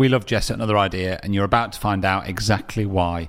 We 0.00 0.08
love 0.08 0.24
Jess 0.24 0.50
at 0.50 0.54
Another 0.54 0.78
Idea, 0.78 1.20
and 1.22 1.34
you're 1.34 1.44
about 1.44 1.72
to 1.72 1.78
find 1.78 2.06
out 2.06 2.26
exactly 2.26 2.86
why. 2.86 3.28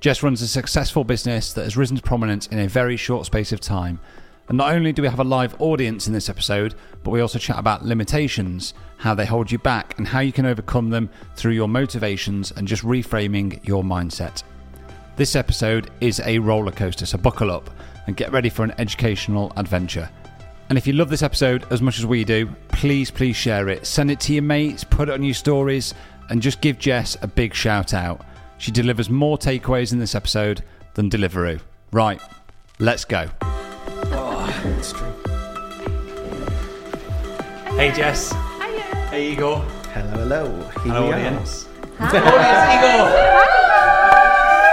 Jess 0.00 0.22
runs 0.22 0.40
a 0.40 0.48
successful 0.48 1.04
business 1.04 1.52
that 1.52 1.64
has 1.64 1.76
risen 1.76 1.98
to 1.98 2.02
prominence 2.02 2.46
in 2.46 2.58
a 2.58 2.66
very 2.66 2.96
short 2.96 3.26
space 3.26 3.52
of 3.52 3.60
time. 3.60 4.00
And 4.48 4.56
not 4.56 4.72
only 4.72 4.90
do 4.94 5.02
we 5.02 5.08
have 5.08 5.20
a 5.20 5.24
live 5.24 5.60
audience 5.60 6.06
in 6.06 6.14
this 6.14 6.30
episode, 6.30 6.74
but 7.04 7.10
we 7.10 7.20
also 7.20 7.38
chat 7.38 7.58
about 7.58 7.84
limitations, 7.84 8.72
how 8.96 9.14
they 9.14 9.26
hold 9.26 9.52
you 9.52 9.58
back, 9.58 9.98
and 9.98 10.08
how 10.08 10.20
you 10.20 10.32
can 10.32 10.46
overcome 10.46 10.88
them 10.88 11.10
through 11.36 11.52
your 11.52 11.68
motivations 11.68 12.52
and 12.52 12.66
just 12.66 12.84
reframing 12.84 13.62
your 13.68 13.84
mindset. 13.84 14.42
This 15.16 15.36
episode 15.36 15.90
is 16.00 16.20
a 16.20 16.38
roller 16.38 16.72
coaster, 16.72 17.04
so 17.04 17.18
buckle 17.18 17.50
up 17.50 17.68
and 18.06 18.16
get 18.16 18.32
ready 18.32 18.48
for 18.48 18.64
an 18.64 18.72
educational 18.78 19.52
adventure. 19.58 20.08
And 20.68 20.76
if 20.76 20.86
you 20.86 20.92
love 20.92 21.08
this 21.08 21.22
episode 21.22 21.64
as 21.70 21.80
much 21.80 21.98
as 21.98 22.04
we 22.06 22.24
do, 22.24 22.46
please, 22.68 23.10
please 23.10 23.36
share 23.36 23.68
it. 23.68 23.86
Send 23.86 24.10
it 24.10 24.20
to 24.20 24.34
your 24.34 24.42
mates, 24.42 24.84
put 24.84 25.08
it 25.08 25.12
on 25.12 25.22
your 25.22 25.34
stories, 25.34 25.94
and 26.28 26.42
just 26.42 26.60
give 26.60 26.78
Jess 26.78 27.16
a 27.22 27.26
big 27.26 27.54
shout 27.54 27.94
out. 27.94 28.20
She 28.58 28.70
delivers 28.70 29.08
more 29.08 29.38
takeaways 29.38 29.92
in 29.92 29.98
this 29.98 30.14
episode 30.14 30.62
than 30.94 31.08
Deliveroo. 31.08 31.60
Right, 31.90 32.20
let's 32.78 33.04
go. 33.06 33.28
Oh, 33.42 34.44
hey 37.76 37.92
Jess. 37.92 38.32
Hey 39.10 39.32
Igor. 39.32 39.60
Hello, 39.94 40.10
hello. 40.10 40.50
Here 40.50 40.92
Hello 40.92 41.06
we 41.06 41.12
are. 41.12 41.14
audience. 41.14 41.68
audience 41.98 42.74
Igor. 42.74 43.08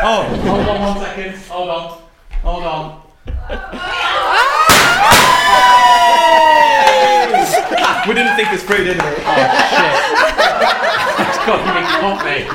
Oh, 0.08 0.24
hold 0.44 0.68
on 0.68 0.82
one 0.82 0.98
second. 1.06 1.36
Hold 1.48 1.70
on. 1.70 2.02
Hold 2.44 2.64
on. 2.64 4.42
We 8.08 8.14
didn't 8.14 8.36
think 8.36 8.52
this 8.52 8.64
through, 8.64 8.84
didn't 8.84 9.04
we? 9.04 9.10
Oh, 9.10 9.16
it's 11.18 11.38
got 11.46 11.58
to 11.58 11.64
be 11.74 11.82
coffee. 12.00 12.46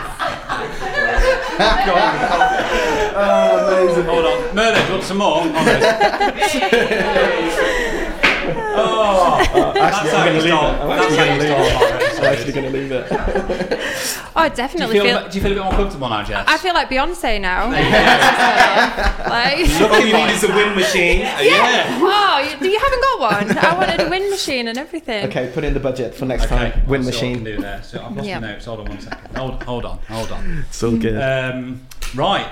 Oh, 3.16 3.66
amazing. 3.66 4.04
Hold 4.04 4.26
on. 4.26 4.54
Merlin, 4.54 4.80
do 4.80 4.86
you 4.86 4.92
want 4.92 5.04
some 5.04 5.18
more? 5.18 5.40
Oh, 5.42 5.50
no. 5.50 5.60
Oh, 8.56 9.72
that's 9.74 9.96
I'm 9.98 10.06
how 10.06 10.24
gonna 10.24 10.32
you 10.32 10.42
leave 10.42 10.52
it. 10.52 10.56
I'm 10.56 10.88
That's 10.88 11.16
how 11.16 11.24
you 11.24 11.30
actually 11.30 11.48
gonna 11.48 11.64
start. 11.70 12.10
I'm 12.20 12.24
actually 12.26 12.52
going 12.52 12.66
to 12.72 12.78
leave 12.78 12.92
it. 12.92 13.06
Oh, 13.10 14.30
I 14.36 14.48
Do 14.48 14.52
you, 14.52 14.56
definitely 14.56 14.94
feel, 15.00 15.04
feel. 15.04 15.28
do 15.30 15.38
you 15.38 15.42
feel 15.42 15.52
a 15.52 15.54
bit 15.54 15.64
more 15.64 15.72
comfortable 15.72 16.08
now, 16.10 16.22
Jess? 16.22 16.44
I 16.46 16.58
feel 16.58 16.74
like 16.74 16.88
Beyonce 16.90 17.40
now. 17.40 17.70
like, 17.70 19.58
All 19.90 20.00
you 20.06 20.12
need 20.12 20.30
is 20.34 20.44
a 20.44 20.48
wind 20.54 20.76
machine. 20.76 21.20
yeah. 21.20 21.98
oh, 22.00 22.38
you, 22.60 22.70
you 22.70 22.78
haven't 22.78 23.02
got 23.02 23.20
one. 23.20 23.58
I 23.58 23.74
wanted 23.74 24.06
a 24.06 24.10
wind 24.10 24.28
machine 24.30 24.68
and 24.68 24.76
everything. 24.78 25.26
Okay, 25.28 25.50
put 25.52 25.64
in 25.64 25.72
the 25.74 25.80
budget 25.80 26.14
for 26.14 26.26
next 26.26 26.44
Okay. 26.44 26.70
time. 26.72 26.86
Wind 26.86 27.06
I'll 27.06 27.12
see 27.12 27.18
I 27.18 27.20
can 27.32 27.42
machine. 27.42 27.44
do 27.56 27.62
there. 27.62 27.82
So 27.82 28.04
I've 28.04 28.14
lost 28.16 28.28
Yeah. 28.28 28.40
my 28.40 28.52
notes. 28.52 28.64
Hold 28.66 28.80
on 28.80 28.88
one 28.90 29.00
second. 29.00 29.36
Hold, 29.36 29.62
hold 29.62 29.84
on. 29.86 29.98
Hold 30.08 30.32
on. 30.32 30.64
It's 30.68 30.82
all 30.82 30.96
good. 30.96 31.16
Um, 31.20 31.80
right. 32.14 32.46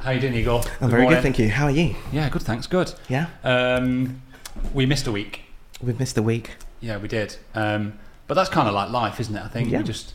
How 0.00 0.10
you 0.10 0.20
doing, 0.20 0.34
Igor? 0.34 0.62
I'm 0.80 0.90
very 0.90 1.06
good, 1.06 1.22
thank 1.22 1.38
you. 1.38 1.48
How 1.50 1.64
are 1.66 1.70
you? 1.70 1.94
Yeah, 2.12 2.28
good. 2.28 2.42
Thanks. 2.42 2.66
Good. 2.66 2.92
Yeah? 3.08 3.26
Um, 3.44 4.20
we 4.72 4.86
missed 4.86 5.06
a 5.06 5.12
week. 5.12 5.42
We've 5.82 5.98
missed 5.98 6.16
a 6.18 6.22
week. 6.22 6.56
Yeah, 6.80 6.98
we 6.98 7.08
did. 7.08 7.36
Um, 7.54 7.98
but 8.26 8.34
that's 8.34 8.48
kind 8.50 8.68
of 8.68 8.74
like 8.74 8.90
life, 8.90 9.20
isn't 9.20 9.34
it? 9.36 9.42
I 9.44 9.48
think 9.48 9.70
Yeah. 9.70 9.78
we 9.78 9.84
just 9.84 10.14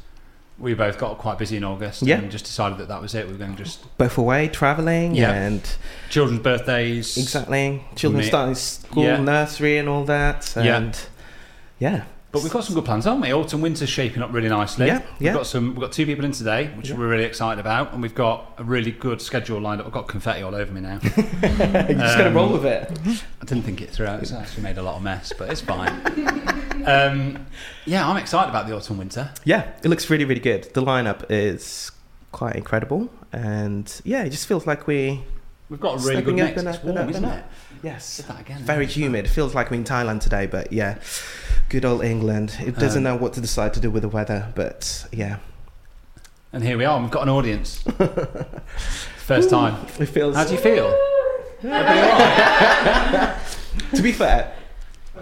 we 0.57 0.73
both 0.73 0.97
got 0.97 1.17
quite 1.17 1.37
busy 1.37 1.55
in 1.55 1.63
August 1.63 2.01
Yeah. 2.01 2.17
and 2.17 2.29
just 2.29 2.43
decided 2.43 2.77
that 2.79 2.89
that 2.89 3.01
was 3.01 3.15
it. 3.15 3.25
We 3.27 3.31
were 3.31 3.37
going 3.39 3.55
to 3.55 3.63
just 3.63 3.97
Both 3.97 4.17
away, 4.17 4.49
travelling, 4.49 5.15
Yeah. 5.15 5.31
and 5.31 5.61
children's 6.09 6.41
birthdays. 6.41 7.17
exactly. 7.17 7.81
Children 7.95 8.23
starting 8.25 8.55
school, 8.55 9.03
Yeah. 9.03 9.21
nursery, 9.21 9.77
and 9.77 9.87
all 9.87 10.03
that. 10.05 10.51
Yeah. 10.57 10.75
And 10.77 10.99
yeah. 11.79 12.03
But 12.31 12.43
we've 12.43 12.51
got 12.51 12.63
some 12.63 12.75
good 12.75 12.85
plans, 12.85 13.05
haven't 13.05 13.21
we? 13.21 13.33
Autumn, 13.33 13.61
winter's 13.61 13.89
shaping 13.89 14.21
up 14.21 14.31
really 14.31 14.49
nicely. 14.49 14.85
Yeah, 14.85 14.99
yeah. 15.19 15.31
We've 15.31 15.33
got 15.33 15.47
some. 15.47 15.69
We've 15.71 15.79
got 15.81 15.91
two 15.91 16.05
people 16.05 16.25
in 16.25 16.31
today, 16.31 16.67
which 16.75 16.89
Yeah. 16.89 16.95
we're 16.97 17.07
really 17.07 17.23
excited 17.23 17.59
about, 17.59 17.91
and 17.91 18.03
we've 18.03 18.13
got 18.13 18.53
a 18.59 18.63
really 18.63 18.91
good 18.91 19.19
schedule 19.19 19.59
lined 19.59 19.81
up. 19.81 19.87
I've 19.87 19.93
got 19.93 20.07
confetti 20.07 20.43
all 20.43 20.53
over 20.53 20.71
me 20.71 20.81
now. 20.81 20.99
You're 21.03 21.11
just 21.11 21.57
going 21.57 21.97
to 21.97 22.27
Um, 22.27 22.33
roll 22.35 22.49
with 22.53 22.65
it. 22.65 22.91
I 23.41 23.45
didn't 23.45 23.63
think 23.63 23.81
it 23.81 23.89
through. 23.89 24.05
It's 24.21 24.31
actually 24.31 24.61
made 24.61 24.77
a 24.77 24.83
lot 24.83 24.97
of 24.97 25.01
mess, 25.01 25.33
but 25.35 25.49
it's 25.49 25.61
fine. 25.61 25.91
um, 26.85 27.47
yeah, 27.85 28.07
I'm 28.07 28.17
excited 28.17 28.49
about 28.51 28.67
the 28.67 28.75
autumn 28.75 28.99
winter. 28.99 29.31
Yeah, 29.43 29.67
it 29.83 29.87
looks 29.87 30.07
really, 30.09 30.25
really 30.25 30.39
good. 30.41 30.71
The 30.75 30.83
lineup 30.83 31.25
is 31.31 31.91
quite 32.31 32.55
incredible. 32.55 33.09
And 33.33 33.91
yeah, 34.05 34.23
it 34.23 34.29
just 34.29 34.47
feels 34.47 34.67
like 34.67 34.85
we. 34.85 35.23
We've 35.69 35.79
got 35.79 35.99
a 36.03 36.07
really 36.07 36.21
good 36.21 36.35
mix. 36.35 36.61
It's 36.61 36.83
warm, 36.83 36.97
up 36.97 37.09
isn't 37.09 37.25
it? 37.25 37.43
Yes. 37.83 38.21
Again. 38.39 38.61
Very 38.63 38.85
humid. 38.85 39.29
Feels 39.29 39.55
like 39.55 39.69
we're 39.71 39.77
in 39.77 39.83
Thailand 39.83 40.21
today, 40.21 40.47
but 40.47 40.73
yeah, 40.73 40.97
good 41.69 41.85
old 41.85 42.03
England. 42.03 42.55
It 42.59 42.75
doesn't 42.77 43.05
Um, 43.05 43.13
know 43.13 43.15
what 43.21 43.33
to 43.33 43.41
decide 43.41 43.73
to 43.75 43.79
do 43.79 43.91
with 43.91 44.01
the 44.03 44.09
weather, 44.09 44.47
but 44.55 45.05
yeah, 45.11 45.37
And 46.51 46.63
here 46.63 46.77
we 46.77 46.85
are. 46.85 46.99
We've 46.99 47.11
got 47.11 47.23
an 47.23 47.29
audience. 47.29 47.83
First 49.17 49.49
time. 49.51 49.75
it 49.99 50.07
feels. 50.07 50.35
How 50.35 50.43
do 50.45 50.53
you 50.53 50.59
feel? 50.59 50.89
to 51.61 53.35
be 54.01 54.11
fair, 54.11 54.51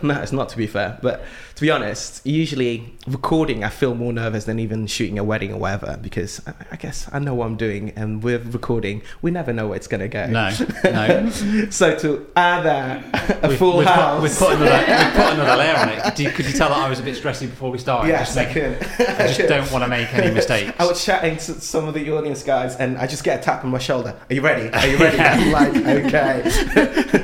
no, 0.01 0.21
it's 0.21 0.31
not 0.31 0.47
to 0.49 0.57
be 0.57 0.67
fair, 0.67 0.97
but 1.01 1.25
to 1.57 1.61
be 1.61 1.71
honest, 1.71 2.23
usually 2.23 2.93
recording, 3.07 3.63
I 3.63 3.69
feel 3.69 3.95
more 3.95 4.13
nervous 4.13 4.43
than 4.45 4.59
even 4.59 4.85
shooting 4.85 5.17
a 5.17 5.23
wedding 5.23 5.51
or 5.51 5.57
whatever 5.57 5.97
because 5.99 6.39
I, 6.45 6.53
I 6.73 6.75
guess 6.75 7.09
I 7.11 7.17
know 7.17 7.33
what 7.33 7.47
I'm 7.47 7.57
doing, 7.57 7.89
and 7.95 8.21
with 8.21 8.53
recording, 8.53 9.01
we 9.23 9.31
never 9.31 9.51
know 9.51 9.65
where 9.69 9.75
it's 9.75 9.87
gonna 9.87 10.07
go. 10.07 10.27
No, 10.27 10.51
no. 10.83 11.29
so 11.71 11.97
to 11.97 12.27
add 12.35 12.63
that, 12.65 13.43
a 13.43 13.47
We've- 13.47 13.57
full 13.57 13.79
we've 13.79 13.87
house. 13.87 14.19
Put, 14.19 14.21
we've, 14.29 14.37
put 14.37 14.51
another, 14.61 14.77
we've 14.87 15.13
put 15.15 15.33
another 15.33 15.57
layer 15.57 15.75
on 15.77 15.89
it. 15.89 16.03
Could 16.03 16.19
you, 16.19 16.29
could 16.29 16.45
you 16.45 16.51
tell 16.53 16.69
that 16.69 16.77
I 16.77 16.87
was 16.89 16.99
a 16.99 17.03
bit 17.03 17.15
stressy 17.17 17.49
before 17.49 17.71
we 17.71 17.79
started? 17.79 18.09
Yes, 18.09 18.35
just 18.35 18.37
I 18.37 18.53
can. 18.53 18.75
I 19.17 19.27
just 19.33 19.39
don't 19.49 19.71
want 19.71 19.83
to 19.83 19.87
make 19.87 20.13
any 20.13 20.31
mistakes. 20.35 20.73
I 20.79 20.85
was 20.85 21.03
chatting 21.03 21.37
to 21.37 21.59
some 21.59 21.87
of 21.87 21.95
the 21.95 22.11
audience 22.11 22.43
guys, 22.43 22.75
and 22.75 22.99
I 22.99 23.07
just 23.07 23.23
get 23.23 23.39
a 23.39 23.43
tap 23.43 23.65
on 23.65 23.71
my 23.71 23.79
shoulder. 23.79 24.15
Are 24.29 24.33
you 24.33 24.41
ready? 24.41 24.71
Are 24.71 24.85
you 24.87 24.97
ready? 24.97 25.19
I'm 25.19 25.51
like, 25.51 25.75
okay. 26.05 26.43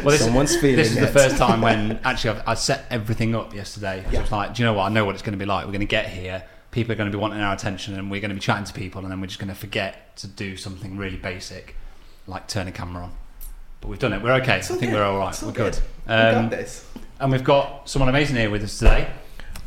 Well, 0.03 0.11
this, 0.11 0.23
Someone's 0.25 0.55
feeling 0.55 0.77
This 0.77 0.89
is 0.91 0.99
the 0.99 1.07
first 1.07 1.37
time 1.37 1.61
when 1.61 1.99
actually 2.03 2.31
I've, 2.31 2.47
I 2.47 2.53
set 2.55 2.85
everything 2.89 3.35
up 3.35 3.53
yesterday. 3.53 4.03
I 4.07 4.22
was 4.23 4.31
like, 4.31 4.53
do 4.55 4.61
you 4.63 4.67
know 4.67 4.73
what? 4.73 4.85
I 4.85 4.89
know 4.89 5.05
what 5.05 5.15
it's 5.15 5.21
going 5.23 5.37
to 5.37 5.43
be 5.43 5.45
like. 5.45 5.65
We're 5.65 5.71
going 5.71 5.79
to 5.81 5.85
get 5.85 6.07
here. 6.09 6.43
People 6.71 6.91
are 6.91 6.95
going 6.95 7.11
to 7.11 7.15
be 7.15 7.21
wanting 7.21 7.39
our 7.39 7.53
attention, 7.53 7.93
and 7.97 8.09
we're 8.09 8.19
going 8.21 8.29
to 8.29 8.35
be 8.35 8.41
chatting 8.41 8.65
to 8.65 8.73
people, 8.73 9.01
and 9.03 9.11
then 9.11 9.21
we're 9.21 9.27
just 9.27 9.39
going 9.39 9.49
to 9.49 9.55
forget 9.55 10.15
to 10.17 10.27
do 10.27 10.57
something 10.57 10.97
really 10.97 11.17
basic, 11.17 11.75
like 12.25 12.47
turn 12.47 12.67
a 12.67 12.71
camera 12.71 13.03
on. 13.03 13.11
but 13.81 13.89
we've 13.89 13.99
done 13.99 14.13
it. 14.13 14.21
We're 14.23 14.33
okay. 14.41 14.55
I 14.55 14.61
think 14.61 14.79
good. 14.81 14.93
we're 14.93 15.03
all 15.03 15.19
right. 15.19 15.43
All 15.43 15.49
we're 15.49 15.53
good. 15.55 15.73
good. 15.73 15.81
We 16.07 16.13
Um, 16.13 16.49
got 16.49 16.51
this. 16.51 16.85
and 17.19 17.31
we've 17.31 17.43
got 17.43 17.87
someone 17.89 18.09
amazing 18.09 18.37
here 18.37 18.49
with 18.49 18.63
us 18.63 18.79
today. 18.79 19.07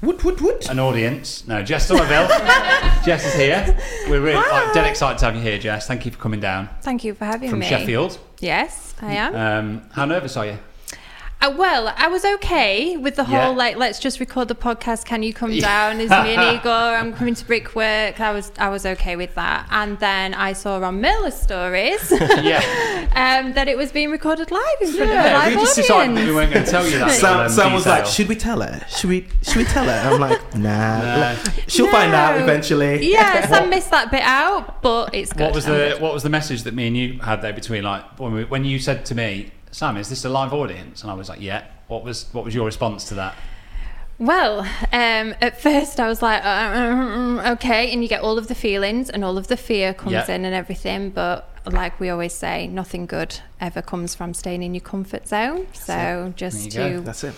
Wood, 0.02 0.22
wood, 0.24 0.40
wood. 0.40 0.68
An 0.68 0.78
audience. 0.78 1.46
No, 1.46 1.62
Jess 1.62 1.86
Somerville. 1.86 2.26
Jess 3.04 3.24
is 3.24 3.34
here. 3.34 3.78
We're 4.08 4.20
really 4.20 4.36
like, 4.36 4.74
dead 4.74 4.86
excited 4.86 5.18
to 5.20 5.24
have 5.26 5.34
you 5.36 5.40
here, 5.40 5.58
Jess. 5.58 5.86
Thank 5.86 6.04
you 6.04 6.10
for 6.12 6.18
coming 6.18 6.40
down 6.40 6.68
Thank 6.82 7.02
you 7.04 7.14
for 7.14 7.24
having 7.24 7.42
me. 7.42 7.48
from 7.48 7.60
me. 7.60 7.66
Sheffield. 7.66 8.18
Yes, 8.40 8.94
I 9.00 9.12
am. 9.14 9.34
Um, 9.34 9.82
how 9.92 10.04
nervous 10.04 10.36
are 10.36 10.44
you? 10.46 10.58
Uh, 11.46 11.50
well, 11.56 11.92
I 11.96 12.08
was 12.08 12.24
okay 12.24 12.96
with 12.96 13.16
the 13.16 13.22
Yeah. 13.24 13.46
whole 13.46 13.54
like, 13.54 13.76
let's 13.76 13.98
just 13.98 14.18
record 14.20 14.48
the 14.48 14.54
podcast. 14.54 15.04
Can 15.04 15.22
you 15.22 15.32
come 15.32 15.56
down? 15.58 16.00
Is 16.00 16.10
me 16.10 16.34
and 16.34 16.56
Igor? 16.58 16.72
I'm 16.72 17.12
coming 17.12 17.34
to 17.34 17.44
Brickwork. 17.44 18.20
I 18.20 18.32
was 18.32 18.50
I 18.58 18.68
was 18.68 18.84
okay 18.86 19.16
with 19.16 19.34
that. 19.36 19.66
And 19.70 19.98
then 20.00 20.34
I 20.34 20.52
saw 20.54 20.80
on 20.80 21.00
Miller's 21.00 21.34
stories 21.34 22.10
Yeah. 22.10 22.60
um, 23.14 23.52
that 23.52 23.68
it 23.68 23.76
was 23.76 23.92
being 23.92 24.10
recorded 24.10 24.50
live 24.50 24.62
in 24.80 24.92
front 24.92 25.10
of 25.10 25.16
a 25.16 25.20
Yeah, 25.22 25.38
live 25.38 25.48
we 25.48 25.60
just 25.60 25.72
audience. 25.78 25.86
decided 25.88 26.28
we 26.28 26.34
weren't 26.34 26.52
going 26.52 26.64
to 26.64 26.70
tell 26.70 26.84
you 26.86 26.98
that. 26.98 27.10
Sam, 27.12 27.40
um, 27.40 27.48
Sam 27.48 27.72
was 27.72 27.86
like, 27.86 28.06
"Should 28.06 28.28
we 28.28 28.36
tell 28.36 28.60
her? 28.60 28.84
Should 28.88 29.10
we? 29.10 29.28
Should 29.42 29.56
we 29.56 29.64
tell 29.64 29.84
her?" 29.84 30.10
I'm 30.10 30.20
like, 30.20 30.40
"Nah, 30.56 31.34
Nah. 31.34 31.36
she'll 31.68 31.90
find 31.90 32.12
out 32.14 32.40
eventually." 32.40 33.10
Yeah, 33.12 33.46
Sam 33.46 33.70
missed 33.70 33.90
that 33.90 34.10
bit 34.10 34.22
out, 34.22 34.82
but 34.82 35.14
it's 35.14 35.32
good. 35.32 35.44
What 35.44 35.54
was 35.54 35.66
I'm 35.66 35.72
the 35.72 35.78
good. 35.90 36.00
What 36.02 36.12
was 36.14 36.22
the 36.22 36.30
message 36.30 36.62
that 36.64 36.74
me 36.74 36.86
and 36.88 36.96
you 36.96 37.18
had 37.20 37.42
there 37.42 37.52
between 37.52 37.84
like 37.84 38.04
when 38.18 38.32
we, 38.32 38.44
when 38.44 38.64
you 38.64 38.78
said 38.78 39.04
to 39.06 39.14
me, 39.14 39.52
Sam, 39.76 39.98
is 39.98 40.08
this 40.08 40.24
a 40.24 40.30
live 40.30 40.54
audience? 40.54 41.02
And 41.02 41.10
I 41.10 41.14
was 41.14 41.28
like, 41.28 41.42
yeah. 41.42 41.64
What 41.88 42.02
was 42.02 42.28
What 42.32 42.46
was 42.46 42.54
your 42.54 42.64
response 42.64 43.04
to 43.08 43.14
that? 43.16 43.34
Well, 44.18 44.60
um, 44.60 45.34
at 45.42 45.60
first 45.60 46.00
I 46.00 46.08
was 46.08 46.22
like, 46.22 46.42
uh, 46.42 46.48
uh, 46.48 47.52
okay, 47.52 47.92
and 47.92 48.02
you 48.02 48.08
get 48.08 48.22
all 48.22 48.38
of 48.38 48.48
the 48.48 48.54
feelings 48.54 49.10
and 49.10 49.22
all 49.22 49.36
of 49.36 49.48
the 49.48 49.56
fear 49.58 49.92
comes 49.92 50.12
Yeah. 50.12 50.30
in 50.34 50.46
and 50.46 50.54
everything, 50.54 51.10
but 51.10 51.50
like 51.70 52.00
we 52.00 52.08
always 52.08 52.32
say, 52.32 52.66
nothing 52.68 53.04
good 53.04 53.38
ever 53.60 53.82
comes 53.82 54.14
from 54.14 54.32
staying 54.32 54.62
in 54.62 54.72
your 54.72 54.80
comfort 54.80 55.28
zone. 55.28 55.66
So 55.74 56.32
just 56.36 56.70
There 56.70 56.88
you 56.88 56.94
go. 56.94 56.98
to 57.00 57.04
That's 57.04 57.24
it. 57.24 57.34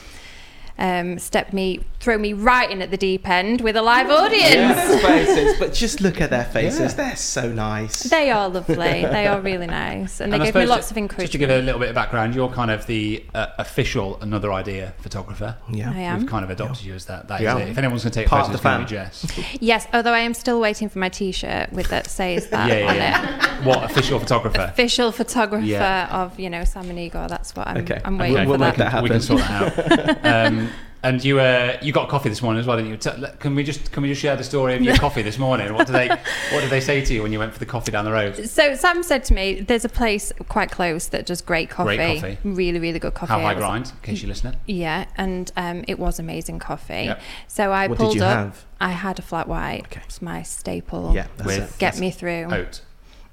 Um, 0.79 1.19
step 1.19 1.53
me, 1.53 1.81
throw 2.01 2.17
me 2.17 2.33
right 2.33 2.71
in 2.71 2.81
at 2.83 2.91
the 2.93 2.97
deep 2.97 3.29
end 3.29 3.61
with 3.61 3.77
a 3.77 3.83
live 3.83 4.09
audience. 4.11 4.45
Yes, 4.55 5.03
faces, 5.03 5.59
but 5.59 5.75
just 5.75 6.01
look 6.01 6.21
at 6.21 6.31
their 6.31 6.45
faces. 6.45 6.81
Yeah. 6.81 6.89
They're 7.09 7.17
so 7.17 7.53
nice. 7.53 8.05
They 8.05 8.31
are 8.31 8.49
lovely. 8.49 8.77
They 9.19 9.27
are 9.27 9.41
really 9.41 9.67
nice, 9.67 10.21
and 10.21 10.33
they 10.33 10.37
And 10.37 10.45
gave 10.45 10.55
me 10.55 10.67
lots 10.67 10.89
ju- 10.89 10.93
of 10.93 10.99
encouragement. 10.99 11.23
Just 11.23 11.33
to 11.33 11.39
give 11.39 11.51
a 11.51 11.59
little 11.61 11.81
bit 11.81 11.89
of 11.89 11.95
background, 11.95 12.35
you're 12.35 12.49
kind 12.51 12.71
of 12.71 12.87
the 12.87 13.25
uh, 13.35 13.49
official 13.59 14.19
another 14.21 14.53
idea 14.53 14.95
photographer. 15.01 15.57
yeah. 15.71 15.91
I 15.93 15.99
am. 16.01 16.21
We've 16.21 16.29
kind 16.29 16.45
of 16.45 16.51
adopted 16.51 16.85
you 16.85 16.95
as 16.95 17.07
that. 17.07 17.27
That 17.29 17.41
is 17.41 17.45
Yeah. 17.45 17.59
it. 17.59 17.69
If 17.71 17.79
anyone's 17.79 18.05
going 18.05 18.13
to 18.13 18.21
take 18.21 18.29
Part 18.29 18.47
photos, 18.47 18.57
of 18.57 18.63
the 18.63 18.69
it's 18.69 18.93
going 18.93 19.27
to 19.27 19.35
be 19.35 19.43
Jess. 19.45 19.59
Yes, 19.61 19.87
although 19.93 20.13
I 20.13 20.21
am 20.21 20.35
still 20.35 20.61
waiting 20.61 20.89
for 20.89 20.99
my 21.01 21.09
T-shirt 21.09 21.73
with 21.73 21.89
that 21.89 22.07
says 22.07 22.49
that 22.51 22.69
yeah, 22.69 22.89
on 22.89 22.95
yeah, 22.97 23.59
it. 23.61 23.65
what 23.67 23.83
official 23.91 24.21
photographer? 24.21 24.61
official 24.63 25.11
photographer 25.11 25.65
Yeah. 25.65 26.09
of 26.23 26.39
you 26.39 26.49
know 26.51 26.65
Sam 26.65 26.89
and 26.91 26.99
Igor. 26.99 27.27
That's 27.29 27.57
what 27.57 27.67
I'm. 27.67 27.79
Okay. 27.79 28.01
I'm 28.05 28.15
Okay. 28.21 28.33
waiting 28.35 28.49
We'll 28.49 28.59
for 28.59 28.65
make 28.65 28.77
that. 28.77 28.93
that 28.93 29.03
We 29.03 29.09
can 29.09 29.21
sort 29.21 29.41
that 29.41 30.23
out. 30.25 30.47
um, 30.53 30.68
and 31.03 31.23
you, 31.25 31.39
uh, 31.39 31.79
you 31.81 31.93
got 31.93 32.09
coffee 32.09 32.29
this 32.29 32.43
morning 32.43 32.61
as 32.61 32.67
well, 32.67 32.77
didn't 32.77 32.91
you? 32.91 32.97
T- 32.97 33.11
Can 33.39 33.55
we 33.55 33.62
just 33.62 33.93
can 33.93 34.03
we 34.03 34.09
just 34.09 34.21
share 34.21 34.35
the 34.37 34.43
story 34.45 34.75
of 34.75 34.83
your 34.83 34.97
coffee 34.99 35.23
this 35.23 35.39
morning? 35.39 35.73
What 35.75 35.87
did 35.87 35.93
they 35.95 36.09
What 36.09 36.61
did 36.61 36.71
they 36.71 36.81
say 36.81 37.05
to 37.05 37.15
you 37.15 37.23
when 37.23 37.33
you 37.33 37.39
went 37.39 37.53
for 37.53 37.59
the 37.59 37.67
coffee 37.67 37.93
down 37.93 38.05
the 38.05 38.12
road? 38.12 38.49
So 38.49 38.75
Sam 38.75 39.03
said 39.03 39.23
to 39.25 39.35
me, 39.35 39.61
"There's 39.61 39.85
a 39.85 39.89
place 39.89 40.33
quite 40.49 40.71
close 40.71 41.06
that 41.09 41.27
does 41.27 41.41
great 41.41 41.71
coffee, 41.71 41.97
Great 41.97 42.21
coffee. 42.21 42.39
really, 42.45 42.79
really 42.81 42.99
good 42.99 43.15
coffee." 43.15 43.33
How 43.33 43.41
high 43.41 43.55
grind? 43.55 43.87
In 43.87 43.93
case 44.03 44.23
you're 44.23 44.29
listening. 44.29 44.56
Yeah, 44.67 45.06
and 45.17 45.53
um, 45.56 45.85
it 45.87 45.99
was 45.99 46.19
amazing 46.19 46.59
coffee. 46.59 47.05
Yep. 47.05 47.21
So 47.47 47.71
I 47.73 47.87
What 47.87 47.99
did 47.99 48.03
pulled 48.05 48.17
you 48.17 48.23
up. 48.25 48.37
have? 48.37 48.65
I 48.81 48.91
had 48.91 49.19
a 49.19 49.23
flat 49.23 49.49
white. 49.49 49.83
Okay. 49.87 50.01
It's 50.05 50.21
my 50.23 50.43
staple. 50.43 51.12
Yeah, 51.15 51.27
that's 51.37 51.47
With- 51.47 51.59
it. 51.75 51.79
Get 51.79 51.93
That's 51.93 52.01
me 52.01 52.11
through. 52.11 52.44
Oat. 52.53 52.83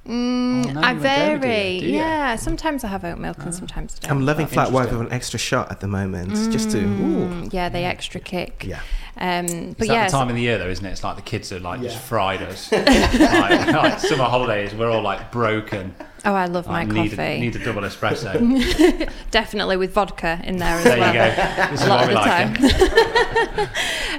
Mm, 0.06 0.75
Oh, 0.78 0.81
I 0.81 0.92
you 0.94 1.00
dairy, 1.00 1.40
vary. 1.40 1.69
you? 1.80 1.90
Yeah, 1.98 2.36
sometimes 2.36 2.84
I 2.84 2.90
have 2.90 3.04
oat 3.04 3.18
milk 3.18 3.38
and 3.44 3.54
sometimes 3.54 3.96
I 4.04 4.07
don't. 4.07 4.18
I'm 4.19 4.25
loving 4.25 4.46
Oh, 4.46 4.50
flat 4.50 4.72
white 4.72 4.92
with 4.92 5.02
an 5.02 5.12
extra 5.12 5.40
shot 5.40 5.72
at 5.72 5.80
the 5.80 5.88
moment, 5.88 6.48
just 6.52 6.69
to. 6.72 6.84
Ooh. 6.84 7.30
Mm, 7.31 7.52
yeah, 7.54 7.69
the 7.69 7.80
extra 7.80 8.19
kick. 8.19 8.66
Yeah. 8.68 8.81
Um, 9.18 9.46
Is 9.46 9.75
but 9.75 9.88
that 9.88 9.94
yeah, 9.94 10.06
the 10.06 10.12
time 10.12 10.30
of 10.30 10.36
the 10.36 10.42
year 10.42 10.57
though, 10.57 10.68
isn't 10.68 10.86
it? 10.86 10.92
It's 10.92 11.04
like 11.04 11.16
the 11.16 11.22
kids 11.22 11.52
are 11.52 11.60
like 11.60 11.81
just 11.81 11.96
Yeah. 11.96 12.02
fried 12.02 12.42
us. 12.44 12.72
like, 12.72 12.88
like 13.74 14.00
summer 14.00 14.25
holidays, 14.25 14.74
we're 14.75 14.92
all 14.92 15.02
like 15.02 15.31
broken. 15.31 15.96
Oh, 16.25 16.33
I 16.33 16.45
love 16.45 16.68
my 16.68 16.83
Like, 16.83 16.88
need, 16.89 17.10
coffee. 17.12 17.22
A, 17.22 17.39
need 17.39 17.56
a 17.56 17.63
double 17.63 17.81
espresso. 17.83 19.12
Definitely 19.31 19.77
with 19.77 19.94
vodka 19.94 20.42
in 20.44 20.57
there 20.57 20.75
as 20.77 20.83
there 20.83 20.98
well. 21.00 21.13
There 21.13 21.30
you 21.30 21.36
go. 21.36 21.72
This 21.72 21.81
is 21.81 21.88
a 21.88 21.89
lot 21.89 22.00
what 22.00 22.07
we 22.10 22.16
of 22.16 22.24
the 22.24 22.30
like. 22.30 23.66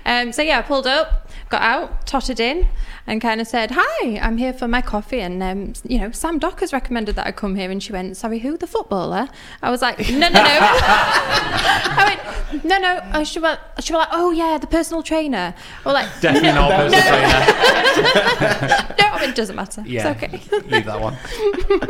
time. 0.04 0.26
um, 0.28 0.32
so 0.32 0.42
yeah, 0.42 0.58
I 0.58 0.62
pulled 0.62 0.86
up, 0.86 1.28
got 1.48 1.62
out, 1.62 2.06
tottered 2.06 2.40
in, 2.40 2.66
and 3.08 3.20
kind 3.20 3.40
of 3.40 3.46
said, 3.46 3.70
"Hi, 3.74 4.18
I'm 4.18 4.36
here 4.36 4.52
for 4.52 4.66
my 4.68 4.82
coffee." 4.82 5.20
And 5.20 5.42
um, 5.42 5.72
you 5.84 5.98
know, 5.98 6.10
Sam 6.10 6.38
Dock 6.38 6.60
has 6.60 6.72
recommended 6.72 7.14
that 7.16 7.26
I 7.26 7.32
come 7.32 7.54
here, 7.56 7.70
and 7.70 7.82
she 7.82 7.92
went, 7.92 8.16
"Sorry, 8.16 8.38
who? 8.40 8.56
The 8.56 8.66
footballer?" 8.66 9.28
I 9.62 9.70
was 9.70 9.80
like, 9.82 9.98
"No, 10.10 10.28
no, 10.28 10.28
no." 10.28 10.40
I 10.40 12.18
went, 12.52 12.64
"No, 12.64 12.78
no." 12.78 13.00
Oh, 13.14 13.24
she 13.24 13.38
was, 13.38 13.58
she 13.80 13.92
was 13.92 14.00
like, 14.00 14.08
"Oh 14.12 14.30
yeah, 14.32 14.58
the 14.58 14.66
personal 14.66 15.02
trainer." 15.02 15.54
Or 15.84 15.92
like, 15.92 16.08
Definitely 16.20 16.52
not 16.52 16.70
a 16.72 16.76
personal 16.76 17.02
trainer. 17.02 18.86
"No, 18.98 19.16
it 19.28 19.34
doesn't 19.34 19.56
matter. 19.56 19.82
Yeah, 19.86 20.10
It's 20.12 20.22
okay." 20.24 20.60
leave 20.68 20.84
that 20.86 21.00
one. 21.00 21.16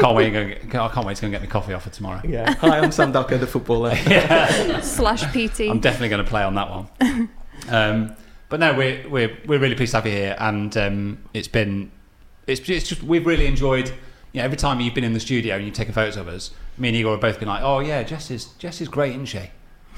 I 0.06 0.22
can't 0.22 0.34
wait. 0.34 0.60
To 0.60 0.66
go, 0.68 0.84
I 0.84 0.88
can't 0.88 1.06
wait 1.06 1.16
to 1.16 1.22
go 1.22 1.26
and 1.26 1.32
get 1.32 1.40
my 1.40 1.46
coffee 1.46 1.72
offer 1.72 1.90
tomorrow. 1.90 2.20
Yeah. 2.24 2.54
Hi, 2.54 2.78
I'm 2.78 2.92
Sam 2.92 3.12
Docker, 3.12 3.38
the 3.38 3.46
footballer. 3.46 3.94
Slash 4.82 5.24
PT. 5.32 5.62
I'm 5.62 5.80
definitely 5.80 6.08
going 6.10 6.24
to 6.24 6.28
play 6.30 6.42
on 6.42 6.54
that 6.54 6.70
one. 6.70 7.28
Um, 7.68 8.16
but 8.48 8.60
no, 8.60 8.74
we're 8.74 9.08
we're 9.08 9.36
we're 9.46 9.58
really 9.58 9.74
pleased 9.74 9.90
to 9.92 9.96
have 9.98 10.06
you 10.06 10.12
here, 10.12 10.36
and 10.38 10.76
um, 10.76 11.18
it's 11.34 11.48
been 11.48 11.90
it's 12.46 12.60
it's 12.68 12.88
just 12.88 13.02
we've 13.02 13.26
really 13.26 13.46
enjoyed. 13.46 13.88
You 14.32 14.40
know, 14.42 14.44
every 14.44 14.56
time 14.56 14.80
you've 14.80 14.94
been 14.94 15.04
in 15.04 15.14
the 15.14 15.20
studio 15.20 15.56
and 15.56 15.64
you've 15.64 15.74
taken 15.74 15.94
photos 15.94 16.16
of 16.16 16.28
us, 16.28 16.50
me 16.78 16.88
and 16.88 16.96
Igor 16.96 17.12
have 17.12 17.20
both 17.20 17.38
been 17.40 17.48
like, 17.48 17.62
"Oh 17.62 17.80
yeah, 17.80 18.02
Jess 18.02 18.30
is 18.30 18.46
Jess 18.58 18.80
is 18.80 18.88
great, 18.88 19.10
isn't 19.12 19.26
she?" 19.26 19.50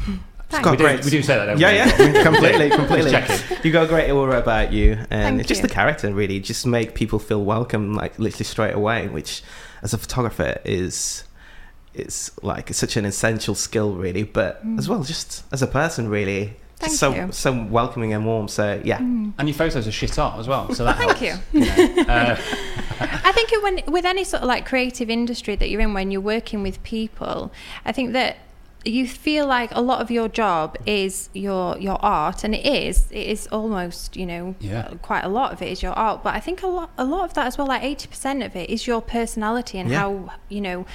Thanks. 0.50 0.64
got 0.64 0.70
we, 0.70 0.76
do, 0.78 1.04
we 1.04 1.10
do 1.10 1.22
say 1.22 1.36
that, 1.36 1.44
don't 1.44 1.58
Yeah, 1.60 1.84
we? 1.98 2.04
yeah, 2.14 2.22
completely, 2.22 2.70
completely. 2.70 3.10
Just 3.10 3.46
checking. 3.46 3.66
You 3.66 3.70
got 3.70 3.84
a 3.84 3.86
great 3.88 4.10
aura 4.10 4.38
about 4.38 4.72
you, 4.72 4.92
and 4.92 5.08
Thank 5.10 5.40
it's 5.40 5.48
just 5.48 5.60
you. 5.60 5.68
the 5.68 5.74
character 5.74 6.10
really. 6.14 6.40
Just 6.40 6.66
make 6.66 6.94
people 6.94 7.18
feel 7.18 7.44
welcome, 7.44 7.92
like 7.94 8.18
literally 8.18 8.46
straight 8.46 8.72
away. 8.74 9.08
Which, 9.08 9.42
as 9.82 9.94
a 9.94 9.98
photographer, 9.98 10.60
is 10.64 11.24
it's 11.94 12.30
like 12.42 12.70
it's 12.70 12.78
such 12.78 12.96
an 12.96 13.04
essential 13.04 13.54
skill, 13.54 13.94
really. 13.94 14.22
But 14.22 14.62
as 14.78 14.88
well, 14.88 15.02
just 15.02 15.44
as 15.52 15.62
a 15.62 15.66
person, 15.66 16.08
really, 16.08 16.56
Mm. 16.78 16.80
Thank 16.80 16.92
so 16.92 17.12
you. 17.12 17.32
so 17.32 17.64
welcoming 17.64 18.12
and 18.12 18.24
warm. 18.24 18.46
So 18.46 18.80
yeah, 18.84 18.98
And 18.98 19.34
your 19.48 19.54
photos 19.54 19.88
are 19.88 19.90
shit 19.90 20.16
art 20.16 20.38
as 20.38 20.46
well, 20.46 20.72
so 20.74 20.84
that 20.84 20.96
Thank 20.96 21.16
helps. 21.18 21.44
you. 21.52 21.60
you. 21.60 22.04
know. 22.04 22.36
Uh, 23.00 23.06
I 23.24 23.30
think 23.32 23.50
when 23.62 23.80
with 23.92 24.04
any 24.04 24.24
sort 24.24 24.42
of 24.42 24.48
like 24.48 24.64
creative 24.66 25.08
industry 25.10 25.54
that 25.56 25.70
you're 25.70 25.80
in, 25.80 25.92
when 25.94 26.10
you're 26.12 26.20
working 26.20 26.62
with 26.64 26.80
people, 26.84 27.52
I 27.84 27.92
think 27.92 28.12
that 28.12 28.36
you 28.90 29.06
feel 29.06 29.46
like 29.46 29.70
a 29.74 29.80
lot 29.80 30.00
of 30.00 30.10
your 30.10 30.28
job 30.28 30.76
is 30.86 31.28
your 31.34 31.76
your 31.78 31.98
art, 32.04 32.44
and 32.44 32.54
it 32.54 32.64
is. 32.66 33.10
It 33.10 33.26
is 33.26 33.46
almost 33.48 34.16
you 34.16 34.26
know 34.26 34.54
Yeah. 34.60 34.88
quite 35.02 35.24
a 35.24 35.28
lot 35.28 35.52
of 35.52 35.62
it 35.62 35.68
is 35.68 35.82
your 35.82 35.92
art, 35.92 36.22
but 36.22 36.34
I 36.34 36.40
think 36.40 36.62
a 36.62 36.66
lot 36.66 36.90
a 36.98 37.04
lot 37.04 37.24
of 37.24 37.34
that 37.34 37.46
as 37.46 37.58
well, 37.58 37.66
like 37.66 37.82
eighty 37.82 38.06
percent 38.08 38.42
of 38.42 38.54
it 38.56 38.70
is 38.70 38.86
your 38.86 39.00
personality 39.02 39.78
and 39.78 39.90
Yeah. 39.90 39.98
how 40.00 40.30
you 40.48 40.60
know. 40.60 40.86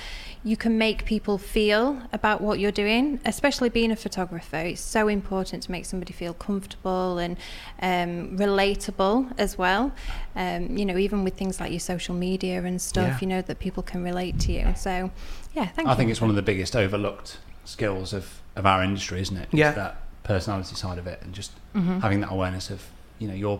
You 0.46 0.58
can 0.58 0.78
make 0.78 1.06
people 1.06 1.38
feel 1.38 2.02
about 2.12 2.42
what 2.42 2.60
you're 2.60 2.70
doing, 2.70 3.22
especially 3.24 3.70
being 3.70 3.92
a 3.92 3.96
photographer. 3.96 4.58
It's 4.58 4.82
so 4.82 5.08
important 5.08 5.64
to 5.64 5.72
make 5.72 5.86
somebody 5.86 6.12
feel 6.12 6.34
comfortable 6.34 7.18
and 7.18 7.38
um, 7.82 8.38
relatable 8.38 9.32
as 9.38 9.58
well. 9.58 9.94
Um, 10.36 10.76
you 10.78 10.86
know, 10.86 10.98
even 10.98 11.24
with 11.24 11.36
things 11.38 11.62
like 11.62 11.72
your 11.72 11.80
social 11.80 12.14
media 12.14 12.62
and 12.62 12.82
stuff, 12.82 13.08
Yeah. 13.08 13.18
you 13.22 13.28
know, 13.28 13.42
that 13.42 13.60
people 13.60 13.84
can 13.84 14.04
relate 14.04 14.38
to 14.42 14.52
you. 14.52 14.74
So, 14.76 15.12
yeah, 15.56 15.68
thank 15.68 15.88
you. 15.88 15.94
I 15.94 15.96
think 15.96 16.12
it's 16.12 16.20
one 16.20 16.30
of 16.30 16.36
the 16.36 16.42
biggest 16.42 16.76
overlooked 16.76 17.38
skills 17.65 18.13
of, 18.13 18.41
of 18.55 18.65
our 18.65 18.84
industry, 18.84 19.22
isn't 19.22 19.38
it? 19.38 19.43
Just 19.51 19.53
Yeah. 19.53 19.72
that 19.72 19.98
personality 20.24 20.75
side 20.75 20.98
of 20.98 21.08
it, 21.08 21.22
and 21.24 21.34
just 21.34 21.51
Mm-hmm. 21.75 22.00
having 22.00 22.20
that 22.22 22.32
awareness 22.32 22.70
of 22.70 22.86
you 23.20 23.27
know 23.27 23.34
your 23.34 23.60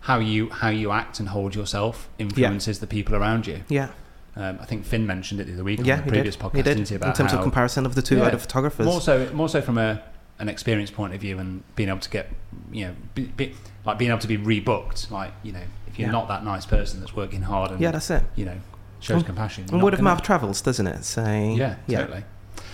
how 0.00 0.18
you 0.18 0.50
how 0.50 0.68
you 0.68 0.90
act 0.92 1.20
and 1.20 1.28
hold 1.28 1.54
yourself 1.54 2.08
influences 2.18 2.80
the 2.80 2.86
people 2.86 3.14
around 3.14 3.46
you. 3.46 3.62
yeah, 3.68 3.88
Um, 4.36 4.58
I 4.60 4.64
think 4.64 4.84
Finn 4.84 5.06
mentioned 5.06 5.40
it 5.40 5.46
the 5.46 5.54
other 5.54 5.64
week 5.64 5.80
yeah. 5.84 5.98
on 5.98 6.04
the 6.04 6.08
previous 6.10 6.34
did. 6.36 6.44
podcast, 6.44 6.56
he 6.56 6.62
did. 6.62 6.76
didn't 6.76 6.88
he? 6.88 6.94
In 6.96 7.12
terms 7.12 7.30
how, 7.32 7.38
of 7.38 7.42
comparison 7.42 7.86
of 7.86 7.94
the 7.94 8.02
two 8.02 8.16
Yeah. 8.18 8.24
other 8.24 8.38
photographers. 8.38 8.84
more 8.86 9.00
so 9.00 9.30
more 9.32 9.48
so 9.48 9.60
from 9.62 9.78
a 9.78 10.02
an 10.38 10.48
experience 10.48 10.90
point 10.90 11.14
of 11.14 11.20
view 11.20 11.38
and 11.38 11.62
being 11.76 11.88
able 11.88 11.98
to 12.00 12.10
get 12.10 12.28
you 12.70 12.86
know 12.86 12.94
be, 13.14 13.22
be, 13.24 13.54
like 13.86 13.96
being 13.98 14.10
able 14.10 14.20
to 14.20 14.28
be 14.28 14.36
rebooked. 14.36 15.10
Like 15.10 15.32
you 15.42 15.52
know, 15.52 15.62
if 15.86 15.98
you're 15.98 16.08
Yeah. 16.08 16.12
not 16.12 16.28
that 16.28 16.44
nice 16.44 16.66
person 16.66 17.00
that's 17.00 17.14
working 17.16 17.42
hard 17.42 17.70
and 17.70 17.80
yeah, 17.80 17.90
that's 17.92 18.10
it. 18.10 18.22
you 18.34 18.44
know 18.44 18.58
shows 19.00 19.22
compassion. 19.22 19.64
And 19.72 19.82
word 19.82 19.94
of 19.94 20.00
mouth 20.00 20.22
travels, 20.22 20.60
doesn't 20.60 20.86
it? 20.86 21.04
So 21.04 21.22
Yeah, 21.24 21.76
yeah, 21.86 22.00
totally. 22.00 22.24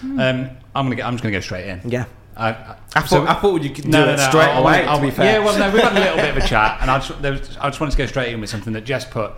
Um, 0.02 0.50
I'm 0.74 0.86
gonna 0.86 0.96
get. 0.96 1.06
I'm 1.06 1.14
just 1.14 1.22
gonna 1.22 1.32
go 1.36 1.40
straight 1.40 1.66
in. 1.68 1.80
yeah. 1.90 2.04
I, 2.34 2.48
I 2.94 3.00
thought 3.00 3.08
so- 3.08 3.26
I 3.26 3.34
thought 3.34 3.60
you 3.62 3.68
could 3.70 3.86
no, 3.86 4.00
do 4.00 4.06
no, 4.06 4.12
it 4.14 4.16
no, 4.16 4.28
straight 4.30 4.44
I'll- 4.48 4.62
away. 4.62 4.84
I'll- 4.86 4.98
to 4.98 5.04
be 5.04 5.10
fair, 5.10 5.32
Yeah, 5.38 5.44
well, 5.44 5.58
no, 5.58 5.70
we've 5.70 5.82
had 5.82 5.92
a 5.92 6.00
little 6.00 6.16
bit 6.16 6.36
of 6.36 6.42
a 6.42 6.46
chat, 6.48 6.78
and 6.80 6.90
I 6.90 6.98
just, 6.98 7.20
there 7.20 7.32
was, 7.32 7.56
I 7.58 7.68
just 7.68 7.78
wanted 7.78 7.92
to 7.92 7.98
go 7.98 8.06
straight 8.06 8.32
in 8.32 8.40
with 8.40 8.48
something 8.48 8.72
that 8.72 8.84
Jess 8.84 9.04
put 9.04 9.32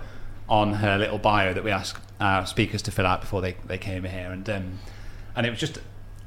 on 0.48 0.74
her 0.74 0.96
little 0.96 1.18
bio 1.18 1.52
that 1.52 1.64
we 1.64 1.72
asked 1.72 1.98
our 2.20 2.46
speakers 2.46 2.82
to 2.82 2.92
fill 2.92 3.06
out 3.06 3.20
before 3.20 3.40
they, 3.40 3.56
they 3.66 3.78
came 3.78 4.04
here, 4.04 4.30
and 4.30 4.48
um, 4.48 4.78
and 5.34 5.44
it 5.46 5.50
was 5.50 5.58
just 5.58 5.78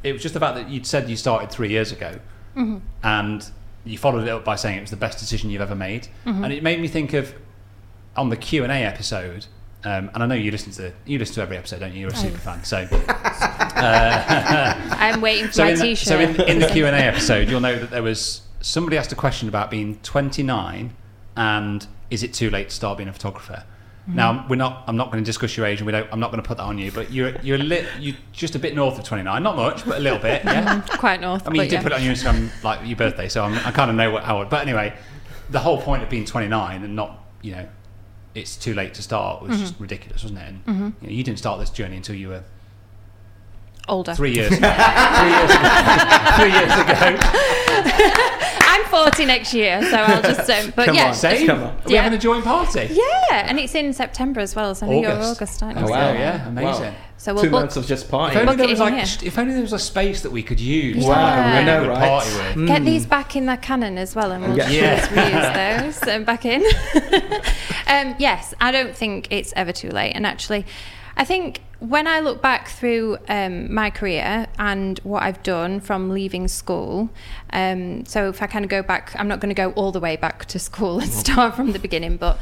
it 0.03 0.12
was 0.12 0.22
just 0.22 0.34
the 0.34 0.39
fact 0.41 0.56
that 0.56 0.70
you'd 0.70 0.86
said 0.86 1.10
you 1.10 1.15
started 1.15 1.50
three 1.51 1.70
years 1.70 1.91
ago, 1.94 2.20
and 3.03 3.50
you 3.86 3.98
followed 3.98 4.24
it 4.24 4.29
up 4.29 4.44
by 4.44 4.56
saying 4.58 4.77
it 4.77 4.82
was 4.82 4.89
the 4.91 4.98
best 4.98 5.20
decision 5.20 5.50
you've 5.50 5.62
ever 5.62 5.75
made, 5.75 6.10
and 6.25 6.51
it 6.51 6.63
made 6.63 6.82
me 6.82 6.88
think 6.89 7.13
of 7.13 7.34
on 8.17 8.29
the 8.29 8.36
Q 8.38 8.63
and 8.63 8.72
A 8.74 8.84
episode 8.84 9.46
Um, 9.84 10.10
and 10.13 10.24
I 10.24 10.25
know 10.25 10.36
you 10.36 10.51
listen 10.51 10.72
to 10.74 10.91
you 11.05 11.19
listen 11.19 11.36
to 11.36 11.41
every 11.41 11.57
episode, 11.57 11.79
don't 11.79 11.93
you? 11.93 12.01
You're 12.01 12.10
a 12.10 12.15
super 12.15 12.38
fan. 12.38 12.63
So, 12.63 12.77
I'm 13.77 15.22
waiting 15.22 15.48
for 15.48 15.53
so 15.53 15.63
my 15.63 15.69
in, 15.72 15.75
the, 15.77 15.84
t-shirt. 15.84 16.07
so 16.07 16.19
in, 16.19 16.41
in 16.41 16.60
the 16.60 16.67
Q 16.72 16.88
and 16.88 16.96
A 16.96 17.00
episode, 17.00 17.50
you'll 17.50 17.62
know 17.62 17.77
that 17.77 17.91
there 17.91 18.03
was 18.03 18.41
somebody 18.60 18.98
asked 18.98 19.12
a 19.12 19.15
question 19.15 19.48
about 19.48 19.69
being 19.69 20.00
29 20.00 20.96
and 21.36 21.88
is 22.10 22.24
it 22.24 22.34
too 22.34 22.50
late 22.50 22.69
to 22.69 22.75
start 22.75 22.98
being 22.98 23.10
a 23.10 23.13
photographer? 23.13 23.63
Mm-hmm. 24.07 24.15
Now 24.15 24.46
we're 24.50 24.55
not. 24.55 24.86
I'm 24.88 24.96
not 24.96 25.12
going 25.12 25.22
to 25.22 25.25
discuss 25.25 25.57
your 25.57 25.65
age, 25.65 25.79
and 25.79 25.86
we 25.86 25.91
don't. 25.91 26.07
I'm 26.12 26.19
not 26.19 26.31
going 26.31 26.41
to 26.41 26.48
put 26.48 26.57
that 26.57 26.63
on 26.63 26.77
you. 26.77 26.91
But 26.91 27.12
you're 27.12 27.36
you're 27.41 27.57
lit. 27.57 27.86
You're 28.00 28.15
just 28.31 28.55
a 28.55 28.60
bit 28.60 28.74
north 28.74 28.98
of 28.98 29.03
29. 29.03 29.43
Not 29.43 29.55
much, 29.57 29.86
but 29.86 29.98
a 29.98 30.00
little 30.00 30.19
bit. 30.19 30.46
Yeah. 30.46 30.81
Quite 30.98 31.19
north. 31.19 31.46
I 31.46 31.51
mean, 31.51 31.63
you 31.63 31.69
did 31.69 31.74
yeah. 31.74 31.84
put 31.84 31.91
it 31.91 31.96
on 31.96 32.03
your 32.03 32.13
Instagram 32.13 32.63
like 32.63 32.88
your 32.88 32.96
birthday, 32.96 33.27
so 33.27 33.43
I'm, 33.43 33.53
I 33.67 33.72
kind 33.72 33.89
of 33.89 33.98
know 33.98 34.10
what 34.12 34.24
how. 34.24 34.43
But 34.46 34.62
anyway, 34.62 34.98
the 35.50 35.60
whole 35.60 35.81
point 35.81 36.03
of 36.03 36.10
being 36.10 36.24
29 36.24 36.84
and 36.84 36.96
not, 36.96 37.25
you 37.41 37.51
know, 37.51 37.67
it's 38.38 38.56
too 38.56 38.74
late 38.74 38.94
to 38.94 39.01
start 39.01 39.41
was 39.41 39.51
Mm-hmm. 39.51 39.62
just 39.62 39.79
ridiculous, 39.79 40.24
wasn't 40.24 40.39
it? 40.39 40.53
And 40.67 40.94
you, 41.01 41.08
know, 41.10 41.13
you 41.15 41.24
didn't 41.24 41.39
start 41.39 41.60
this 41.60 41.70
journey 41.72 41.98
until 41.98 42.15
you 42.15 42.29
were 42.29 42.44
older. 43.89 44.13
three 44.13 44.34
years. 44.36 44.50
three 44.56 44.58
years 45.38 45.51
ago. 45.51 45.70
three 46.38 46.51
years 46.51 46.74
ago. 46.79 48.24
I'm 48.97 49.11
40 49.11 49.25
next 49.25 49.53
year, 49.53 49.81
so 49.83 49.95
I'll 49.97 50.21
just. 50.21 50.49
Um, 50.49 50.73
but 50.75 50.85
Come 50.87 50.95
yeah, 50.95 51.07
on. 51.07 51.13
Same. 51.13 51.47
Come 51.47 51.59
on. 51.63 51.69
Are 51.69 51.81
we 51.85 51.93
Yeah. 51.93 52.01
having 52.03 52.17
a 52.17 52.21
joint 52.21 52.43
party? 52.43 52.89
yeah, 52.91 53.45
and 53.49 53.59
it's 53.59 53.75
in 53.75 53.93
September 53.93 54.39
as 54.39 54.55
well. 54.55 54.73
So 54.75 54.85
I 54.85 54.89
think 54.89 55.03
you're 55.03 55.11
August. 55.13 55.31
August, 55.41 55.63
aren't 55.63 55.77
Oh, 55.77 55.81
you? 55.85 55.91
wow. 55.91 56.11
So- 56.13 56.19
yeah, 56.19 56.47
amazing. 56.47 56.95
So 57.19 57.33
we'll 57.33 57.43
Two 57.43 57.49
book. 57.49 57.61
months 57.61 57.75
of 57.77 57.87
just 57.87 58.05
If 58.05 58.13
only, 58.13 58.45
Book 58.45 58.57
there 58.57 58.67
was 58.67 58.79
like, 58.79 58.93
here. 58.93 59.27
if 59.27 59.39
only 59.39 59.53
there 59.53 59.63
was 59.63 59.73
a 59.73 59.79
space 59.79 60.21
that 60.21 60.31
we 60.31 60.43
could 60.43 60.59
use 60.59 61.03
Wow, 61.03 61.15
to 61.15 61.19
have 61.19 61.39
a 61.39 61.41
I 61.41 61.53
really 61.53 61.65
know, 61.65 61.79
good 61.81 61.89
right? 61.89 62.07
party 62.09 62.59
with. 62.59 62.67
Get 62.67 62.85
these 62.85 63.05
back 63.07 63.35
in 63.35 63.47
the 63.47 63.57
canon 63.57 63.97
as 63.97 64.15
well, 64.15 64.31
and 64.31 64.43
we'll 64.43 64.55
Yeah. 64.55 64.97
just 64.99 65.11
Yeah. 65.11 65.81
reuse 65.81 65.99
those 65.99 66.07
um, 66.15 66.23
back 66.25 66.45
in. 66.45 66.63
um, 67.87 68.15
yes, 68.19 68.53
I 68.61 68.71
don't 68.71 68.95
think 68.95 69.27
it's 69.31 69.51
ever 69.55 69.71
too 69.71 69.89
late. 69.89 70.11
And 70.13 70.25
actually, 70.27 70.65
I 71.17 71.25
think 71.25 71.62
when 71.79 72.07
I 72.07 72.19
look 72.19 72.41
back 72.43 72.67
through 72.69 73.17
um, 73.27 73.74
my 73.74 73.89
career 73.89 74.45
and 74.59 75.00
what 75.00 75.24
I've 75.24 75.41
done 75.41 75.79
from 75.79 76.12
leaving 76.12 76.47
school, 76.47 77.09
um, 77.51 78.05
so 78.05 78.29
if 78.29 78.41
I 78.41 78.47
kind 78.47 78.63
of 78.63 78.69
go 78.69 78.83
back, 78.83 79.15
I'm 79.17 79.27
not 79.27 79.39
going 79.39 79.50
to 79.50 79.55
go 79.55 79.71
all 79.71 79.91
the 79.91 80.00
way 80.00 80.15
back 80.15 80.45
to 80.45 80.59
school 80.59 81.00
and 81.00 81.12
start 81.12 81.55
from 81.55 81.74
the 81.74 81.79
beginning, 81.79 82.17
but. 82.17 82.39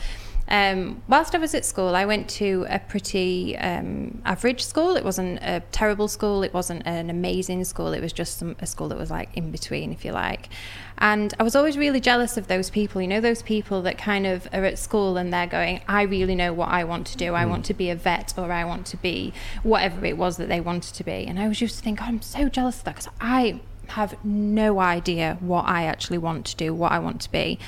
Um, 0.47 1.01
whilst 1.07 1.33
I 1.33 1.39
was 1.39 1.55
at 1.55 1.65
school, 1.65 1.95
I 1.95 2.05
went 2.05 2.29
to 2.29 2.67
a 2.69 2.77
pretty 2.77 3.57
um, 3.57 4.21
average 4.25 4.63
school. 4.63 4.95
It 4.95 5.03
wasn't 5.03 5.39
a 5.41 5.63
terrible 5.71 6.07
school. 6.07 6.43
It 6.43 6.53
wasn't 6.53 6.85
an 6.85 7.09
amazing 7.09 7.63
school. 7.63 7.93
It 7.93 7.99
was 7.99 8.13
just 8.13 8.37
some, 8.37 8.55
a 8.59 8.67
school 8.67 8.89
that 8.89 8.97
was 8.99 9.09
like 9.09 9.35
in 9.35 9.49
between, 9.49 9.91
if 9.91 10.05
you 10.05 10.11
like. 10.11 10.49
And 10.97 11.33
I 11.39 11.43
was 11.43 11.55
always 11.55 11.77
really 11.77 11.99
jealous 11.99 12.37
of 12.37 12.47
those 12.47 12.69
people. 12.69 13.01
You 13.01 13.07
know, 13.07 13.21
those 13.21 13.41
people 13.41 13.81
that 13.83 13.97
kind 13.97 14.25
of 14.25 14.47
are 14.53 14.63
at 14.63 14.79
school 14.79 15.17
and 15.17 15.33
they're 15.33 15.47
going, 15.47 15.81
I 15.87 16.03
really 16.03 16.35
know 16.35 16.53
what 16.53 16.69
I 16.69 16.83
want 16.83 17.07
to 17.07 17.17
do. 17.17 17.35
I 17.35 17.43
hmm. 17.43 17.49
want 17.49 17.65
to 17.65 17.73
be 17.73 17.89
a 17.89 17.95
vet 17.95 18.33
or 18.37 18.51
I 18.51 18.63
want 18.63 18.85
to 18.87 18.97
be 18.97 19.33
whatever 19.63 20.05
it 20.05 20.17
was 20.17 20.37
that 20.37 20.47
they 20.47 20.61
wanted 20.61 20.93
to 20.95 21.03
be. 21.03 21.25
And 21.27 21.39
I 21.39 21.47
was 21.47 21.61
used 21.61 21.77
to 21.77 21.83
think, 21.83 22.01
oh, 22.01 22.05
I'm 22.05 22.21
so 22.21 22.49
jealous 22.49 22.79
of 22.79 22.85
that 22.85 22.95
because 22.95 23.11
I 23.19 23.59
have 23.89 24.23
no 24.25 24.79
idea 24.79 25.37
what 25.39 25.65
I 25.65 25.83
actually 25.83 26.17
want 26.17 26.45
to 26.47 26.55
do, 26.55 26.73
what 26.73 26.91
I 26.91 26.99
want 26.99 27.21
to 27.21 27.31
be. 27.31 27.59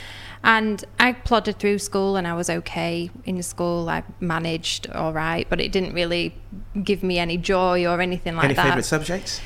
And 0.44 0.84
I 1.00 1.14
plodded 1.14 1.60
through 1.60 1.80
school 1.80 2.16
and 2.16 2.28
I 2.28 2.34
was 2.34 2.50
okay 2.50 3.10
in 3.26 3.42
school. 3.44 3.90
I 3.90 4.04
managed 4.20 4.90
all 4.92 5.14
right, 5.14 5.48
but 5.50 5.60
it 5.60 5.72
didn't 5.72 5.94
really 5.94 6.36
give 6.84 7.04
me 7.04 7.20
any 7.20 7.38
joy 7.38 7.86
or 7.86 8.02
anything 8.02 8.36
like 8.36 8.46
Any 8.46 8.54
that. 8.56 8.64
favourite 8.64 8.86
subjects? 8.86 9.42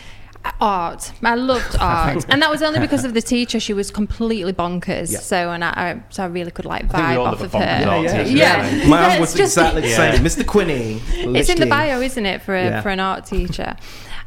Art. 0.60 1.12
I 1.24 1.36
loved 1.36 1.76
art, 1.80 2.26
and 2.30 2.42
that 2.42 2.50
was 2.50 2.62
only 2.62 2.80
because 2.80 3.06
of 3.06 3.14
the 3.14 3.22
teacher. 3.22 3.60
She 3.60 3.74
was 3.74 3.92
completely 3.92 4.54
bonkers. 4.54 5.12
Yeah. 5.12 5.20
So, 5.20 5.52
and 5.52 5.64
I, 5.64 5.70
I, 5.70 6.04
so 6.10 6.24
I 6.24 6.28
really 6.28 6.52
could 6.52 6.66
like 6.66 6.82
think 6.82 6.94
we 6.94 7.00
vibe 7.00 7.18
all 7.20 7.26
off 7.28 7.42
of 7.42 7.52
her. 7.54 7.60
art 7.60 8.04
Yeah, 8.04 8.24
teacher, 8.24 8.38
yeah. 8.38 8.70
don't 8.72 8.80
we? 8.82 8.88
Mine 8.90 9.20
was 9.20 9.34
just- 9.34 9.58
exactly 9.58 9.82
the 9.82 9.90
same. 9.90 10.24
Mr. 10.24 10.44
Quinney. 10.44 11.02
It's 11.36 11.50
in 11.50 11.60
the 11.60 11.66
bio, 11.66 12.02
isn't 12.02 12.26
it, 12.26 12.42
for 12.42 12.56
a, 12.56 12.64
Yeah. 12.66 12.82
for 12.82 12.90
an 12.90 13.00
art 13.00 13.26
teacher? 13.26 13.76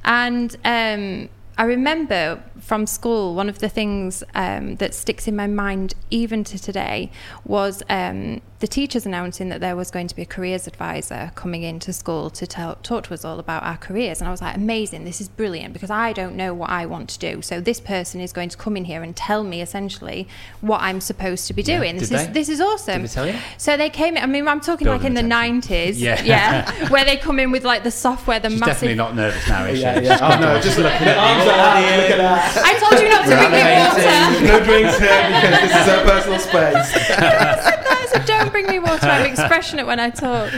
And 0.05 0.55
um, 0.65 1.29
I 1.57 1.65
remember 1.65 2.43
from 2.59 2.87
school, 2.87 3.35
one 3.35 3.49
of 3.49 3.59
the 3.61 3.69
things 3.69 4.25
um, 4.35 4.77
that 4.77 4.95
sticks 4.95 5.29
in 5.29 5.37
my 5.37 5.47
mind 5.47 5.95
even 6.11 6.43
to 6.45 6.59
today 6.59 7.11
was 7.45 7.83
um, 7.89 8.41
the 8.61 8.67
teachers 8.67 9.05
announcing 9.07 9.51
that 9.51 9.61
there 9.61 9.77
was 9.77 9.91
going 9.91 10.09
to 10.09 10.17
be 10.17 10.23
a 10.23 10.27
careers 10.27 10.67
advisor 10.67 11.31
coming 11.35 11.63
into 11.63 11.93
school 11.93 12.31
to 12.31 12.47
tell, 12.47 12.77
talk 12.77 13.05
to 13.05 13.15
us 13.15 13.25
all 13.25 13.39
about 13.39 13.63
our 13.63 13.77
careers. 13.77 14.21
And 14.21 14.27
I 14.27 14.31
was 14.31 14.41
like, 14.41 14.57
amazing, 14.57 15.05
this 15.05 15.21
is 15.21 15.29
brilliant 15.29 15.75
because 15.75 15.91
I 15.91 16.13
don't 16.13 16.35
know 16.37 16.55
what 16.55 16.71
I 16.71 16.87
want 16.87 17.09
to 17.11 17.19
do. 17.19 17.43
So 17.43 17.61
this 17.61 17.79
person 17.81 18.21
is 18.21 18.33
going 18.33 18.49
to 18.49 18.57
come 18.57 18.77
in 18.77 18.87
here 18.87 19.03
and 19.03 19.15
tell 19.15 19.45
me 19.45 19.61
essentially 19.61 20.27
what 20.61 20.81
I'm 20.81 21.01
supposed 21.01 21.47
to 21.49 21.53
be 21.55 21.63
doing. 21.63 21.95
Did 21.99 22.01
This 22.03 22.11
is 22.13 22.27
they? 22.27 22.33
this 22.33 22.49
is 22.49 22.61
awesome. 22.61 23.03
Did 23.03 23.11
they 23.11 23.15
tell 23.15 23.27
you? 23.29 23.37
So 23.59 23.77
they 23.77 23.91
came 23.91 24.17
in, 24.17 24.23
I 24.23 24.27
mean, 24.27 24.49
I'm 24.49 24.61
talking 24.61 24.87
Building 24.87 25.15
like 25.15 25.23
in 25.23 25.29
the 25.29 25.35
90s. 25.35 25.95
Yeah. 25.99 26.21
Yeah. 26.23 26.89
where 26.89 27.05
they 27.05 27.17
come 27.19 27.39
in 27.39 27.51
with 27.53 27.65
like 27.65 27.85
the 27.85 27.91
software, 27.91 28.41
the 28.41 28.51
She's 28.51 28.59
massive. 28.61 28.75
definitely 28.75 28.97
not 28.97 29.15
nervous 29.15 29.47
now, 29.49 29.67
is 29.67 29.77
she? 29.79 29.83
Yeah, 29.83 30.01
yeah. 30.01 30.19
Oh 30.37 30.41
no, 30.41 30.61
just 30.61 30.79
looking 30.79 31.07
at 31.07 31.44
Arms 31.51 31.85
the 31.85 31.91
out, 31.91 31.99
Look 31.99 32.11
at 32.11 32.19
that. 32.19 32.63
I 32.65 32.73
told 32.79 33.01
you 33.03 33.09
not 33.09 33.25
to 33.25 33.37
bring 33.37 33.53
me 33.53 33.63
water. 33.81 34.15
No 34.45 34.65
drinks 34.65 34.99
here 34.99 35.27
because 35.29 35.53
this 35.61 35.73
is 35.73 35.87
her 35.87 36.05
personal 36.05 36.39
space. 36.39 37.11
I 37.19 38.07
said, 38.13 38.27
don't 38.27 38.51
bring 38.51 38.67
me 38.67 38.79
water. 38.79 39.07
I'm 39.07 39.31
expressionate 39.31 39.87
when 39.87 40.01
I 40.01 40.11
talk. 40.11 40.53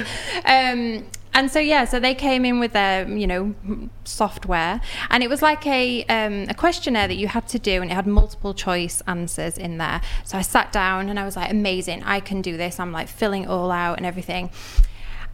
Um, 0.45 1.07
and 1.37 1.50
so 1.50 1.59
yeah, 1.59 1.85
so 1.85 2.00
they 2.00 2.14
came 2.14 2.47
in 2.47 2.61
with 2.61 2.73
their, 2.73 3.07
you 3.07 3.26
know, 3.26 3.55
software, 4.05 4.81
and 5.11 5.23
it 5.23 5.28
was 5.28 5.43
like 5.43 5.66
a 5.66 6.02
um, 6.05 6.47
a 6.49 6.55
questionnaire 6.55 7.09
that 7.09 7.16
you 7.16 7.28
had 7.28 7.47
to 7.49 7.59
do, 7.59 7.83
and 7.83 7.90
it 7.90 7.95
had 7.95 8.07
multiple 8.07 8.55
choice 8.55 9.02
answers 9.07 9.59
in 9.59 9.76
there. 9.76 10.00
So 10.25 10.38
I 10.38 10.40
sat 10.40 10.73
down 10.73 11.11
and 11.11 11.21
I 11.21 11.26
was 11.26 11.37
like, 11.37 11.50
amazing, 11.50 12.02
I 12.05 12.21
can 12.21 12.40
do 12.40 12.57
this. 12.57 12.81
I'm 12.81 12.90
like 12.90 13.09
filling 13.09 13.43
it 13.43 13.49
all 13.50 13.71
out 13.71 13.99
and 13.99 14.07
everything. 14.07 14.50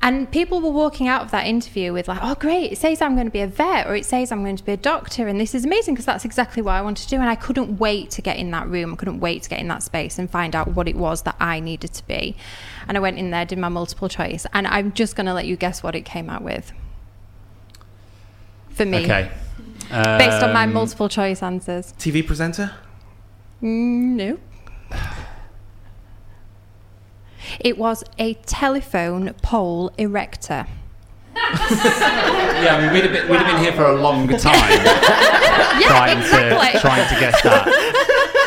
And 0.04 0.28
people 0.32 0.60
were 0.60 0.70
walking 0.70 1.06
out 1.06 1.22
of 1.22 1.30
that 1.30 1.46
interview 1.46 1.92
with 1.92 2.08
like, 2.08 2.18
oh 2.22 2.34
great, 2.34 2.72
it 2.72 2.78
says 2.78 3.00
I'm 3.00 3.14
going 3.14 3.28
to 3.28 3.30
be 3.32 3.40
a 3.40 3.46
vet 3.46 3.86
or 3.86 3.94
it 3.94 4.04
says 4.04 4.32
I'm 4.32 4.42
going 4.42 4.56
to 4.56 4.64
be 4.64 4.72
a 4.72 4.76
doctor 4.76 5.28
and 5.28 5.40
this 5.40 5.54
is 5.54 5.64
amazing 5.64 5.94
because 5.94 6.06
that's 6.06 6.24
exactly 6.24 6.60
what 6.60 6.72
I 6.72 6.82
want 6.82 6.96
to 6.98 7.08
do. 7.08 7.16
And 7.20 7.30
I 7.30 7.36
couldn't 7.36 7.78
wait 7.78 8.10
to 8.12 8.22
get 8.22 8.36
in 8.36 8.50
that 8.50 8.66
room. 8.66 8.92
I 8.92 8.96
couldn't 8.96 9.20
wait 9.20 9.44
to 9.44 9.48
get 9.48 9.60
in 9.60 9.68
that 9.68 9.80
space 9.84 10.18
and 10.18 10.28
find 10.28 10.56
out 10.56 10.74
what 10.74 10.88
it 10.88 10.96
was 10.96 11.22
that 11.22 11.36
I 11.38 11.60
needed 11.60 11.92
to 11.94 12.06
be. 12.08 12.34
And 12.88 12.96
I 12.96 13.00
went 13.00 13.16
in 13.18 13.30
there, 13.30 13.44
did 13.44 13.58
my 13.58 13.68
multiple 13.68 14.08
choice, 14.08 14.44
and 14.52 14.66
I'm 14.66 14.90
just 14.92 15.14
going 15.14 15.26
to 15.26 15.34
let 15.34 15.46
you 15.46 15.54
guess 15.56 15.84
what 15.84 15.94
it 15.94 16.04
came 16.04 16.28
out 16.28 16.42
with. 16.42 16.72
For 18.70 18.84
me, 18.84 19.04
Okay. 19.04 19.30
based 20.18 20.42
on 20.42 20.52
my 20.52 20.64
Um, 20.64 20.72
multiple 20.72 21.08
choice 21.08 21.44
answers. 21.44 21.94
TV 21.96 22.26
presenter? 22.26 22.72
Mm, 23.62 24.16
no. 24.16 24.38
It 27.60 27.78
was 27.78 28.04
a 28.18 28.34
telephone 28.34 29.32
pole 29.42 29.92
erector. 29.98 30.66
Yeah, 31.34 32.76
I 32.76 32.80
mean, 32.82 32.92
we'd 32.92 33.04
have 33.04 33.12
been, 33.12 33.28
we'd 33.28 33.40
have 33.40 33.46
been 33.46 33.62
here 33.62 33.72
for 33.72 33.84
a 33.84 33.96
long 34.00 34.28
time 34.38 34.84
trying 35.80 36.18
exactly. 36.18 36.72
to 36.72 36.80
trying 36.80 37.08
to 37.08 37.20
guess 37.20 37.42
that. 37.42 38.38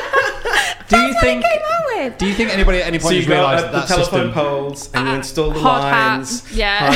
Do 0.87 0.97
you 0.99 1.13
think? 1.19 1.43
it 1.43 1.51
came 1.51 1.61
out 1.61 1.85
with. 2.11 2.17
Do 2.19 2.27
you 2.27 2.33
think 2.35 2.51
anybody 2.53 2.79
at 2.79 2.87
any 2.87 2.99
So 2.99 3.03
point 3.05 3.15
you 3.15 3.21
has 3.21 3.27
got 3.29 3.33
realised 3.35 3.65
that 3.65 3.71
the 3.71 3.77
that 3.79 3.87
telephone 3.87 4.05
system? 4.27 4.31
poles 4.33 4.89
and 4.93 5.07
you 5.07 5.13
Uh, 5.13 5.17
install 5.17 5.51
the 5.51 5.59
hard 5.59 5.83
hat, 5.83 6.17
lines. 6.17 6.53
yeah. 6.55 6.77
Hard 6.93 6.95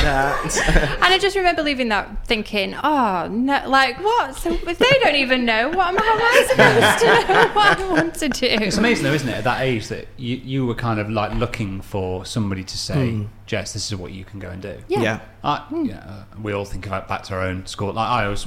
hat. 0.54 1.00
And 1.02 1.14
I 1.14 1.18
just 1.18 1.36
remember 1.36 1.64
leaving 1.64 1.90
that 1.90 2.28
thinking, 2.28 2.76
oh, 2.84 3.28
no, 3.32 3.64
like 3.68 4.00
what? 4.04 4.36
So 4.36 4.52
if 4.54 4.78
they 4.78 5.00
don't 5.02 5.16
even 5.16 5.46
know, 5.46 5.70
what 5.70 5.88
am 5.88 5.98
how 5.98 6.14
am 6.14 6.22
I 6.22 6.46
supposed 6.50 7.00
to 7.28 7.34
know 7.34 7.48
what 7.54 7.80
I 7.80 7.90
want 7.90 8.14
to 8.16 8.30
do? 8.30 8.46
It's 8.46 8.78
amazing 8.78 9.04
though, 9.06 9.14
isn't 9.14 9.28
it? 9.30 9.36
At 9.36 9.44
that 9.46 9.62
age, 9.62 9.88
that 9.88 10.08
you 10.18 10.36
you 10.38 10.66
were 10.66 10.76
kind 10.76 11.00
of 11.00 11.10
like 11.10 11.34
looking 11.34 11.82
for 11.82 12.26
somebody 12.26 12.64
to 12.64 12.78
say, 12.78 13.26
"Jess, 13.48 13.74
this 13.74 13.88
is 13.92 13.96
what 13.98 14.12
you 14.12 14.24
can 14.26 14.40
go 14.40 14.50
and 14.50 14.62
do." 14.62 14.78
Yeah. 14.88 15.02
yeah. 15.02 15.20
I, 15.44 15.64
you 15.72 15.84
know, 15.86 15.96
uh, 15.96 16.24
we 16.44 16.52
all 16.54 16.66
think 16.66 16.86
about 16.86 17.08
back 17.08 17.24
to 17.24 17.34
our 17.34 17.42
own 17.42 17.66
school. 17.66 17.94
Like 17.94 18.10
I 18.10 18.28
was, 18.28 18.46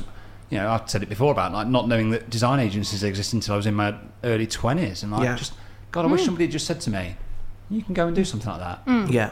you 0.52 0.58
know, 0.58 0.68
I've 0.68 0.88
said 0.88 1.02
it 1.02 1.08
before 1.08 1.32
about 1.32 1.52
like 1.52 1.66
not 1.66 1.88
knowing 1.88 2.10
that 2.10 2.28
design 2.28 2.60
agencies 2.60 3.02
exist 3.02 3.32
until 3.32 3.54
I 3.54 3.56
was 3.56 3.64
in 3.64 3.72
my 3.74 3.94
early 4.22 4.46
twenties, 4.46 5.02
and 5.02 5.10
like 5.10 5.24
Yeah. 5.24 5.34
just 5.34 5.54
God, 5.92 6.04
I 6.04 6.08
wish 6.08 6.20
hmm. 6.20 6.26
somebody 6.26 6.44
had 6.44 6.52
just 6.52 6.66
said 6.66 6.78
to 6.82 6.90
me, 6.90 7.16
"You 7.70 7.82
can 7.82 7.94
go 7.94 8.06
and 8.06 8.14
do 8.14 8.22
something 8.22 8.50
like 8.50 8.60
that." 8.60 8.82
Hmm. 8.84 9.06
Yeah. 9.10 9.30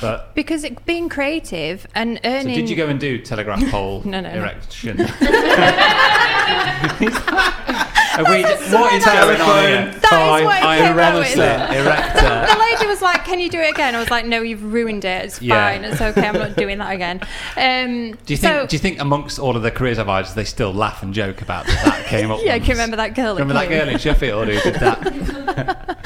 But 0.00 0.34
Because 0.34 0.64
it, 0.64 0.86
being 0.86 1.10
creative 1.10 1.86
and 1.94 2.18
so 2.24 2.30
earning. 2.30 2.54
did 2.54 2.70
you 2.70 2.76
go 2.76 2.88
and 2.88 2.98
do 2.98 3.18
telegraph 3.18 3.62
pole 3.70 4.00
No, 4.06 4.20
no, 4.20 4.32
no. 4.32 4.38
erection? 8.18 8.24
Are 8.26 8.30
we, 8.30 8.42
what 8.42 8.92
is 8.94 9.04
going 9.04 9.40
on 9.40 9.64
here? 9.68 10.00
That 10.00 10.40
is 10.40 10.44
what 10.44 10.56
it 10.58 10.64
I 10.64 10.78
came 10.78 10.98
out 10.98 11.14
honestly, 11.14 11.40
with. 11.40 11.68
The 11.72 11.78
erector. 11.82 12.60
lady 12.60 12.86
was 12.86 13.02
like, 13.02 13.24
"Can 13.24 13.40
you 13.40 13.48
do 13.50 13.60
it 13.60 13.70
again?" 13.70 13.94
I 13.94 13.98
was 14.00 14.10
like, 14.10 14.26
"No, 14.26 14.42
you've 14.42 14.62
ruined 14.72 15.04
it. 15.04 15.24
It's 15.24 15.40
Yeah. 15.42 15.54
fine. 15.70 15.84
It's 15.84 16.00
okay. 16.00 16.26
I'm 16.28 16.34
not 16.34 16.56
doing 16.56 16.78
that 16.78 16.92
again." 16.92 17.20
Um, 17.56 18.12
Do 18.26 18.34
you 18.34 18.36
think? 18.36 18.52
So, 18.54 18.66
do 18.66 18.76
you 18.76 18.80
think 18.80 19.00
amongst 19.00 19.38
all 19.38 19.56
of 19.56 19.62
the 19.62 19.70
careers 19.70 19.98
I've 19.98 20.06
had, 20.06 20.26
they 20.34 20.44
still 20.44 20.72
laugh 20.72 21.02
and 21.02 21.12
joke 21.14 21.42
about 21.42 21.66
that? 21.66 21.84
That 21.84 22.06
came 22.06 22.30
up. 22.30 22.40
yeah, 22.42 22.52
I 22.52 22.56
once? 22.56 22.66
can 22.66 22.72
remember 22.74 22.96
that 22.96 23.14
girl. 23.14 23.34
that 23.34 23.40
Remember 23.42 23.54
that 23.54 23.68
came. 23.68 23.78
girl 23.78 23.88
in 23.88 23.98
Sheffield 23.98 24.48
who 24.48 24.60
did 24.60 24.74
that? 24.80 25.88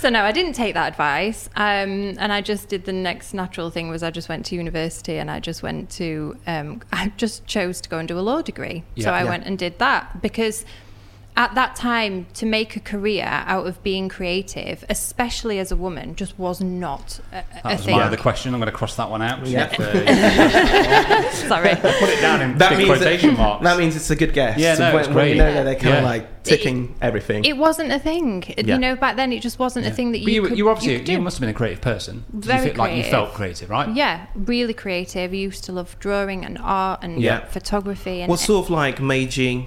So 0.00 0.10
no, 0.10 0.22
I 0.22 0.30
didn't 0.30 0.52
take 0.52 0.74
that 0.74 0.88
advice, 0.92 1.48
um, 1.56 2.14
and 2.18 2.30
I 2.32 2.40
just 2.42 2.68
did 2.68 2.84
the 2.84 2.92
next 2.92 3.32
natural 3.32 3.70
thing 3.70 3.88
was 3.88 4.02
I 4.02 4.10
just 4.10 4.28
went 4.28 4.44
to 4.46 4.54
university 4.54 5.16
and 5.16 5.30
I 5.30 5.40
just 5.40 5.62
went 5.62 5.88
to 5.92 6.36
um, 6.46 6.82
I 6.92 7.12
just 7.16 7.46
chose 7.46 7.80
to 7.80 7.88
go 7.88 7.98
and 7.98 8.06
do 8.06 8.16
a 8.18 8.20
law 8.20 8.42
degree. 8.42 8.84
so 9.00 9.10
I 9.10 9.22
Yeah. 9.24 9.30
went 9.30 9.44
and 9.46 9.58
did 9.58 9.78
that 9.78 10.20
because 10.22 10.64
at 11.36 11.54
that 11.54 11.76
time 11.76 12.26
to 12.34 12.46
make 12.46 12.76
a 12.76 12.80
career 12.80 13.24
out 13.26 13.66
of 13.66 13.82
being 13.82 14.08
creative, 14.08 14.84
especially 14.88 15.58
as 15.58 15.70
a 15.70 15.76
woman, 15.76 16.14
just 16.16 16.38
was 16.38 16.60
not 16.62 17.20
a, 17.32 17.44
a 17.64 17.72
was 17.72 17.84
thing. 17.84 17.96
my 17.96 18.04
other 18.04 18.16
question. 18.16 18.54
I'm 18.54 18.60
going 18.60 18.72
to 18.72 18.76
cross 18.76 18.96
that 18.96 19.10
one 19.10 19.20
out. 19.20 19.46
Yeah. 19.46 19.68
Sorry. 21.30 21.74
Put 21.76 22.08
it 22.08 22.20
down 22.20 22.42
in 22.42 22.58
That 22.58 22.70
big 22.70 22.78
means 22.78 22.88
quotation 22.90 23.30
that, 23.34 23.38
marks. 23.38 23.64
that 23.64 23.78
means 23.78 23.96
it's 23.96 24.10
a 24.10 24.16
good 24.16 24.32
guess. 24.32 24.58
Yeah, 24.58 24.74
no, 24.76 24.94
when, 24.94 25.04
it's 25.04 25.08
when 25.08 25.28
you 25.28 25.34
great. 25.34 25.36
know 25.38 25.52
that 25.54 25.62
they're 25.64 25.74
kind 25.74 25.86
Yeah. 25.86 25.98
of 25.98 26.04
like 26.04 26.42
ticking 26.42 26.94
everything. 27.02 27.44
It 27.44 27.56
wasn't 27.56 27.92
a 27.92 27.98
thing. 27.98 28.44
Yeah. 28.56 28.74
You 28.74 28.78
know, 28.78 28.96
back 28.96 29.16
then 29.16 29.32
it 29.32 29.40
just 29.42 29.58
wasn't 29.58 29.86
a 29.86 29.90
thing 29.90 30.12
that 30.12 30.22
But 30.24 30.32
you, 30.32 30.42
you, 30.42 30.48
could. 30.48 30.58
you 30.58 30.68
obviously 30.70 30.98
could 31.00 31.08
you, 31.08 31.20
must 31.20 31.36
have 31.36 31.40
been 31.42 31.50
a 31.50 31.54
creative 31.54 31.80
person. 31.80 32.24
Very 32.32 32.66
you 32.68 32.72
feel 32.72 32.78
like 32.78 32.96
you 32.96 33.02
felt 33.02 33.34
creative, 33.34 33.68
right? 33.68 33.94
Yeah, 33.94 34.26
really 34.34 34.74
creative. 34.74 35.32
I 35.32 35.34
used 35.36 35.64
to 35.64 35.72
love 35.72 35.96
drawing 35.98 36.44
and 36.44 36.56
art 36.62 37.00
and 37.02 37.20
Yeah. 37.20 37.44
photography. 37.46 38.22
And 38.22 38.30
what 38.30 38.38
sort 38.40 38.64
of 38.66 38.70
like 38.70 39.00
made 39.02 39.36
you? 39.36 39.66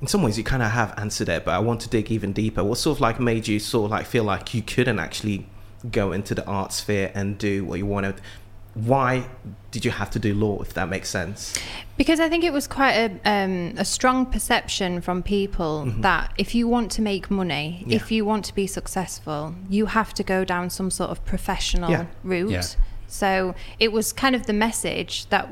In 0.00 0.06
some 0.06 0.22
ways, 0.22 0.38
you 0.38 0.44
kind 0.44 0.62
of 0.62 0.70
have 0.70 0.94
answered 0.96 1.28
it, 1.28 1.44
but 1.44 1.52
I 1.52 1.58
want 1.58 1.80
to 1.82 1.88
dig 1.88 2.10
even 2.10 2.32
deeper. 2.32 2.64
What 2.64 2.78
sort 2.78 2.96
of 2.96 3.00
like 3.00 3.20
made 3.20 3.46
you 3.48 3.58
sort 3.58 3.86
of 3.86 3.90
like 3.90 4.06
feel 4.06 4.24
like 4.24 4.54
you 4.54 4.62
couldn't 4.62 4.98
actually 4.98 5.46
go 5.90 6.12
into 6.12 6.34
the 6.34 6.44
art 6.46 6.72
sphere 6.72 7.10
and 7.14 7.36
do 7.36 7.64
what 7.64 7.78
you 7.78 7.86
wanted? 7.86 8.14
Why 8.74 9.26
did 9.72 9.84
you 9.84 9.90
have 9.90 10.10
to 10.10 10.18
do 10.18 10.32
law? 10.32 10.62
If 10.62 10.72
that 10.74 10.88
makes 10.88 11.10
sense. 11.10 11.58
Because 11.98 12.18
I 12.20 12.28
think 12.30 12.44
it 12.44 12.52
was 12.52 12.66
quite 12.66 12.92
a, 12.92 13.10
um, 13.30 13.74
a 13.76 13.84
strong 13.84 14.24
perception 14.26 15.00
from 15.02 15.22
people 15.22 15.84
that 15.98 16.32
if 16.38 16.54
you 16.54 16.66
want 16.68 16.90
to 16.92 17.02
make 17.02 17.30
money, 17.30 17.80
Mm-hmm. 17.80 17.90
Yeah. 17.90 17.96
if 17.96 18.10
you 18.12 18.24
want 18.24 18.44
to 18.46 18.54
be 18.54 18.66
successful, 18.66 19.54
you 19.68 19.86
have 19.86 20.14
to 20.14 20.22
go 20.22 20.44
down 20.44 20.70
some 20.70 20.90
sort 20.90 21.10
of 21.10 21.22
professional 21.26 21.90
Yeah. 21.90 22.06
route. 22.22 22.50
Yeah. 22.50 22.62
So 23.08 23.56
it 23.80 23.90
was 23.90 24.12
kind 24.12 24.36
of 24.36 24.46
the 24.46 24.52
message 24.52 25.26
that 25.30 25.48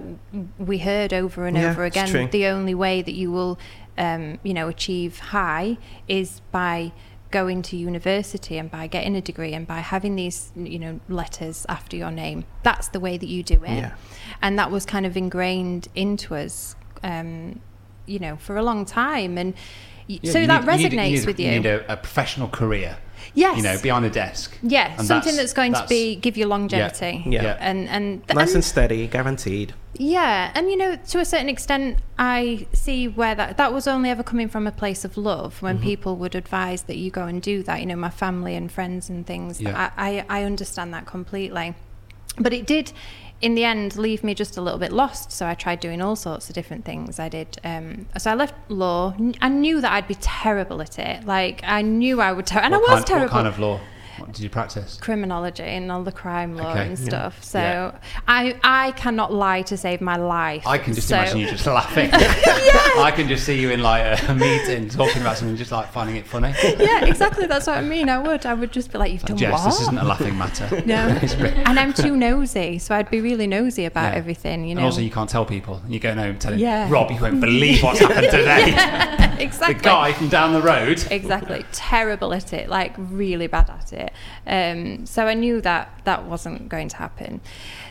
we 0.58 0.78
heard 0.78 1.12
over 1.12 1.44
and 1.46 1.56
Yeah, 1.56 1.70
over 1.72 1.84
again. 1.84 2.30
The 2.30 2.46
only 2.46 2.74
way 2.74 3.02
that 3.02 3.14
you 3.14 3.32
will, 3.32 3.58
um, 3.98 4.38
you 4.42 4.54
know, 4.54 4.68
achieve 4.68 5.18
high 5.18 5.76
is 6.06 6.40
by 6.52 6.92
going 7.30 7.60
to 7.60 7.76
university 7.76 8.56
and 8.56 8.70
by 8.70 8.86
getting 8.86 9.14
a 9.14 9.20
degree 9.20 9.52
and 9.52 9.66
by 9.66 9.80
having 9.80 10.16
these, 10.16 10.50
you 10.56 10.78
know, 10.78 10.98
letters 11.10 11.66
after 11.68 11.94
your 11.96 12.10
name. 12.10 12.44
That's 12.62 12.88
the 12.88 13.00
way 13.00 13.18
that 13.18 13.26
you 13.28 13.42
do 13.42 13.62
it 13.64 13.70
Yeah. 13.76 13.94
and 14.40 14.58
that 14.58 14.70
was 14.70 14.86
kind 14.86 15.04
of 15.04 15.14
ingrained 15.16 15.88
into 15.94 16.34
us 16.34 16.74
um, 17.02 17.60
you 18.06 18.18
know 18.18 18.36
for 18.36 18.56
a 18.56 18.62
long 18.62 18.84
time 18.86 19.36
and 19.36 19.52
y 20.08 20.18
Yeah, 20.22 20.32
so 20.32 20.46
that 20.46 20.64
need- 20.64 20.80
you 20.80 20.88
resonates 20.88 20.90
need, 20.96 21.10
you 21.10 21.18
need, 21.18 21.26
with 21.26 21.40
you 21.40 21.46
you, 21.50 21.60
need 21.60 21.66
a, 21.66 21.92
a 21.92 21.96
professional 21.96 22.48
career. 22.48 22.96
Yes 23.34 23.56
You 23.56 23.62
know, 23.62 23.78
behind 23.82 24.04
a 24.04 24.10
desk. 24.10 24.56
yeah 24.62 24.94
And 24.98 25.06
something 25.06 25.36
that's, 25.36 25.52
going 25.52 25.72
to 25.74 25.86
be 25.88 26.16
give 26.16 26.36
you 26.36 26.46
longevity 26.46 27.22
Yeah. 27.26 27.42
Yeah. 27.42 27.56
and 27.60 27.88
and 27.88 28.04
Nice 28.34 28.48
and- 28.48 28.56
and 28.56 28.64
steady, 28.64 29.06
guaranteed. 29.06 29.72
yeah, 29.94 30.52
and 30.54 30.68
you 30.70 30.76
know, 30.76 30.96
to 31.12 31.18
a 31.18 31.24
certain 31.24 31.48
extent, 31.48 31.98
I 32.18 32.66
see 32.72 33.08
where 33.08 33.34
that 33.34 33.56
that 33.56 33.72
was 33.72 33.86
only 33.88 34.10
ever 34.10 34.22
coming 34.22 34.48
from 34.48 34.66
a 34.66 34.72
place 34.72 35.04
of 35.04 35.16
love. 35.16 35.60
When 35.62 35.76
mm-hmm. 35.76 35.84
people 35.90 36.16
would 36.16 36.34
advise 36.34 36.82
that 36.82 36.96
you 36.96 37.10
go 37.10 37.24
and 37.24 37.42
do 37.42 37.62
that, 37.64 37.80
you 37.80 37.86
know, 37.86 37.96
my 37.96 38.10
family 38.10 38.54
and 38.54 38.70
friends 38.70 39.08
and 39.10 39.26
things. 39.26 39.60
Yeah. 39.60 39.90
I, 39.96 40.24
I 40.28 40.40
I 40.40 40.44
understand 40.44 40.92
that 40.94 41.06
completely, 41.06 41.74
but 42.38 42.52
it 42.52 42.66
did, 42.66 42.92
in 43.40 43.54
the 43.54 43.64
end, 43.64 43.96
leave 43.96 44.24
me 44.24 44.34
just 44.34 44.56
a 44.56 44.60
little 44.60 44.78
bit 44.78 44.92
lost. 44.92 45.30
So 45.30 45.46
I 45.46 45.54
tried 45.54 45.80
doing 45.80 46.02
all 46.02 46.16
sorts 46.16 46.48
of 46.48 46.54
different 46.54 46.84
things. 46.84 47.18
I 47.20 47.28
did. 47.28 47.58
Um, 47.64 48.06
so 48.16 48.30
I 48.30 48.34
left 48.34 48.54
law. 48.68 49.14
I 49.40 49.48
knew 49.48 49.80
that 49.80 49.92
I'd 49.92 50.08
be 50.08 50.16
terrible 50.16 50.82
at 50.82 50.98
it. 50.98 51.24
Like 51.24 51.60
I 51.64 51.82
knew 51.82 52.20
I 52.20 52.32
would, 52.32 52.46
ter- 52.46 52.58
and 52.58 52.72
what 52.72 52.90
I 52.90 52.94
was 52.94 53.04
kind, 53.04 53.06
terrible 53.06 53.24
What 53.26 53.30
kind 53.32 53.46
of 53.48 53.58
law? 53.58 53.80
What 54.18 54.32
did 54.32 54.42
you 54.42 54.50
practice? 54.50 54.98
criminology 55.00 55.62
and 55.62 55.90
all 55.92 56.02
the 56.02 56.12
crime 56.12 56.56
law 56.56 56.70
Okay. 56.70 56.86
and 56.88 56.98
Yeah. 56.98 57.04
stuff. 57.04 57.42
So 57.44 57.58
Yeah. 57.58 57.92
I 58.26 58.54
I 58.64 58.92
cannot 58.92 59.32
lie 59.32 59.62
to 59.62 59.76
save 59.76 60.00
my 60.00 60.16
life. 60.16 60.66
I 60.66 60.78
can 60.78 60.94
just 60.94 61.08
So- 61.08 61.16
imagine 61.16 61.38
you 61.38 61.48
just 61.50 61.66
laughing. 61.80 62.10
I 62.12 63.12
can 63.14 63.28
just 63.28 63.44
see 63.44 63.60
you 63.60 63.70
in 63.70 63.82
like 63.82 64.02
a, 64.02 64.32
a 64.32 64.34
meeting 64.34 64.88
talking 64.88 65.22
about 65.22 65.36
something, 65.38 65.56
just 65.56 65.72
like 65.72 65.90
finding 65.92 66.16
it 66.16 66.26
funny. 66.26 66.54
yeah, 66.78 67.04
exactly. 67.04 67.46
That's 67.46 67.66
what 67.66 67.78
I 67.78 67.82
mean. 67.82 68.08
I 68.08 68.18
would. 68.18 68.44
I 68.46 68.54
would 68.54 68.72
just 68.72 68.92
be 68.92 68.98
like, 68.98 69.12
"You've 69.12 69.22
done 69.24 69.36
Jess, 69.36 69.52
what?" 69.52 69.64
this 69.64 69.80
isn't 69.82 69.98
a 69.98 70.04
laughing 70.04 70.36
matter. 70.36 70.82
no, 70.86 70.94
and 71.66 71.78
I'm 71.78 71.92
too 71.92 72.16
nosy, 72.16 72.78
so 72.78 72.94
I'd 72.94 73.10
be 73.10 73.20
really 73.20 73.46
nosy 73.46 73.84
about 73.84 74.12
Yeah. 74.12 74.18
everything. 74.18 74.64
You 74.66 74.74
know. 74.74 74.80
And 74.80 74.86
also, 74.86 75.00
you 75.00 75.10
can't 75.10 75.30
tell 75.30 75.44
people. 75.44 75.80
You 75.88 76.00
go 76.00 76.14
home 76.14 76.38
telling 76.38 76.58
Yeah. 76.58 76.88
Rob, 76.90 77.10
you 77.10 77.20
won't 77.20 77.40
believe 77.40 77.82
what's 77.82 78.00
happened 78.00 78.30
today. 78.30 78.74
exactly. 79.38 79.74
The 79.74 79.80
guy 79.82 80.12
from 80.12 80.28
down 80.28 80.52
the 80.52 80.62
road. 80.62 81.04
Exactly. 81.10 81.64
Terrible 81.72 82.32
at 82.34 82.52
it. 82.52 82.68
Like 82.68 82.94
really 82.98 83.46
bad 83.46 83.70
at 83.70 83.92
it. 83.92 84.07
Um, 84.46 85.06
so 85.06 85.26
I 85.26 85.34
knew 85.34 85.60
that 85.62 85.90
that 86.04 86.24
wasn't 86.24 86.68
going 86.68 86.88
to 86.88 86.96
happen. 86.96 87.40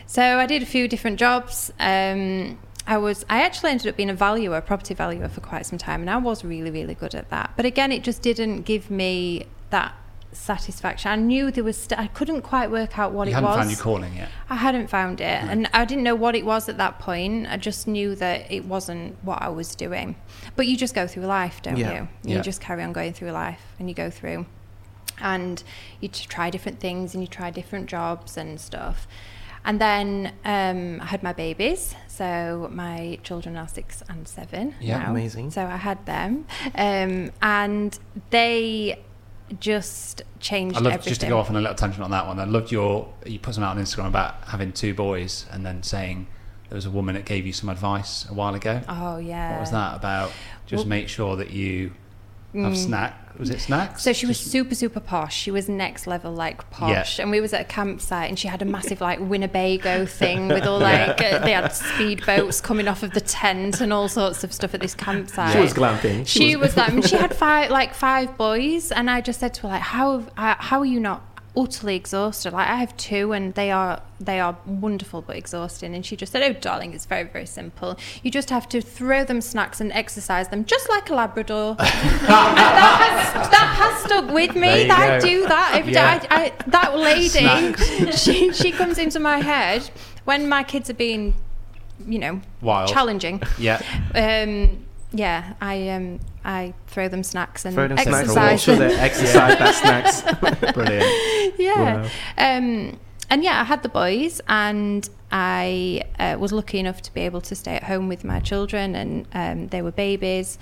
So 0.06 0.22
I 0.38 0.46
did 0.46 0.62
a 0.62 0.66
few 0.66 0.88
different 0.88 1.18
jobs. 1.18 1.72
Um, 1.78 2.58
I 2.86 2.96
was 2.96 3.26
I 3.28 3.42
actually 3.42 3.70
ended 3.72 3.86
up 3.88 3.96
being 3.96 4.10
a 4.10 4.14
valuer, 4.14 4.56
a 4.56 4.62
property 4.62 4.94
valuer 4.94 5.28
for 5.28 5.40
quite 5.42 5.66
some 5.66 5.78
time, 5.78 6.00
and 6.00 6.08
I 6.10 6.16
was 6.16 6.44
really 6.44 6.70
really 6.70 6.94
good 6.94 7.14
at 7.14 7.28
that. 7.30 7.52
But 7.56 7.66
again, 7.66 7.92
it 7.92 8.02
just 8.02 8.22
didn't 8.22 8.62
give 8.62 8.90
me 8.90 9.44
that 9.70 9.94
satisfaction. 10.32 11.10
I 11.10 11.16
knew 11.16 11.50
there 11.50 11.64
was 11.64 11.76
st- 11.76 11.98
I 11.98 12.06
couldn't 12.06 12.42
quite 12.42 12.70
work 12.70 12.98
out 12.98 13.12
what 13.12 13.26
You 13.28 13.32
it 13.32 13.34
hadn't 13.34 13.48
was. 13.50 13.56
found 13.58 13.70
your 13.70 13.78
calling 13.80 14.14
yet. 14.14 14.28
I 14.48 14.56
hadn't 14.56 14.88
found 14.88 15.20
it, 15.20 15.24
and 15.42 15.68
I 15.74 15.84
didn't 15.84 16.04
know 16.04 16.14
what 16.14 16.34
it 16.34 16.44
was 16.46 16.68
at 16.68 16.78
that 16.78 16.98
point. 16.98 17.46
I 17.48 17.56
just 17.56 17.86
knew 17.88 18.14
that 18.16 18.50
it 18.50 18.64
wasn't 18.64 19.16
what 19.22 19.42
I 19.42 19.48
was 19.48 19.74
doing. 19.74 20.16
But 20.56 20.66
you 20.66 20.76
just 20.76 20.94
go 20.94 21.06
through 21.06 21.24
life, 21.26 21.60
don't 21.62 21.76
Yeah. 21.76 21.92
you? 21.92 22.08
You 22.24 22.36
Yeah. 22.36 22.42
just 22.42 22.60
carry 22.60 22.82
on 22.82 22.92
going 22.92 23.12
through 23.12 23.30
life, 23.32 23.60
and 23.78 23.88
you 23.88 23.94
go 23.94 24.10
through, 24.10 24.46
and 25.20 25.62
you 26.00 26.08
try 26.08 26.50
different 26.50 26.80
things, 26.80 27.14
and 27.14 27.22
you 27.22 27.28
try 27.28 27.50
different 27.50 27.88
jobs 27.88 28.36
and 28.36 28.60
stuff. 28.60 29.06
And 29.64 29.80
then 29.80 30.32
um, 30.44 31.00
I 31.00 31.06
had 31.06 31.22
my 31.22 31.32
babies, 31.32 31.94
so 32.06 32.68
my 32.72 33.18
children 33.22 33.56
are 33.56 33.68
six 33.68 34.02
and 34.08 34.26
seven. 34.26 34.74
Yeah, 34.80 34.98
now. 35.00 35.10
amazing. 35.10 35.50
So 35.50 35.62
I 35.64 35.76
had 35.76 36.04
them, 36.06 36.46
um, 36.74 37.32
and 37.42 37.98
they 38.30 39.02
just 39.60 40.22
changed 40.40 40.76
I 40.76 40.80
love 40.80 40.92
everything. 40.92 41.10
just 41.10 41.20
to 41.22 41.26
go 41.28 41.38
off 41.38 41.50
on 41.50 41.56
a 41.56 41.60
little 41.60 41.74
tangent 41.74 42.02
on 42.02 42.10
that 42.12 42.26
one. 42.26 42.38
I 42.38 42.44
loved 42.44 42.70
your 42.70 43.08
you 43.26 43.38
put 43.38 43.54
something 43.54 43.68
out 43.68 43.76
on 43.76 43.82
Instagram 43.82 44.06
about 44.08 44.36
having 44.46 44.72
two 44.72 44.94
boys 44.94 45.46
and 45.50 45.64
then 45.64 45.82
saying 45.82 46.26
there 46.68 46.76
was 46.76 46.84
a 46.86 46.90
woman 46.90 47.14
that 47.14 47.24
gave 47.24 47.46
you 47.46 47.52
some 47.52 47.68
advice 47.68 48.28
a 48.30 48.34
while 48.34 48.54
ago. 48.54 48.82
Oh 48.88 49.18
yeah. 49.18 49.52
What 49.52 49.60
was 49.60 49.70
that 49.70 49.96
about? 49.96 50.32
Just 50.66 50.82
Well- 50.84 50.88
make 50.90 51.08
sure 51.08 51.36
that 51.36 51.50
you 51.50 51.92
have 52.54 52.76
snack. 52.76 53.24
Was 53.38 53.50
it 53.50 53.60
snacks? 53.60 54.02
So 54.02 54.12
she 54.12 54.26
was 54.26 54.36
Just- 54.38 54.50
super, 54.50 54.74
super 54.74 54.98
posh. 54.98 55.36
She 55.36 55.52
was 55.52 55.68
next 55.68 56.08
level, 56.08 56.32
like 56.32 56.68
posh. 56.70 57.18
Yeah. 57.18 57.22
And 57.22 57.30
we 57.30 57.40
was 57.40 57.52
at 57.52 57.60
a 57.60 57.64
campsite, 57.64 58.28
and 58.28 58.36
she 58.36 58.48
had 58.48 58.62
a 58.62 58.64
massive 58.64 59.00
like 59.00 59.20
Winnebago 59.20 60.06
thing 60.06 60.48
with 60.48 60.66
all 60.66 60.80
like 60.80 61.22
uh, 61.22 61.38
they 61.38 61.52
had 61.52 61.64
speedboats 61.70 62.60
coming 62.60 62.88
off 62.88 63.04
of 63.04 63.12
the 63.12 63.20
tent 63.20 63.80
and 63.80 63.92
all 63.92 64.08
sorts 64.08 64.42
of 64.42 64.52
stuff 64.52 64.74
at 64.74 64.80
this 64.80 64.94
campsite. 64.94 65.52
She 65.52 65.60
was 65.60 65.72
glamping. 65.72 66.26
She, 66.26 66.56
was, 66.56 66.74
that. 66.74 66.90
I 66.90 66.92
mean, 66.92 67.02
she 67.02 67.16
had 67.16 67.32
five, 67.46 67.70
like 67.70 67.94
five 67.94 68.36
boys, 68.36 68.90
and 68.90 69.08
I 69.08 69.20
just 69.20 69.38
said 69.38 69.54
to 69.54 69.62
her, 69.62 69.68
like, 69.68 69.82
how, 69.82 70.24
uh, 70.36 70.56
how 70.58 70.80
are 70.80 70.86
you 70.86 70.98
not 70.98 71.27
utterly 71.56 71.96
exhausted? 71.96 72.52
Like, 72.52 72.68
I 72.68 72.76
have 72.76 72.96
two, 72.96 73.32
and 73.32 73.54
they 73.54 73.70
are, 73.70 74.02
they 74.20 74.40
are 74.40 74.56
wonderful 74.66 75.22
but 75.22 75.36
exhausting. 75.36 75.94
And 75.94 76.04
she 76.04 76.16
just 76.16 76.32
said, 76.32 76.42
oh, 76.42 76.58
darling, 76.58 76.94
it's 76.94 77.06
very, 77.06 77.24
very 77.24 77.46
simple. 77.46 77.98
You 78.22 78.30
just 78.30 78.50
have 78.50 78.68
to 78.70 78.80
throw 78.80 79.24
them 79.24 79.40
snacks 79.40 79.80
and 79.80 79.92
exercise 79.92 80.48
them, 80.48 80.64
just 80.64 80.88
like 80.88 81.10
a 81.10 81.14
Labrador. 81.14 81.70
and 81.78 81.78
that 81.78 83.32
has, 83.32 83.50
that 83.50 83.74
has 83.78 84.04
stuck 84.04 84.32
with 84.32 84.54
me. 84.54 84.86
That 84.88 85.10
I 85.10 85.18
do 85.20 85.46
that 85.46 85.72
every 85.74 85.92
day. 85.92 86.00
Yeah. 86.00 86.26
I, 86.30 86.44
I, 86.44 86.52
that 86.68 86.96
lady, 86.96 88.12
she, 88.12 88.52
she 88.52 88.72
comes 88.72 88.98
into 88.98 89.20
my 89.20 89.38
head 89.38 89.88
when 90.24 90.48
my 90.48 90.62
kids 90.62 90.90
are 90.90 90.94
being, 90.94 91.34
you 92.06 92.18
know, 92.18 92.40
Wild. 92.60 92.90
challenging. 92.90 93.42
Yeah. 93.58 93.80
Um, 94.14 94.84
yeah, 95.12 95.54
I 95.60 95.88
um, 95.90 96.20
I 96.44 96.74
throw 96.86 97.08
them 97.08 97.22
snacks 97.22 97.64
and 97.64 97.74
Throw 97.74 97.88
them 97.88 97.98
exercise. 97.98 98.62
Sure 98.62 98.76
them. 98.76 98.90
they 98.90 98.96
exercise 98.96 99.58
that 99.58 99.74
snacks. 99.74 100.72
Brilliant. 100.74 101.58
yeah. 101.58 102.08
Um, 102.36 102.98
and 103.30 103.44
yeah, 103.44 103.60
I 103.60 103.64
had 103.64 103.82
the 103.82 103.88
boys, 103.88 104.40
and 104.48 105.08
I 105.30 106.02
uh, 106.18 106.36
was 106.38 106.52
lucky 106.52 106.78
enough 106.78 107.02
to 107.02 107.14
be 107.14 107.22
able 107.22 107.40
to 107.42 107.54
stay 107.54 107.76
at 107.76 107.84
home 107.84 108.08
with 108.08 108.24
my 108.24 108.40
children, 108.40 108.94
and 108.94 109.26
um, 109.32 109.68
they 109.68 109.82
were 109.82 109.92
babies. 109.92 110.58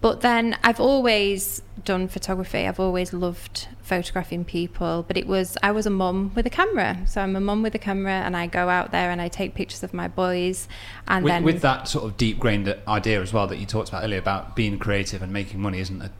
But 0.00 0.20
then 0.20 0.56
I've 0.62 0.78
always 0.80 1.60
done 1.84 2.06
photography. 2.08 2.66
I've 2.68 2.78
always 2.78 3.12
loved 3.12 3.66
photographing 3.82 4.44
people. 4.44 5.04
But 5.08 5.16
it 5.16 5.26
was 5.26 5.56
I 5.62 5.72
was 5.72 5.86
a 5.86 5.90
mum 5.90 6.32
with 6.36 6.46
a 6.46 6.50
camera, 6.50 6.98
so 7.06 7.20
I'm 7.20 7.34
a 7.34 7.40
mum 7.40 7.62
with 7.62 7.74
a 7.74 7.78
camera, 7.78 8.12
and 8.12 8.36
I 8.36 8.46
go 8.46 8.68
out 8.68 8.92
there 8.92 9.10
and 9.10 9.20
I 9.20 9.28
take 9.28 9.54
pictures 9.54 9.82
of 9.82 9.92
my 9.92 10.06
boys, 10.06 10.68
and 11.08 11.24
With, 11.24 11.32
then 11.32 11.42
with 11.42 11.62
that 11.62 11.88
sort 11.88 12.04
of 12.04 12.16
deep 12.16 12.38
grained 12.38 12.74
idea 12.86 13.20
as 13.22 13.32
well 13.32 13.46
that 13.48 13.58
you 13.58 13.66
talked 13.66 13.88
about 13.88 14.04
earlier 14.04 14.18
about 14.20 14.54
being 14.54 14.78
creative 14.78 15.20
and 15.22 15.32
making 15.32 15.60
money 15.60 15.80
isn't 15.80 16.00
a 16.02 16.10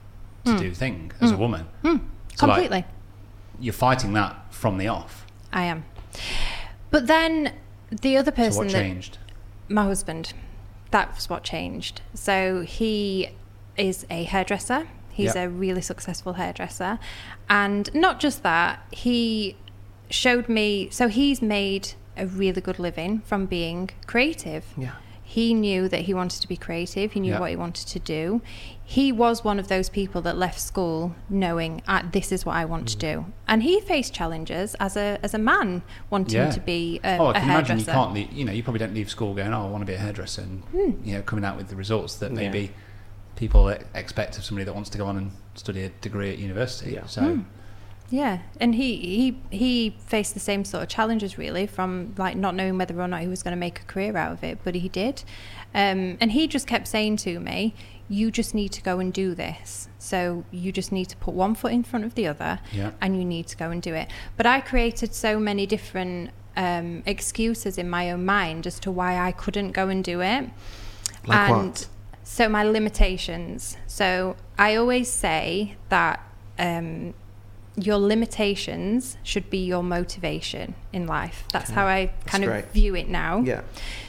to 0.44 0.58
do 0.58 0.72
thing 0.72 1.12
as 1.20 1.30
a 1.30 1.36
woman. 1.36 1.66
So, 1.82 1.88
like, 1.90 2.00
Hmm. 2.00 2.06
completely. 2.38 2.84
you're 3.60 3.72
fighting 3.74 4.12
that 4.14 4.36
from 4.50 4.78
the 4.78 4.88
off. 4.88 5.26
I 5.52 5.64
am. 5.64 5.84
But 6.90 7.06
then 7.06 7.52
the 7.90 8.16
other 8.16 8.30
So 8.32 8.36
person 8.36 8.58
what 8.58 8.72
that 8.72 8.80
changed? 8.80 9.18
my 9.68 9.84
husband, 9.84 10.32
that 10.90 11.14
was 11.14 11.28
what 11.28 11.42
changed. 11.44 12.00
So 12.14 12.62
he 12.62 13.28
is 13.78 14.06
a 14.10 14.24
hairdresser. 14.24 14.88
He's 15.12 15.34
Yep. 15.34 15.46
a 15.46 15.48
really 15.48 15.80
successful 15.82 16.34
hairdresser. 16.34 16.98
And 17.48 17.92
not 17.94 18.20
just 18.20 18.42
that, 18.42 18.80
he 18.92 19.56
showed 20.10 20.48
me 20.48 20.88
so 20.90 21.08
he's 21.08 21.42
made 21.42 21.92
a 22.16 22.26
really 22.26 22.60
good 22.60 22.78
living 22.78 23.20
from 23.24 23.46
being 23.46 23.90
creative. 24.06 24.64
Yeah. 24.76 24.92
He 25.22 25.52
knew 25.52 25.88
that 25.90 26.02
he 26.02 26.14
wanted 26.14 26.40
to 26.40 26.48
be 26.48 26.56
creative. 26.56 27.12
He 27.12 27.20
knew 27.20 27.32
Yeah. 27.32 27.40
what 27.40 27.50
he 27.50 27.56
wanted 27.56 27.86
to 27.88 27.98
do. 27.98 28.40
He 28.82 29.12
was 29.12 29.44
one 29.44 29.58
of 29.58 29.68
those 29.68 29.90
people 29.90 30.22
that 30.22 30.38
left 30.38 30.58
school 30.58 31.14
knowing 31.28 31.82
ah, 31.86 32.02
this 32.10 32.32
is 32.32 32.46
what 32.46 32.56
I 32.56 32.64
want 32.64 32.88
to 32.88 32.96
Mm. 32.96 33.00
do, 33.00 33.24
and 33.46 33.62
he 33.62 33.78
faced 33.80 34.14
challenges 34.14 34.74
as 34.80 34.96
a 34.96 35.18
as 35.22 35.34
a 35.34 35.38
man 35.38 35.82
wanting 36.08 36.50
to 36.50 36.60
be 36.60 36.98
a, 37.04 37.18
oh, 37.18 37.26
I 37.26 37.30
a 37.32 37.34
can 37.34 37.42
imagine 37.50 37.78
you 37.78 37.84
hairdresser. 37.84 37.92
can't 37.92 38.14
leave, 38.14 38.32
you 38.32 38.44
know, 38.46 38.52
you 38.52 38.62
probably 38.62 38.78
don't 38.78 38.94
leave 38.94 39.10
school 39.10 39.34
going, 39.34 39.52
oh, 39.52 39.66
I 39.66 39.68
want 39.68 39.82
to 39.82 39.86
be 39.86 39.92
a 39.92 39.98
hairdresser 39.98 40.40
and, 40.42 40.62
Hmm. 40.72 40.92
you 41.06 41.14
know, 41.16 41.22
coming 41.22 41.44
out 41.44 41.56
with 41.58 41.68
the 41.68 41.76
results 41.76 42.14
that 42.16 42.32
Yeah. 42.32 42.50
Maybe 43.40 43.46
people 43.48 43.68
expect 43.94 44.38
of 44.38 44.44
somebody 44.44 44.64
that 44.64 44.74
wants 44.74 44.90
to 44.90 44.98
go 44.98 45.06
on 45.06 45.16
and 45.16 45.30
study 45.54 45.84
a 45.84 45.88
degree 46.00 46.32
at 46.32 46.38
university. 46.38 46.92
Yeah. 46.92 47.06
So, 47.06 47.22
Hmm. 47.22 47.40
Yeah, 48.10 48.38
and 48.58 48.74
he 48.74 48.96
he 48.96 49.38
he 49.50 49.96
faced 50.06 50.32
the 50.32 50.40
same 50.40 50.64
sort 50.64 50.82
of 50.82 50.88
challenges 50.88 51.36
really 51.36 51.66
from 51.66 52.14
like 52.16 52.38
not 52.38 52.54
knowing 52.54 52.78
whether 52.78 52.98
or 52.98 53.06
not 53.06 53.20
he 53.20 53.26
was 53.28 53.42
going 53.42 53.52
to 53.52 53.58
make 53.60 53.80
a 53.80 53.84
career 53.84 54.16
out 54.16 54.32
of 54.32 54.42
it, 54.42 54.60
but 54.64 54.74
he 54.74 54.88
did. 54.88 55.24
Um, 55.74 56.16
and 56.18 56.32
he 56.32 56.46
just 56.48 56.66
kept 56.66 56.88
saying 56.88 57.18
to 57.18 57.38
me, 57.38 57.74
"You 58.08 58.30
just 58.30 58.54
need 58.54 58.70
to 58.72 58.80
go 58.82 58.98
and 58.98 59.12
do 59.12 59.34
this. 59.34 59.88
So 59.98 60.46
you 60.50 60.72
just 60.72 60.90
need 60.90 61.10
to 61.10 61.16
put 61.18 61.34
one 61.34 61.54
foot 61.54 61.72
in 61.72 61.82
front 61.82 62.06
of 62.06 62.14
the 62.14 62.26
other, 62.26 62.60
Yeah. 62.72 62.92
and 63.02 63.14
you 63.14 63.26
need 63.26 63.46
to 63.48 63.56
go 63.58 63.70
and 63.70 63.82
do 63.82 63.92
it." 63.92 64.08
But 64.38 64.46
I 64.46 64.62
created 64.62 65.14
so 65.14 65.38
many 65.38 65.66
different 65.66 66.30
um, 66.56 67.02
excuses 67.04 67.76
in 67.76 67.90
my 67.90 68.10
own 68.10 68.24
mind 68.24 68.66
as 68.66 68.80
to 68.80 68.90
why 68.90 69.18
I 69.18 69.32
couldn't 69.32 69.72
go 69.72 69.88
and 69.90 70.02
do 70.02 70.22
it. 70.22 70.48
Like 71.26 71.50
and 71.50 71.66
what? 71.68 71.86
So 72.28 72.46
my 72.46 72.62
limitations. 72.62 73.78
So 73.86 74.36
I 74.58 74.76
always 74.76 75.10
say 75.10 75.76
that 75.88 76.20
um, 76.58 77.14
your 77.74 77.96
limitations 77.96 79.16
should 79.22 79.48
be 79.48 79.64
your 79.64 79.82
motivation 79.82 80.74
in 80.92 81.06
life. 81.06 81.44
That's 81.54 81.70
how 81.70 81.86
I 81.86 82.12
kind 82.26 82.44
of 82.44 82.50
great. 82.50 82.66
view 82.66 82.94
it 82.94 83.08
now. 83.08 83.38
Yeah. 83.38 83.62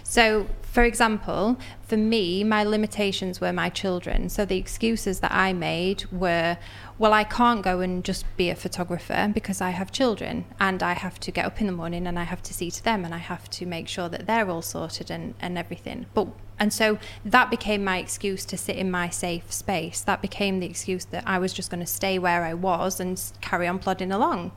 So, 0.04 0.48
for 0.64 0.84
example, 0.84 1.58
for 1.82 1.96
me, 1.96 2.44
my 2.44 2.66
limitations 2.66 3.40
were 3.40 3.54
my 3.54 3.70
children. 3.70 4.28
So 4.28 4.44
the 4.44 4.58
excuses 4.58 5.22
that 5.22 5.32
I 5.32 5.54
made 5.54 6.04
were, 6.12 6.58
well, 7.00 7.14
I 7.14 7.24
can't 7.24 7.62
go 7.62 7.80
and 7.80 8.04
just 8.04 8.26
be 8.36 8.50
a 8.50 8.56
photographer 8.56 9.32
because 9.34 9.62
I 9.62 9.70
have 9.70 9.90
children 9.90 10.44
and 10.60 10.84
I 10.84 10.94
have 10.94 11.18
to 11.22 11.32
get 11.32 11.46
up 11.46 11.62
in 11.62 11.66
the 11.66 11.74
morning 11.74 12.06
and 12.06 12.20
I 12.20 12.24
have 12.24 12.44
to 12.44 12.54
see 12.54 12.70
to 12.70 12.84
them 12.84 13.06
and 13.06 13.14
I 13.14 13.20
have 13.20 13.50
to 13.52 13.66
make 13.66 13.88
sure 13.88 14.10
that 14.10 14.28
they're 14.28 14.50
all 14.50 14.62
sorted 14.62 15.10
and, 15.10 15.34
and 15.40 15.58
everything. 15.58 16.08
But 16.14 16.28
and 16.60 16.74
so 16.74 17.00
that 17.24 17.50
became 17.50 17.86
my 17.86 18.00
excuse 18.00 18.44
to 18.44 18.58
sit 18.58 18.76
in 18.76 18.92
my 18.92 19.08
safe 19.10 19.50
space. 19.50 20.02
That 20.02 20.22
became 20.22 20.60
the 20.60 20.68
excuse 20.68 21.06
that 21.06 21.24
I 21.26 21.40
was 21.40 21.54
just 21.54 21.72
going 21.72 21.80
to 21.80 21.86
stay 21.86 22.20
where 22.20 22.44
I 22.44 22.54
was 22.54 23.00
and 23.00 23.20
carry 23.40 23.66
on 23.66 23.80
plodding 23.80 24.12
along. 24.12 24.52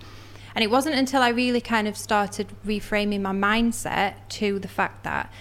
And 0.57 0.64
it 0.64 0.70
wasn't 0.70 0.96
until 0.96 1.22
I 1.22 1.28
really 1.28 1.61
kind 1.61 1.87
of 1.87 1.96
started 1.96 2.48
reframing 2.66 3.20
my 3.20 3.33
mindset 3.33 4.14
to 4.31 4.59
the 4.59 4.68
fact 4.68 5.05
that, 5.05 5.33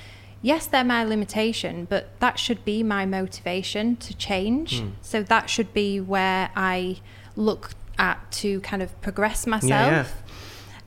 yes, 0.42 0.66
they're 0.68 0.84
my 0.84 1.04
limitation, 1.04 1.86
but 1.86 2.20
that 2.20 2.40
should 2.40 2.64
be 2.66 2.84
my 2.84 3.06
motivation 3.06 3.96
to 3.98 4.16
change. 4.16 4.84
So 5.02 5.24
that 5.24 5.50
should 5.50 5.74
be 5.74 6.00
where 6.00 6.50
I 6.56 6.98
look 7.36 7.72
at 7.98 8.32
to 8.32 8.60
kind 8.62 8.82
of 8.82 9.00
progress 9.02 9.46
myself. 9.46 9.72
Yeah, 9.72 10.06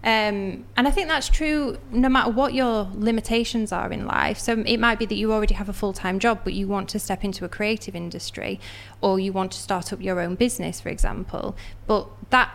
Um, 0.03 0.65
and 0.77 0.87
I 0.87 0.91
think 0.91 1.09
that's 1.09 1.29
true 1.29 1.79
no 1.91 2.09
matter 2.09 2.31
what 2.31 2.53
your 2.53 2.91
limitations 2.95 3.73
are 3.73 3.91
in 3.93 4.07
life. 4.07 4.39
So 4.39 4.63
it 4.67 4.79
might 4.79 4.99
be 4.99 5.07
that 5.07 5.15
you 5.15 5.33
already 5.33 5.55
have 5.55 5.69
a 5.69 5.73
full 5.73 5.93
time 5.95 6.19
job, 6.19 6.41
but 6.45 6.53
you 6.53 6.69
want 6.69 6.89
to 6.91 6.99
step 6.99 7.25
into 7.25 7.45
a 7.45 7.49
creative 7.49 7.95
industry 7.95 8.61
or 9.01 9.19
you 9.19 9.33
want 9.33 9.53
to 9.53 9.59
start 9.59 9.93
up 9.93 10.03
your 10.03 10.21
own 10.21 10.35
business, 10.35 10.81
for 10.81 10.91
example. 10.91 11.57
But 11.87 12.09
that 12.31 12.51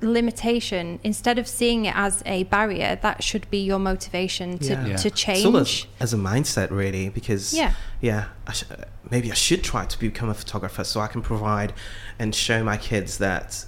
limitation, 0.00 0.98
instead 1.02 1.38
of 1.38 1.46
seeing 1.48 1.84
it 1.86 1.94
as 1.96 2.22
a 2.26 2.44
barrier, 2.44 2.98
that 3.02 3.22
should 3.22 3.48
be 3.50 3.58
your 3.58 3.78
motivation 3.78 4.58
to, 4.58 4.72
Yeah. 4.72 4.86
Yeah. 4.86 4.96
to 4.96 5.08
It's 5.08 5.44
all 5.44 5.56
as, 5.56 5.68
change. 5.70 5.88
as 6.00 6.12
a 6.12 6.16
mindset, 6.16 6.70
really, 6.70 7.08
because 7.08 7.52
Yeah. 7.54 7.72
yeah, 8.00 8.26
I 8.46 8.52
sh- 8.52 8.64
maybe 9.10 9.30
I 9.30 9.34
should 9.34 9.62
try 9.64 9.84
to 9.86 9.98
become 9.98 10.28
a 10.28 10.34
photographer 10.34 10.84
so 10.84 11.00
I 11.00 11.06
can 11.06 11.22
provide 11.22 11.72
and 12.18 12.34
show 12.34 12.62
my 12.64 12.76
kids 12.76 13.18
that 13.18 13.64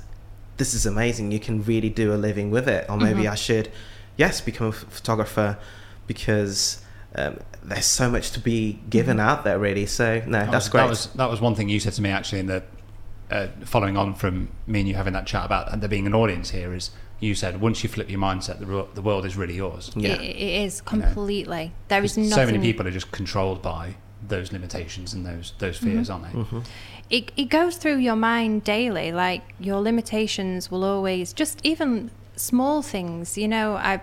this 0.57 0.75
is 0.75 0.87
amazing. 0.87 1.33
You 1.33 1.41
can 1.41 1.62
really 1.65 1.91
do 1.91 2.12
a 2.12 2.17
living 2.17 2.51
with 2.51 2.69
it, 2.69 2.87
or 2.89 2.97
maybe 2.97 3.21
Mm-hmm. 3.23 3.33
I 3.33 3.35
should, 3.37 3.71
yes, 4.17 4.41
become 4.41 4.69
a 4.69 4.73
photographer 4.73 5.59
because 6.07 6.79
um, 7.15 7.39
there's 7.62 7.87
so 7.87 8.11
much 8.11 8.31
to 8.33 8.41
be 8.41 8.79
given 8.91 9.19
out 9.21 9.45
there, 9.45 9.59
really. 9.59 9.87
So 9.87 10.23
no, 10.27 10.39
That 10.41 10.51
that's 10.51 10.67
was, 10.67 10.69
great. 10.69 10.81
That 10.83 10.89
was 10.91 11.07
that 11.15 11.31
was 11.31 11.41
one 11.41 11.55
thing 11.55 11.69
you 11.69 11.81
said 11.81 11.95
to 11.95 12.03
me 12.03 12.11
actually 12.11 12.41
in 12.41 12.47
the 12.47 12.62
uh, 13.31 13.49
following 13.65 13.97
on 13.97 14.15
from 14.15 14.49
me 14.67 14.81
and 14.81 14.89
you 14.89 14.95
having 14.95 15.12
that 15.15 15.27
chat 15.27 15.45
about 15.45 15.81
there 15.81 15.89
being 15.89 16.07
an 16.07 16.15
audience 16.15 16.51
here 16.51 16.73
is 16.75 16.91
you 17.19 17.35
said 17.35 17.61
once 17.61 17.83
you 17.83 17.89
flip 17.89 18.11
your 18.11 18.21
mindset 18.21 18.59
the, 18.59 18.67
ro- 18.67 18.89
the 18.95 19.03
world 19.03 19.25
is 19.27 19.37
really 19.37 19.55
yours. 19.57 19.91
yeah. 19.97 20.12
It, 20.21 20.37
it 20.37 20.65
is 20.65 20.81
completely. 20.81 21.73
There 21.89 22.05
is 22.05 22.12
'Cause 22.15 22.29
nothing. 22.29 22.47
So 22.47 22.53
many 22.53 22.59
people 22.59 22.87
are 22.87 22.91
just 22.91 23.11
controlled 23.11 23.62
by 23.62 23.97
those 24.27 24.53
limitations 24.53 25.12
and 25.15 25.25
those 25.27 25.53
those 25.59 25.77
fears, 25.79 26.09
aren't 26.11 26.25
they? 26.25 26.39
Mm-hmm. 26.39 26.61
it, 27.11 27.31
it 27.37 27.45
goes 27.45 27.77
through 27.77 27.99
your 27.99 28.17
mind 28.17 28.65
daily 28.65 29.12
like 29.12 29.43
your 29.61 29.81
limitations 29.81 30.71
will 30.71 30.85
always 30.85 31.33
just 31.33 31.61
even 31.65 32.11
small 32.35 32.83
things 32.83 33.39
you 33.39 33.47
know 33.49 33.75
i 33.77 34.01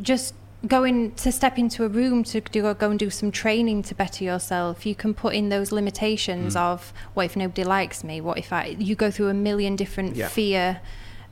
just 0.00 0.34
going 0.66 1.12
to 1.12 1.32
step 1.32 1.58
into 1.58 1.84
a 1.84 1.88
room 1.88 2.22
to 2.22 2.40
do 2.40 2.72
go 2.74 2.90
and 2.90 2.98
do 2.98 3.08
some 3.08 3.30
training 3.30 3.82
to 3.82 3.94
better 3.94 4.22
yourself 4.24 4.84
you 4.84 4.94
can 4.94 5.14
put 5.14 5.34
in 5.34 5.48
those 5.48 5.72
limitations 5.72 6.54
mm. 6.54 6.60
of 6.60 6.92
what 7.14 7.24
if 7.24 7.36
nobody 7.36 7.64
likes 7.64 8.04
me? 8.04 8.20
What 8.20 8.38
if 8.38 8.52
i 8.52 8.76
you 8.78 8.94
go 8.94 9.10
through 9.10 9.28
a 9.28 9.34
million 9.34 9.76
different 9.76 10.16
Yeah. 10.16 10.28
fear 10.28 10.80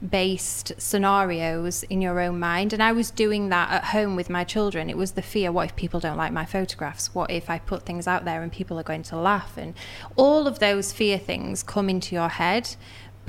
based 0.07 0.73
scenarios 0.79 1.83
in 1.85 2.01
your 2.01 2.21
own 2.21 2.39
mind. 2.39 2.73
And 2.73 2.83
i 2.83 2.93
was 2.93 3.11
doing 3.11 3.49
that 3.49 3.71
at 3.71 3.85
home 3.87 4.17
with 4.17 4.31
my 4.31 4.45
children. 4.45 4.89
It 4.89 4.97
was 4.97 5.13
the 5.13 5.23
fear 5.23 5.51
what 5.51 5.67
if 5.67 5.77
people 5.77 6.01
don't 6.01 6.17
like 6.17 6.33
my 6.33 6.45
photographs? 6.45 7.15
What 7.15 7.31
if 7.31 7.51
i 7.51 7.59
put 7.59 7.85
things 7.85 8.07
out 8.07 8.25
there 8.25 8.43
and 8.43 8.51
people 8.51 8.79
are 8.79 8.85
going 8.85 9.03
to 9.05 9.17
laugh? 9.17 9.57
And 9.57 9.75
all 10.17 10.47
of 10.47 10.59
those 10.61 10.93
fear 10.93 11.19
things 11.19 11.63
come 11.63 11.91
into 11.91 12.15
your 12.15 12.29
head 12.29 12.77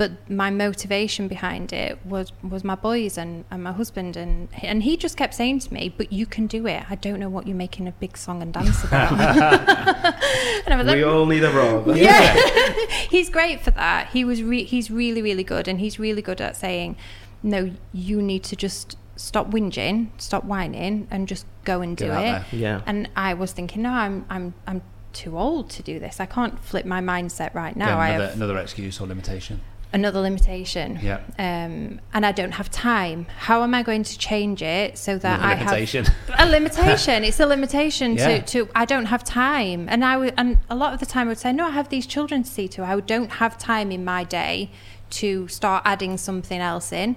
but 0.00 0.12
my 0.30 0.48
motivation 0.50 1.28
behind 1.28 1.74
it 1.74 1.98
was 2.06 2.32
was 2.42 2.64
my 2.64 2.74
boys 2.74 3.18
and, 3.18 3.44
and 3.50 3.62
my 3.62 3.70
husband 3.70 4.16
and 4.16 4.48
and 4.62 4.82
he 4.82 4.96
just 4.96 5.14
kept 5.14 5.34
saying 5.34 5.58
to 5.58 5.74
me 5.74 5.92
but 5.94 6.10
you 6.10 6.24
can 6.24 6.46
do 6.46 6.66
it 6.66 6.82
i 6.88 6.94
don't 6.94 7.20
know 7.20 7.28
what 7.28 7.46
you're 7.46 7.62
making 7.66 7.86
a 7.86 7.92
big 7.92 8.16
song 8.16 8.40
and 8.40 8.54
dance 8.54 8.82
about 8.82 9.12
and 10.64 10.72
I 10.72 10.76
was 10.78 10.86
we 10.86 11.04
like, 11.04 11.12
all 11.12 11.26
need 11.26 11.44
a 11.44 11.50
role. 11.50 11.94
yeah. 11.94 12.34
he's 13.10 13.28
great 13.28 13.60
for 13.60 13.72
that. 13.72 14.08
He 14.08 14.24
was 14.24 14.42
re- 14.42 14.64
he's 14.64 14.90
really 14.90 15.20
really 15.20 15.44
good 15.44 15.68
and 15.68 15.78
he's 15.80 15.98
really 15.98 16.22
good 16.22 16.40
at 16.40 16.56
saying 16.56 16.96
no 17.42 17.70
you 17.92 18.22
need 18.22 18.42
to 18.44 18.56
just 18.56 18.96
stop 19.16 19.50
whinging, 19.50 20.08
stop 20.16 20.44
whining 20.44 21.08
and 21.10 21.28
just 21.28 21.44
go 21.64 21.82
and 21.82 21.94
Get 21.94 22.06
do 22.06 22.12
it. 22.12 22.14
there. 22.14 22.44
Yeah. 22.52 22.80
And 22.86 23.10
I 23.16 23.34
was 23.34 23.52
thinking 23.52 23.82
no 23.82 23.90
I'm 23.90 24.24
I'm 24.30 24.54
I'm 24.66 24.80
too 25.12 25.36
old 25.36 25.68
to 25.70 25.82
do 25.82 25.98
this. 25.98 26.20
I 26.20 26.26
can't 26.26 26.58
flip 26.64 26.86
my 26.86 27.00
mindset 27.00 27.52
right 27.54 27.76
now. 27.76 27.98
I 27.98 28.08
another, 28.10 28.26
have 28.26 28.36
another 28.36 28.58
excuse 28.58 28.98
or 29.00 29.06
limitation. 29.06 29.60
Another 29.92 30.20
limitation. 30.20 30.98
Yeah. 31.02 31.20
Um, 31.38 32.00
and 32.12 32.24
I 32.24 32.32
don't 32.32 32.52
have 32.52 32.70
time. 32.70 33.26
How 33.38 33.62
am 33.62 33.74
I 33.74 33.82
going 33.82 34.02
to 34.04 34.18
change 34.18 34.62
it 34.62 34.98
so 34.98 35.18
that 35.18 35.40
I 35.40 35.54
limitation. 35.58 36.04
have 36.04 36.48
a 36.48 36.50
limitation? 36.50 37.24
It's 37.24 37.40
a 37.40 37.46
limitation 37.46 38.14
Yeah. 38.16 38.38
to, 38.38 38.64
to 38.64 38.68
I 38.74 38.84
don't 38.84 39.06
have 39.06 39.24
time. 39.24 39.88
And 39.88 40.04
I 40.04 40.16
would, 40.16 40.34
and 40.36 40.58
a 40.68 40.76
lot 40.76 40.94
of 40.94 41.00
the 41.00 41.06
time 41.06 41.26
I 41.26 41.30
would 41.30 41.38
say, 41.38 41.52
no, 41.52 41.66
I 41.66 41.70
have 41.70 41.88
these 41.88 42.06
children 42.06 42.42
to 42.44 42.50
see 42.50 42.68
to. 42.68 42.84
I 42.84 42.98
don't 43.00 43.32
have 43.32 43.58
time 43.58 43.90
in 43.90 44.04
my 44.04 44.24
day 44.24 44.70
to 45.10 45.48
start 45.48 45.82
adding 45.84 46.16
something 46.16 46.60
else 46.60 46.92
in. 46.92 47.16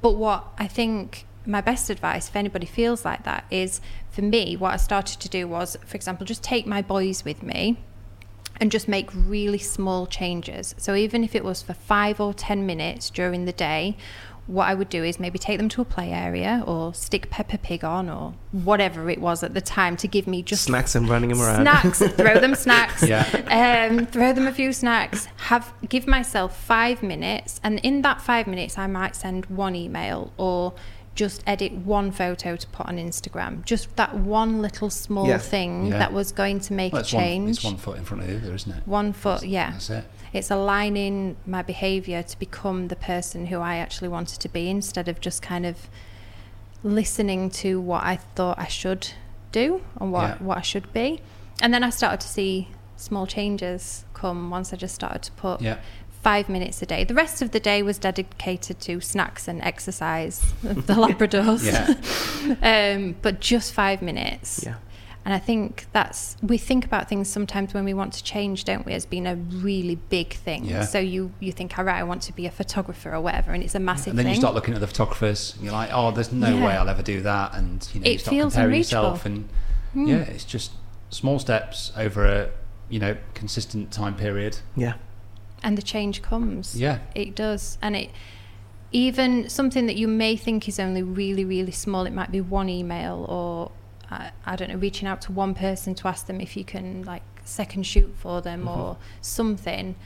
But 0.00 0.12
what 0.12 0.44
I 0.58 0.68
think 0.68 1.26
my 1.44 1.60
best 1.60 1.90
advice, 1.90 2.28
if 2.28 2.36
anybody 2.36 2.66
feels 2.66 3.04
like 3.04 3.24
that, 3.24 3.44
is 3.50 3.80
for 4.10 4.22
me, 4.22 4.56
what 4.56 4.72
I 4.74 4.76
started 4.76 5.20
to 5.20 5.28
do 5.28 5.48
was, 5.48 5.76
for 5.84 5.96
example, 5.96 6.24
just 6.26 6.42
take 6.42 6.66
my 6.66 6.82
boys 6.82 7.24
with 7.24 7.42
me 7.42 7.78
and 8.60 8.70
just 8.70 8.88
make 8.88 9.10
really 9.14 9.58
small 9.58 10.06
changes. 10.06 10.74
So 10.78 10.94
even 10.94 11.22
if 11.24 11.34
it 11.34 11.44
was 11.44 11.62
for 11.62 11.74
five 11.74 12.20
or 12.20 12.32
10 12.34 12.64
minutes 12.66 13.10
during 13.10 13.44
the 13.44 13.52
day, 13.52 13.96
what 14.46 14.68
I 14.68 14.74
would 14.74 14.88
do 14.88 15.02
is 15.02 15.18
maybe 15.18 15.40
take 15.40 15.58
them 15.58 15.68
to 15.70 15.82
a 15.82 15.84
play 15.84 16.12
area 16.12 16.62
or 16.68 16.94
stick 16.94 17.30
Peppa 17.30 17.58
Pig 17.58 17.82
on 17.82 18.08
or 18.08 18.32
whatever 18.52 19.10
it 19.10 19.20
was 19.20 19.42
at 19.42 19.54
the 19.54 19.60
time 19.60 19.96
to 19.96 20.06
give 20.06 20.28
me 20.28 20.40
just 20.40 20.62
Snacks 20.62 20.94
and 20.94 21.08
running 21.08 21.30
them 21.30 21.40
around. 21.42 21.62
snacks 21.62 21.98
throw 22.16 22.38
them 22.38 22.54
snacks 22.54 23.02
Yeah. 23.02 23.88
um, 23.90 24.06
throw 24.06 24.32
them 24.32 24.46
a 24.46 24.52
few 24.52 24.72
snacks 24.72 25.26
have 25.38 25.74
give 25.88 26.06
myself 26.06 26.56
five 26.64 27.02
minutes 27.02 27.60
and 27.64 27.80
in 27.80 28.02
that 28.02 28.20
five 28.20 28.46
minutes 28.46 28.78
i 28.78 28.86
might 28.86 29.16
send 29.16 29.46
one 29.46 29.74
email 29.74 30.32
or 30.36 30.74
just 31.16 31.42
edit 31.46 31.72
one 31.72 32.12
photo 32.12 32.54
to 32.56 32.66
put 32.68 32.86
on 32.86 32.96
instagram 32.98 33.64
just 33.64 33.94
that 33.96 34.14
one 34.14 34.62
little 34.62 34.90
small 34.90 35.26
Yeah. 35.26 35.38
thing 35.38 35.86
Yeah. 35.86 35.98
that 35.98 36.12
was 36.12 36.30
going 36.30 36.60
to 36.60 36.72
make 36.72 36.92
Well, 36.92 37.00
a 37.00 37.02
it's, 37.04 37.12
one, 37.12 37.22
change 37.24 37.50
it's 37.56 37.64
one 37.64 37.76
foot 37.76 37.98
in 37.98 38.04
front 38.04 38.22
of 38.22 38.28
the 38.28 38.36
other, 38.36 38.54
isn't 38.54 38.72
it? 38.76 38.82
one 38.86 39.12
foot 39.12 39.42
yeah 39.42 39.72
That's 39.72 39.90
it. 39.90 40.04
it's 40.32 40.50
aligning 40.50 41.36
my 41.46 41.62
behavior 41.62 42.22
to 42.22 42.38
become 42.38 42.88
the 42.88 42.96
person 42.96 43.46
who 43.46 43.58
i 43.58 43.76
actually 43.76 44.08
wanted 44.08 44.40
to 44.40 44.48
be 44.48 44.68
instead 44.70 45.08
of 45.08 45.20
just 45.20 45.42
kind 45.42 45.66
of 45.66 45.88
listening 46.82 47.50
to 47.50 47.80
what 47.80 48.02
i 48.04 48.16
thought 48.16 48.58
i 48.58 48.66
should 48.66 49.08
do 49.52 49.80
and 50.00 50.12
what, 50.12 50.22
Yeah. 50.22 50.36
what 50.38 50.58
i 50.58 50.62
should 50.62 50.92
be 50.92 51.20
and 51.60 51.72
then 51.72 51.82
i 51.82 51.90
started 51.90 52.20
to 52.20 52.28
see 52.28 52.68
small 52.96 53.26
changes 53.26 54.04
come 54.14 54.50
once 54.50 54.72
i 54.72 54.76
just 54.76 54.94
started 54.94 55.22
to 55.22 55.32
put 55.32 55.60
Yeah. 55.60 55.78
Five 56.28 56.48
minutes 56.56 56.82
a 56.82 56.86
day 56.94 57.04
the 57.04 57.14
rest 57.24 57.36
of 57.44 57.48
the 57.52 57.60
day 57.60 57.78
was 57.90 57.96
dedicated 57.98 58.76
to 58.80 58.92
snacks 59.00 59.46
and 59.50 59.58
exercise 59.62 60.36
of 60.70 60.86
the 60.90 60.94
labradors 61.04 61.62
um, 62.72 63.14
but 63.22 63.34
just 63.52 63.68
five 63.72 64.02
minutes 64.02 64.48
Yeah. 64.66 64.76
And 65.24 65.34
I 65.34 65.40
think 65.40 65.86
that's 65.92 66.36
we 66.52 66.56
think 66.70 66.82
about 66.90 67.08
things 67.08 67.26
sometimes 67.28 67.74
when 67.74 67.84
we 67.90 67.94
want 68.00 68.12
to 68.18 68.22
change, 68.22 68.62
don't 68.62 68.84
we, 68.86 68.92
as 68.92 69.04
being 69.14 69.26
a 69.26 69.34
really 69.68 69.96
big 70.18 70.28
thing. 70.46 70.64
Yeah. 70.64 70.84
So 70.84 71.00
you 71.00 71.32
you 71.40 71.50
think, 71.58 71.76
all 71.76 71.84
right, 71.84 71.98
I 71.98 72.04
want 72.12 72.22
to 72.28 72.32
be 72.40 72.46
a 72.46 72.50
photographer 72.60 73.10
or 73.16 73.20
whatever, 73.20 73.50
and 73.54 73.60
it's 73.64 73.74
a 73.74 73.80
massive 73.80 74.10
And 74.12 74.18
then 74.20 74.26
thing. 74.26 74.34
you 74.34 74.40
start 74.40 74.54
looking 74.54 74.74
at 74.74 74.80
the 74.80 74.86
photographers, 74.86 75.40
and 75.56 75.64
you're 75.64 75.72
like, 75.80 75.90
oh, 75.92 76.12
there's 76.12 76.30
no 76.30 76.52
Yeah. 76.54 76.64
way 76.66 76.72
I'll 76.78 76.88
ever 76.96 77.02
do 77.02 77.18
that. 77.22 77.48
And 77.58 77.76
you 77.92 77.98
know, 78.00 78.06
you 78.06 78.14
It 78.14 78.20
start 78.20 78.34
feels 78.36 78.52
comparing 78.54 78.76
yourself, 78.78 79.26
and 79.26 79.36
unreachable. 79.94 79.94
Hmm. 79.94 80.06
yeah, 80.28 80.34
it's 80.34 80.44
just 80.44 80.70
small 81.10 81.38
steps 81.40 81.90
over 82.04 82.20
a 82.24 82.40
you 82.88 83.00
know 83.00 83.16
consistent 83.34 83.90
time 84.00 84.14
period. 84.14 84.54
Yeah. 84.76 84.94
And 85.66 85.76
the 85.76 85.82
change 85.82 86.22
comes. 86.22 86.74
Yeah. 86.80 86.98
it 87.14 87.34
does, 87.34 87.76
and 87.82 87.94
it 87.96 88.10
even 88.92 89.48
something 89.48 89.86
that 89.86 89.96
you 89.96 90.08
may 90.08 90.36
think 90.36 90.68
is 90.68 90.78
only 90.78 91.02
really 91.02 91.44
really 91.44 91.72
small. 91.72 92.06
It 92.06 92.12
might 92.14 92.30
be 92.32 92.40
one 92.40 92.68
email 92.68 93.26
or 93.28 93.72
uh, 94.10 94.30
I 94.46 94.54
don't 94.56 94.70
know, 94.70 94.76
reaching 94.76 95.08
out 95.08 95.20
to 95.22 95.32
one 95.32 95.54
person 95.54 95.94
to 95.96 96.08
ask 96.08 96.26
them 96.26 96.40
if 96.40 96.56
you 96.56 96.64
can 96.64 97.02
like 97.02 97.22
second 97.44 97.84
shoot 97.84 98.14
for 98.16 98.40
them 98.40 98.60
Mm-hmm. 98.60 98.80
or 98.80 98.96
something 99.20 99.96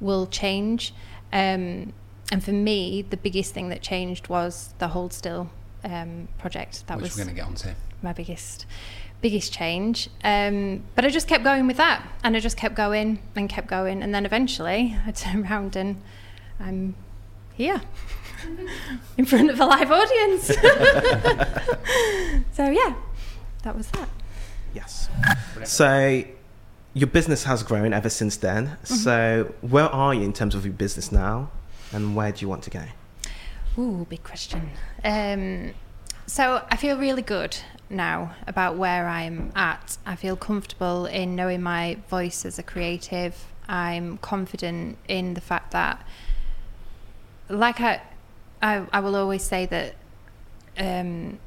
will 0.00 0.26
change. 0.26 0.92
Um, 1.32 1.92
and 2.32 2.42
for 2.44 2.52
me, 2.52 3.02
the 3.08 3.16
biggest 3.16 3.54
thing 3.54 3.68
that 3.70 3.80
changed 3.82 4.28
was 4.28 4.74
the 4.78 4.88
Hold 4.88 5.12
Still 5.14 5.48
um, 5.84 6.28
project. 6.38 6.86
That 6.88 6.96
which 6.98 7.04
was 7.04 7.16
we're 7.16 7.24
going 7.24 7.34
to 7.36 7.40
get 7.40 7.46
onto. 7.48 7.70
my 8.02 8.12
biggest 8.12 8.66
biggest 9.20 9.52
change 9.52 10.08
um, 10.24 10.82
but 10.94 11.04
i 11.04 11.08
just 11.08 11.26
kept 11.26 11.42
going 11.42 11.66
with 11.66 11.76
that 11.76 12.06
and 12.22 12.36
i 12.36 12.40
just 12.40 12.56
kept 12.56 12.74
going 12.74 13.18
and 13.34 13.48
kept 13.48 13.66
going 13.66 14.02
and 14.02 14.14
then 14.14 14.26
eventually 14.26 14.96
i 15.06 15.10
turned 15.10 15.44
around 15.44 15.74
and 15.74 16.00
i'm 16.60 16.94
here 17.54 17.80
in 19.16 19.24
front 19.24 19.50
of 19.50 19.58
a 19.58 19.64
live 19.64 19.90
audience 19.90 20.46
so 22.52 22.70
yeah 22.70 22.94
that 23.62 23.74
was 23.74 23.88
that 23.88 24.08
Yes. 24.76 25.08
So 25.64 26.22
your 26.92 27.06
business 27.06 27.44
has 27.44 27.62
grown 27.62 27.94
ever 27.94 28.10
since 28.10 28.36
then. 28.36 28.76
So 28.84 29.54
where 29.62 29.86
are 29.86 30.12
you 30.12 30.22
in 30.22 30.34
terms 30.34 30.54
of 30.54 30.66
your 30.66 30.74
business 30.74 31.10
now, 31.10 31.50
and 31.92 32.14
where 32.14 32.30
do 32.30 32.42
you 32.42 32.48
want 32.48 32.62
to 32.64 32.70
go? 32.70 32.82
Ooh, 33.78 34.06
big 34.10 34.22
question. 34.22 34.70
Um, 35.02 35.72
so 36.26 36.62
I 36.70 36.76
feel 36.76 36.98
really 36.98 37.22
good 37.22 37.56
now 37.88 38.34
about 38.46 38.76
where 38.76 39.08
I'm 39.08 39.52
at. 39.54 39.98
I 40.04 40.16
feel 40.16 40.36
comfortable 40.36 41.06
in 41.06 41.34
knowing 41.36 41.62
my 41.62 41.98
voice 42.08 42.44
as 42.44 42.58
a 42.58 42.62
creative. 42.62 43.46
I'm 43.68 44.18
confident 44.18 44.98
in 45.08 45.34
the 45.34 45.40
fact 45.40 45.72
that, 45.72 46.04
like 47.48 47.80
I, 47.80 48.00
I, 48.62 48.86
I 48.92 49.00
will 49.00 49.16
always 49.16 49.42
say 49.42 49.66
that 49.66 49.94
um, 50.78 51.38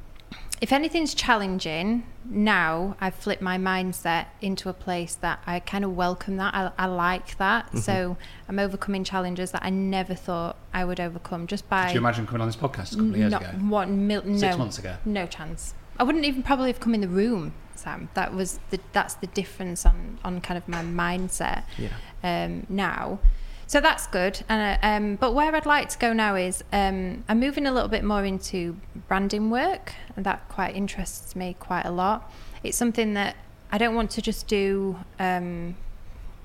if 0.60 0.72
anything's 0.72 1.14
challenging, 1.14 2.06
now 2.28 2.96
I've 3.00 3.14
flipped 3.14 3.40
my 3.40 3.56
mindset 3.56 4.26
into 4.42 4.68
a 4.68 4.74
place 4.74 5.14
that 5.16 5.42
I 5.46 5.60
kind 5.60 5.84
of 5.84 5.96
welcome 5.96 6.36
that. 6.36 6.54
I, 6.54 6.72
I 6.76 6.86
like 6.86 7.38
that. 7.38 7.78
So 7.78 8.18
I'm 8.48 8.58
overcoming 8.58 9.02
challenges 9.04 9.52
that 9.52 9.62
I 9.62 9.70
never 9.70 10.14
thought 10.14 10.56
I 10.74 10.84
would 10.84 11.00
overcome 11.00 11.46
just 11.46 11.68
by. 11.70 11.86
Could 11.86 11.94
you 11.94 12.00
imagine 12.00 12.26
coming 12.26 12.42
on 12.42 12.48
this 12.48 12.56
podcast 12.56 12.92
a 12.92 12.96
couple 12.96 13.10
of 13.12 13.16
years 13.16 13.32
ago? 13.32 13.46
one 13.46 14.06
mil- 14.06 14.24
no, 14.24 14.36
Six 14.36 14.58
months 14.58 14.78
ago? 14.78 14.96
No 15.06 15.26
chance. 15.26 15.74
I 16.00 16.02
wouldn't 16.02 16.24
even 16.24 16.42
probably 16.42 16.70
have 16.72 16.80
come 16.80 16.94
in 16.94 17.02
the 17.02 17.08
room, 17.08 17.52
Sam. 17.74 18.08
That 18.14 18.34
was 18.34 18.58
the 18.70 18.80
that's 18.92 19.14
the 19.14 19.26
difference 19.28 19.84
on 19.84 20.18
on 20.24 20.40
kind 20.40 20.56
of 20.56 20.66
my 20.66 20.82
mindset 20.82 21.64
Yeah. 21.78 21.90
um, 22.24 22.66
now. 22.70 23.18
So 23.66 23.80
that's 23.80 24.06
good. 24.08 24.42
And 24.48 24.78
uh, 24.82 24.86
um, 24.86 25.16
but 25.16 25.34
where 25.34 25.54
I'd 25.54 25.66
like 25.66 25.90
to 25.90 25.98
go 25.98 26.12
now 26.12 26.34
is 26.36 26.64
um, 26.72 27.22
I'm 27.28 27.38
moving 27.38 27.66
a 27.66 27.72
little 27.72 27.88
bit 27.88 28.02
more 28.02 28.24
into 28.24 28.76
branding 29.08 29.50
work, 29.50 29.92
and 30.16 30.24
that 30.26 30.48
quite 30.48 30.74
interests 30.74 31.36
me 31.36 31.54
quite 31.60 31.84
a 31.84 31.90
lot. 31.92 32.32
It's 32.64 32.76
something 32.78 33.14
that 33.14 33.36
I 33.70 33.78
don't 33.78 33.94
want 33.94 34.10
to 34.12 34.22
just 34.22 34.48
do 34.48 34.96
um, 35.18 35.76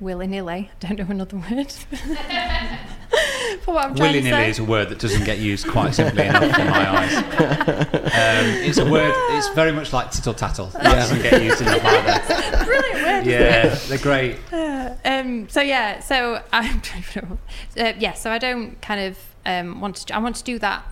willy 0.05 0.27
nilly. 0.27 0.69
I 0.83 0.85
don't 0.85 0.99
know 0.99 1.07
another 1.09 1.37
word 1.37 1.71
for 3.61 3.73
what 3.73 3.85
I'm 3.85 3.95
trying 3.95 4.13
Willy 4.13 4.21
nilly 4.21 4.49
is 4.49 4.59
a 4.59 4.63
word 4.63 4.89
that 4.89 4.99
doesn't 4.99 5.25
get 5.25 5.39
used 5.39 5.67
quite 5.67 5.95
simply 5.95 6.27
enough 6.27 6.43
in 6.43 6.67
my 6.67 6.89
eyes. 6.99 7.15
Um, 7.17 8.45
it's 8.63 8.77
a 8.77 8.89
word. 8.89 9.11
It's 9.35 9.49
very 9.49 9.71
much 9.71 9.91
like 9.91 10.11
tittle 10.11 10.35
tattle. 10.35 10.67
It 10.67 10.83
doesn't 10.83 11.23
get 11.23 11.41
used 11.41 11.59
enough 11.59 11.83
either. 11.83 12.65
Brilliant 12.65 13.03
word. 13.03 13.25
Yeah, 13.25 13.75
they're 13.87 13.97
great. 13.97 14.37
um, 15.03 15.49
so 15.49 15.61
yeah, 15.61 15.99
so 16.01 16.41
I'm 16.53 16.81
trying 16.81 17.03
to 17.03 17.21
remember. 17.21 17.41
uh, 17.79 17.93
yeah, 17.97 18.13
so 18.13 18.31
I 18.31 18.37
don't 18.37 18.79
kind 18.83 19.01
of 19.01 19.17
um, 19.47 19.81
want 19.81 19.95
to. 19.97 20.15
I 20.15 20.19
want 20.19 20.35
to 20.35 20.43
do 20.43 20.59
that 20.59 20.85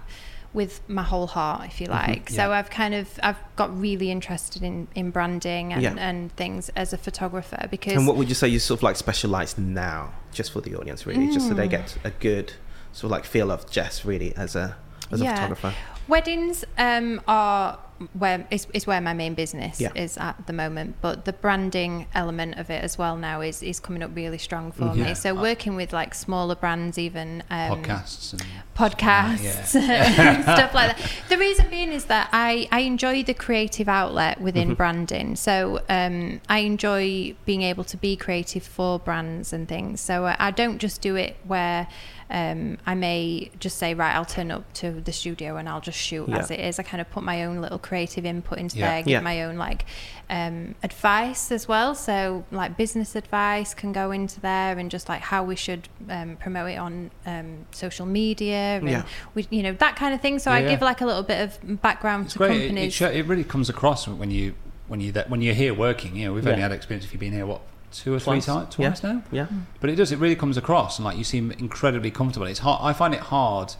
with 0.53 0.81
my 0.87 1.03
whole 1.03 1.27
heart, 1.27 1.65
if 1.65 1.81
you 1.81 1.87
like. 1.87 2.29
So 2.29 2.35
Mm-hmm. 2.43 2.51
yeah. 2.51 2.57
I've 2.59 2.69
kind 2.69 2.93
of 2.93 3.19
I've 3.23 3.37
got 3.55 3.69
really 3.79 4.11
interested 4.11 4.61
in 4.63 4.87
in 4.95 5.11
branding 5.11 5.73
and, 5.73 5.81
Yeah. 5.81 5.95
and 5.97 6.31
things 6.35 6.69
as 6.75 6.93
a 6.93 6.97
photographer 6.97 7.67
because 7.71 7.93
And 7.93 8.05
what 8.07 8.15
would 8.17 8.29
you 8.29 8.35
say 8.35 8.47
you 8.47 8.59
sort 8.59 8.79
of 8.79 8.83
like 8.83 8.95
specialize 8.95 9.57
now, 9.57 10.13
just 10.31 10.51
for 10.53 10.61
the 10.61 10.75
audience, 10.75 11.05
really, 11.05 11.27
just 11.27 11.45
Mm. 11.45 11.49
so 11.49 11.53
they 11.55 11.67
get 11.67 11.97
a 12.03 12.11
good 12.11 12.53
sort 12.91 13.05
of 13.05 13.11
like 13.11 13.25
feel 13.25 13.51
of 13.51 13.69
Jess 13.69 14.05
really 14.05 14.35
as 14.35 14.55
a 14.55 14.75
as 15.11 15.21
a 15.21 15.25
photographer. 15.25 15.73
Weddings 16.07 16.65
um, 16.77 17.21
are 17.27 17.79
where 18.13 18.45
is, 18.51 18.67
is 18.73 18.85
where 18.87 18.99
my 19.01 19.13
main 19.13 19.33
business 19.33 19.79
Yeah. 19.81 19.89
is 19.95 20.17
at 20.17 20.47
the 20.47 20.53
moment, 20.53 20.95
but 21.01 21.25
the 21.25 21.33
branding 21.33 22.07
element 22.13 22.57
of 22.57 22.69
it 22.69 22.83
as 22.83 22.97
well 22.97 23.15
now 23.17 23.41
is 23.41 23.63
is 23.63 23.79
coming 23.79 24.03
up 24.03 24.11
really 24.15 24.37
strong 24.37 24.71
for 24.71 24.83
Mm-hmm. 24.85 24.99
Yeah. 24.99 25.05
me. 25.05 25.13
So 25.15 25.33
working 25.33 25.75
with 25.75 25.93
like 25.93 26.13
smaller 26.13 26.55
brands, 26.55 26.97
even 26.97 27.43
um, 27.49 27.83
Podcasts 27.83 28.33
and 28.33 28.43
podcasts 28.75 29.75
and 29.75 30.43
stuff 30.43 30.73
like 30.73 30.97
that. 30.97 31.11
The 31.29 31.37
reason 31.37 31.69
being 31.69 31.91
is 31.91 32.05
that 32.05 32.29
I, 32.31 32.67
I 32.71 32.79
enjoy 32.81 33.23
the 33.23 33.33
creative 33.33 33.87
outlet 33.87 34.39
within 34.41 34.63
Mm-hmm. 34.69 34.73
branding. 34.75 35.35
So 35.35 35.81
um, 35.89 36.41
I 36.49 36.59
enjoy 36.59 37.35
being 37.45 37.61
able 37.63 37.83
to 37.85 37.97
be 37.97 38.15
creative 38.15 38.63
for 38.63 38.99
brands 38.99 39.51
and 39.53 39.67
things. 39.67 39.99
So 40.01 40.25
I, 40.25 40.35
I 40.39 40.51
don't 40.51 40.77
just 40.79 41.01
do 41.01 41.15
it 41.15 41.35
where 41.45 41.87
um, 42.29 42.77
I 42.85 42.95
may 42.95 43.51
just 43.59 43.77
say, 43.77 43.93
right, 43.93 44.15
I'll 44.15 44.25
turn 44.25 44.51
up 44.51 44.71
to 44.73 44.91
the 44.91 45.11
studio 45.13 45.57
and 45.57 45.67
I'll 45.69 45.81
just 45.81 45.97
shoot 45.97 46.27
Yeah. 46.29 46.37
as 46.39 46.51
it 46.51 46.59
is. 46.59 46.79
I 46.79 46.83
kind 46.83 47.01
of 47.01 47.09
put 47.11 47.23
my 47.23 47.43
own 47.45 47.61
little 47.61 47.79
creative 47.79 48.25
input 48.25 48.57
into 48.57 48.77
Yeah. 48.77 48.89
there, 48.89 48.97
give 48.99 49.07
Yeah. 49.11 49.19
my 49.21 49.43
own 49.43 49.57
like 49.57 49.85
um, 50.29 50.75
advice 50.83 51.51
as 51.51 51.67
well. 51.67 51.93
So 51.95 52.45
like 52.51 52.77
business 52.77 53.15
advice 53.15 53.73
can 53.73 53.91
go 53.91 54.11
into 54.11 54.39
there 54.39 54.77
and 54.79 54.89
just 54.89 55.09
like 55.09 55.21
how 55.21 55.43
we 55.43 55.55
should 55.55 55.89
um, 56.09 56.37
promote 56.37 56.71
it 56.71 56.77
on 56.77 57.11
um, 57.25 57.65
social 57.71 58.05
media 58.05 58.77
and 58.77 58.89
Yeah. 58.89 59.03
we, 59.35 59.45
you 59.49 59.61
know 59.63 59.73
that 59.73 59.95
kind 59.95 60.13
of 60.13 60.21
thing. 60.21 60.39
So 60.39 60.49
Yeah, 60.49 60.57
I 60.57 60.59
yeah. 60.61 60.69
give 60.69 60.81
like 60.81 61.01
a 61.01 61.05
little 61.05 61.23
bit 61.23 61.41
of 61.41 61.81
background 61.81 62.25
It's 62.25 62.33
to 62.33 62.39
great. 62.39 62.71
It, 62.71 62.77
it, 62.77 63.01
it 63.01 63.25
really 63.25 63.43
comes 63.43 63.69
across 63.69 64.07
when 64.07 64.31
you 64.31 64.55
when 64.87 64.99
you 65.01 65.11
that 65.11 65.29
when 65.29 65.41
you're 65.41 65.53
here 65.53 65.73
working. 65.73 66.15
You 66.15 66.27
know, 66.27 66.33
we've 66.33 66.47
only 66.47 66.61
had 66.61 66.71
experience 66.71 67.05
if 67.05 67.13
you've 67.13 67.19
been 67.19 67.33
here 67.33 67.45
what 67.45 67.61
two 67.93 68.13
or 68.13 68.19
Twice. 68.19 68.45
three 68.45 68.53
times, 68.53 68.75
Yeah. 68.77 68.95
now. 69.03 69.23
Yeah. 69.31 69.47
But 69.79 69.89
it 69.89 69.95
does. 69.95 70.11
It 70.11 70.17
really 70.19 70.35
comes 70.35 70.57
across, 70.57 70.97
and 70.97 71.05
like 71.05 71.17
you 71.17 71.23
seem 71.23 71.51
incredibly 71.51 72.11
comfortable. 72.11 72.47
It's 72.47 72.59
hard. 72.59 72.79
I 72.83 72.91
find 72.93 73.13
it 73.13 73.19
hard 73.21 73.75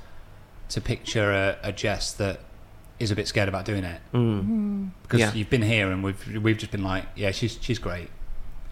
to 0.69 0.79
picture 0.79 1.31
a, 1.31 1.57
a 1.61 1.71
Jess 1.71 2.13
that 2.13 2.39
is 2.99 3.11
a 3.11 3.15
bit 3.15 3.27
scared 3.27 3.49
about 3.49 3.65
doing 3.65 3.83
it 3.83 4.01
Mm. 4.13 4.91
because 5.01 5.19
Yeah. 5.19 5.33
you've 5.33 5.49
been 5.49 5.63
here 5.63 5.91
and 5.91 6.03
we've 6.03 6.37
we've 6.41 6.57
just 6.57 6.71
been 6.71 6.83
like, 6.83 7.05
yeah, 7.15 7.31
she's 7.31 7.57
she's 7.59 7.79
great, 7.79 8.09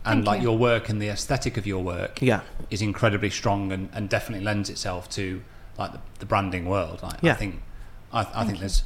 and 0.06 0.19
Thank 0.19 0.25
like 0.27 0.41
you. 0.41 0.49
your 0.49 0.58
work 0.58 0.89
and 0.89 1.01
the 1.01 1.10
aesthetic 1.10 1.58
of 1.58 1.65
your 1.67 1.84
work 1.84 2.21
Yeah. 2.21 2.41
is 2.69 2.82
incredibly 2.82 3.30
strong 3.30 3.71
and, 3.71 3.89
and 3.93 4.08
definitely 4.10 4.45
lends 4.45 4.69
itself 4.69 5.10
to 5.12 5.41
like 5.77 5.91
the, 5.93 5.99
the 6.19 6.25
branding 6.25 6.65
world. 6.65 7.01
Like, 7.04 7.17
Yeah. 7.21 7.32
I 7.34 7.36
think 7.36 7.62
I, 8.13 8.27
I 8.34 8.45
think 8.45 8.60
there's 8.60 8.84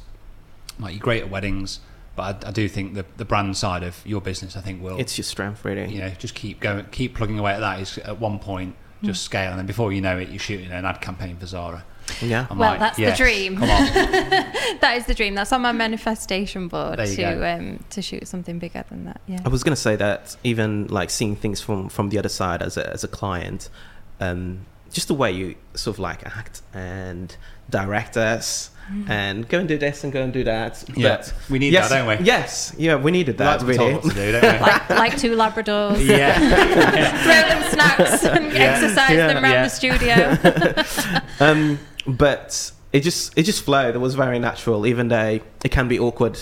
like 0.80 0.94
you're 0.94 1.00
great 1.00 1.22
at 1.22 1.30
weddings, 1.30 1.80
but 2.16 2.44
I, 2.44 2.48
I 2.48 2.50
do 2.52 2.68
think 2.68 2.94
the 2.94 3.04
the 3.16 3.24
brand 3.24 3.56
side 3.56 3.82
of 3.82 4.00
your 4.06 4.20
business, 4.20 4.56
I 4.56 4.60
think 4.62 4.82
will 4.82 4.98
It's 4.98 5.16
your 5.18 5.24
strength, 5.24 5.64
really. 5.64 5.92
you 5.92 6.00
know 6.00 6.10
just 6.10 6.34
keep 6.34 6.60
going, 6.60 6.86
keep 6.90 7.14
plugging 7.14 7.38
away 7.38 7.52
at 7.52 7.60
that. 7.60 7.80
Is 7.80 7.98
at 7.98 8.18
one 8.20 8.38
point 8.38 8.74
Hmm. 9.00 9.08
just 9.08 9.24
scale, 9.24 9.50
and 9.50 9.58
then 9.58 9.66
before 9.66 9.92
you 9.92 10.00
know 10.00 10.16
it, 10.16 10.30
you're 10.30 10.38
shooting 10.38 10.70
an 10.72 10.86
ad 10.86 11.02
campaign 11.02 11.36
for 11.36 11.44
Zara. 11.44 11.84
Yeah. 12.22 12.46
I'm 12.48 12.56
Well, 12.56 12.70
like, 12.70 12.80
that's 12.80 12.96
the 12.96 13.12
dream. 13.12 13.56
Come 13.58 13.68
on, 13.68 13.86
that 14.80 14.94
is 14.96 15.04
the 15.04 15.12
dream. 15.12 15.34
That's 15.34 15.52
on 15.52 15.60
my 15.60 15.72
manifestation 15.72 16.68
board 16.68 16.98
There 16.98 17.06
you 17.06 17.16
to 17.16 17.22
go. 17.22 17.46
um, 17.46 17.84
to 17.90 18.00
shoot 18.00 18.26
something 18.26 18.58
bigger 18.58 18.84
than 18.88 19.04
that. 19.04 19.20
Yeah. 19.26 19.40
I 19.44 19.48
was 19.50 19.62
gonna 19.62 19.76
say 19.76 19.96
that 19.96 20.36
even 20.44 20.86
like 20.86 21.10
seeing 21.10 21.36
things 21.36 21.60
from 21.60 21.90
from 21.90 22.08
the 22.08 22.18
other 22.18 22.30
side 22.30 22.62
as 22.62 22.78
a 22.78 22.90
as 22.90 23.04
a 23.04 23.08
client, 23.08 23.68
um, 24.20 24.60
just 24.92 25.08
the 25.08 25.14
way 25.14 25.30
you 25.32 25.56
sort 25.74 25.96
of 25.96 25.98
like 25.98 26.24
act 26.24 26.62
and 26.72 27.36
direct 27.68 28.16
us 28.16 28.70
and 29.08 29.48
go 29.48 29.58
and 29.58 29.68
do 29.68 29.78
this 29.78 30.04
and 30.04 30.12
go 30.12 30.22
and 30.22 30.32
do 30.32 30.44
that. 30.44 30.84
Yeah, 30.96 31.16
But 31.16 31.34
we 31.50 31.58
need 31.58 31.72
yes, 31.72 31.88
that, 31.88 31.98
don't 32.06 32.18
we? 32.20 32.24
Yes, 32.24 32.74
yeah, 32.78 32.94
we 32.96 33.10
needed 33.10 33.38
we 33.38 33.44
like 33.44 33.58
that 33.58 33.60
to 33.60 33.66
really. 33.66 33.78
told 33.78 34.04
what 34.04 34.14
to 34.14 34.20
do, 34.20 34.32
don't 34.32 34.42
we? 34.42 34.58
like, 34.60 34.90
like 34.90 35.18
two 35.18 35.34
Labradors. 35.36 36.06
yeah, 36.06 36.38
Throw 37.24 37.48
them 37.48 37.72
snacks 37.72 38.24
and 38.24 38.46
exercise 38.56 39.10
Yeah. 39.10 39.26
them 39.28 39.42
around 39.44 39.52
Yeah. 39.52 39.62
the 39.64 39.68
studio. 39.68 41.16
um, 41.40 41.78
but 42.06 42.70
it 42.92 43.00
just 43.00 43.36
it 43.36 43.42
just 43.42 43.62
flowed. 43.64 43.94
It 43.94 43.98
was 43.98 44.14
very 44.14 44.38
natural, 44.38 44.86
even 44.86 45.08
though 45.08 45.40
it 45.64 45.70
can 45.70 45.88
be 45.88 45.98
awkward. 45.98 46.38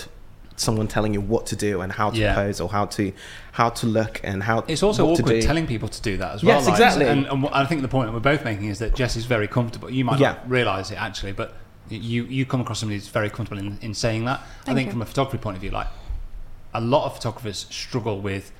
Someone 0.57 0.87
telling 0.87 1.13
you 1.13 1.19
what 1.19 1.47
to 1.47 1.55
do 1.57 1.81
and 1.81 1.91
how 1.91 2.11
to 2.11 2.17
Yeah. 2.17 2.33
pose 2.33 2.61
or 2.61 2.69
how 2.69 2.85
to 2.85 3.11
how 3.51 3.69
to 3.71 3.85
look 3.87 4.21
and 4.23 4.41
how 4.43 4.63
It's 4.69 4.83
also 4.83 5.05
what 5.05 5.17
to 5.17 5.23
awkward 5.23 5.41
do. 5.41 5.47
telling 5.47 5.67
people 5.67 5.89
to 5.89 6.01
do 6.01 6.15
that 6.17 6.35
as 6.35 6.43
well. 6.45 6.59
Yes, 6.59 6.67
exactly. 6.69 7.07
And, 7.07 7.25
and 7.27 7.45
I 7.47 7.65
think 7.65 7.81
the 7.81 7.89
point 7.89 8.07
that 8.07 8.13
we're 8.13 8.19
both 8.21 8.45
making 8.45 8.67
is 8.67 8.79
that 8.79 8.95
Jess 8.95 9.17
is 9.17 9.25
very 9.25 9.47
comfortable. 9.49 9.89
You 9.89 10.05
might 10.05 10.19
Yeah. 10.19 10.33
not 10.33 10.49
realise 10.49 10.91
it 10.91 11.01
actually, 11.01 11.33
but 11.33 11.53
you 11.89 12.25
you 12.25 12.45
come 12.45 12.61
across 12.61 12.79
somebody 12.79 12.97
who's 12.97 13.07
very 13.07 13.29
comfortable 13.29 13.61
in, 13.61 13.77
in 13.81 13.93
saying 13.93 14.25
that. 14.25 14.41
I 14.65 14.73
think 14.73 14.87
you. 14.87 14.91
from 14.91 15.01
a 15.01 15.05
photography 15.05 15.37
point 15.37 15.55
of 15.57 15.61
view, 15.61 15.71
like 15.71 15.87
a 16.73 16.81
lot 16.81 17.05
of 17.05 17.15
photographers 17.15 17.67
struggle 17.69 18.19
with 18.19 18.51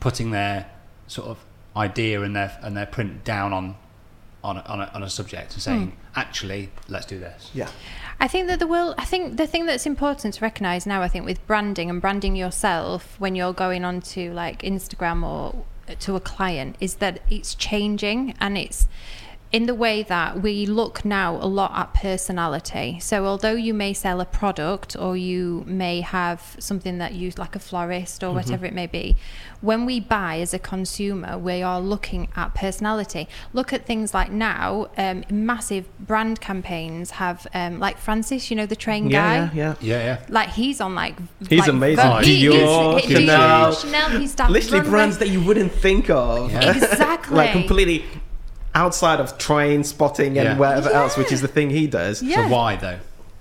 putting 0.00 0.30
their 0.30 0.70
sort 1.06 1.28
of 1.28 1.38
idea 1.76 2.22
and 2.22 2.34
their 2.36 2.58
and 2.62 2.76
their 2.76 2.86
print 2.86 3.24
down 3.24 3.52
on 3.52 3.76
on 4.44 4.58
a, 4.58 4.60
on 4.60 4.80
a, 4.80 4.90
on 4.94 5.02
a 5.02 5.10
subject 5.10 5.54
and 5.54 5.62
saying, 5.62 5.86
Hmm. 5.88 5.96
actually, 6.14 6.70
let's 6.88 7.04
do 7.06 7.18
this. 7.18 7.50
Yeah. 7.52 7.68
I 8.20 8.28
think 8.28 8.46
that 8.46 8.60
the 8.60 8.66
will. 8.66 8.94
I 8.96 9.04
think 9.04 9.36
the 9.36 9.46
thing 9.46 9.66
that's 9.66 9.86
important 9.86 10.34
to 10.34 10.40
recognize 10.40 10.86
now, 10.86 11.02
I 11.02 11.08
think, 11.08 11.24
with 11.24 11.44
branding 11.46 11.90
and 11.90 12.00
branding 12.00 12.36
yourself 12.36 13.16
when 13.18 13.34
you're 13.34 13.52
going 13.52 13.84
onto 13.84 14.32
like 14.32 14.62
Instagram 14.62 15.24
or 15.24 15.64
to 15.98 16.16
a 16.16 16.20
client, 16.20 16.76
is 16.80 16.94
that 16.96 17.20
it's 17.28 17.54
changing 17.54 18.34
and 18.40 18.56
it's 18.56 18.86
in 19.52 19.66
the 19.66 19.74
way 19.74 20.02
that 20.02 20.42
we 20.42 20.66
look 20.66 21.04
now 21.04 21.36
a 21.36 21.46
lot 21.46 21.72
at 21.74 21.94
personality. 21.94 22.98
So 23.00 23.26
although 23.26 23.52
you 23.54 23.72
may 23.72 23.92
sell 23.92 24.20
a 24.20 24.24
product 24.24 24.96
or 24.96 25.16
you 25.16 25.62
may 25.66 26.00
have 26.00 26.56
something 26.58 26.98
that 26.98 27.14
you 27.14 27.32
like 27.38 27.54
a 27.54 27.58
florist 27.60 28.24
or 28.24 28.32
whatever 28.32 28.66
it 28.66 28.74
may 28.74 28.86
be, 28.88 29.16
when 29.60 29.86
we 29.86 30.00
buy 30.00 30.40
as 30.40 30.52
a 30.52 30.58
consumer, 30.58 31.38
we 31.38 31.62
are 31.62 31.80
looking 31.80 32.28
at 32.36 32.54
personality. 32.54 33.28
Look 33.52 33.72
at 33.72 33.86
things 33.86 34.12
like 34.12 34.30
now, 34.30 34.88
um, 34.98 35.24
massive 35.30 35.86
brand 35.98 36.40
campaigns 36.40 37.12
have 37.12 37.46
um, 37.54 37.78
like 37.78 37.98
Francis, 37.98 38.50
you 38.50 38.56
know, 38.56 38.66
the 38.66 38.76
train 38.76 39.08
Yeah, 39.08 39.20
guy. 39.20 39.34
yeah, 39.36 39.50
yeah. 39.54 39.74
Yeah, 39.80 40.04
yeah. 40.04 40.26
Like 40.28 40.50
he's 40.50 40.80
on 40.80 40.94
like 40.94 41.16
He's 41.48 41.60
like, 41.60 41.68
amazing. 41.68 42.04
Vogue. 42.04 42.24
He- 42.24 42.44
Dior, 42.46 43.00
he's- 43.00 43.08
he- 43.08 43.14
Chanel. 43.26 43.72
Chanel. 43.72 44.10
He's 44.20 44.34
done 44.34 44.52
Literally 44.52 44.78
runway- 44.80 44.90
brands 44.90 45.18
that 45.18 45.28
you 45.28 45.40
wouldn't 45.42 45.72
think 45.72 46.10
of. 46.10 46.50
Yeah. 46.52 46.72
Exactly. 46.76 47.36
like 47.40 47.52
completely 47.52 48.04
outside 48.76 49.18
of 49.18 49.36
train 49.38 49.82
spotting 49.82 50.38
and 50.38 50.46
Yeah. 50.50 50.56
whatever 50.58 50.90
else, 50.90 51.16
which 51.16 51.32
is 51.32 51.40
the 51.40 51.48
thing 51.48 51.70
he 51.70 51.86
does. 51.86 52.22
Yeah. 52.22 52.36
So 52.46 52.48
why 52.54 52.76
though? 52.76 52.98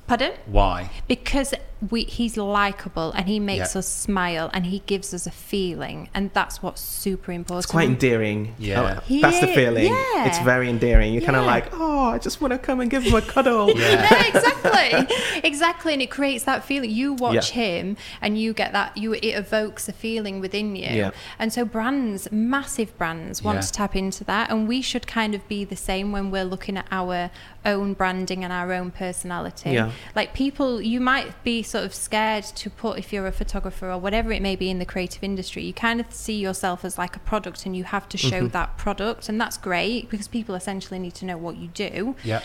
Pardon? 0.08 0.32
Why? 0.46 0.90
because 1.08 1.54
we 1.92 2.04
he's 2.04 2.38
likable 2.38 3.12
and 3.12 3.28
he 3.28 3.40
makes 3.40 3.76
Yeah. 3.76 3.80
us 3.80 3.88
smile 3.88 4.50
and 4.54 4.66
he 4.66 4.80
gives 4.86 5.14
us 5.14 5.28
a 5.28 5.32
feeling 5.32 6.10
and 6.14 6.32
that's 6.34 6.62
what's 6.64 6.82
super 6.82 7.32
important 7.32 7.64
It's 7.66 7.72
quite 7.72 7.90
endearing. 7.90 8.56
Yeah. 8.58 9.02
Oh, 9.10 9.20
that's 9.22 9.40
the 9.42 9.48
feeling. 9.48 9.88
yeah. 9.94 10.28
It's 10.28 10.40
very 10.40 10.70
endearing. 10.70 11.14
You're 11.14 11.22
kind 11.24 11.36
of 11.36 11.46
like, 11.46 11.68
oh, 11.74 12.10
I 12.10 12.18
just 12.18 12.42
want 12.42 12.52
to 12.54 12.58
come 12.58 12.80
and 12.80 12.90
give 12.90 13.04
him 13.04 13.14
a 13.16 13.22
cuddle. 13.22 13.70
Yeah. 13.78 14.08
yeah, 14.10 14.28
exactly 14.28 15.18
exactly 15.44 15.94
and 15.94 16.02
it 16.02 16.10
creates 16.12 16.44
that 16.46 16.64
feeling 16.64 16.90
you 16.90 17.14
watch 17.14 17.36
Yeah. 17.56 17.64
him 17.64 17.98
and 18.22 18.38
you 18.38 18.54
get 18.54 18.72
that 18.74 18.96
you 18.98 19.14
it 19.14 19.24
evokes 19.26 19.88
a 19.90 19.94
feeling 19.94 20.40
within 20.40 20.76
you 20.76 20.88
Yeah. 20.90 21.12
and 21.40 21.52
so 21.52 21.66
brands 21.66 22.32
massive 22.32 22.98
brands 22.98 23.44
want 23.44 23.58
Yeah. 23.58 23.62
to 23.62 23.72
tap 23.72 23.96
into 23.96 24.24
that 24.26 24.50
and 24.50 24.68
we 24.68 24.82
should 24.82 25.08
kind 25.08 25.36
of 25.36 25.48
be 25.48 25.64
the 25.66 25.76
same 25.76 26.12
when 26.12 26.32
we're 26.32 26.46
looking 26.46 26.78
at 26.78 26.86
our 26.92 27.30
own 27.66 27.94
branding 27.94 28.44
and 28.44 28.52
our 28.54 28.72
own 28.74 28.92
personality 28.92 29.72
Yeah. 29.72 29.92
like 30.16 30.34
people 30.34 30.82
you 30.82 31.00
might 31.00 31.44
be 31.44 31.62
sort 31.76 31.84
of 31.86 31.94
scared 31.94 32.46
to 32.46 32.70
put 32.70 32.98
if 32.98 33.12
you're 33.12 33.28
a 33.28 33.32
photographer 33.34 33.92
or 33.92 33.98
whatever 33.98 34.32
it 34.32 34.42
may 34.42 34.56
be 34.56 34.70
in 34.70 34.80
the 34.80 34.86
creative 34.86 35.22
industry 35.24 35.62
you 35.62 35.74
kind 35.74 36.00
of 36.00 36.10
see 36.14 36.38
yourself 36.40 36.86
as 36.86 36.98
like 36.98 37.18
a 37.18 37.20
product 37.20 37.66
and 37.66 37.76
you 37.76 37.84
have 37.84 38.08
to 38.08 38.18
show 38.18 38.36
Mm-hmm. 38.44 38.48
that 38.60 38.78
product 38.78 39.28
and 39.28 39.40
that's 39.42 39.58
great 39.58 40.10
because 40.10 40.30
people 40.30 40.56
essentially 40.56 41.00
need 41.00 41.16
to 41.16 41.26
know 41.26 41.38
what 41.38 41.58
you 41.58 41.68
do 41.74 42.16
Yeah. 42.24 42.42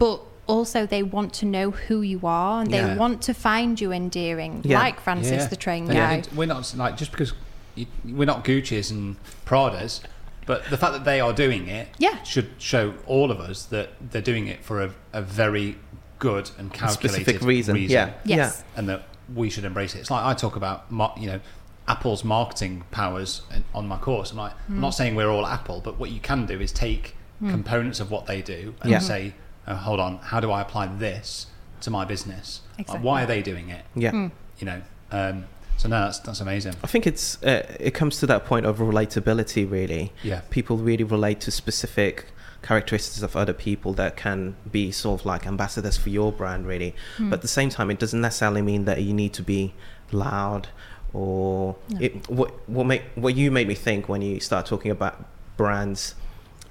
but 0.00 0.20
also 0.48 0.84
they 0.84 1.02
want 1.04 1.32
to 1.34 1.46
know 1.46 1.70
who 1.70 2.02
you 2.02 2.20
are 2.24 2.62
and 2.62 2.72
they 2.72 2.78
Yeah. 2.78 2.96
want 2.96 3.22
to 3.22 3.34
find 3.34 3.80
you 3.80 3.92
endearing 3.92 4.62
Yeah. 4.64 4.80
like 4.80 4.98
francis 5.00 5.42
Yeah. 5.42 5.46
the 5.46 5.56
train 5.56 5.84
And 5.84 5.92
guy 5.92 6.14
it- 6.16 6.28
We're 6.34 6.46
not 6.46 6.74
like 6.76 6.96
just 6.96 7.12
because 7.12 7.32
you, 7.76 7.86
we're 8.04 8.24
not 8.26 8.44
Gucci's 8.44 8.90
and 8.90 9.14
Pradas, 9.46 10.00
but 10.44 10.64
the 10.70 10.76
fact 10.76 10.92
that 10.92 11.04
they 11.04 11.20
are 11.20 11.32
doing 11.32 11.68
it 11.68 11.86
Yeah. 11.98 12.20
should 12.24 12.50
show 12.58 12.94
all 13.06 13.30
of 13.30 13.38
us 13.38 13.62
that 13.66 13.90
they're 14.10 14.20
doing 14.32 14.48
it 14.48 14.64
for 14.64 14.82
a, 14.82 14.90
a 15.12 15.22
very 15.22 15.76
good 16.22 16.50
and 16.56 16.72
calculated 16.72 17.22
Specific 17.24 17.42
reason. 17.42 17.76
Yeah. 17.76 18.12
yes 18.24 18.62
and 18.76 18.88
that 18.88 19.02
we 19.34 19.50
should 19.50 19.64
embrace 19.64 19.94
it. 19.96 19.98
It's 19.98 20.10
like 20.10 20.24
I 20.24 20.34
talk 20.34 20.54
about, 20.56 20.84
you 21.20 21.26
know, 21.26 21.40
Apple's 21.88 22.22
marketing 22.22 22.84
powers 22.92 23.42
on 23.74 23.88
my 23.88 23.98
course. 23.98 24.30
I'm 24.30 24.36
like, 24.38 24.52
I'm 24.68 24.76
Hmm. 24.76 24.80
not 24.82 24.90
saying 24.90 25.16
we're 25.16 25.28
all 25.30 25.44
Apple, 25.46 25.80
but 25.82 25.98
what 25.98 26.10
you 26.10 26.20
can 26.20 26.46
do 26.46 26.60
is 26.60 26.70
take 26.72 27.16
components 27.40 27.98
of 27.98 28.08
what 28.12 28.26
they 28.26 28.40
do 28.40 28.74
and 28.82 28.90
Yeah. 28.92 29.00
say, 29.00 29.34
oh, 29.66 29.74
hold 29.74 29.98
on, 29.98 30.18
how 30.18 30.38
do 30.38 30.52
I 30.52 30.60
apply 30.60 30.86
this 30.86 31.46
to 31.80 31.90
my 31.90 32.04
business? 32.04 32.60
Like, 32.78 33.02
why 33.02 33.24
are 33.24 33.26
they 33.26 33.42
doing 33.42 33.68
it? 33.68 33.84
Yeah. 33.96 34.12
Hmm. 34.12 34.26
You 34.60 34.66
know, 34.66 34.80
um, 35.10 35.44
so 35.76 35.88
no, 35.88 35.98
that's 36.04 36.20
that's 36.20 36.40
amazing. 36.40 36.74
I 36.84 36.86
think 36.86 37.04
it's 37.04 37.42
uh, 37.42 37.66
it 37.80 37.94
comes 37.94 38.18
to 38.20 38.26
that 38.26 38.44
point 38.46 38.64
of 38.64 38.78
relatability. 38.78 39.68
Really, 39.68 40.12
Yeah. 40.22 40.42
people 40.50 40.76
really 40.76 41.02
relate 41.16 41.40
to 41.40 41.50
specific 41.50 42.26
characteristics 42.62 43.22
of 43.22 43.36
other 43.36 43.52
people 43.52 43.92
that 43.94 44.16
can 44.16 44.56
be 44.70 44.92
sort 44.92 45.20
of 45.20 45.26
like 45.26 45.46
ambassadors 45.46 45.96
for 45.96 46.10
your 46.10 46.32
brand. 46.32 46.66
Really, 46.66 46.94
but 47.18 47.34
at 47.34 47.42
the 47.42 47.48
same 47.48 47.70
time, 47.70 47.90
it 47.90 47.98
doesn't 47.98 48.20
necessarily 48.20 48.62
mean 48.62 48.84
that 48.84 49.02
you 49.02 49.12
need 49.12 49.32
to 49.34 49.42
be 49.42 49.74
loud 50.10 50.68
or 51.12 51.76
it, 52.00 52.28
what 52.30 52.68
what 52.68 52.86
make 52.86 53.02
what 53.14 53.34
you 53.34 53.50
made 53.50 53.68
me 53.68 53.74
think 53.74 54.08
when 54.08 54.22
you 54.22 54.40
start 54.40 54.64
talking 54.64 54.90
about 54.90 55.24
brands 55.56 56.14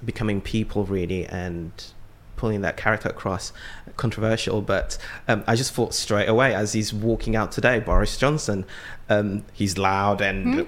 becoming 0.04 0.40
people 0.40 0.84
really 0.84 1.24
and 1.26 1.92
pulling 2.36 2.60
that 2.62 2.76
character 2.76 3.08
across 3.08 3.52
controversial 3.96 4.60
but 4.60 4.98
um, 5.28 5.44
i 5.46 5.54
just 5.54 5.72
thought 5.72 5.94
straight 5.94 6.28
away 6.28 6.54
as 6.54 6.72
he's 6.72 6.92
walking 6.92 7.36
out 7.36 7.52
today 7.52 7.78
boris 7.78 8.16
johnson 8.16 8.64
um, 9.08 9.44
he's 9.52 9.78
loud 9.78 10.20
and 10.20 10.66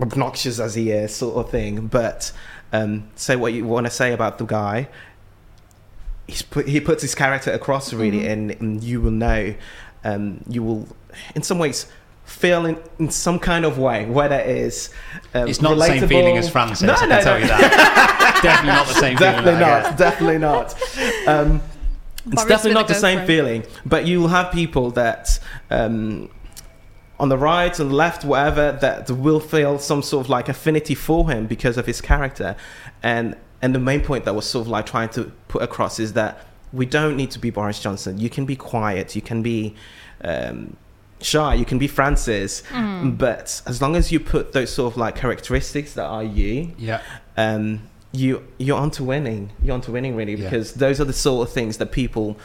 obnoxious 0.00 0.60
as 0.60 0.74
he 0.76 0.90
is 0.90 1.14
sort 1.14 1.34
of 1.36 1.50
thing 1.50 1.86
but 1.88 2.32
um, 2.72 3.08
say 3.14 3.36
what 3.36 3.52
you 3.52 3.64
want 3.64 3.86
to 3.86 3.90
say 3.90 4.12
about 4.12 4.38
the 4.38 4.44
guy 4.44 4.88
he's 6.26 6.42
put, 6.42 6.66
he 6.66 6.80
puts 6.80 7.02
his 7.02 7.14
character 7.14 7.52
across 7.52 7.92
really 7.92 8.26
and, 8.26 8.50
and 8.52 8.82
you 8.82 9.00
will 9.00 9.10
know 9.10 9.54
um, 10.04 10.42
you 10.48 10.62
will 10.62 10.88
in 11.34 11.42
some 11.42 11.58
ways 11.58 11.86
feel 12.24 12.64
in, 12.66 12.80
in 12.98 13.10
some 13.10 13.38
kind 13.38 13.64
of 13.64 13.78
way 13.78 14.06
where 14.06 14.28
that 14.28 14.46
is 14.46 14.90
um, 15.34 15.48
It's 15.48 15.60
not 15.60 15.74
the 15.76 15.84
same 15.84 16.08
feeling 16.08 16.38
as 16.38 16.48
Francis. 16.48 16.82
No, 16.82 16.94
I 16.94 16.96
can 16.96 17.08
no, 17.08 17.20
tell 17.20 17.34
no. 17.34 17.40
you 17.40 17.46
that. 17.48 18.40
definitely 18.42 18.72
not 18.72 18.86
the 18.86 18.94
same 18.94 19.16
definitely 19.16 19.52
feeling. 19.52 19.60
that 19.60 19.76
I 19.76 19.80
not 19.82 19.90
get. 19.90 19.98
definitely 19.98 20.38
not 20.38 20.74
um, 21.28 21.62
it's 22.26 22.44
definitely 22.44 22.70
with 22.70 22.74
not 22.74 22.88
the 22.88 22.94
same 22.94 23.18
GoPro. 23.20 23.26
feeling 23.26 23.64
but 23.84 24.06
you 24.06 24.20
will 24.20 24.28
have 24.28 24.52
people 24.52 24.92
that 24.92 25.38
um, 25.70 26.30
on 27.22 27.28
the 27.28 27.38
right 27.38 27.74
and 27.80 27.88
the 27.92 27.94
left 27.94 28.20
whatever 28.24 28.64
that 28.84 29.08
will 29.10 29.40
feel 29.54 29.78
some 29.78 30.02
sort 30.02 30.26
of 30.26 30.28
like 30.36 30.48
affinity 30.48 30.94
for 30.94 31.20
him 31.30 31.46
because 31.46 31.76
of 31.80 31.86
his 31.86 32.00
character 32.00 32.50
and 33.02 33.26
and 33.62 33.70
the 33.74 33.78
main 33.90 34.00
point 34.08 34.24
that 34.26 34.34
was 34.34 34.44
sort 34.54 34.62
of 34.66 34.68
like 34.76 34.84
trying 34.94 35.08
to 35.16 35.22
put 35.52 35.62
across 35.62 35.94
is 36.06 36.10
that 36.20 36.32
we 36.72 36.84
don't 36.84 37.16
need 37.16 37.30
to 37.30 37.38
be 37.38 37.48
Boris 37.58 37.78
Johnson 37.84 38.18
you 38.18 38.28
can 38.36 38.44
be 38.44 38.56
quiet 38.56 39.06
you 39.18 39.22
can 39.30 39.40
be 39.42 39.74
um, 40.24 40.76
shy 41.20 41.54
you 41.54 41.64
can 41.64 41.78
be 41.78 41.86
Francis 41.98 42.62
Mm. 42.70 43.16
but 43.26 43.62
as 43.66 43.80
long 43.82 43.94
as 44.00 44.10
you 44.12 44.18
put 44.18 44.44
those 44.52 44.70
sort 44.78 44.92
of 44.92 44.98
like 44.98 45.14
characteristics 45.14 45.90
that 45.94 46.06
are 46.06 46.24
you 46.24 46.72
Yeah. 46.76 47.00
um, 47.36 47.64
you 48.22 48.42
you're 48.58 48.78
onto 48.86 49.02
winning. 49.04 49.44
You're 49.62 49.74
onto 49.74 49.90
winning 49.92 50.14
really 50.16 50.34
Yeah. 50.34 50.44
because 50.50 50.74
those 50.74 51.00
are 51.00 51.06
the 51.12 51.18
sort 51.28 51.40
of 51.48 51.54
things 51.54 51.76
that 51.78 51.92
people 51.92 52.36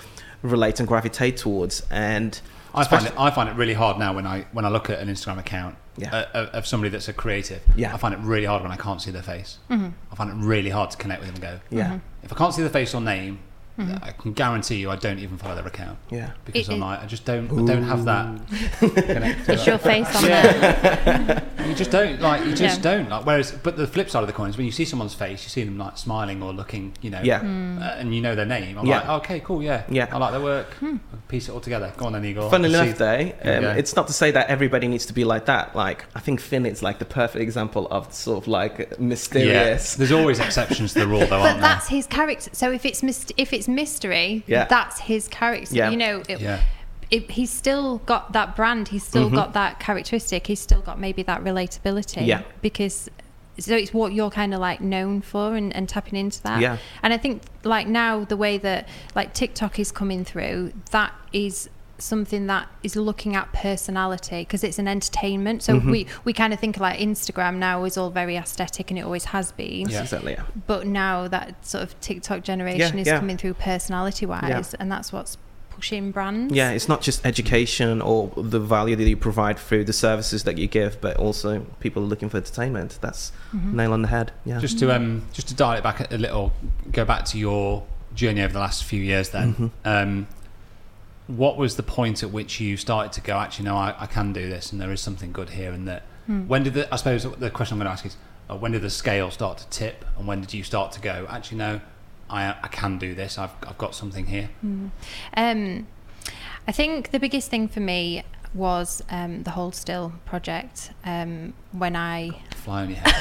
relate 0.42 0.80
and 0.80 0.88
gravitate 0.88 1.36
towards. 1.36 1.76
And 1.92 2.40
I 2.78 2.84
find 2.86 3.06
it. 3.08 3.14
I 3.18 3.30
find 3.32 3.50
it 3.50 3.56
really 3.56 3.74
hard 3.74 3.98
now 3.98 4.14
when 4.14 4.26
I 4.28 4.46
when 4.52 4.66
I 4.66 4.70
look 4.70 4.90
at 4.90 5.00
an 5.00 5.08
Instagram 5.10 5.40
account 5.40 5.76
Yeah. 5.98 6.26
uh, 6.34 6.48
of, 6.54 6.68
somebody 6.68 6.90
that's 6.90 7.08
a 7.08 7.14
creative. 7.14 7.62
Yeah. 7.76 7.94
I 7.94 7.98
find 7.98 8.14
it 8.14 8.20
really 8.22 8.46
hard 8.46 8.62
when 8.64 8.72
I 8.72 8.78
can't 8.78 9.02
see 9.02 9.12
their 9.12 9.24
face. 9.24 9.58
Mm-hmm. 9.70 9.90
I 10.12 10.16
find 10.16 10.30
it 10.30 10.36
really 10.46 10.70
hard 10.70 10.92
to 10.92 10.98
connect 10.98 11.22
with 11.22 11.34
them. 11.34 11.44
and 11.44 11.60
Go. 11.72 11.76
yeah, 11.76 12.00
If 12.24 12.32
I 12.32 12.36
can't 12.36 12.54
see 12.54 12.62
the 12.64 12.70
face 12.70 12.94
or 12.94 13.02
name, 13.02 13.40
I 13.80 14.12
can 14.18 14.34
guarantee 14.34 14.78
you 14.78 14.90
I 14.90 14.96
don't 14.96 15.20
even 15.20 15.38
follow 15.38 15.56
their 15.56 15.68
account 15.68 16.00
yeah. 16.10 16.32
because 16.46 16.68
It- 16.68 16.74
I'm 16.74 16.80
like 16.80 17.04
I 17.04 17.06
just 17.06 17.26
don't. 17.26 17.46
I 17.52 17.66
don't 17.74 17.84
have 17.84 18.06
that. 18.06 18.40
connect 18.80 19.46
to 19.46 19.54
Is 19.54 19.62
it. 19.62 19.68
your 19.68 19.78
face 19.78 20.16
on 20.16 20.24
there? 20.24 21.44
You 21.68 21.74
just 21.76 21.92
don't 21.92 22.22
like. 22.22 22.46
You 22.46 22.56
just 22.56 22.78
Yeah. 22.78 22.96
don't 22.96 23.10
like. 23.10 23.26
Whereas, 23.26 23.52
but 23.52 23.76
the 23.76 23.86
flip 23.88 24.10
side 24.10 24.22
of 24.22 24.28
the 24.28 24.32
coin 24.34 24.50
is 24.50 24.56
when 24.56 24.66
you 24.66 24.72
see 24.72 24.86
someone's 24.86 25.14
face, 25.14 25.44
you 25.44 25.50
see 25.50 25.66
them 25.66 25.78
like 25.78 25.98
smiling 25.98 26.42
or 26.42 26.54
looking, 26.54 26.94
you 27.02 27.10
know, 27.10 27.20
Yeah. 27.22 27.40
Uh, 27.40 27.98
and 28.00 28.16
you 28.16 28.22
know 28.22 28.36
their 28.36 28.46
name. 28.46 28.78
I'm 28.78 28.86
Yeah. 28.86 29.00
like, 29.02 29.10
okay, 29.26 29.40
cool, 29.42 29.62
yeah, 29.62 29.84
Yeah. 29.90 30.08
I 30.10 30.18
like 30.18 30.32
their 30.32 30.40
work. 30.40 30.74
Hmm. 30.76 30.96
Piece 31.28 31.50
it 31.50 31.52
all 31.52 31.60
together. 31.60 31.92
Go 31.98 32.06
on 32.06 32.14
then, 32.14 32.24
Igor. 32.24 32.50
Funnily 32.50 32.70
Just 32.72 32.84
enough, 32.84 32.98
see- 32.98 33.34
though, 33.44 33.58
um, 33.70 33.78
it's 33.78 33.98
not 33.98 34.08
to 34.08 34.14
say 34.14 34.32
that 34.32 34.48
everybody 34.48 34.88
needs 34.88 35.06
to 35.08 35.14
be 35.14 35.26
like 35.26 35.46
that. 35.48 35.76
Like 35.76 36.06
I 36.16 36.22
think 36.22 36.40
Finn 36.40 36.66
is 36.66 36.82
like 36.82 37.00
the 37.00 37.06
perfect 37.06 37.42
example 37.44 37.86
of 37.92 38.14
sort 38.14 38.42
of 38.42 38.48
like 38.48 38.78
yeah. 38.80 38.86
mysterious. 39.00 39.96
There's 39.96 40.14
always 40.14 40.40
exceptions 40.40 40.94
to 40.94 41.00
the 41.00 41.08
rule, 41.08 41.20
though, 41.20 41.28
but 41.32 41.42
aren't 41.42 41.54
there? 41.60 41.70
that's 41.70 41.90
his 41.90 42.08
character 42.08 42.50
so 42.54 42.72
if 42.72 42.86
it's 42.86 43.04
myst- 43.04 43.34
if 43.36 43.52
it's 43.52 43.67
mystery 43.68 44.44
Yeah. 44.48 44.66
that's 44.66 45.00
his 45.00 45.28
character 45.28 45.76
Yeah. 45.76 45.90
you 45.90 45.98
know 45.98 46.24
it, 46.28 46.40
Yeah. 46.42 46.62
it, 47.12 47.32
he's 47.32 47.50
still 47.52 48.00
got 48.00 48.34
that 48.34 48.56
brand 48.56 48.90
he's 48.90 49.04
still 49.04 49.26
Mm-hmm. 49.28 49.36
got 49.36 49.54
that 49.54 49.80
characteristic 49.80 50.48
he's 50.48 50.60
still 50.60 50.82
got 50.82 51.00
maybe 51.00 51.24
that 51.24 51.44
relatability 51.44 52.26
Yeah. 52.26 52.42
because 52.62 53.10
so 53.60 53.76
it's 53.76 53.92
what 53.94 54.14
you're 54.14 54.30
kind 54.30 54.54
of 54.54 54.60
like 54.60 54.82
known 54.82 55.20
for 55.22 55.56
and, 55.56 55.76
and 55.76 55.90
tapping 55.90 56.16
into 56.20 56.42
that 56.44 56.62
Yeah. 56.62 56.78
and 57.02 57.12
i 57.14 57.18
think 57.18 57.42
like 57.64 57.88
now 57.88 58.24
the 58.24 58.38
way 58.38 58.58
that 58.60 58.88
like 59.16 59.34
tiktok 59.34 59.80
is 59.80 59.92
coming 59.92 60.24
through 60.24 60.74
that 60.92 61.14
is 61.34 61.70
something 62.00 62.48
that 62.48 62.68
is 62.84 62.96
looking 62.96 63.36
at 63.36 63.52
personality 63.54 64.42
because 64.42 64.64
it's 64.64 64.78
an 64.80 64.88
entertainment 64.88 65.64
so 65.64 65.74
Mm-hmm. 65.78 65.92
we 65.92 66.08
we 66.26 66.34
kind 66.34 66.54
of 66.54 66.60
think 66.60 66.78
like 66.80 67.00
instagram 67.00 67.56
now 67.58 67.84
is 67.86 67.98
all 67.98 68.10
very 68.10 68.36
aesthetic 68.36 68.92
and 68.92 68.98
it 69.00 69.04
always 69.04 69.26
has 69.26 69.52
been 69.52 69.90
Yeah. 69.90 70.02
Exactly. 70.04 70.34
Yeah. 70.34 70.44
but 70.68 70.86
now 70.88 71.28
that 71.28 71.66
sort 71.66 71.84
of 71.84 72.00
TikTok 72.02 72.44
generation 72.44 72.98
Yeah, 72.98 73.02
is 73.02 73.08
yeah. 73.08 73.20
coming 73.20 73.38
through 73.38 73.56
personality 73.56 74.26
wise, 74.26 74.44
Yeah. 74.50 74.64
and 74.80 74.92
that's 74.92 75.12
what's 75.12 75.38
pushing 75.70 76.10
brands. 76.12 76.54
Yeah, 76.56 76.72
it's 76.72 76.88
not 76.88 77.02
just 77.02 77.24
education 77.26 78.02
or 78.02 78.32
the 78.36 78.60
value 78.60 78.96
that 78.96 79.08
you 79.08 79.16
provide 79.16 79.60
through 79.60 79.84
the 79.86 79.94
services 79.94 80.44
that 80.46 80.58
you 80.58 80.66
give, 80.68 81.00
but 81.02 81.18
also 81.18 81.60
people 81.80 82.02
are 82.04 82.08
looking 82.08 82.30
for 82.30 82.38
entertainment. 82.38 82.98
That's 83.02 83.32
nail 83.54 83.94
on 83.94 84.02
the 84.02 84.08
head. 84.08 84.32
Yeah. 84.44 84.58
Just 84.60 84.80
to 84.80 84.96
um, 84.96 85.28
just 85.34 85.48
to 85.50 85.54
dial 85.54 85.78
it 85.78 85.84
back 85.84 86.12
a 86.12 86.18
little, 86.18 86.52
go 86.92 87.06
back 87.06 87.26
to 87.26 87.38
your 87.38 87.84
journey 88.16 88.42
over 88.42 88.54
the 88.54 88.60
last 88.60 88.84
few 88.86 89.02
years. 89.02 89.30
Then, 89.30 89.72
um, 89.86 90.28
what 91.28 91.58
was 91.58 91.76
the 91.76 91.84
point 91.84 92.24
at 92.24 92.32
which 92.32 92.60
you 92.60 92.78
started 92.78 93.12
to 93.14 93.22
go? 93.22 93.38
Actually, 93.38 93.66
no, 93.66 93.76
I, 93.76 93.96
I 94.00 94.06
can 94.08 94.34
do 94.34 94.50
this, 94.50 94.72
and 94.72 94.82
there 94.82 94.92
is 94.92 95.02
something 95.02 95.32
good 95.32 95.52
here. 95.52 95.72
And 95.72 95.88
that, 95.88 96.04
when 96.26 96.64
did 96.64 96.74
the? 96.74 96.94
I 96.94 96.98
suppose 96.98 97.24
the 97.24 97.50
question 97.50 97.76
I'm 97.76 97.80
going 97.80 97.88
to 97.88 97.92
ask 97.92 98.06
is, 98.06 98.18
uh, 98.50 98.56
when 98.56 98.72
did 98.72 98.82
the 98.82 98.90
scale 98.90 99.30
start 99.32 99.58
to 99.60 99.68
tip, 99.70 100.06
and 100.18 100.28
when 100.28 100.42
did 100.42 100.54
you 100.54 100.64
start 100.64 100.92
to 100.94 101.02
go? 101.02 101.28
Actually, 101.30 101.58
no, 101.58 101.82
I 102.30 102.56
I 102.64 102.68
can 102.70 102.98
do 102.98 103.14
this. 103.14 103.38
I've 103.38 103.52
I've 103.68 103.78
got 103.78 103.94
something 103.96 104.26
here. 104.28 104.50
Um, 105.36 105.88
I 106.68 106.72
think 106.72 107.12
the 107.12 107.20
biggest 107.20 107.50
thing 107.50 107.68
for 107.68 107.80
me 107.82 108.24
was 108.54 109.04
um, 109.10 109.44
the 109.44 109.52
Hold 109.52 109.76
Still 109.76 110.14
project. 110.26 110.92
Um, 111.04 111.54
when 111.74 111.96
I 111.96 112.42
Fly 112.56 112.84
on 112.84 112.90
your 112.90 113.00
head. 113.00 113.14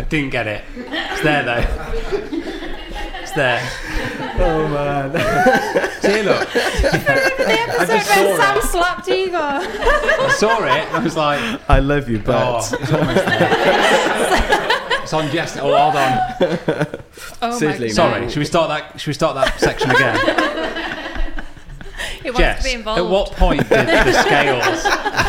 Didn't 0.08 0.30
get 0.30 0.46
it. 0.46 0.64
It's 0.76 1.22
there 1.22 1.42
though. 1.42 1.64
It's 3.22 3.32
there. 3.32 3.89
Oh 4.20 4.68
man. 4.68 5.12
See, 6.00 6.22
look. 6.22 6.48
the 6.52 7.56
episode 7.60 8.02
saw 8.02 8.14
when 8.14 8.30
it. 8.30 8.36
Sam 8.36 8.62
slapped 8.62 9.08
Igor. 9.08 9.38
I 9.40 10.34
saw 10.36 10.64
it. 10.64 10.94
I 10.94 10.98
was 10.98 11.16
like, 11.16 11.60
I 11.68 11.78
love 11.80 12.08
you, 12.08 12.18
oh, 12.18 12.22
but 12.24 12.72
it's 12.80 12.92
almost 12.92 13.26
there. 13.26 15.02
it's 15.02 15.12
on 15.12 15.30
Jess. 15.30 15.56
Oh, 15.56 15.76
hold 15.76 15.96
on. 15.96 17.00
Oh 17.42 17.58
Seriously, 17.58 17.88
my 17.88 17.92
Sorry. 17.92 18.28
Should 18.28 18.38
we 18.38 18.44
start 18.44 18.68
that? 18.68 19.00
Should 19.00 19.08
we 19.08 19.14
start 19.14 19.34
that 19.34 19.58
section 19.58 19.90
again? 19.90 20.96
It 22.24 22.32
wants 22.34 22.38
Jess, 22.40 22.58
to 22.62 22.64
be 22.68 22.74
involved. 22.74 22.98
at 23.00 23.06
what 23.06 23.32
point 23.32 23.68
did 23.68 23.86
the 23.88 24.12
scales, 24.24 24.82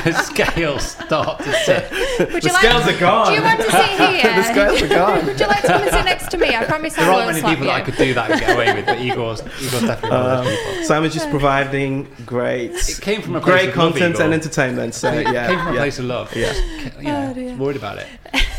the 0.03 0.13
scales 0.23 0.83
start 0.83 1.39
to 1.39 1.51
tip? 1.65 1.89
Would 1.91 2.41
the 2.43 2.47
you 2.47 2.53
like- 2.53 2.61
scales 2.63 2.87
are 2.87 2.99
gone. 2.99 3.27
Do 3.27 3.33
you 3.35 3.41
want 3.43 3.59
to 3.61 3.71
sit 3.71 3.89
here? 4.21 4.35
the 4.35 4.43
scales 4.43 4.81
are 4.81 4.87
gone. 4.89 5.25
Would 5.25 5.39
you 5.39 5.47
like 5.47 5.61
to 5.61 5.67
come 5.67 5.81
and 5.83 5.91
sit 5.91 6.05
next 6.05 6.27
to 6.31 6.37
me? 6.37 6.55
I 6.55 6.65
promise 6.65 6.97
I 6.97 7.01
won't 7.01 7.17
There 7.17 7.25
aren't 7.25 7.41
many 7.43 7.55
people 7.55 7.65
you. 7.67 7.71
that 7.71 7.81
I 7.81 7.85
could 7.85 7.97
do 7.97 8.13
that 8.13 8.31
and 8.31 8.39
get 8.39 8.55
away 8.55 8.73
with, 8.73 8.85
but 8.85 8.99
Igor's, 8.99 9.39
Igor's 9.41 9.81
definitely 9.81 10.09
one 10.09 10.19
of 10.25 10.45
those 10.45 10.47
um, 10.59 10.65
people. 10.65 10.83
Sam 10.85 11.03
is 11.05 11.13
just 11.13 11.29
providing 11.29 12.07
great, 12.25 12.71
It 12.71 12.99
came 13.01 13.21
from 13.21 13.35
a 13.35 13.39
great 13.39 13.69
of 13.69 13.75
love, 13.77 13.91
content 13.93 14.15
Igor. 14.15 14.25
and 14.25 14.33
entertainment. 14.33 14.93
So 14.95 15.11
It 15.13 15.27
yeah, 15.31 15.47
came 15.47 15.57
from 15.59 15.67
a 15.67 15.73
yeah. 15.73 15.77
place 15.79 15.99
of 15.99 16.05
love. 16.05 16.35
Yeah. 16.35 16.53
Just, 16.53 16.63
you 16.65 16.91
oh, 16.97 17.01
know, 17.03 17.27
Oh, 17.29 17.33
dear. 17.33 17.55
worried 17.55 17.77
about 17.77 17.97
it. 17.97 18.07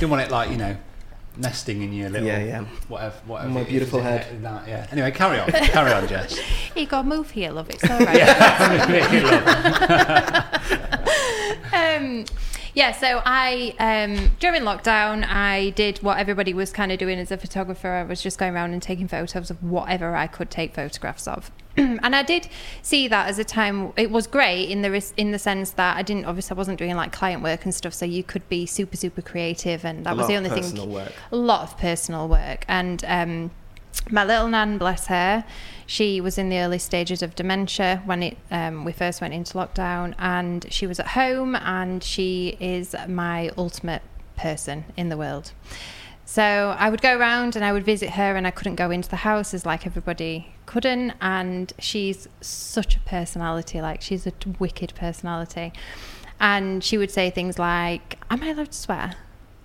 Didn't 0.00 0.10
want 0.10 0.22
it 0.22 0.30
like 0.30 0.50
you 0.50 0.56
know, 0.56 0.76
nesting 1.36 1.82
in 1.82 1.92
your 1.92 2.08
little 2.10 2.26
Yeah, 2.28 2.38
yeah. 2.42 2.64
whatever. 2.88 3.14
whatever 3.26 3.48
My 3.50 3.64
beautiful 3.64 4.00
is 4.00 4.04
it? 4.06 4.08
head. 4.24 4.42
That, 4.42 4.68
yeah. 4.68 4.86
Anyway, 4.92 5.10
carry 5.12 5.38
on. 5.40 5.50
carry 5.52 5.92
on, 5.92 6.06
Jess. 6.08 6.38
Igor, 6.76 7.02
move 7.04 7.30
here, 7.30 7.50
love. 7.50 7.70
It's 7.70 7.84
all 7.90 7.98
right. 8.00 8.22
um, 11.72 12.24
yeah, 12.74 12.92
so 12.92 13.20
I 13.24 13.74
um, 13.78 14.30
during 14.40 14.62
lockdown, 14.62 15.26
I 15.28 15.70
did 15.70 15.98
what 15.98 16.18
everybody 16.18 16.54
was 16.54 16.72
kind 16.72 16.90
of 16.92 16.98
doing 16.98 17.18
as 17.18 17.30
a 17.30 17.36
photographer. 17.36 17.88
I 17.88 18.02
was 18.04 18.22
just 18.22 18.38
going 18.38 18.54
around 18.54 18.72
and 18.72 18.82
taking 18.82 19.08
photos 19.08 19.50
of 19.50 19.62
whatever 19.62 20.14
I 20.16 20.26
could 20.26 20.50
take 20.50 20.74
photographs 20.74 21.28
of. 21.28 21.50
and 21.76 22.14
I 22.14 22.22
did 22.22 22.48
see 22.82 23.08
that 23.08 23.28
as 23.28 23.38
a 23.38 23.44
time. 23.44 23.92
It 23.96 24.10
was 24.10 24.26
great 24.26 24.68
in 24.70 24.82
the 24.82 25.12
in 25.16 25.32
the 25.32 25.38
sense 25.38 25.70
that 25.72 25.96
I 25.96 26.02
didn't 26.02 26.26
obviously 26.26 26.54
I 26.54 26.58
wasn't 26.58 26.78
doing 26.78 26.94
like 26.96 27.12
client 27.12 27.42
work 27.42 27.64
and 27.64 27.74
stuff, 27.74 27.94
so 27.94 28.04
you 28.04 28.22
could 28.22 28.46
be 28.48 28.66
super 28.66 28.96
super 28.96 29.22
creative, 29.22 29.84
and 29.84 30.04
that 30.04 30.16
was 30.16 30.26
the 30.26 30.36
only 30.36 30.50
thing. 30.50 30.90
work. 30.90 31.12
A 31.30 31.36
lot 31.36 31.62
of 31.62 31.78
personal 31.78 32.28
work, 32.28 32.64
and 32.68 33.04
um, 33.06 33.50
my 34.10 34.24
little 34.24 34.48
nan, 34.48 34.78
bless 34.78 35.06
her, 35.06 35.44
she 35.86 36.20
was 36.20 36.38
in 36.38 36.48
the 36.48 36.58
early 36.58 36.78
stages 36.78 37.22
of 37.22 37.34
dementia 37.34 38.02
when 38.04 38.22
it 38.22 38.38
um, 38.50 38.84
we 38.84 38.92
first 38.92 39.20
went 39.20 39.34
into 39.34 39.54
lockdown, 39.54 40.14
and 40.18 40.66
she 40.70 40.86
was 40.86 41.00
at 41.00 41.08
home, 41.08 41.54
and 41.56 42.02
she 42.02 42.56
is 42.60 42.94
my 43.08 43.50
ultimate 43.56 44.02
person 44.36 44.84
in 44.96 45.08
the 45.08 45.16
world. 45.16 45.52
So 46.32 46.74
I 46.78 46.88
would 46.88 47.02
go 47.02 47.14
around 47.14 47.56
and 47.56 47.62
I 47.62 47.74
would 47.74 47.84
visit 47.84 48.08
her, 48.12 48.36
and 48.36 48.46
I 48.46 48.50
couldn't 48.50 48.76
go 48.76 48.90
into 48.90 49.06
the 49.06 49.16
house 49.16 49.52
as 49.52 49.66
like 49.66 49.86
everybody 49.86 50.54
couldn't. 50.64 51.12
And 51.20 51.70
she's 51.78 52.26
such 52.40 52.96
a 52.96 53.00
personality, 53.00 53.82
like 53.82 54.00
she's 54.00 54.26
a 54.26 54.32
wicked 54.58 54.94
personality. 54.94 55.74
And 56.40 56.82
she 56.82 56.96
would 56.96 57.10
say 57.10 57.28
things 57.28 57.58
like, 57.58 58.16
"Am 58.30 58.42
I 58.42 58.48
allowed 58.48 58.72
to 58.72 58.78
swear?" 58.78 59.12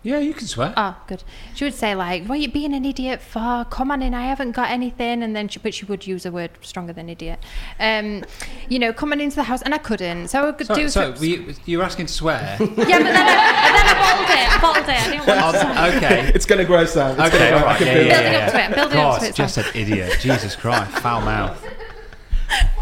Yeah, 0.07 0.19
you 0.19 0.33
can 0.33 0.47
swear. 0.47 0.73
Oh, 0.77 0.95
good. 1.07 1.21
She 1.53 1.65
would 1.65 1.73
say 1.73 1.93
like, 1.93 2.23
"What 2.27 2.35
are 2.37 2.41
you 2.41 2.49
being 2.49 2.73
an 2.73 2.85
idiot 2.85 3.21
for? 3.21 3.65
Come 3.69 3.91
on 3.91 4.01
in, 4.01 4.13
I 4.13 4.25
haven't 4.25 4.53
got 4.53 4.71
anything." 4.71 5.21
And 5.21 5.35
then, 5.35 5.49
she, 5.49 5.59
but 5.59 5.73
she 5.73 5.83
would 5.83 6.07
use 6.07 6.25
a 6.25 6.31
word 6.31 6.51
stronger 6.61 6.93
than 6.93 7.09
idiot. 7.09 7.39
Um, 7.77 8.23
you 8.69 8.79
know, 8.79 8.93
coming 8.93 9.19
into 9.19 9.35
the 9.35 9.43
house, 9.43 9.61
and 9.63 9.73
I 9.73 9.79
couldn't. 9.79 10.29
So 10.29 10.39
I 10.41 10.45
would 10.45 10.65
Sorry, 10.65 10.83
do. 10.83 10.87
so 10.89 11.11
were 11.11 11.25
you, 11.25 11.53
you 11.65 11.79
were 11.79 11.83
asking 11.83 12.05
to 12.05 12.13
swear? 12.13 12.39
yeah, 12.59 12.65
but 12.67 12.77
then 12.77 12.87
I, 12.87 13.01
then 13.03 13.85
I 13.85 13.97
bottled 13.99 14.29
it. 14.29 14.53
I 14.55 14.61
bottled 14.61 14.87
it. 14.87 14.89
I 14.89 15.11
didn't 15.11 15.27
want 15.27 15.55
to. 15.57 15.81
Oh, 15.81 15.97
okay. 15.97 16.31
It's 16.35 16.45
gonna 16.45 16.63
grow, 16.63 16.85
Sam. 16.85 17.19
It's 17.19 17.35
Okay, 17.35 17.49
gonna 17.49 17.65
all. 17.65 17.69
I 17.73 17.77
can 17.77 17.87
Yeah, 17.87 17.93
yeah, 17.93 17.99
it. 17.99 18.07
Building 18.07 18.31
yeah. 18.33 18.39
up 18.45 18.51
to 18.51 18.57
it, 18.57 18.61
I'm 18.63 18.73
building 18.75 18.97
up 18.99 19.19
to 19.19 19.25
it, 19.27 19.35
Just 19.35 19.57
an 19.57 19.65
idiot. 19.75 20.17
Jesus 20.21 20.55
Christ, 20.55 20.91
foul 20.99 21.19
mouth. 21.19 21.61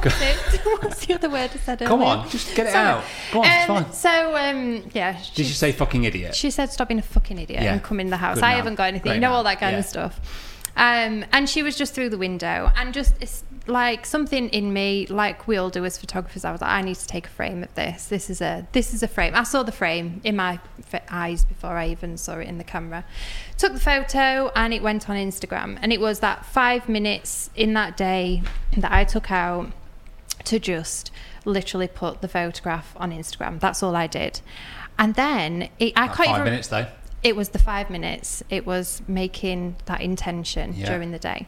What's 0.04 1.06
the 1.06 1.14
other 1.16 1.30
word 1.30 1.50
I 1.54 1.58
said? 1.58 1.80
Come 1.80 2.04
on, 2.04 2.30
just 2.30 2.56
get 2.56 2.68
it 2.68 2.72
Sorry. 2.74 2.88
out. 2.88 3.04
Go 3.32 3.40
on, 3.42 3.46
it's 3.48 3.70
Um, 3.70 3.84
fine. 3.84 3.94
So, 3.94 4.36
um, 4.38 4.90
yeah. 4.94 5.18
Did 5.34 5.48
you 5.48 5.54
say 5.54 5.72
fucking 5.72 6.04
idiot? 6.04 6.36
She 6.36 6.52
said, 6.52 6.72
"Stop 6.72 6.90
being 6.90 7.00
a 7.00 7.04
fucking 7.04 7.40
idiot 7.40 7.64
Yeah. 7.64 7.74
and 7.74 7.84
come 7.84 8.00
in 8.00 8.10
the 8.12 8.18
house." 8.18 8.36
Good 8.36 8.44
I 8.44 8.50
man. 8.50 8.58
haven't 8.58 8.76
got 8.76 8.84
anything. 8.90 9.10
Great 9.10 9.16
you 9.16 9.22
know 9.22 9.30
man. 9.30 9.38
all 9.38 9.44
that 9.44 9.60
kind 9.60 9.74
Yeah. 9.74 9.80
of 9.80 9.86
stuff. 9.86 10.20
Um, 10.78 11.26
and 11.32 11.50
she 11.50 11.64
was 11.64 11.76
just 11.78 11.96
through 11.96 12.10
the 12.10 12.18
window, 12.18 12.72
and 12.78 12.94
just 12.94 13.16
it's 13.22 13.44
like 13.68 14.06
something 14.06 14.50
in 14.50 14.72
me, 14.74 15.08
like 15.08 15.48
we 15.48 15.58
all 15.58 15.70
do 15.70 15.86
as 15.86 15.98
photographers. 15.98 16.46
I 16.46 16.52
was 16.52 16.62
like, 16.62 16.70
I 16.72 16.82
need 16.82 16.96
to 16.96 17.08
take 17.08 17.26
a 17.28 17.30
frame 17.30 17.64
of 17.64 17.74
this. 17.76 18.06
This 18.06 18.30
is 18.30 18.42
a 18.42 18.68
this 18.74 18.94
is 18.94 19.02
a 19.04 19.08
frame. 19.08 19.34
I 19.36 19.44
saw 19.44 19.64
the 19.64 19.72
frame 19.72 20.22
in 20.24 20.36
my 20.36 20.60
f- 20.94 21.04
eyes 21.10 21.46
before 21.46 21.72
I 21.78 21.88
even 21.90 22.18
saw 22.18 22.38
it 22.40 22.48
in 22.48 22.58
the 22.58 22.64
camera. 22.64 23.06
Took 23.58 23.74
the 23.74 23.80
photo, 23.80 24.52
and 24.56 24.74
it 24.74 24.82
went 24.84 25.10
on 25.10 25.16
Instagram. 25.16 25.80
And 25.82 25.92
it 25.92 26.00
was 26.00 26.20
that 26.20 26.46
five 26.46 26.88
minutes 26.88 27.50
in 27.56 27.74
that 27.74 27.98
day 27.98 28.44
that 28.78 28.92
I 28.92 29.04
took 29.04 29.32
out 29.32 29.72
to 30.44 30.60
just 30.60 31.12
literally 31.44 31.88
put 31.88 32.22
the 32.22 32.28
photograph 32.28 32.94
on 32.98 33.12
Instagram. 33.12 33.60
That's 33.60 33.82
all 33.82 33.96
I 33.96 34.08
did. 34.08 34.42
And 35.00 35.16
then 35.16 35.70
it, 35.80 35.94
I 35.96 36.06
can't 36.08 36.18
five 36.18 36.30
even. 36.30 36.44
minutes 36.44 36.68
though. 36.68 36.88
It 37.24 37.36
was 37.36 37.50
the 37.50 37.60
five 37.60 37.90
minutes. 37.90 38.44
It 38.52 38.68
was 38.68 39.02
making 39.08 39.78
that 39.86 40.02
intention 40.02 40.76
Yeah. 40.76 40.86
during 40.86 41.10
the 41.12 41.18
day. 41.18 41.48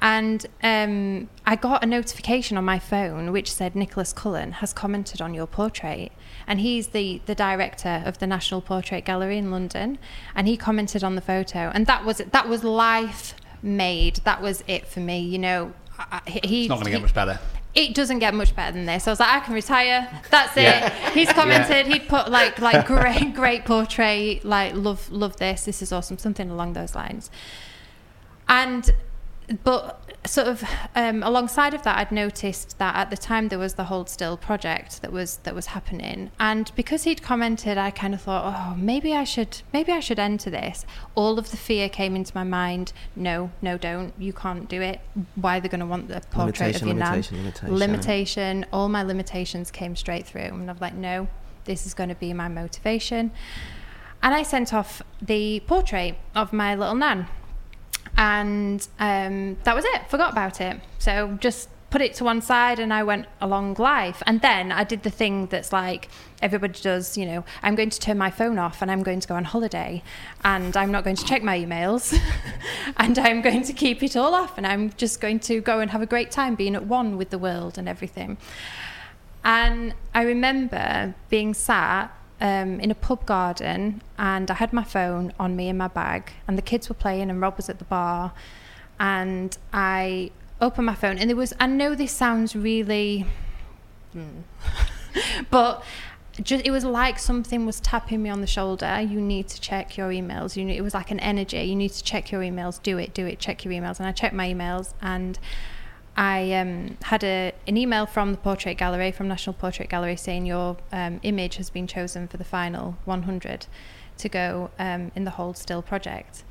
And 0.00 0.46
um, 0.62 1.28
I 1.46 1.56
got 1.56 1.82
a 1.82 1.86
notification 1.86 2.56
on 2.56 2.64
my 2.64 2.78
phone 2.78 3.32
which 3.32 3.50
said 3.52 3.74
Nicholas 3.74 4.12
Cullinan 4.12 4.52
has 4.52 4.72
commented 4.72 5.20
on 5.22 5.32
your 5.34 5.46
portrait. 5.46 6.12
And 6.46 6.60
he's 6.60 6.88
the, 6.88 7.20
the 7.26 7.34
director 7.34 8.02
of 8.04 8.18
the 8.18 8.26
National 8.26 8.60
Portrait 8.60 9.04
Gallery 9.04 9.38
in 9.38 9.50
London. 9.50 9.98
And 10.34 10.46
he 10.46 10.56
commented 10.56 11.02
on 11.02 11.14
the 11.14 11.20
photo. 11.22 11.70
And 11.74 11.86
that 11.86 12.04
was 12.04 12.18
that 12.18 12.48
was 12.48 12.62
life 12.62 13.34
made. 13.62 14.16
That 14.24 14.42
was 14.42 14.62
it 14.68 14.86
for 14.86 15.00
me. 15.00 15.20
You 15.20 15.38
know, 15.38 15.72
I, 15.98 16.20
he, 16.26 16.62
It's 16.62 16.68
not 16.68 16.76
going 16.76 16.84
to 16.84 16.90
get 16.90 17.02
much 17.02 17.14
better. 17.14 17.40
it 17.74 17.94
doesn't 17.94 18.18
get 18.20 18.34
much 18.34 18.54
better 18.54 18.72
than 18.72 18.84
this. 18.86 19.08
I 19.08 19.10
was 19.10 19.18
like, 19.20 19.32
I 19.32 19.40
can 19.40 19.54
retire. 19.54 20.08
That's 20.30 20.52
it. 20.56 20.92
He's 21.14 21.32
commented. 21.32 21.86
He'd 21.86 22.06
put 22.06 22.30
like 22.30 22.60
like 22.60 22.86
great 22.86 23.34
great 23.34 23.64
portrait. 23.64 24.44
Like 24.44 24.74
love 24.74 25.10
love 25.10 25.36
this. 25.38 25.64
This 25.64 25.80
is 25.82 25.90
awesome. 25.90 26.18
Something 26.18 26.50
along 26.50 26.74
those 26.74 26.94
lines. 26.94 27.30
And 28.48 28.88
but 29.62 30.02
sort 30.26 30.48
of 30.48 30.64
um, 30.94 31.22
alongside 31.22 31.72
of 31.74 31.82
that, 31.84 31.98
I'd 31.98 32.12
noticed 32.12 32.78
that 32.78 32.96
at 32.96 33.10
the 33.10 33.16
time 33.16 33.48
there 33.48 33.58
was 33.58 33.74
the 33.74 33.84
Hold 33.84 34.08
Still 34.08 34.36
project 34.36 35.02
that 35.02 35.12
was 35.12 35.38
that 35.38 35.54
was 35.54 35.66
happening, 35.66 36.30
and 36.40 36.70
because 36.74 37.04
he'd 37.04 37.22
commented, 37.22 37.78
I 37.78 37.90
kind 37.90 38.14
of 38.14 38.22
thought, 38.22 38.54
oh, 38.56 38.74
maybe 38.76 39.14
I 39.14 39.24
should 39.24 39.62
maybe 39.72 39.92
I 39.92 40.00
should 40.00 40.18
enter 40.18 40.50
this. 40.50 40.84
All 41.14 41.38
of 41.38 41.50
the 41.50 41.56
fear 41.56 41.88
came 41.88 42.16
into 42.16 42.32
my 42.34 42.44
mind. 42.44 42.92
No, 43.14 43.50
no, 43.62 43.78
don't. 43.78 44.12
You 44.18 44.32
can't 44.32 44.68
do 44.68 44.82
it. 44.82 45.00
Why 45.36 45.58
are 45.58 45.60
they 45.60 45.68
going 45.68 45.80
to 45.80 45.86
want 45.86 46.08
the 46.08 46.22
portrait 46.30 46.82
Limitation, 46.82 46.88
of 46.88 46.96
your 46.96 47.06
limitation, 47.06 47.36
nan? 47.36 47.44
limitation. 47.44 47.78
limitation. 47.78 48.66
All 48.72 48.88
my 48.88 49.02
limitations 49.02 49.70
came 49.70 49.94
straight 49.96 50.26
through, 50.26 50.40
and 50.40 50.70
I'm 50.70 50.78
like, 50.80 50.94
no, 50.94 51.28
this 51.64 51.86
is 51.86 51.94
going 51.94 52.08
to 52.08 52.14
be 52.14 52.32
my 52.32 52.48
motivation. 52.48 53.30
And 54.22 54.34
I 54.34 54.42
sent 54.42 54.74
off 54.74 55.02
the 55.22 55.60
portrait 55.60 56.16
of 56.34 56.52
my 56.52 56.74
little 56.74 56.96
nan 56.96 57.28
and 58.16 58.86
um, 58.98 59.56
that 59.64 59.74
was 59.74 59.84
it. 59.86 60.08
Forgot 60.08 60.32
about 60.32 60.60
it. 60.60 60.80
So 60.98 61.36
just 61.40 61.68
put 61.88 62.02
it 62.02 62.14
to 62.14 62.24
one 62.24 62.42
side 62.42 62.80
and 62.80 62.92
i 62.92 63.02
went 63.02 63.26
along 63.40 63.74
life. 63.78 64.20
And 64.26 64.40
then 64.40 64.72
i 64.72 64.82
did 64.82 65.04
the 65.04 65.10
thing 65.10 65.46
that's 65.46 65.72
like 65.72 66.08
everybody 66.42 66.78
does 66.80 67.16
you 67.16 67.24
know 67.24 67.44
i'm 67.62 67.74
going 67.74 67.88
to 67.88 67.98
turn 67.98 68.18
my 68.18 68.28
phone 68.28 68.58
off 68.58 68.82
and 68.82 68.90
i'm 68.90 69.02
going 69.02 69.20
to 69.20 69.28
go 69.28 69.34
on 69.34 69.44
holiday 69.44 70.02
and 70.44 70.76
i'm 70.76 70.90
not 70.90 71.04
going 71.04 71.16
to 71.16 71.24
check 71.24 71.42
my 71.42 71.58
emails 71.58 72.14
and 72.98 73.18
i'm 73.18 73.40
going 73.40 73.62
to 73.62 73.72
keep 73.72 74.02
it 74.02 74.16
all 74.16 74.34
off 74.34 74.58
and 74.58 74.66
i'm 74.66 74.90
just 74.98 75.20
going 75.20 75.40
to 75.40 75.60
go 75.62 75.80
and 75.80 75.92
have 75.92 76.02
a 76.02 76.06
great 76.06 76.30
time 76.30 76.54
being 76.54 76.74
at 76.74 76.84
one 76.84 77.16
with 77.16 77.30
the 77.30 77.38
world 77.38 77.78
and 77.78 77.88
everything. 77.88 78.36
And 79.46 79.94
I 80.12 80.22
remember 80.22 81.14
being 81.28 81.54
sat 81.54 82.12
um, 82.40 82.80
in 82.80 82.90
a 82.90 82.94
pub 82.94 83.26
garden 83.26 84.02
and 84.18 84.50
I 84.50 84.54
had 84.54 84.72
my 84.72 84.84
phone 84.84 85.32
on 85.38 85.56
me 85.56 85.68
in 85.68 85.76
my 85.76 85.88
bag 85.88 86.32
and 86.46 86.56
the 86.58 86.62
kids 86.62 86.88
were 86.88 86.94
playing 86.94 87.30
and 87.30 87.40
Rob 87.40 87.56
was 87.56 87.68
at 87.68 87.78
the 87.78 87.84
bar 87.84 88.32
and 88.98 89.56
I 89.72 90.30
opened 90.60 90.86
my 90.86 90.94
phone, 90.94 91.18
and 91.18 91.28
there 91.28 91.36
was. 91.36 91.52
I 91.60 91.66
know 91.66 91.94
this 91.94 92.12
sounds 92.12 92.56
really, 92.56 93.26
Hmm. 94.12 94.40
but 95.50 95.82
just 96.42 96.66
it 96.66 96.70
was 96.70 96.84
like 96.84 97.18
something 97.18 97.66
was 97.66 97.80
tapping 97.80 98.22
me 98.22 98.30
on 98.30 98.40
the 98.40 98.46
shoulder. 98.46 99.00
You 99.00 99.20
need 99.20 99.48
to 99.48 99.60
check 99.60 99.96
your 99.96 100.10
emails. 100.10 100.56
You 100.56 100.64
need, 100.64 100.76
it 100.76 100.82
was 100.82 100.94
like 100.94 101.10
an 101.10 101.20
energy. 101.20 101.62
You 101.62 101.76
need 101.76 101.92
to 101.92 102.02
check 102.02 102.30
your 102.32 102.40
emails. 102.40 102.82
Do 102.82 102.98
it. 102.98 103.14
Do 103.14 103.26
it. 103.26 103.38
Check 103.38 103.64
your 103.64 103.74
emails. 103.74 103.98
And 103.98 104.08
I 104.08 104.12
checked 104.12 104.34
my 104.34 104.52
emails 104.52 104.94
and. 105.00 105.38
I 106.16 106.52
um, 106.54 106.96
had 107.02 107.22
a, 107.24 107.52
an 107.66 107.76
email 107.76 108.06
from 108.06 108.32
the 108.32 108.38
Portrait 108.38 108.76
Gallery, 108.78 109.12
from 109.12 109.28
National 109.28 109.52
Portrait 109.52 109.90
Gallery, 109.90 110.16
saying 110.16 110.46
your 110.46 110.78
um, 110.90 111.20
image 111.22 111.56
has 111.56 111.68
been 111.68 111.86
chosen 111.86 112.26
for 112.26 112.38
the 112.38 112.44
final 112.44 112.96
100 113.04 113.66
to 114.18 114.28
go 114.28 114.70
um, 114.78 115.12
in 115.14 115.24
the 115.24 115.32
Hold 115.32 115.58
Still 115.58 115.82
project. 115.82 116.42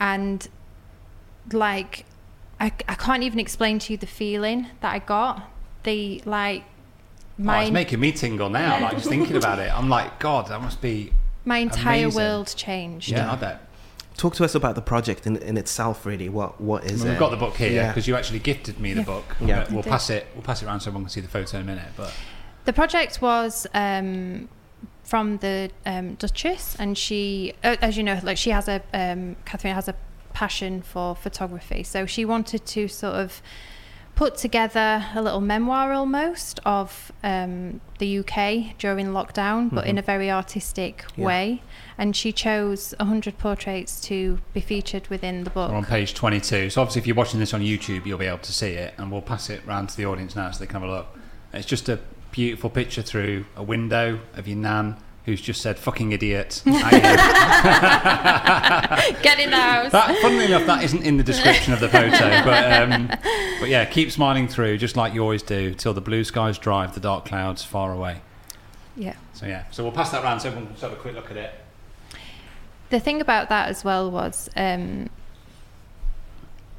And 0.00 0.48
like, 1.52 2.06
I, 2.58 2.72
I 2.88 2.94
can't 2.94 3.22
even 3.22 3.38
explain 3.38 3.78
to 3.80 3.92
you 3.92 3.98
the 3.98 4.06
feeling 4.06 4.68
that 4.80 4.92
I 4.92 4.98
got. 4.98 5.50
The 5.82 6.22
like, 6.24 6.64
Oh, 7.36 7.42
my 7.42 7.62
it's 7.64 7.72
making 7.72 7.98
me 7.98 8.12
tingle 8.12 8.48
now, 8.48 8.80
like 8.80 8.96
just 8.96 9.08
thinking 9.08 9.36
about 9.36 9.58
it. 9.58 9.76
I'm 9.76 9.88
like, 9.88 10.20
God, 10.20 10.46
that 10.48 10.62
must 10.62 10.80
be. 10.80 11.12
my 11.44 11.58
entire 11.58 12.04
amazing. 12.04 12.22
world 12.22 12.54
changed. 12.56 13.10
Yeah, 13.10 13.32
I 13.32 13.34
bet. 13.34 13.68
Talk 14.16 14.34
to 14.36 14.44
us 14.44 14.54
about 14.54 14.74
the 14.76 14.80
project 14.82 15.26
in, 15.26 15.36
in 15.38 15.56
itself. 15.56 16.06
Really, 16.06 16.28
what 16.28 16.60
what 16.60 16.84
is 16.84 17.00
Well, 17.00 17.08
it? 17.08 17.10
We've 17.10 17.18
got 17.18 17.30
the 17.30 17.36
book 17.36 17.56
here 17.56 17.70
Yeah. 17.72 17.88
because 17.88 18.06
you 18.06 18.14
actually 18.14 18.38
gifted 18.38 18.78
me 18.78 18.92
the 18.92 19.00
Yeah. 19.00 19.04
book. 19.06 19.24
Yeah. 19.40 19.66
We'll 19.70 19.80
I 19.80 19.82
did. 19.82 19.90
pass 19.90 20.10
it. 20.10 20.26
We'll 20.34 20.42
pass 20.44 20.62
it 20.62 20.66
around 20.66 20.80
so 20.80 20.90
everyone 20.90 21.04
can 21.04 21.10
see 21.10 21.20
the 21.20 21.28
photo 21.28 21.58
in 21.58 21.62
a 21.64 21.66
minute. 21.66 21.88
But 21.96 22.12
The 22.64 22.72
project 22.72 23.20
was 23.20 23.66
um, 23.74 24.48
from 25.02 25.38
the 25.38 25.70
um, 25.84 26.14
Duchess, 26.14 26.76
and 26.78 26.96
she, 26.96 27.54
uh, 27.64 27.76
as 27.82 27.96
you 27.96 28.02
know, 28.04 28.18
like 28.22 28.38
she 28.38 28.50
has 28.50 28.68
a 28.68 28.80
um, 28.92 29.36
Catherine 29.44 29.74
has 29.74 29.88
a 29.88 29.94
passion 30.32 30.80
for 30.82 31.14
photography, 31.16 31.82
so 31.82 32.06
she 32.06 32.24
wanted 32.24 32.64
to 32.66 32.88
sort 32.88 33.14
of 33.14 33.42
put 34.14 34.36
together 34.36 35.04
a 35.14 35.20
little 35.20 35.40
memoir 35.40 35.92
almost 35.92 36.60
of 36.64 37.10
um, 37.24 37.80
the 37.98 38.18
UK 38.20 38.76
during 38.78 39.08
lockdown, 39.08 39.74
but 39.74 39.86
in 39.88 39.98
a 39.98 40.02
very 40.02 40.30
artistic 40.30 41.04
Yeah. 41.16 41.24
way. 41.26 41.62
And 41.96 42.16
she 42.16 42.32
chose 42.32 42.92
100 42.98 43.38
portraits 43.38 44.00
to 44.02 44.38
be 44.52 44.60
featured 44.60 45.06
within 45.08 45.44
the 45.44 45.50
book. 45.50 45.70
we're 45.70 45.76
on 45.76 45.84
page 45.84 46.12
22. 46.14 46.70
So 46.70 46.80
obviously, 46.80 47.00
if 47.00 47.06
you're 47.06 47.14
watching 47.16 47.38
this 47.40 47.54
on 47.54 47.60
YouTube, 47.60 48.04
you'll 48.06 48.18
be 48.18 48.26
able 48.26 48.38
to 48.38 48.52
see 48.52 48.72
it, 48.72 48.94
and 48.98 49.12
we'll 49.12 49.22
pass 49.22 49.48
it 49.48 49.64
round 49.66 49.90
to 49.90 49.96
the 49.96 50.04
audience 50.06 50.34
now 50.34 50.50
so 50.50 50.58
they 50.58 50.66
can 50.66 50.80
have 50.80 50.88
a 50.90 50.92
look. 50.92 51.06
It's 51.52 51.66
just 51.66 51.88
a 51.88 52.00
beautiful 52.32 52.68
picture 52.68 53.02
through 53.02 53.46
a 53.56 53.62
window 53.62 54.18
of 54.34 54.48
your 54.48 54.56
nan. 54.56 54.96
Who's 55.24 55.40
just 55.40 55.62
said 55.62 55.78
"fucking 55.78 56.12
idiot"? 56.12 56.60
Get 56.66 56.74
in 59.40 59.50
the 59.50 59.56
house. 59.56 59.92
That, 59.92 60.18
funnily 60.20 60.44
enough, 60.46 60.66
that 60.66 60.82
isn't 60.84 61.02
in 61.02 61.16
the 61.16 61.22
description 61.22 61.72
of 61.72 61.80
the 61.80 61.88
photo, 61.88 62.44
but 62.44 62.72
um, 62.82 63.06
but 63.60 63.68
yeah, 63.70 63.84
keep 63.86 64.10
smiling 64.10 64.48
through, 64.48 64.76
just 64.78 64.96
like 64.96 65.14
you 65.14 65.22
always 65.22 65.42
do, 65.42 65.72
till 65.74 65.94
the 65.94 66.00
blue 66.02 66.24
skies 66.24 66.58
drive 66.58 66.92
the 66.94 67.00
dark 67.00 67.24
clouds 67.24 67.64
far 67.64 67.92
away. 67.92 68.20
yeah. 68.96 69.14
So 69.32 69.46
yeah, 69.46 69.64
so 69.70 69.82
we'll 69.82 69.92
pass 69.92 70.10
that 70.10 70.22
round 70.22 70.42
so 70.42 70.48
everyone 70.48 70.72
can 70.72 70.76
have 70.80 70.92
a 70.92 70.96
quick 70.96 71.14
look 71.14 71.30
at 71.30 71.36
it. 71.38 71.54
The 72.94 73.00
thing 73.00 73.20
about 73.20 73.48
that 73.48 73.68
as 73.68 73.82
well 73.82 74.08
was 74.08 74.48
um, 74.56 75.10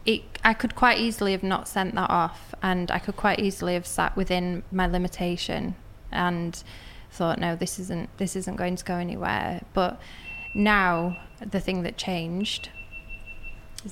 it 0.06 0.22
I 0.46 0.54
could 0.54 0.74
quite 0.74 0.98
easily 0.98 1.34
have 1.34 1.44
not 1.44 1.68
sent 1.68 1.94
that 1.96 2.10
off 2.10 2.56
and 2.64 2.90
I 2.90 3.00
could 3.00 3.18
quite 3.18 3.40
easily 3.40 3.74
have 3.74 3.86
sat 3.86 4.16
within 4.16 4.64
my 4.72 4.88
limitation 4.88 5.76
and 6.14 6.64
thought 7.12 7.38
no 7.38 7.58
this 7.58 7.80
isn't 7.80 8.10
this 8.18 8.38
isn't 8.38 8.56
going 8.56 8.78
to 8.78 8.86
go 8.86 8.94
anywhere 8.96 9.62
but 9.74 10.00
now 10.54 11.18
the 11.42 11.60
thing 11.60 11.84
that 11.84 11.98
changed 11.98 12.70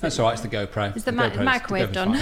That's 0.00 0.18
all 0.18 0.24
right. 0.26 0.32
It's 0.32 0.40
the 0.40 0.48
GoPro. 0.48 0.96
Is 0.96 1.04
the 1.04 1.12
The 1.12 1.28
the 1.28 1.44
microwave 1.44 1.90
GoPro's 1.90 1.94
done? 1.94 2.14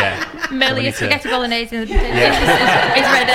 yeah. 0.00 0.48
Merely 0.50 0.80
a 0.80 0.82
need 0.84 0.90
to- 0.90 0.96
spaghetti 0.96 1.28
bolognese 1.28 1.76
in 1.76 1.82
the 1.86 1.94
Yeah. 1.94 2.98
is 2.98 3.06
ready 3.14 3.32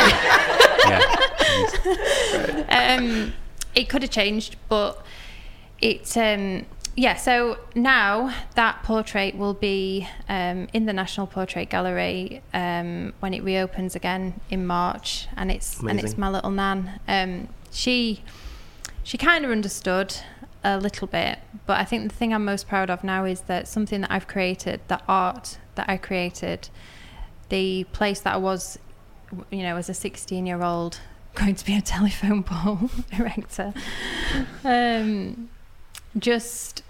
yeah. 2.69 2.99
um, 2.99 3.33
it 3.75 3.89
could 3.89 4.01
have 4.01 4.11
changed, 4.11 4.55
but 4.69 5.03
it 5.79 6.15
um, 6.17 6.65
yeah. 6.95 7.15
So 7.15 7.59
now 7.75 8.33
that 8.55 8.83
portrait 8.83 9.37
will 9.37 9.53
be 9.53 10.07
um, 10.29 10.67
in 10.73 10.85
the 10.85 10.93
National 10.93 11.27
Portrait 11.27 11.69
Gallery 11.69 12.41
um, 12.53 13.13
when 13.19 13.33
it 13.33 13.43
reopens 13.43 13.95
again 13.95 14.39
in 14.49 14.65
March, 14.65 15.27
and 15.35 15.51
it's 15.51 15.79
and 15.81 15.99
it's 15.99 16.17
my 16.17 16.29
little 16.29 16.51
nan. 16.51 16.99
Um, 17.07 17.49
she 17.71 18.23
she 19.03 19.17
kind 19.17 19.45
of 19.45 19.51
understood 19.51 20.15
a 20.63 20.79
little 20.79 21.07
bit, 21.07 21.39
but 21.67 21.79
I 21.79 21.83
think 21.83 22.09
the 22.09 22.15
thing 22.15 22.33
I'm 22.33 22.43
most 22.43 22.67
proud 22.67 22.89
of 22.89 23.03
now 23.03 23.25
is 23.25 23.41
that 23.41 23.67
something 23.67 24.01
that 24.01 24.11
I've 24.11 24.27
created, 24.27 24.81
the 24.87 24.99
art 25.07 25.59
that 25.75 25.87
I 25.87 25.97
created, 25.97 26.69
the 27.49 27.83
place 27.91 28.21
that 28.21 28.33
I 28.33 28.37
was, 28.37 28.79
you 29.51 29.61
know, 29.61 29.75
as 29.77 29.89
a 29.89 29.93
16 29.93 30.45
year 30.47 30.63
old 30.63 31.01
going 31.35 31.55
to 31.55 31.65
be 31.65 31.75
a 31.75 31.81
telephone 31.81 32.43
pole 32.43 32.89
erector, 33.11 33.73
um, 34.63 35.49
just 36.17 36.83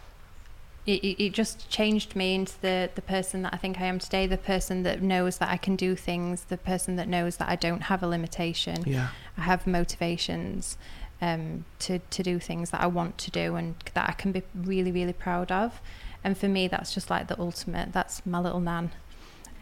it, 0.85 1.03
it 1.03 1.33
just 1.33 1.69
changed 1.69 2.15
me 2.15 2.35
into 2.35 2.53
the 2.61 2.89
the 2.95 3.01
person 3.01 3.41
that 3.41 3.53
I 3.53 3.57
think 3.57 3.81
I 3.81 3.85
am 3.85 3.99
today. 3.99 4.27
The 4.27 4.37
person 4.37 4.83
that 4.83 5.01
knows 5.01 5.37
that 5.39 5.49
I 5.49 5.57
can 5.57 5.75
do 5.75 5.95
things. 5.95 6.45
The 6.45 6.57
person 6.57 6.95
that 6.97 7.07
knows 7.07 7.37
that 7.37 7.49
I 7.49 7.55
don't 7.55 7.83
have 7.83 8.03
a 8.03 8.07
limitation. 8.07 8.83
Yeah. 8.85 9.09
I 9.37 9.41
have 9.41 9.65
motivations 9.65 10.77
um, 11.21 11.65
to 11.79 11.99
to 11.99 12.23
do 12.23 12.39
things 12.39 12.69
that 12.69 12.81
I 12.81 12.87
want 12.87 13.17
to 13.19 13.31
do 13.31 13.55
and 13.55 13.75
that 13.93 14.07
I 14.09 14.13
can 14.13 14.31
be 14.31 14.43
really 14.53 14.91
really 14.91 15.13
proud 15.13 15.51
of. 15.51 15.81
And 16.23 16.37
for 16.37 16.47
me, 16.47 16.67
that's 16.67 16.93
just 16.93 17.09
like 17.09 17.27
the 17.27 17.39
ultimate. 17.39 17.93
That's 17.93 18.25
my 18.25 18.39
little 18.39 18.59
nan, 18.59 18.91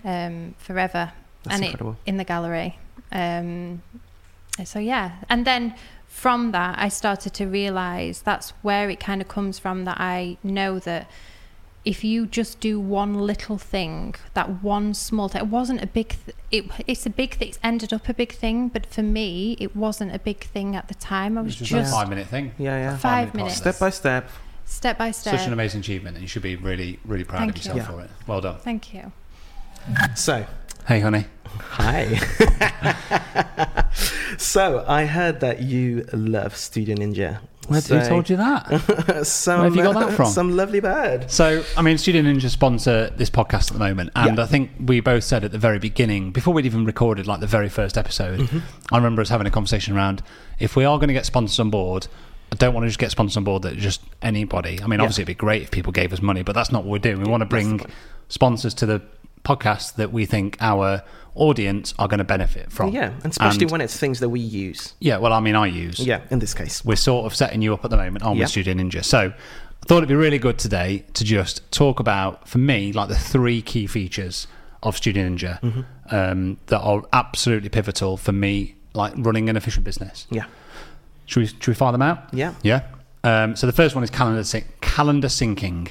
um, 0.05 0.55
forever, 0.57 1.11
That's 1.43 1.55
and 1.55 1.65
incredible. 1.65 1.97
it 2.05 2.09
in 2.09 2.17
the 2.17 2.23
gallery. 2.23 2.79
Um, 3.11 3.81
so 4.65 4.79
yeah, 4.79 5.13
and 5.29 5.45
then 5.45 5.75
from 6.07 6.51
that, 6.51 6.77
I 6.77 6.89
started 6.89 7.33
to 7.35 7.45
realize 7.47 8.21
that's 8.21 8.51
where 8.61 8.89
it 8.89 8.99
kind 8.99 9.21
of 9.21 9.27
comes 9.27 9.57
from. 9.59 9.85
That 9.85 9.99
I 9.99 10.37
know 10.43 10.79
that 10.79 11.09
if 11.85 12.03
you 12.03 12.25
just 12.27 12.59
do 12.59 12.79
one 12.79 13.15
little 13.15 13.57
thing, 13.57 14.15
that 14.35 14.63
one 14.63 14.93
small 14.93 15.27
thing, 15.27 15.41
it 15.41 15.47
wasn't 15.47 15.81
a 15.81 15.87
big. 15.87 16.15
Th- 16.25 16.37
it 16.51 16.65
it's 16.87 17.05
a 17.05 17.09
big 17.09 17.35
thing. 17.35 17.49
It's 17.49 17.59
ended 17.63 17.91
up 17.91 18.07
a 18.07 18.13
big 18.13 18.31
thing, 18.31 18.69
but 18.69 18.85
for 18.85 19.01
me, 19.03 19.57
it 19.59 19.75
wasn't 19.75 20.13
a 20.13 20.19
big 20.19 20.43
thing 20.43 20.75
at 20.75 20.87
the 20.87 20.93
time. 20.93 21.37
I 21.37 21.41
was 21.41 21.55
just, 21.55 21.71
just 21.71 21.91
a 21.91 21.95
five 21.95 22.09
minute 22.09 22.27
thing. 22.27 22.51
Yeah, 22.59 22.77
yeah. 22.77 22.89
Five 22.91 23.01
Five-minute 23.01 23.35
minutes. 23.35 23.59
process. 23.61 23.75
Step 23.75 23.79
by 23.79 23.89
step. 23.89 24.29
step 24.65 24.97
by 24.99 25.11
step. 25.11 25.37
Such 25.39 25.47
an 25.47 25.53
amazing 25.53 25.79
achievement, 25.81 26.15
and 26.15 26.21
you 26.21 26.27
should 26.27 26.43
be 26.43 26.55
really, 26.55 26.99
really 27.05 27.23
proud 27.23 27.39
Thank 27.39 27.57
of 27.57 27.65
you. 27.65 27.71
yourself 27.73 27.89
Yeah. 27.89 27.95
for 27.97 28.01
it. 28.05 28.11
Well 28.27 28.39
done. 28.41 28.59
Thank 28.59 28.93
you. 28.93 29.11
So, 30.15 30.45
Hey, 30.87 30.99
honey. 30.99 31.25
hi. 31.47 32.15
so, 34.37 34.83
I 34.87 35.05
heard 35.05 35.39
that 35.39 35.61
you 35.61 36.05
love 36.13 36.55
Studio 36.57 36.95
Ninja. 36.95 37.39
Who 37.69 37.79
So- 37.79 38.09
told 38.09 38.29
you 38.29 38.35
that? 38.35 39.23
some, 39.25 39.59
Where 39.61 39.69
have 39.69 39.75
you 39.77 39.83
got 39.83 40.07
that 40.07 40.13
from? 40.15 40.25
Some 40.29 40.57
lovely 40.57 40.81
bird. 40.81 41.31
So, 41.31 41.63
I 41.77 41.81
mean, 41.81 41.97
Studio 41.97 42.21
Ninja 42.21 42.49
sponsor 42.49 43.09
this 43.15 43.29
podcast 43.29 43.71
at 43.71 43.73
the 43.73 43.79
moment, 43.79 44.09
and 44.15 44.37
Yeah. 44.37 44.43
I 44.43 44.47
think 44.47 44.71
we 44.79 44.99
both 44.99 45.23
said 45.23 45.45
at 45.45 45.51
the 45.53 45.57
very 45.57 45.79
beginning, 45.79 46.31
before 46.31 46.53
we'd 46.53 46.65
even 46.65 46.83
recorded 46.85 47.27
like 47.27 47.39
the 47.39 47.47
very 47.47 47.69
first 47.69 47.97
episode, 47.97 48.41
Mm-hmm. 48.41 48.59
I 48.93 48.97
remember 48.97 49.21
us 49.21 49.29
having 49.29 49.47
a 49.47 49.51
conversation 49.51 49.95
around 49.95 50.21
if 50.59 50.75
we 50.75 50.83
are 50.83 50.97
going 50.97 51.07
to 51.07 51.13
get 51.13 51.25
sponsors 51.25 51.59
on 51.59 51.69
board. 51.69 52.07
I 52.51 52.55
don't 52.55 52.73
want 52.73 52.83
to 52.83 52.87
just 52.89 52.99
get 52.99 53.09
sponsors 53.09 53.37
on 53.37 53.45
board 53.45 53.63
that 53.63 53.77
just 53.77 54.01
anybody. 54.21 54.79
I 54.83 54.87
mean, 54.87 54.99
Yeah. 54.99 55.05
obviously, 55.05 55.21
it'd 55.23 55.27
be 55.27 55.33
great 55.33 55.61
if 55.63 55.71
people 55.71 55.91
gave 55.93 56.11
us 56.13 56.21
money, 56.21 56.43
but 56.43 56.53
that's 56.53 56.71
not 56.71 56.83
what 56.83 56.91
we're 56.91 56.99
doing. 56.99 57.21
We 57.23 57.29
want 57.31 57.41
to 57.41 57.45
bring 57.47 57.79
sponsors 58.27 58.73
to 58.75 58.85
the 58.85 59.01
podcast 59.43 59.95
that 59.95 60.11
we 60.13 60.25
think 60.25 60.57
our 60.61 61.01
audience 61.35 61.93
are 61.99 62.07
going 62.07 62.19
to 62.19 62.23
benefit 62.23 62.71
from. 62.71 62.91
Yeah, 62.93 63.11
and 63.23 63.31
especially 63.31 63.63
And- 63.63 63.71
when 63.71 63.81
it's 63.81 63.97
things 63.97 64.19
that 64.19 64.29
we 64.29 64.39
use. 64.39 64.93
yeah. 64.99 65.17
Well, 65.17 65.33
I 65.33 65.39
mean, 65.39 65.55
I 65.55 65.65
use 65.67 65.99
Yeah, 65.99 66.21
in 66.29 66.39
this 66.39 66.53
case. 66.53 66.85
we're 66.85 66.95
sort 66.95 67.25
of 67.25 67.35
setting 67.35 67.61
you 67.61 67.73
up 67.73 67.83
at 67.83 67.91
the 67.91 67.97
moment 67.97 68.23
on 68.23 68.37
Yeah. 68.37 68.45
Studio 68.45 68.73
Ninja. 68.75 69.03
So 69.03 69.19
I 69.33 69.85
thought 69.87 69.97
it'd 69.97 70.09
be 70.09 70.15
really 70.15 70.37
good 70.37 70.57
today 70.59 71.03
to 71.13 71.23
just 71.23 71.69
talk 71.71 71.99
about, 71.99 72.47
for 72.47 72.59
me, 72.59 72.93
like 72.93 73.09
the 73.09 73.15
three 73.17 73.61
key 73.61 73.87
features 73.87 74.47
of 74.83 74.95
Studio 74.95 75.27
Ninja 75.27 75.59
Mm-hmm. 75.61 76.15
um, 76.15 76.57
that 76.67 76.79
are 76.79 77.01
absolutely 77.11 77.69
pivotal 77.69 78.15
for 78.15 78.31
me, 78.31 78.75
like 78.93 79.13
running 79.17 79.49
an 79.49 79.57
efficient 79.57 79.83
business. 79.85 80.27
Yeah. 80.29 80.45
Should 81.25 81.39
we, 81.39 81.47
should 81.47 81.67
we 81.67 81.73
fire 81.73 81.91
them 81.93 82.01
out? 82.01 82.25
Yeah. 82.31 82.53
Yeah. 82.61 82.81
Um, 83.23 83.55
so 83.55 83.65
the 83.65 83.73
first 83.73 83.95
one 83.95 84.03
is 84.03 84.09
calendar 84.09 84.43
syn- 84.43 84.65
calendar 84.81 85.29
syncing, 85.29 85.89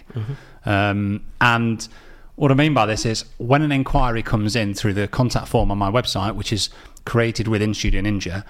um, 0.66 1.22
and 1.40 1.88
what 2.36 2.50
I 2.50 2.54
mean 2.54 2.74
by 2.74 2.86
this 2.86 3.04
is 3.04 3.24
when 3.38 3.62
an 3.62 3.72
inquiry 3.72 4.22
comes 4.22 4.56
in 4.56 4.74
through 4.74 4.94
the 4.94 5.06
contact 5.08 5.48
form 5.48 5.70
on 5.70 5.78
my 5.78 5.90
website, 5.90 6.34
which 6.34 6.52
is 6.52 6.70
created 7.04 7.46
within 7.48 7.74
Studio 7.74 8.00
Ninja, 8.02 8.44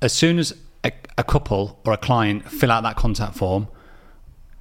as 0.00 0.12
soon 0.12 0.38
as 0.38 0.52
a, 0.84 0.90
a 1.16 1.24
couple 1.24 1.78
or 1.86 1.92
a 1.92 1.96
client 1.96 2.48
fill 2.50 2.72
out 2.72 2.82
that 2.82 2.96
contact 2.96 3.36
form, 3.36 3.68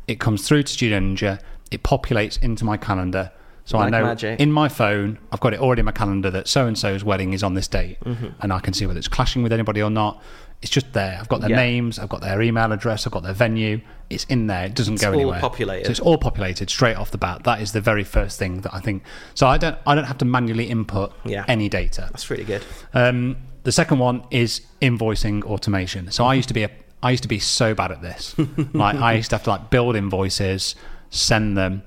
it 0.07 0.19
comes 0.19 0.47
through 0.47 0.63
to 0.63 0.71
Studio 0.71 0.99
Ninja, 0.99 1.39
it 1.71 1.83
populates 1.83 2.41
into 2.43 2.63
my 2.65 2.77
calendar 2.77 3.31
So 3.65 3.77
I 3.79 3.89
know 3.89 4.03
magic. 4.03 4.39
in 4.39 4.51
my 4.51 4.69
phone, 4.69 5.17
I've 5.31 5.39
got 5.39 5.53
it 5.53 5.59
already 5.59 5.79
in 5.79 5.85
my 5.85 5.91
calendar 5.91 6.29
that 6.31 6.47
so 6.47 6.67
and 6.67 6.77
so's 6.77 7.03
wedding 7.03 7.33
is 7.33 7.43
on 7.43 7.53
this 7.55 7.67
date, 7.67 7.97
Mm-hmm. 8.01 8.27
and 8.41 8.53
I 8.53 8.59
can 8.59 8.73
see 8.73 8.85
whether 8.85 8.99
it's 8.99 9.07
clashing 9.07 9.41
with 9.43 9.51
anybody 9.53 9.81
or 9.81 9.89
not. 9.89 10.21
It's 10.61 10.69
just 10.71 10.93
there. 10.93 11.17
I've 11.19 11.27
got 11.27 11.41
their 11.41 11.49
Yeah. 11.49 11.55
names, 11.55 11.97
I've 11.97 12.09
got 12.09 12.21
their 12.21 12.39
email 12.41 12.71
address, 12.71 13.07
I've 13.07 13.13
got 13.13 13.23
their 13.23 13.33
venue. 13.33 13.81
It's 14.11 14.25
in 14.25 14.47
there. 14.47 14.65
It 14.65 14.75
doesn't 14.75 14.95
It's 14.95 15.01
go 15.01 15.09
all 15.09 15.15
anywhere. 15.15 15.39
populated. 15.39 15.85
So 15.85 15.91
it's 15.91 15.99
all 15.99 16.17
populated 16.17 16.69
straight 16.69 16.97
off 16.97 17.11
the 17.11 17.17
bat. 17.17 17.43
That 17.45 17.61
is 17.61 17.71
the 17.71 17.81
very 17.81 18.03
first 18.03 18.37
thing 18.37 18.61
that 18.61 18.73
I 18.73 18.79
think. 18.79 19.03
So 19.33 19.47
I 19.47 19.57
don't 19.57 19.77
I 19.87 19.95
don't 19.95 20.03
have 20.03 20.17
to 20.19 20.25
manually 20.25 20.65
input 20.65 21.13
Yeah. 21.25 21.45
any 21.47 21.67
data. 21.69 22.01
That's 22.11 22.29
really 22.29 22.43
good. 22.43 22.63
Um, 22.93 23.37
the 23.63 23.71
second 23.71 23.99
one 23.99 24.23
is 24.29 24.61
invoicing 24.81 25.43
automation. 25.43 26.11
So 26.11 26.25
I 26.25 26.33
used 26.35 26.49
to 26.49 26.53
be 26.53 26.63
a 26.63 26.69
I 27.01 27.09
used 27.11 27.23
to 27.23 27.29
be 27.29 27.39
so 27.39 27.73
bad 27.73 27.91
at 27.91 28.01
this. 28.03 28.35
like 28.73 28.95
I 28.97 29.13
used 29.13 29.31
to 29.31 29.35
have 29.37 29.43
to 29.45 29.49
like 29.49 29.69
build 29.71 29.95
invoices, 29.95 30.75
send 31.09 31.57
them, 31.57 31.81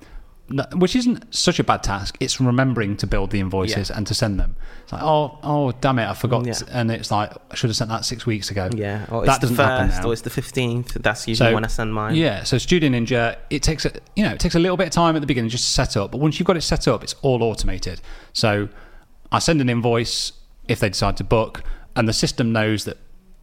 which 0.77 0.95
isn't 0.95 1.35
such 1.35 1.59
a 1.59 1.65
bad 1.65 1.83
task. 1.83 2.17
It's 2.21 2.39
remembering 2.41 2.97
to 2.99 3.07
build 3.07 3.31
the 3.31 3.41
invoices 3.41 3.89
Yeah. 3.91 3.97
and 3.97 4.07
to 4.07 4.15
send 4.15 4.39
them. 4.39 4.57
It's 4.83 4.93
like 4.93 5.03
oh 5.03 5.39
oh 5.43 5.73
damn 5.81 5.99
it 5.99 6.07
I 6.07 6.13
forgot, 6.15 6.45
Yeah. 6.47 6.55
and 6.71 6.91
it's 6.91 7.11
like 7.11 7.33
I 7.51 7.55
should 7.55 7.71
have 7.71 7.77
sent 7.77 7.89
that 7.91 8.05
six 8.05 8.27
weeks 8.27 8.51
ago. 8.51 8.69
Yeah. 8.75 9.07
Or 9.11 9.25
that 9.25 9.37
it's 9.37 9.39
the 9.39 9.47
doesn't 9.49 9.57
happen 9.57 9.89
first, 9.89 10.03
now. 10.03 10.09
or 10.09 10.13
it's 10.13 10.23
the 10.23 10.31
fifteenth. 10.31 10.95
That's 11.01 11.27
usually 11.27 11.55
when 11.55 11.65
I 11.65 11.69
send 11.69 11.95
mine. 11.95 12.15
Yeah, 12.17 12.43
so 12.45 12.59
Studio 12.59 12.91
Ninja, 12.91 13.37
it 13.49 13.63
takes 13.63 13.85
a 13.87 13.93
you 14.17 14.25
know 14.25 14.33
it 14.33 14.39
takes 14.41 14.55
a 14.55 14.59
little 14.59 14.77
bit 14.77 14.89
of 14.89 14.93
time 14.93 15.17
at 15.17 15.21
the 15.21 15.27
beginning 15.27 15.49
just 15.49 15.65
to 15.65 15.71
set 15.71 15.97
up, 15.97 16.11
but 16.11 16.19
once 16.21 16.39
you've 16.39 16.47
got 16.47 16.57
it 16.59 16.63
set 16.63 16.87
up, 16.89 17.03
it's 17.03 17.15
all 17.23 17.43
automated. 17.43 18.03
So 18.35 18.69
I 19.33 19.39
send 19.39 19.61
an 19.63 19.71
invoice 19.71 20.33
if 20.69 20.79
they 20.81 20.91
decide 20.91 21.17
to 21.19 21.25
book, 21.25 21.63
and 21.97 22.07
the 22.07 22.13
system 22.13 22.53
knows 22.53 22.85
that 22.85 22.99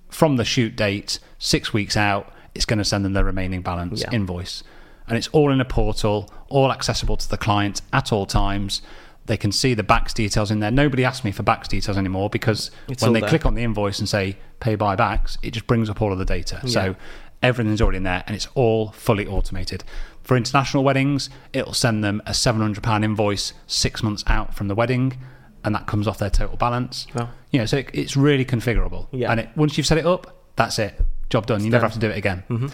from 0.10 0.36
the 0.36 0.46
shoot 0.46 0.76
date, 0.76 1.20
six 1.40 1.74
weeks 1.74 1.98
out, 1.98 2.32
it's 2.54 2.66
going 2.66 2.80
to 2.80 2.86
send 2.86 3.06
them 3.06 3.14
the 3.14 3.24
remaining 3.24 3.62
balance 3.62 4.02
Yeah. 4.02 4.10
invoice, 4.12 4.64
and 5.12 5.18
it's 5.18 5.28
all 5.34 5.52
in 5.52 5.60
a 5.60 5.66
portal, 5.66 6.32
all 6.48 6.72
accessible 6.72 7.18
to 7.18 7.30
the 7.30 7.38
client 7.38 7.82
at 7.92 8.14
all 8.14 8.26
times. 8.26 8.82
They 9.26 9.36
can 9.36 9.52
see 9.52 9.74
the 9.74 9.84
BACS 9.84 10.14
details 10.14 10.50
in 10.52 10.62
there. 10.62 10.72
Nobody 10.72 11.04
asks 11.04 11.26
me 11.26 11.32
for 11.34 11.44
BACS 11.44 11.68
details 11.68 11.98
anymore 11.98 12.30
because 12.30 12.72
It's 12.88 13.04
when 13.04 13.12
they 13.12 13.20
there. 13.20 13.28
click 13.28 13.46
on 13.46 13.56
the 13.56 13.64
invoice 13.64 14.00
and 14.00 14.08
say 14.08 14.38
pay 14.62 14.76
by 14.76 14.96
BACS, 14.96 15.38
it 15.44 15.52
just 15.52 15.68
brings 15.68 15.90
up 15.90 16.02
all 16.02 16.14
of 16.14 16.18
the 16.18 16.24
data. 16.24 16.66
So 16.66 16.96
everything's 17.44 17.82
already 17.82 17.98
in 17.98 18.04
there 18.04 18.24
and 18.26 18.36
it's 18.38 18.48
all 18.56 18.92
fully 18.94 19.28
automated. 19.28 19.84
For 20.24 20.38
international 20.38 20.86
weddings, 20.86 21.30
it'll 21.52 21.74
send 21.74 22.04
them 22.06 22.22
a 22.26 22.32
£700 22.32 23.04
invoice 23.04 23.52
six 23.68 24.02
months 24.02 24.24
out 24.28 24.56
from 24.56 24.70
the 24.70 24.76
wedding 24.76 25.18
and 25.66 25.76
that 25.76 25.88
comes 25.88 26.08
off 26.08 26.18
their 26.20 26.30
total 26.30 26.56
balance. 26.56 27.06
Wow. 27.14 27.30
You 27.52 27.60
know, 27.60 27.66
so 27.66 27.78
it, 27.78 27.90
it's 27.94 28.16
really 28.16 28.46
configurable. 28.46 29.08
Yeah. 29.12 29.30
And 29.32 29.42
it, 29.42 29.50
once 29.56 29.78
you've 29.78 29.88
set 29.88 29.98
it 29.98 30.06
up, 30.06 30.36
that's 30.56 30.80
it. 30.80 31.00
Job 31.30 31.46
done. 31.46 31.64
you 31.64 31.70
never 31.70 31.86
have 31.86 31.94
to 31.94 32.00
do 32.00 32.10
it 32.10 32.18
again. 32.18 32.44
Mm-hmm. 32.50 32.68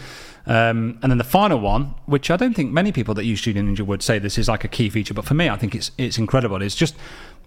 Um, 0.46 0.98
and 1.02 1.10
then 1.10 1.18
the 1.18 1.24
final 1.24 1.60
one, 1.60 1.94
which 2.06 2.30
I 2.30 2.36
don't 2.36 2.54
think 2.54 2.72
many 2.72 2.90
people 2.90 3.14
that 3.14 3.24
use 3.24 3.40
Studio 3.40 3.62
Ninja 3.62 3.82
would 3.82 4.02
say 4.02 4.18
this 4.18 4.38
is 4.38 4.48
like 4.48 4.64
a 4.64 4.68
key 4.68 4.88
feature, 4.88 5.14
but 5.14 5.24
for 5.24 5.34
me, 5.34 5.48
I 5.48 5.56
think 5.56 5.74
it's 5.74 5.90
it's 5.98 6.18
incredible. 6.18 6.62
Is 6.62 6.74
just 6.74 6.96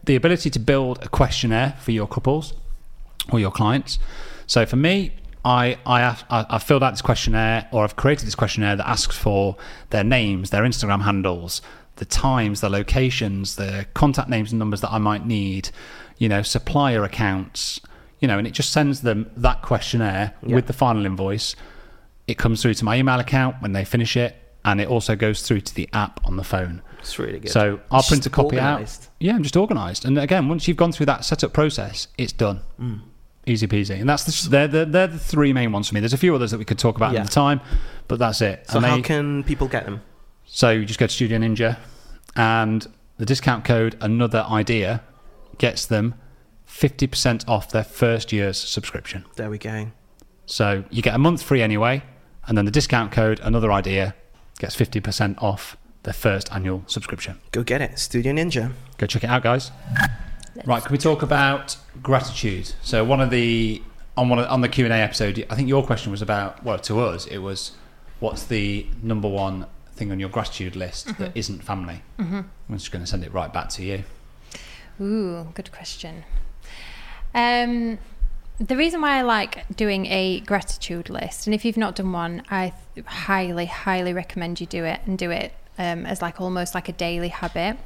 the 0.03 0.15
ability 0.15 0.49
to 0.51 0.59
build 0.59 0.99
a 1.03 1.09
questionnaire 1.09 1.75
for 1.79 1.91
your 1.91 2.07
couples 2.07 2.53
or 3.31 3.39
your 3.39 3.51
clients. 3.51 3.99
So 4.45 4.65
for 4.65 4.75
me, 4.75 5.13
I 5.43 5.77
I 5.85 6.01
I, 6.29 6.45
I've 6.49 6.63
filled 6.63 6.83
out 6.83 6.91
this 6.91 7.01
questionnaire, 7.01 7.67
or 7.71 7.83
I've 7.83 7.95
created 7.95 8.27
this 8.27 8.35
questionnaire 8.35 8.75
that 8.75 8.87
asks 8.87 9.17
for 9.17 9.55
their 9.89 10.03
names, 10.03 10.51
their 10.51 10.63
Instagram 10.63 11.01
handles, 11.01 11.61
the 11.95 12.05
times, 12.05 12.61
the 12.61 12.69
locations, 12.69 13.55
the 13.55 13.85
contact 13.93 14.29
names 14.29 14.51
and 14.51 14.59
numbers 14.59 14.81
that 14.81 14.91
I 14.91 14.97
might 14.97 15.25
need, 15.25 15.69
you 16.17 16.29
know, 16.29 16.41
supplier 16.43 17.03
accounts, 17.03 17.79
you 18.19 18.27
know, 18.27 18.37
and 18.37 18.47
it 18.47 18.53
just 18.53 18.71
sends 18.71 19.01
them 19.01 19.29
that 19.37 19.61
questionnaire 19.63 20.33
with 20.43 20.67
the 20.67 20.73
final 20.73 21.05
invoice. 21.05 21.55
It 22.31 22.37
comes 22.37 22.61
through 22.61 22.75
to 22.75 22.85
my 22.85 22.97
email 22.97 23.19
account 23.19 23.57
when 23.61 23.73
they 23.73 23.83
finish 23.83 24.15
it, 24.15 24.35
and 24.63 24.79
it 24.79 24.87
also 24.87 25.15
goes 25.15 25.41
through 25.41 25.61
to 25.61 25.75
the 25.75 25.89
app 25.91 26.19
on 26.25 26.37
the 26.37 26.43
phone. 26.43 26.81
It's 26.99 27.19
really 27.19 27.39
good. 27.39 27.51
So 27.51 27.79
I'll 27.91 27.99
It's 27.99 28.07
print 28.07 28.25
a 28.25 28.29
copy 28.29 28.55
organised. 28.57 29.03
out. 29.03 29.09
Yeah, 29.19 29.35
I'm 29.35 29.43
just 29.43 29.57
organised. 29.57 30.05
And 30.05 30.17
again, 30.17 30.47
once 30.47 30.67
you've 30.67 30.77
gone 30.77 30.91
through 30.91 31.07
that 31.07 31.25
setup 31.25 31.51
process, 31.51 32.07
it's 32.17 32.31
done. 32.31 32.61
Mm. 32.79 33.01
Easy 33.47 33.67
peasy. 33.67 33.99
And 33.99 34.07
that's 34.07 34.23
the, 34.43 34.49
they're, 34.49 34.67
the, 34.67 34.85
they're 34.85 35.07
the 35.07 35.17
three 35.19 35.51
main 35.51 35.71
ones 35.71 35.89
for 35.89 35.95
me. 35.95 35.99
There's 35.99 36.13
a 36.13 36.17
few 36.17 36.33
others 36.35 36.51
that 36.51 36.57
we 36.59 36.63
could 36.65 36.77
talk 36.79 36.95
about 36.95 37.13
Yeah. 37.13 37.21
at 37.21 37.25
the 37.25 37.31
time, 37.33 37.59
but 38.07 38.19
that's 38.19 38.39
it. 38.41 38.65
So 38.69 38.77
And 38.77 38.85
how 38.85 38.95
they- 38.97 39.01
can 39.01 39.43
people 39.43 39.67
get 39.67 39.83
them? 39.85 40.01
so 40.45 40.69
you 40.69 40.85
just 40.85 40.99
go 40.99 41.07
to 41.07 41.13
Studio 41.13 41.37
Ninja, 41.39 41.77
and 42.35 42.87
the 43.17 43.25
discount 43.25 43.65
code 43.65 43.97
Another 43.99 44.45
Idea 44.49 45.01
gets 45.57 45.85
them 45.85 46.13
50% 46.67 47.47
off 47.49 47.71
their 47.71 47.83
first 47.83 48.31
year's 48.31 48.57
subscription. 48.57 49.25
There 49.35 49.49
we 49.49 49.57
go. 49.57 49.91
So 50.45 50.83
you 50.89 51.01
get 51.01 51.15
a 51.15 51.19
month 51.19 51.41
free 51.43 51.61
anyway, 51.61 52.03
and 52.47 52.57
then 52.57 52.65
the 52.65 52.71
discount 52.71 53.11
code 53.11 53.39
Another 53.41 53.71
Idea 53.71 54.15
gets 54.59 54.75
50% 54.75 55.41
off 55.41 55.77
their 56.03 56.13
first 56.13 56.51
annual 56.51 56.83
subscription. 56.87 57.39
Go 57.51 57.63
get 57.63 57.81
it. 57.81 57.99
Studio 57.99 58.33
Ninja. 58.33 58.71
Go 58.97 59.07
check 59.07 59.23
it 59.23 59.29
out, 59.29 59.43
guys. 59.43 59.71
Right, 60.65 60.83
can 60.83 60.91
we 60.91 60.97
talk 60.97 61.21
about 61.21 61.77
gratitude? 62.01 62.73
So 62.81 63.03
one 63.03 63.21
of 63.21 63.29
the 63.29 63.81
on 64.17 64.27
one 64.29 64.39
of, 64.39 64.47
on 64.47 64.61
the 64.61 64.67
Q 64.67 64.85
and 64.85 64.93
A 64.93 64.97
episode, 64.97 65.45
I 65.49 65.55
think 65.55 65.69
your 65.69 65.83
question 65.83 66.11
was 66.11 66.21
about 66.21 66.63
well 66.63 66.77
to 66.79 66.99
us 66.99 67.25
it 67.27 67.37
was 67.37 67.71
what's 68.19 68.43
the 68.43 68.85
number 69.01 69.27
one 69.27 69.65
thing 69.93 70.11
on 70.11 70.19
your 70.19 70.29
gratitude 70.29 70.75
list 70.75 71.17
that 71.17 71.31
isn't 71.35 71.63
family? 71.63 72.01
Mm-hmm. 72.19 72.41
I'm 72.69 72.77
just 72.77 72.91
going 72.91 73.03
to 73.03 73.09
send 73.09 73.23
it 73.23 73.33
right 73.33 73.51
back 73.51 73.69
to 73.69 73.83
you. 73.83 74.03
Ooh, 74.99 75.47
good 75.53 75.71
question. 75.71 76.23
Um, 77.33 77.97
the 78.61 78.77
reason 78.77 79.01
why 79.01 79.17
I 79.17 79.21
like 79.23 79.65
doing 79.75 80.05
a 80.05 80.41
gratitude 80.41 81.09
list, 81.09 81.47
and 81.47 81.55
if 81.55 81.65
you've 81.65 81.77
not 81.77 81.95
done 81.95 82.11
one, 82.11 82.43
I 82.49 82.73
highly, 83.05 83.65
highly 83.65 84.13
recommend 84.13 84.61
you 84.61 84.67
do 84.67 84.85
it 84.85 85.01
and 85.05 85.17
do 85.17 85.31
it 85.31 85.53
um, 85.79 86.05
as 86.05 86.21
like 86.21 86.39
almost 86.39 86.75
like 86.75 86.87
a 86.87 86.91
daily 86.91 87.29
habit. 87.29 87.77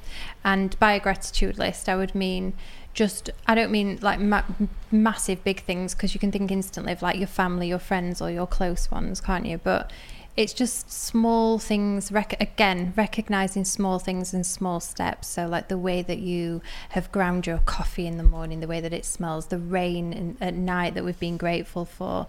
And 0.44 0.78
by 0.80 0.94
a 0.94 1.00
gratitude 1.00 1.58
list, 1.58 1.88
I 1.88 1.96
would 1.96 2.14
mean 2.14 2.54
just 2.94 3.30
I 3.46 3.56
don't 3.56 3.72
mean 3.72 4.00
like 4.02 4.20
ma- 4.20 4.44
massive 4.92 5.44
big 5.44 5.62
things 5.64 5.94
because 5.94 6.14
you 6.14 6.20
can 6.20 6.32
think 6.32 6.52
instantly 6.52 6.92
of 6.92 7.02
like 7.02 7.18
your 7.18 7.28
family, 7.28 7.70
your 7.70 7.80
friends, 7.80 8.22
or 8.22 8.30
your 8.30 8.48
close 8.48 8.92
ones, 8.92 9.22
can't 9.22 9.46
you? 9.46 9.58
But 9.58 9.92
it's 10.38 10.54
just 10.54 10.92
small 10.92 11.60
things 11.60 12.12
rec- 12.12 12.42
again 12.42 12.94
recognizing 12.98 13.64
small 13.64 14.00
things 14.00 14.34
and 14.34 14.46
small 14.46 14.80
steps. 14.80 15.28
So 15.28 15.48
like 15.48 15.70
the 15.70 15.78
way 15.78 16.02
that 16.02 16.20
you 16.20 16.62
have 16.90 17.12
ground 17.12 17.48
your 17.48 17.60
coffee 17.60 18.06
in 18.06 18.18
the 18.18 18.24
morning 18.24 18.60
the 18.60 18.68
way 18.68 18.82
that 18.82 18.94
it 18.94 19.06
smells 19.06 19.48
the 19.48 19.58
rain 19.58 20.12
in, 20.12 20.38
at 20.42 20.54
night 20.54 20.94
that 20.96 21.06
we've 21.06 21.20
been 21.20 21.38
grateful 21.38 21.86
for. 21.86 22.28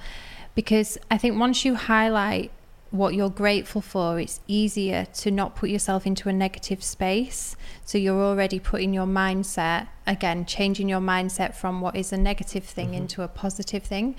Because 0.54 0.96
i 1.10 1.18
think 1.18 1.38
once 1.38 1.64
you 1.64 1.74
highlight 1.74 2.50
what 2.90 3.14
you're 3.14 3.28
grateful 3.28 3.80
for 3.80 4.20
it's 4.20 4.40
easier 4.46 5.04
to 5.12 5.30
not 5.30 5.56
put 5.56 5.68
yourself 5.68 6.06
into 6.06 6.28
a 6.28 6.32
negative 6.32 6.84
space. 6.84 7.56
So 7.84 7.98
you're 7.98 8.22
already 8.22 8.60
putting 8.60 8.94
your 8.94 9.06
mindset 9.06 9.88
again 10.06 10.46
changing 10.46 10.88
your 10.88 11.00
mindset 11.00 11.54
from 11.54 11.80
what 11.80 11.96
is 11.96 12.12
a 12.12 12.16
negative 12.16 12.62
thing 12.64 12.88
mm-hmm. 12.88 13.02
into 13.02 13.22
a 13.22 13.28
positive 13.28 13.82
thing 13.82 14.14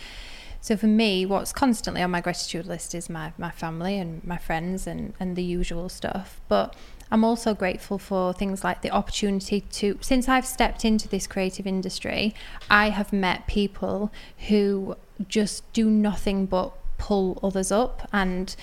so 0.61 0.75
for 0.75 0.87
me, 0.87 1.25
what's 1.25 1.53
constantly 1.53 2.01
on 2.01 2.11
my 2.11 2.21
gratitude 2.21 2.65
list 2.65 2.93
is 2.95 3.09
my, 3.09 3.33
my 3.37 3.51
family 3.51 3.97
and 3.97 4.23
my 4.25 4.37
friends 4.37 4.87
and, 4.87 5.13
and 5.19 5.35
the 5.35 5.43
usual 5.43 5.89
stuff. 5.89 6.41
But 6.47 6.75
I'm 7.11 7.23
also 7.23 7.53
grateful 7.53 7.97
for 7.97 8.33
things 8.33 8.63
like 8.63 8.81
the 8.81 8.91
opportunity 8.91 9.61
to, 9.61 9.97
since 10.01 10.27
I've 10.27 10.45
stepped 10.45 10.83
into 10.83 11.07
this 11.07 11.27
creative 11.27 11.65
industry, 11.65 12.35
I 12.69 12.89
have 12.89 13.13
met 13.13 13.47
people 13.47 14.11
who 14.49 14.97
just 15.27 15.71
do 15.73 15.89
nothing 15.89 16.45
but 16.45 16.73
pull 16.97 17.39
others 17.41 17.71
up 17.71 18.07
and 18.11 18.55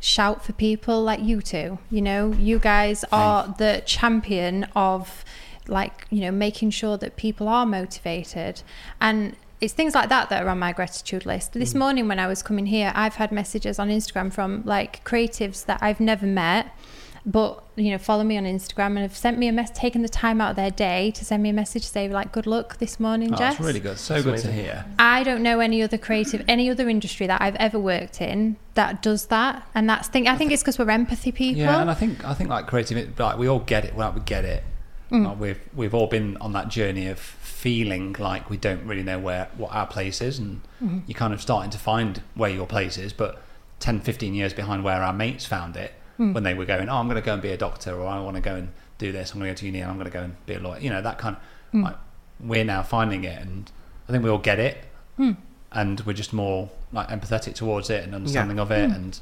shout 0.00 0.44
for 0.44 0.52
people 0.52 1.02
like 1.02 1.20
you 1.20 1.40
two. 1.40 1.78
You 1.90 2.02
know, 2.02 2.32
you 2.32 2.58
guys 2.58 3.04
are 3.12 3.54
the 3.58 3.82
champion 3.86 4.64
of 4.74 5.24
like, 5.68 6.06
you 6.10 6.22
know, 6.22 6.32
making 6.32 6.70
sure 6.70 6.96
that 6.96 7.16
people 7.16 7.46
are 7.46 7.64
motivated. 7.64 8.62
And 9.00 9.36
it's 9.62 9.72
things 9.72 9.94
like 9.94 10.08
that 10.08 10.28
that 10.28 10.42
are 10.42 10.48
on 10.48 10.58
my 10.58 10.72
gratitude 10.72 11.24
list. 11.24 11.52
This 11.52 11.72
mm. 11.72 11.78
morning 11.78 12.08
when 12.08 12.18
I 12.18 12.26
was 12.26 12.42
coming 12.42 12.66
here, 12.66 12.92
I've 12.96 13.14
had 13.14 13.30
messages 13.30 13.78
on 13.78 13.88
Instagram 13.88 14.32
from 14.32 14.62
like 14.64 15.04
creatives 15.04 15.64
that 15.66 15.78
I've 15.80 16.00
never 16.00 16.26
met, 16.26 16.76
but 17.24 17.62
you 17.76 17.92
know, 17.92 17.98
follow 17.98 18.24
me 18.24 18.36
on 18.36 18.42
Instagram 18.42 18.86
and 18.86 18.98
have 18.98 19.16
sent 19.16 19.38
me 19.38 19.46
a 19.46 19.52
mess, 19.52 19.70
taken 19.70 20.02
the 20.02 20.08
time 20.08 20.40
out 20.40 20.50
of 20.50 20.56
their 20.56 20.72
day 20.72 21.12
to 21.12 21.24
send 21.24 21.44
me 21.44 21.48
a 21.48 21.52
message 21.52 21.82
to 21.82 21.88
say 21.88 22.08
like, 22.08 22.32
"Good 22.32 22.48
luck 22.48 22.78
this 22.78 22.98
morning, 22.98 23.32
Oh, 23.32 23.36
Jess." 23.36 23.54
that's 23.54 23.64
really 23.64 23.78
good. 23.78 23.98
So 23.98 24.20
good 24.20 24.40
to 24.40 24.50
hear. 24.50 24.84
I 24.98 25.22
don't 25.22 25.44
know 25.44 25.60
any 25.60 25.80
other 25.80 25.96
creative, 25.96 26.44
any 26.48 26.68
other 26.68 26.88
industry 26.88 27.28
that 27.28 27.40
I've 27.40 27.56
ever 27.56 27.78
worked 27.78 28.20
in 28.20 28.56
that 28.74 29.00
does 29.00 29.26
that, 29.26 29.64
and 29.76 29.88
that's 29.88 30.08
thing. 30.08 30.26
I 30.26 30.36
think 30.36 30.50
it's 30.50 30.62
because 30.62 30.76
we're 30.76 30.90
empathy 30.90 31.30
people. 31.30 31.62
Yeah, 31.62 31.80
and 31.80 31.88
I 31.88 31.94
think 31.94 32.24
I 32.24 32.34
think 32.34 32.50
like 32.50 32.66
creative, 32.66 33.16
like 33.16 33.38
we 33.38 33.46
all 33.46 33.60
get 33.60 33.84
it. 33.84 33.96
Like 33.96 34.16
we 34.16 34.22
get 34.22 34.44
it. 34.44 34.64
Mm. 35.12 35.26
Like 35.28 35.38
we've 35.38 35.60
we've 35.76 35.94
all 35.94 36.08
been 36.08 36.36
on 36.38 36.52
that 36.54 36.68
journey 36.68 37.06
of 37.06 37.18
feeling 37.62 38.12
like 38.18 38.50
we 38.50 38.56
don't 38.56 38.84
really 38.84 39.04
know 39.04 39.20
where 39.20 39.48
what 39.56 39.72
our 39.72 39.86
place 39.86 40.20
is, 40.20 40.36
and 40.40 40.60
mm-hmm. 40.82 40.98
you're 41.06 41.16
kind 41.16 41.32
of 41.32 41.40
starting 41.40 41.70
to 41.70 41.78
find 41.78 42.20
where 42.34 42.50
your 42.50 42.66
place 42.66 42.98
is. 42.98 43.12
But 43.12 43.40
10, 43.78 44.00
15 44.00 44.34
years 44.34 44.52
behind 44.52 44.82
where 44.82 45.00
our 45.00 45.12
mates 45.12 45.46
found 45.46 45.76
it 45.76 45.94
hmm. 46.16 46.32
when 46.32 46.42
they 46.42 46.54
were 46.54 46.64
going, 46.64 46.88
oh, 46.88 46.96
I'm 46.96 47.06
going 47.06 47.22
to 47.22 47.24
go 47.24 47.34
and 47.34 47.40
be 47.40 47.52
a 47.52 47.56
doctor, 47.56 47.94
or 47.94 48.08
I 48.08 48.18
want 48.20 48.34
to 48.34 48.42
go 48.42 48.56
and 48.56 48.72
do 48.98 49.12
this. 49.12 49.30
I'm 49.30 49.38
going 49.38 49.48
to 49.48 49.54
go 49.54 49.58
to 49.60 49.66
uni, 49.66 49.80
and 49.80 49.92
I'm 49.92 49.96
going 49.96 50.10
to 50.10 50.12
go 50.12 50.24
and 50.24 50.44
be 50.44 50.54
a 50.54 50.58
lawyer. 50.58 50.80
You 50.80 50.90
know 50.90 51.02
that 51.02 51.18
kind 51.18 51.36
of. 51.36 51.42
Hmm. 51.70 51.84
Like, 51.84 51.96
we're 52.40 52.64
now 52.64 52.82
finding 52.82 53.22
it, 53.22 53.40
and 53.40 53.70
I 54.08 54.12
think 54.12 54.24
we 54.24 54.30
all 54.30 54.38
get 54.38 54.58
it, 54.58 54.78
hmm. 55.16 55.32
and 55.70 56.00
we're 56.00 56.14
just 56.14 56.32
more 56.32 56.68
like 56.92 57.10
empathetic 57.10 57.54
towards 57.54 57.90
it 57.90 58.02
and 58.02 58.12
understanding 58.12 58.58
of 58.58 58.72
it, 58.72 58.90
and 58.90 59.20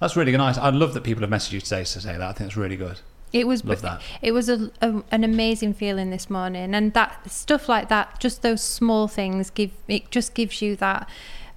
that's 0.00 0.16
really 0.16 0.32
nice. 0.32 0.56
I 0.56 0.70
love 0.70 0.94
that 0.94 1.04
people 1.04 1.20
have 1.20 1.30
messaged 1.30 1.52
you 1.52 1.60
today 1.60 1.84
to 1.84 2.00
say 2.00 2.12
that. 2.12 2.22
I 2.22 2.32
think 2.32 2.48
it's 2.48 2.56
really 2.56 2.76
good. 2.76 3.00
It 3.32 3.46
was 3.46 3.64
Love 3.64 3.82
that. 3.82 4.02
It 4.20 4.32
was 4.32 4.48
a, 4.48 4.70
a, 4.80 5.02
an 5.10 5.24
amazing 5.24 5.74
feeling 5.74 6.10
this 6.10 6.28
morning, 6.28 6.74
and 6.74 6.92
that 6.92 7.30
stuff 7.30 7.68
like 7.68 7.88
that, 7.88 8.20
just 8.20 8.42
those 8.42 8.62
small 8.62 9.08
things, 9.08 9.50
give 9.50 9.70
it 9.88 10.10
just 10.10 10.34
gives 10.34 10.60
you 10.60 10.76
that 10.76 11.08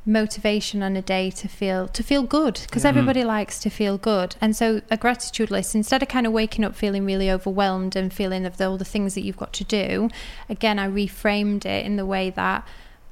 motivation 0.06 0.84
on 0.84 0.96
a 0.96 1.02
day 1.02 1.32
to 1.32 1.48
feel 1.48 1.88
to 1.88 2.04
feel 2.04 2.22
good 2.22 2.62
because 2.68 2.86
everybody 2.86 3.24
likes 3.24 3.60
to 3.60 3.72
feel 3.72 3.98
good 3.98 4.36
and 4.40 4.56
so 4.56 4.80
a 4.92 4.98
gratitude 4.98 5.50
list 5.50 5.74
instead 5.74 6.04
of 6.04 6.08
kind 6.08 6.28
of 6.28 6.32
waking 6.32 6.64
up 6.64 6.76
feeling 6.76 7.06
really 7.06 7.32
overwhelmed 7.32 7.96
and 7.96 8.14
feeling 8.14 8.46
of 8.46 8.62
all 8.62 8.78
the 8.78 8.86
things 8.86 9.16
that 9.16 9.22
you've 9.22 9.36
got 9.36 9.52
to 9.52 9.64
do 9.64 10.08
again 10.48 10.78
i 10.78 10.88
reframed 10.88 11.66
it 11.66 11.84
in 11.84 11.96
the 11.96 12.06
way 12.06 12.30
that 12.30 12.68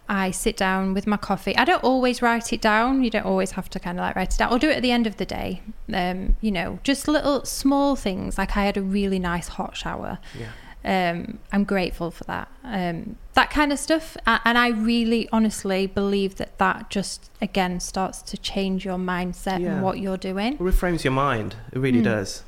I 0.10 0.32
sit 0.32 0.58
down 0.58 0.94
with 0.94 1.08
my 1.08 1.18
coffee. 1.18 1.56
I 1.56 1.64
don't 1.66 1.84
always 1.84 2.22
write 2.22 2.52
it 2.52 2.62
down. 2.62 3.04
You 3.04 3.10
don't 3.10 3.26
always 3.26 3.52
have 3.52 3.70
to 3.72 3.80
kind 3.80 3.98
of 4.00 4.04
like 4.04 4.16
write 4.16 4.34
it 4.34 4.38
down. 4.38 4.52
I'll 4.52 4.60
do 4.60 4.70
it 4.70 4.76
at 4.78 4.82
the 4.82 4.92
end 4.92 5.08
of 5.08 5.18
the 5.18 5.26
day. 5.26 5.62
Um, 5.94 6.36
you 6.42 6.52
know, 6.52 6.80
just 6.84 7.08
little 7.08 7.46
small 7.46 7.96
things. 7.96 8.38
Like 8.38 8.58
I 8.58 8.66
had 8.66 8.76
a 8.78 8.82
really 8.82 9.20
nice 9.20 9.48
hot 9.48 9.78
shower. 9.78 10.20
Yeah. 10.38 10.50
Um, 10.86 11.40
I'm 11.54 11.64
grateful 11.64 12.12
for 12.12 12.26
that. 12.26 12.50
Um, 12.66 13.16
that 13.36 13.50
kind 13.50 13.72
of 13.72 13.80
stuff. 13.80 14.18
And 14.28 14.58
I 14.58 14.68
really 14.68 15.30
honestly 15.32 15.88
believe 15.88 16.36
that 16.36 16.58
that 16.58 16.90
just, 16.90 17.32
again, 17.42 17.80
starts 17.80 18.22
to 18.24 18.38
change 18.38 18.84
your 18.84 18.98
mindset 18.98 19.62
Yeah. 19.62 19.76
and 19.76 19.82
what 19.84 20.00
you're 20.00 20.18
doing. 20.18 20.54
It 20.56 20.60
reframes 20.60 21.06
your 21.06 21.14
mind. 21.14 21.56
It 21.72 21.80
really 21.80 22.02
Mm. 22.02 22.06
does. 22.06 22.44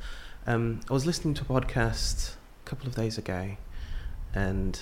Um, 0.45 0.82
I 0.89 0.93
was 0.93 1.06
listening 1.06 1.34
to 1.36 1.43
a 1.43 1.45
podcast 1.45 2.34
a 2.66 2.70
couple 2.70 2.88
of 2.88 2.95
days 2.95 3.18
ago, 3.18 3.51
and 4.34 4.82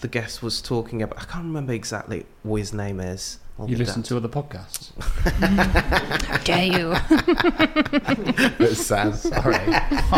the 0.00 0.08
guest 0.08 0.42
was 0.42 0.60
talking 0.60 1.02
about. 1.02 1.18
I 1.20 1.24
can't 1.24 1.44
remember 1.44 1.72
exactly 1.72 2.26
what 2.42 2.56
his 2.56 2.72
name 2.72 3.00
is. 3.00 3.38
I'll 3.58 3.68
You 3.70 3.76
listen 3.78 4.02
that. 4.02 4.08
to 4.08 4.16
other 4.18 4.28
podcasts? 4.28 4.92
How 6.26 6.36
dare 6.38 6.64
you? 6.66 6.90
That's 8.58 8.84
sad. 8.84 9.14
Sorry. 9.14 9.56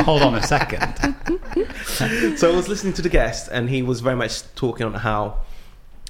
Hold 0.04 0.22
on 0.22 0.34
a 0.34 0.42
second. 0.42 0.96
so 2.36 2.50
I 2.52 2.56
was 2.56 2.68
listening 2.68 2.94
to 2.94 3.02
the 3.02 3.08
guest, 3.08 3.48
and 3.52 3.70
he 3.70 3.82
was 3.82 4.00
very 4.00 4.16
much 4.16 4.42
talking 4.54 4.86
on 4.86 4.94
how 4.94 5.38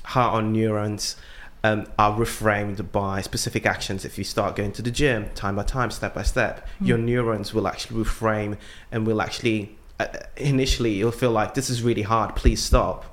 how 0.04 0.30
our 0.30 0.42
neurons 0.42 1.16
um, 1.64 1.86
are 1.98 2.16
reframed 2.18 2.90
by 2.92 3.20
specific 3.20 3.66
actions. 3.66 4.06
If 4.06 4.16
you 4.16 4.24
start 4.24 4.56
going 4.56 4.72
to 4.72 4.80
the 4.82 4.90
gym, 4.90 5.28
time 5.34 5.56
by 5.56 5.64
time, 5.64 5.90
step 5.90 6.14
by 6.14 6.22
step, 6.22 6.66
your 6.80 6.96
neurons 6.96 7.52
will 7.52 7.68
actually 7.68 8.02
reframe 8.04 8.56
and 8.90 9.06
will 9.06 9.20
actually 9.20 9.76
uh, 10.00 10.06
initially 10.38 10.92
you'll 10.94 11.10
feel 11.12 11.30
like 11.32 11.52
this 11.52 11.68
is 11.68 11.82
really 11.82 12.02
hard. 12.02 12.34
Please 12.36 12.62
stop. 12.62 13.04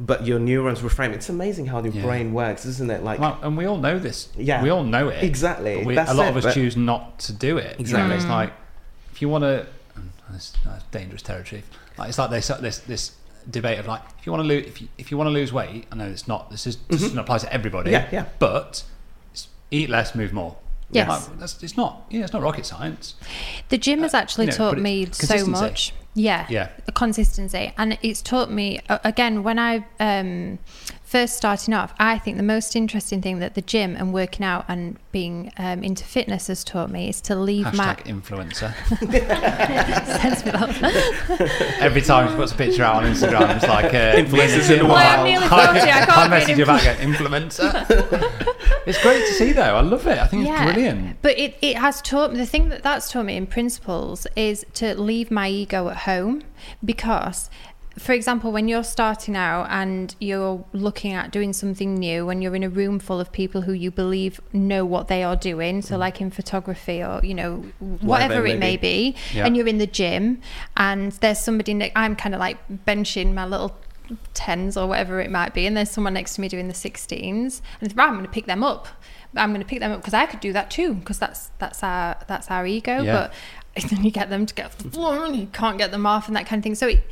But 0.00 0.26
your 0.26 0.38
neurons 0.38 0.80
reframe. 0.80 1.12
It's 1.12 1.28
amazing 1.28 1.66
how 1.66 1.80
the 1.80 1.90
Yeah. 1.90 2.02
brain 2.02 2.32
works, 2.32 2.64
isn't 2.64 2.90
it? 2.90 3.04
Like 3.04 3.20
Well, 3.20 3.38
and 3.42 3.56
we 3.56 3.66
all 3.66 3.76
know 3.76 3.98
this. 3.98 4.28
Yeah. 4.36 4.62
We 4.62 4.70
all 4.70 4.82
know 4.84 5.08
it. 5.10 5.22
Exactly. 5.22 5.76
But 5.76 5.84
we, 5.84 5.94
That's 5.94 6.10
a 6.10 6.14
lot 6.14 6.26
it, 6.26 6.30
of 6.30 6.36
us 6.38 6.44
but- 6.44 6.54
choose 6.54 6.76
not 6.76 7.18
to 7.20 7.32
do 7.32 7.58
it. 7.58 7.78
You 7.78 7.84
know, 7.92 8.06
Exactly. 8.06 8.16
It's 8.16 8.24
like 8.26 8.52
if 9.12 9.22
you 9.22 9.28
want 9.28 9.42
to. 9.44 9.66
That's, 10.30 10.52
that's 10.64 10.82
dangerous 10.84 11.20
territory. 11.22 11.62
Like 11.98 12.08
it's 12.08 12.18
like 12.18 12.30
this 12.30 12.48
this 12.48 12.78
this 12.80 13.12
debate 13.50 13.78
of 13.78 13.86
like 13.86 14.00
if 14.18 14.24
you 14.26 14.32
want 14.32 14.42
to 14.42 14.48
lose 14.48 14.66
if 14.66 14.80
you, 14.80 14.88
if 14.96 15.10
you 15.10 15.18
want 15.18 15.28
to 15.28 15.32
lose 15.32 15.52
weight. 15.52 15.86
I 15.92 15.94
know 15.96 16.06
it's 16.06 16.26
not. 16.26 16.50
This 16.50 16.66
is 16.66 16.76
this 16.88 17.02
doesn't 17.02 17.18
apply 17.18 17.38
to 17.38 17.52
everybody. 17.52 17.92
Mm-hmm. 17.92 18.14
Yeah, 18.14 18.22
yeah. 18.22 18.28
But 18.38 18.82
it's 19.32 19.48
eat 19.70 19.90
less, 19.90 20.14
move 20.14 20.32
more. 20.32 20.56
Yes. 20.90 21.28
Like, 21.28 21.38
that's, 21.38 21.62
it's 21.62 21.76
not. 21.76 22.06
Yeah, 22.10 22.22
it's 22.24 22.32
not 22.32 22.42
rocket 22.42 22.64
science. 22.66 23.14
The 23.68 23.78
gym 23.78 24.00
has 24.02 24.14
actually 24.14 24.46
you 24.46 24.50
know, 24.52 24.56
taught 24.56 24.78
me 24.78 25.06
so 25.12 25.46
much. 25.46 25.92
Yeah, 26.14 26.46
Yeah. 26.50 26.68
the 26.84 26.92
consistency, 26.92 27.72
and 27.78 27.98
it's 28.02 28.20
taught 28.22 28.50
me 28.50 28.80
again 28.88 29.42
when 29.42 29.58
I 29.58 29.84
um, 29.98 30.58
first 31.12 31.36
starting 31.36 31.74
off. 31.74 31.92
I 31.98 32.16
think 32.18 32.38
the 32.38 32.42
most 32.42 32.74
interesting 32.74 33.20
thing 33.20 33.38
that 33.40 33.54
the 33.54 33.60
gym 33.60 33.94
and 33.96 34.14
working 34.14 34.46
out 34.46 34.64
and 34.66 34.96
being 35.12 35.52
um, 35.58 35.84
into 35.84 36.04
fitness 36.04 36.46
has 36.46 36.64
taught 36.64 36.90
me 36.90 37.10
is 37.10 37.20
to 37.22 37.36
leave 37.36 37.66
my 37.74 37.96
influencer. 37.96 38.72
sense 40.22 40.42
with 40.42 40.54
that. 40.80 41.76
Every 41.80 42.00
time 42.00 42.30
she 42.30 42.34
puts 42.34 42.52
a 42.52 42.54
picture 42.54 42.82
out 42.82 43.04
on 43.04 43.12
Instagram, 43.12 43.56
it's 43.56 43.68
like 43.68 43.92
uh, 43.92 44.16
Influencers 44.16 44.70
in 44.70 44.78
the 44.78 44.86
Well, 44.86 44.96
I'm 44.96 45.18
wild. 45.18 45.28
nearly 45.28 45.48
40, 45.48 45.62
I 45.66 46.06
can't 46.06 46.30
be 46.30 46.36
message 46.38 46.58
you 46.58 46.64
back 46.64 46.98
influencer. 46.98 48.82
it's 48.86 49.02
great 49.02 49.26
to 49.26 49.32
see 49.34 49.52
though. 49.52 49.76
I 49.76 49.82
love 49.82 50.06
it. 50.06 50.18
I 50.18 50.26
think 50.26 50.48
it's 50.48 50.62
brilliant. 50.62 51.18
But 51.20 51.38
it, 51.38 51.58
it 51.60 51.76
has 51.76 52.00
taught 52.00 52.32
me 52.32 52.38
the 52.38 52.46
thing 52.46 52.70
that 52.70 52.82
that's 52.82 53.12
taught 53.12 53.26
me 53.26 53.36
in 53.36 53.46
principles 53.46 54.26
is 54.34 54.64
to 54.74 54.98
leave 54.98 55.30
my 55.30 55.50
ego 55.50 55.90
at 55.90 55.98
home 55.98 56.42
because 56.82 57.50
for 57.98 58.12
example 58.12 58.50
when 58.52 58.68
you're 58.68 58.84
starting 58.84 59.36
out 59.36 59.66
and 59.70 60.14
you're 60.18 60.64
looking 60.72 61.12
at 61.12 61.30
doing 61.30 61.52
something 61.52 61.94
new 61.94 62.24
when 62.24 62.40
you're 62.40 62.54
in 62.54 62.62
a 62.62 62.68
room 62.68 62.98
full 62.98 63.20
of 63.20 63.30
people 63.32 63.62
who 63.62 63.72
you 63.72 63.90
believe 63.90 64.40
know 64.52 64.84
what 64.84 65.08
they 65.08 65.22
are 65.22 65.36
doing 65.36 65.82
so 65.82 65.96
mm. 65.96 65.98
like 65.98 66.20
in 66.20 66.30
photography 66.30 67.02
or 67.02 67.20
you 67.22 67.34
know 67.34 67.56
whatever, 68.00 68.46
it 68.46 68.58
may 68.58 68.76
be 68.76 69.14
Yeah. 69.32 69.46
and 69.46 69.56
you're 69.56 69.66
in 69.66 69.78
the 69.78 69.86
gym 69.86 70.40
and 70.76 71.12
there's 71.12 71.38
somebody 71.38 71.74
ne- 71.74 71.92
I'm 71.94 72.16
kind 72.16 72.34
of 72.34 72.40
like 72.40 72.56
benching 72.86 73.34
my 73.34 73.46
little 73.46 73.76
tens 74.34 74.76
or 74.76 74.86
whatever 74.88 75.20
it 75.20 75.30
might 75.30 75.54
be 75.54 75.66
and 75.66 75.76
there's 75.76 75.90
someone 75.90 76.14
next 76.14 76.34
to 76.36 76.40
me 76.40 76.48
doing 76.48 76.68
the 76.68 76.74
16s 76.74 77.60
and 77.80 77.96
right, 77.96 78.08
I'm 78.08 78.14
going 78.14 78.24
to 78.24 78.30
pick 78.30 78.46
them 78.46 78.64
up 78.64 78.88
I'm 79.36 79.50
going 79.50 79.62
to 79.62 79.66
pick 79.66 79.80
them 79.80 79.92
up 79.92 80.00
because 80.00 80.14
I 80.14 80.26
could 80.26 80.40
do 80.40 80.52
that 80.52 80.70
too 80.70 80.94
because 80.94 81.18
that's 81.18 81.50
that's 81.58 81.82
our 81.82 82.16
that's 82.26 82.50
our 82.50 82.66
ego 82.66 83.02
Yeah. 83.02 83.12
but 83.74 83.88
then 83.90 84.04
you 84.04 84.10
get 84.10 84.28
them 84.28 84.44
to 84.44 84.54
get 84.54 84.66
off 84.66 84.78
the 84.78 84.90
floor 84.90 85.24
and 85.24 85.34
you 85.36 85.46
can't 85.46 85.78
get 85.78 85.90
them 85.90 86.04
off 86.04 86.26
and 86.26 86.36
that 86.36 86.46
kind 86.46 86.60
of 86.60 86.64
thing 86.64 86.74
so 86.74 86.88
it, 86.88 87.02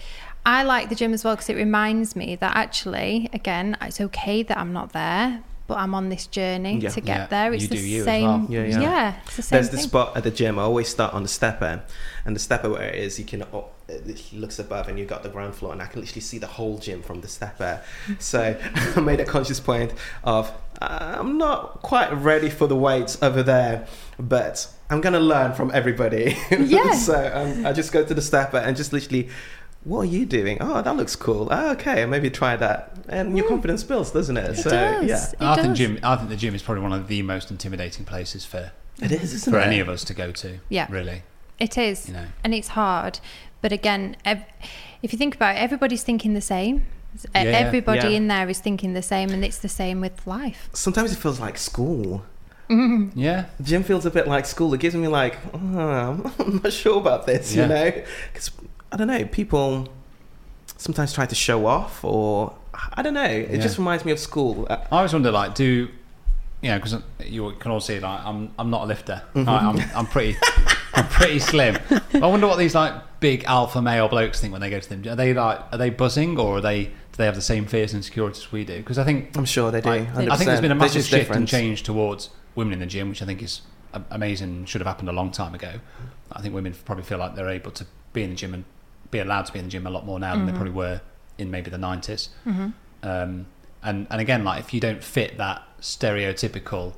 I 0.46 0.62
like 0.64 0.88
the 0.88 0.94
gym 0.94 1.12
as 1.12 1.24
well 1.24 1.34
because 1.36 1.48
it 1.50 1.56
reminds 1.56 2.16
me 2.16 2.36
that 2.36 2.56
actually 2.56 3.28
again 3.32 3.76
it's 3.82 4.00
okay 4.00 4.42
that 4.42 4.56
I'm 4.58 4.72
not 4.72 4.92
there 4.92 5.42
but 5.66 5.78
I'm 5.78 5.94
on 5.94 6.08
this 6.08 6.26
journey 6.26 6.78
Yeah. 6.78 6.88
to 6.90 7.00
get 7.00 7.16
Yeah, 7.16 7.26
there 7.26 7.52
it's 7.52 7.62
you 7.62 7.68
the 7.68 7.74
do 7.76 7.80
you 7.80 7.98
as 8.00 8.04
same 8.04 8.24
well. 8.24 8.46
Yeah, 8.50 8.80
yeah. 8.80 9.14
it's 9.24 9.36
the 9.36 9.42
same 9.42 9.56
There's 9.58 9.68
thing. 9.68 9.76
the 9.76 9.82
spot 9.84 10.16
at 10.16 10.24
the 10.24 10.30
gym. 10.32 10.58
I 10.58 10.62
always 10.62 10.88
start 10.88 11.14
on 11.14 11.22
the 11.22 11.28
stepper, 11.28 11.82
and 12.24 12.34
the 12.34 12.40
stepper 12.40 12.68
where 12.70 12.88
it 12.88 12.96
is, 12.96 13.20
you 13.20 13.24
can. 13.24 13.44
Oh, 13.52 13.66
it 13.88 14.32
looks 14.32 14.58
above, 14.58 14.88
and 14.88 14.98
you've 14.98 15.06
got 15.06 15.22
the 15.22 15.28
ground 15.28 15.54
floor, 15.54 15.70
and 15.72 15.80
I 15.80 15.86
can 15.86 16.00
literally 16.00 16.22
see 16.22 16.38
the 16.38 16.48
whole 16.48 16.78
gym 16.78 17.02
from 17.02 17.20
the 17.20 17.28
stepper. 17.28 17.82
So 18.18 18.58
I 18.96 19.00
made 19.00 19.20
a 19.20 19.24
conscious 19.24 19.60
point 19.60 19.92
of 20.24 20.50
I'm 20.82 21.38
not 21.38 21.82
quite 21.82 22.10
ready 22.14 22.50
for 22.50 22.66
the 22.66 22.74
weights 22.76 23.22
over 23.22 23.44
there, 23.44 23.86
but 24.18 24.66
I'm 24.90 25.00
gonna 25.00 25.20
learn 25.20 25.52
from 25.52 25.70
everybody. 25.72 26.36
Yeah. 26.50 26.94
so 26.94 27.30
um, 27.32 27.64
I 27.64 27.72
just 27.72 27.92
go 27.92 28.04
to 28.04 28.12
the 28.12 28.22
stepper 28.22 28.56
and 28.58 28.76
just 28.76 28.92
literally. 28.92 29.28
What 29.84 30.00
are 30.00 30.04
you 30.04 30.26
doing? 30.26 30.58
Oh, 30.60 30.82
that 30.82 30.96
looks 30.96 31.16
cool. 31.16 31.48
Oh, 31.50 31.70
okay, 31.72 32.04
maybe 32.04 32.28
try 32.30 32.54
that. 32.56 32.96
And 33.08 33.36
your 33.36 33.46
mm. 33.46 33.50
confidence 33.50 33.82
builds, 33.82 34.10
doesn't 34.10 34.36
it? 34.36 34.50
It 34.50 34.56
so 34.58 34.70
does. 34.70 35.04
yeah, 35.08 35.30
It 35.30 35.40
I 35.40 35.62
think 35.62 35.76
gym. 35.76 35.98
I 36.02 36.16
think 36.16 36.28
the 36.28 36.36
gym 36.36 36.54
is 36.54 36.62
probably 36.62 36.82
one 36.82 36.92
of 36.92 37.08
the 37.08 37.22
most 37.22 37.50
intimidating 37.50 38.04
places 38.04 38.44
for 38.44 38.72
it 39.00 39.10
is, 39.10 39.32
isn't 39.32 39.52
for 39.52 39.58
it? 39.58 39.66
any 39.66 39.80
of 39.80 39.88
us 39.88 40.04
to 40.04 40.14
go 40.14 40.30
to. 40.32 40.58
Yeah. 40.68 40.86
Really. 40.90 41.22
It 41.58 41.78
is, 41.78 42.08
You 42.08 42.14
know. 42.14 42.26
and 42.44 42.54
it's 42.54 42.68
hard. 42.68 43.20
But 43.62 43.72
again, 43.72 44.16
if 44.26 45.12
you 45.12 45.18
think 45.18 45.34
about 45.34 45.56
it, 45.56 45.58
everybody's 45.58 46.02
thinking 46.02 46.34
the 46.34 46.40
same. 46.40 46.86
Yeah, 47.34 47.42
yeah. 47.42 47.50
Everybody 47.50 48.08
Yeah. 48.10 48.16
in 48.16 48.28
there 48.28 48.48
is 48.48 48.60
thinking 48.60 48.92
the 48.94 49.02
same, 49.02 49.30
and 49.30 49.44
it's 49.44 49.58
the 49.58 49.68
same 49.68 50.00
with 50.00 50.26
life. 50.26 50.68
Sometimes 50.72 51.12
it 51.12 51.16
feels 51.16 51.40
like 51.40 51.56
school. 51.58 52.22
Mm-hmm. 52.68 53.18
Yeah. 53.18 53.46
The 53.58 53.64
gym 53.64 53.82
feels 53.82 54.06
a 54.06 54.10
bit 54.10 54.28
like 54.28 54.46
school. 54.46 54.72
It 54.74 54.80
gives 54.80 54.94
me 54.94 55.08
like, 55.08 55.36
oh, 55.52 55.58
I'm 56.38 56.60
not 56.62 56.72
sure 56.72 56.98
about 56.98 57.26
this, 57.26 57.54
Yeah. 57.54 57.62
you 57.62 57.68
know? 57.68 58.04
Because, 58.32 58.50
I 58.92 58.96
don't 58.96 59.06
know, 59.08 59.24
people 59.26 59.88
sometimes 60.76 61.12
try 61.12 61.26
to 61.26 61.34
show 61.34 61.66
off 61.66 62.04
or, 62.04 62.54
I 62.94 63.02
don't 63.02 63.14
know. 63.14 63.24
It 63.24 63.50
Yeah. 63.50 63.56
just 63.58 63.78
reminds 63.78 64.04
me 64.04 64.12
of 64.12 64.18
school. 64.18 64.66
Uh, 64.70 64.78
I 64.90 64.96
always 64.98 65.12
wonder, 65.12 65.30
like, 65.30 65.54
do 65.54 65.88
you 66.62 66.70
know? 66.70 66.76
Because 66.78 66.96
you 67.24 67.52
can 67.58 67.70
all 67.70 67.80
see, 67.80 68.00
like, 68.00 68.20
I'm 68.24 68.50
I'm 68.58 68.70
not 68.70 68.82
a 68.82 68.86
lifter. 68.86 69.22
Mm-hmm. 69.34 69.48
I, 69.48 69.58
I'm 69.58 69.96
I'm 69.96 70.06
pretty 70.06 70.36
I'm 70.94 71.06
pretty 71.08 71.38
slim. 71.38 71.78
I 72.14 72.26
wonder 72.26 72.46
what 72.46 72.58
these 72.58 72.74
like 72.74 72.92
big 73.20 73.44
alpha 73.44 73.80
male 73.82 74.08
blokes 74.08 74.40
think 74.40 74.52
when 74.52 74.60
they 74.60 74.70
go 74.70 74.80
to 74.80 74.88
them. 74.88 75.06
Are 75.10 75.16
they 75.16 75.32
like 75.34 75.60
are 75.72 75.78
they 75.78 75.90
buzzing 75.90 76.38
or 76.38 76.56
are 76.58 76.60
they 76.60 76.84
do 76.84 76.90
they 77.16 77.24
have 77.26 77.34
the 77.34 77.42
same 77.42 77.66
fears 77.66 77.92
and 77.92 77.98
insecurities 78.00 78.50
we 78.52 78.64
do? 78.64 78.76
Because 78.78 78.98
I 78.98 79.04
think 79.04 79.36
I'm 79.36 79.44
sure 79.44 79.70
they 79.70 79.80
do. 79.80 79.88
like, 79.90 80.08
I 80.14 80.36
think 80.36 80.48
there's 80.48 80.60
been 80.60 80.72
a 80.72 80.74
massive 80.74 81.04
shift 81.04 81.30
and 81.30 81.46
change 81.48 81.82
towards 81.82 82.30
women 82.54 82.72
in 82.74 82.78
the 82.80 82.86
gym, 82.86 83.08
which 83.10 83.22
I 83.22 83.26
think 83.26 83.42
is 83.42 83.62
amazing. 84.10 84.64
Should 84.66 84.80
have 84.80 84.88
happened 84.88 85.08
a 85.08 85.12
long 85.12 85.30
time 85.30 85.54
ago. 85.54 85.72
I 86.32 86.40
think 86.42 86.54
women 86.54 86.74
probably 86.84 87.04
feel 87.04 87.18
like 87.18 87.34
they're 87.36 87.48
able 87.48 87.70
to 87.72 87.86
be 88.12 88.22
in 88.22 88.30
the 88.30 88.36
gym 88.36 88.54
and 88.54 88.64
be 89.10 89.18
allowed 89.18 89.46
to 89.46 89.52
be 89.52 89.58
in 89.58 89.66
the 89.66 89.70
gym 89.70 89.86
a 89.86 89.90
lot 89.90 90.06
more 90.06 90.18
now 90.18 90.34
than 90.34 90.46
they 90.46 90.52
mm-hmm. 90.52 90.58
probably 90.58 90.74
were 90.74 91.00
in 91.38 91.50
maybe 91.50 91.70
the 91.70 91.76
90s. 91.76 92.28
Mm-hmm. 92.46 92.68
Um, 93.02 93.46
and 93.82 94.06
and 94.10 94.20
again, 94.20 94.44
like 94.44 94.60
if 94.60 94.74
you 94.74 94.80
don't 94.80 95.02
fit 95.02 95.38
that 95.38 95.62
stereotypical, 95.80 96.94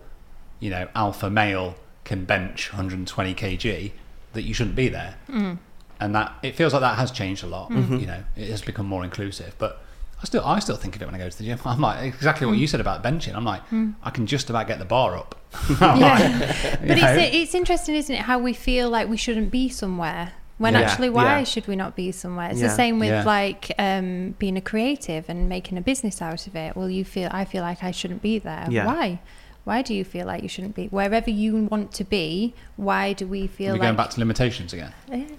you 0.61 0.71
know, 0.71 0.89
alpha 0.95 1.31
male 1.31 1.77
can 2.05 2.25
bench 2.25 2.73
120 2.73 3.35
kg, 3.35 3.93
that 4.33 4.43
you 4.43 4.53
shouldn't 4.53 4.77
be 4.77 4.89
there. 4.89 5.17
Mm. 5.29 5.59
And 6.01 6.15
that 6.15 6.35
it 6.43 6.57
feels 6.57 6.73
like 6.73 6.83
that 6.83 6.99
has 6.99 7.13
changed 7.13 7.45
a 7.45 7.47
lot. 7.47 7.71
Mm-hmm. 7.71 7.99
You 7.99 8.07
know, 8.07 8.25
it 8.37 8.49
has 8.49 8.63
become 8.63 8.87
more 8.87 9.05
inclusive, 9.05 9.55
but. 9.59 9.81
I 10.15 10.25
still, 10.25 10.45
I 10.45 10.61
still 10.61 10.77
think 10.77 10.95
of 10.95 11.03
it 11.03 11.07
when 11.07 11.17
I 11.17 11.19
go 11.19 11.29
to 11.29 11.37
the 11.37 11.43
gym. 11.43 11.59
I'm 11.65 11.81
like 11.81 12.05
exactly 12.05 12.47
what 12.47 12.55
mm. 12.55 12.61
you 12.61 12.69
said 12.69 12.81
about 12.81 13.03
benching. 13.03 13.35
I'm 13.35 13.45
like, 13.45 13.69
mm. 13.71 13.97
I 14.05 14.11
can 14.11 14.29
just 14.29 14.51
about 14.51 14.69
get 14.69 14.79
the 14.79 14.85
bar 14.85 15.17
up. 15.17 15.35
Yeah. 15.81 15.95
like, 15.97 16.81
But 16.81 16.99
it's 16.99 17.35
it's 17.35 17.55
interesting, 17.57 17.97
isn't 17.97 18.15
it? 18.15 18.21
How 18.21 18.39
we 18.39 18.53
feel 18.53 18.89
like 18.89 19.09
we 19.09 19.17
shouldn't 19.17 19.51
be 19.51 19.69
somewhere 19.69 20.35
when 20.63 20.75
Yeah. 20.75 20.81
actually, 20.81 21.11
why 21.11 21.39
Yeah. 21.39 21.45
should 21.45 21.67
we 21.67 21.77
not 21.77 21.95
be 21.97 22.11
somewhere? 22.13 22.49
It's 22.51 22.61
Yeah. 22.61 22.69
the 22.69 22.75
same 22.75 22.99
with 22.99 23.11
Yeah. 23.11 23.25
like 23.25 23.73
um, 23.79 24.35
being 24.39 24.57
a 24.57 24.61
creative 24.61 25.25
and 25.29 25.49
making 25.49 25.77
a 25.77 25.81
business 25.83 26.23
out 26.23 26.47
of 26.47 26.57
it. 26.57 26.77
Well, 26.77 26.89
you 26.89 27.05
feel 27.05 27.29
I 27.33 27.45
feel 27.45 27.63
like 27.63 27.83
I 27.85 27.91
shouldn't 27.91 28.23
be 28.23 28.39
there. 28.39 28.67
Yeah. 28.71 28.87
Why? 28.87 29.21
Why 29.65 29.83
do 29.83 29.95
you 29.95 30.05
feel 30.05 30.27
like 30.27 30.43
you 30.43 30.49
shouldn't 30.49 30.75
be 30.75 30.87
wherever 30.89 31.31
you 31.31 31.69
want 31.71 31.93
to 31.93 32.05
be? 32.05 32.55
Why 32.77 33.13
do 33.13 33.27
we 33.27 33.47
feel 33.47 33.69
We're 33.69 33.73
like 33.75 33.83
going 33.83 33.97
back 33.97 34.11
to 34.11 34.19
limitations 34.19 34.73
again. 34.73 34.93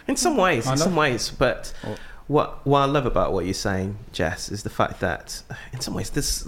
In 0.07 0.15
some 0.15 0.37
ways, 0.37 0.65
in 0.69 0.77
some 0.77 0.95
ways, 0.95 1.29
but 1.29 1.73
what 2.27 2.65
what 2.65 2.79
I 2.79 2.85
love 2.85 3.05
about 3.05 3.33
what 3.33 3.43
you're 3.45 3.53
saying, 3.53 3.97
Jess, 4.13 4.49
is 4.49 4.63
the 4.63 4.69
fact 4.69 4.99
that 5.01 5.41
in 5.73 5.81
some 5.81 5.93
ways 5.93 6.09
this 6.11 6.47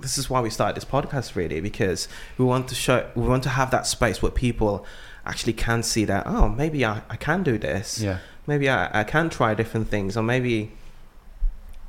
this 0.00 0.16
is 0.18 0.30
why 0.30 0.40
we 0.40 0.50
started 0.50 0.76
this 0.76 0.84
podcast 0.84 1.34
really 1.34 1.60
because 1.60 2.06
we 2.36 2.44
want 2.44 2.68
to 2.68 2.74
show 2.74 3.06
we 3.16 3.26
want 3.26 3.42
to 3.42 3.48
have 3.48 3.70
that 3.70 3.86
space 3.86 4.22
where 4.22 4.30
people 4.30 4.84
actually 5.28 5.52
can 5.52 5.82
see 5.82 6.04
that 6.06 6.26
oh 6.26 6.48
maybe 6.48 6.84
I, 6.84 7.02
I 7.10 7.16
can 7.16 7.42
do 7.42 7.58
this 7.58 8.00
Yeah. 8.00 8.18
maybe 8.46 8.68
I, 8.68 9.00
I 9.00 9.04
can 9.04 9.28
try 9.30 9.54
different 9.54 9.88
things 9.88 10.16
or 10.16 10.22
maybe 10.22 10.72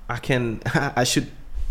I 0.10 0.18
can 0.18 0.62
I 0.96 1.04
should 1.04 1.28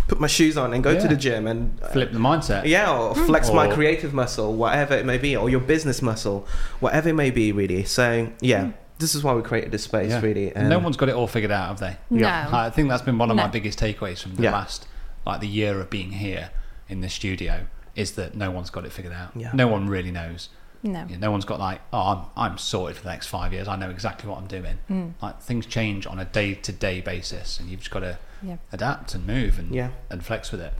put 0.06 0.18
my 0.20 0.26
shoes 0.26 0.56
on 0.56 0.72
and 0.72 0.82
go 0.82 0.92
Yeah. 0.92 1.00
to 1.00 1.08
the 1.08 1.16
gym 1.16 1.46
and 1.46 1.78
uh, 1.82 1.88
Flip 1.88 2.12
the 2.12 2.18
mindset. 2.18 2.64
yeah, 2.64 2.90
or 2.90 3.14
flex 3.14 3.52
my 3.52 3.68
creative 3.70 4.14
muscle, 4.14 4.54
whatever 4.54 4.94
it 4.94 5.04
may 5.04 5.18
be, 5.18 5.36
or 5.36 5.50
your 5.50 5.60
business 5.60 6.00
muscle, 6.00 6.46
whatever 6.80 7.10
it 7.10 7.14
may 7.14 7.30
be, 7.30 7.52
really. 7.52 7.84
So, 7.84 8.30
yeah, 8.40 8.70
this 9.00 9.14
is 9.14 9.22
why 9.22 9.34
we 9.34 9.42
created 9.42 9.70
this 9.70 9.82
space, 9.84 10.08
Yeah. 10.12 10.20
really. 10.22 10.54
And 10.56 10.70
no 10.70 10.78
one's 10.78 10.96
got 10.96 11.10
it 11.10 11.14
all 11.14 11.26
figured 11.26 11.50
out, 11.52 11.68
have 11.68 11.80
they? 11.80 11.98
No. 12.08 12.26
I 12.26 12.70
think 12.70 12.88
that's 12.88 13.02
been 13.02 13.18
one 13.18 13.30
of 13.30 13.36
my 13.36 13.48
biggest 13.48 13.78
takeaways 13.78 14.22
from 14.22 14.36
the 14.36 14.44
Yeah. 14.44 14.52
last, 14.52 14.86
like 15.26 15.40
the 15.40 15.46
year 15.48 15.78
of 15.78 15.90
being 15.90 16.12
here 16.12 16.52
in 16.88 17.02
the 17.02 17.10
studio, 17.10 17.66
is 17.94 18.12
that 18.12 18.34
no 18.34 18.50
one's 18.50 18.70
got 18.70 18.86
it 18.86 18.92
figured 18.92 19.12
out. 19.12 19.32
Yeah. 19.36 19.50
No 19.52 19.68
one 19.68 19.90
really 19.90 20.10
knows. 20.10 20.48
No. 20.82 21.06
Yeah, 21.08 21.16
no 21.18 21.30
one's 21.30 21.44
got 21.44 21.58
like, 21.58 21.80
oh, 21.92 22.28
I'm, 22.36 22.50
I'm 22.50 22.58
sorted 22.58 22.96
for 22.96 23.02
the 23.04 23.10
next 23.10 23.26
five 23.26 23.52
years. 23.52 23.66
I 23.66 23.76
know 23.76 23.90
exactly 23.90 24.30
what 24.30 24.38
I'm 24.38 24.46
doing. 24.46 24.78
Mm. 24.88 25.14
Like 25.20 25.40
things 25.42 25.66
change 25.66 26.06
on 26.06 26.18
a 26.20 26.24
day 26.24 26.54
to 26.54 26.72
day 26.72 27.00
basis, 27.00 27.58
and 27.58 27.68
you've 27.68 27.80
just 27.80 27.90
got 27.90 28.00
to 28.00 28.18
Yeah. 28.42 28.56
adapt 28.72 29.14
and 29.14 29.26
move 29.26 29.58
and 29.58 29.74
Yeah. 29.74 29.90
and 30.10 30.24
flex 30.24 30.52
with 30.52 30.60
it. 30.60 30.72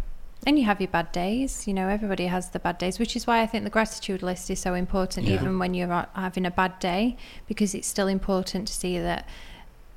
And 0.47 0.57
you 0.57 0.65
have 0.67 0.81
your 0.81 0.89
bad 0.89 1.11
days. 1.11 1.67
You 1.67 1.75
know, 1.75 1.89
everybody 1.89 2.27
has 2.27 2.51
the 2.51 2.61
bad 2.61 2.79
days, 2.79 3.01
which 3.01 3.17
is 3.17 3.27
why 3.27 3.41
I 3.43 3.47
think 3.47 3.65
the 3.65 3.71
gratitude 3.71 4.23
list 4.23 4.49
is 4.51 4.61
so 4.61 4.75
important, 4.75 5.27
Yeah. 5.27 5.35
even 5.35 5.59
when 5.59 5.75
you're 5.75 6.07
having 6.15 6.47
a 6.47 6.51
bad 6.53 6.79
day, 6.79 7.17
because 7.49 7.75
it's 7.75 7.89
still 7.89 8.07
important 8.07 8.69
to 8.69 8.73
see 8.75 9.01
that 9.01 9.27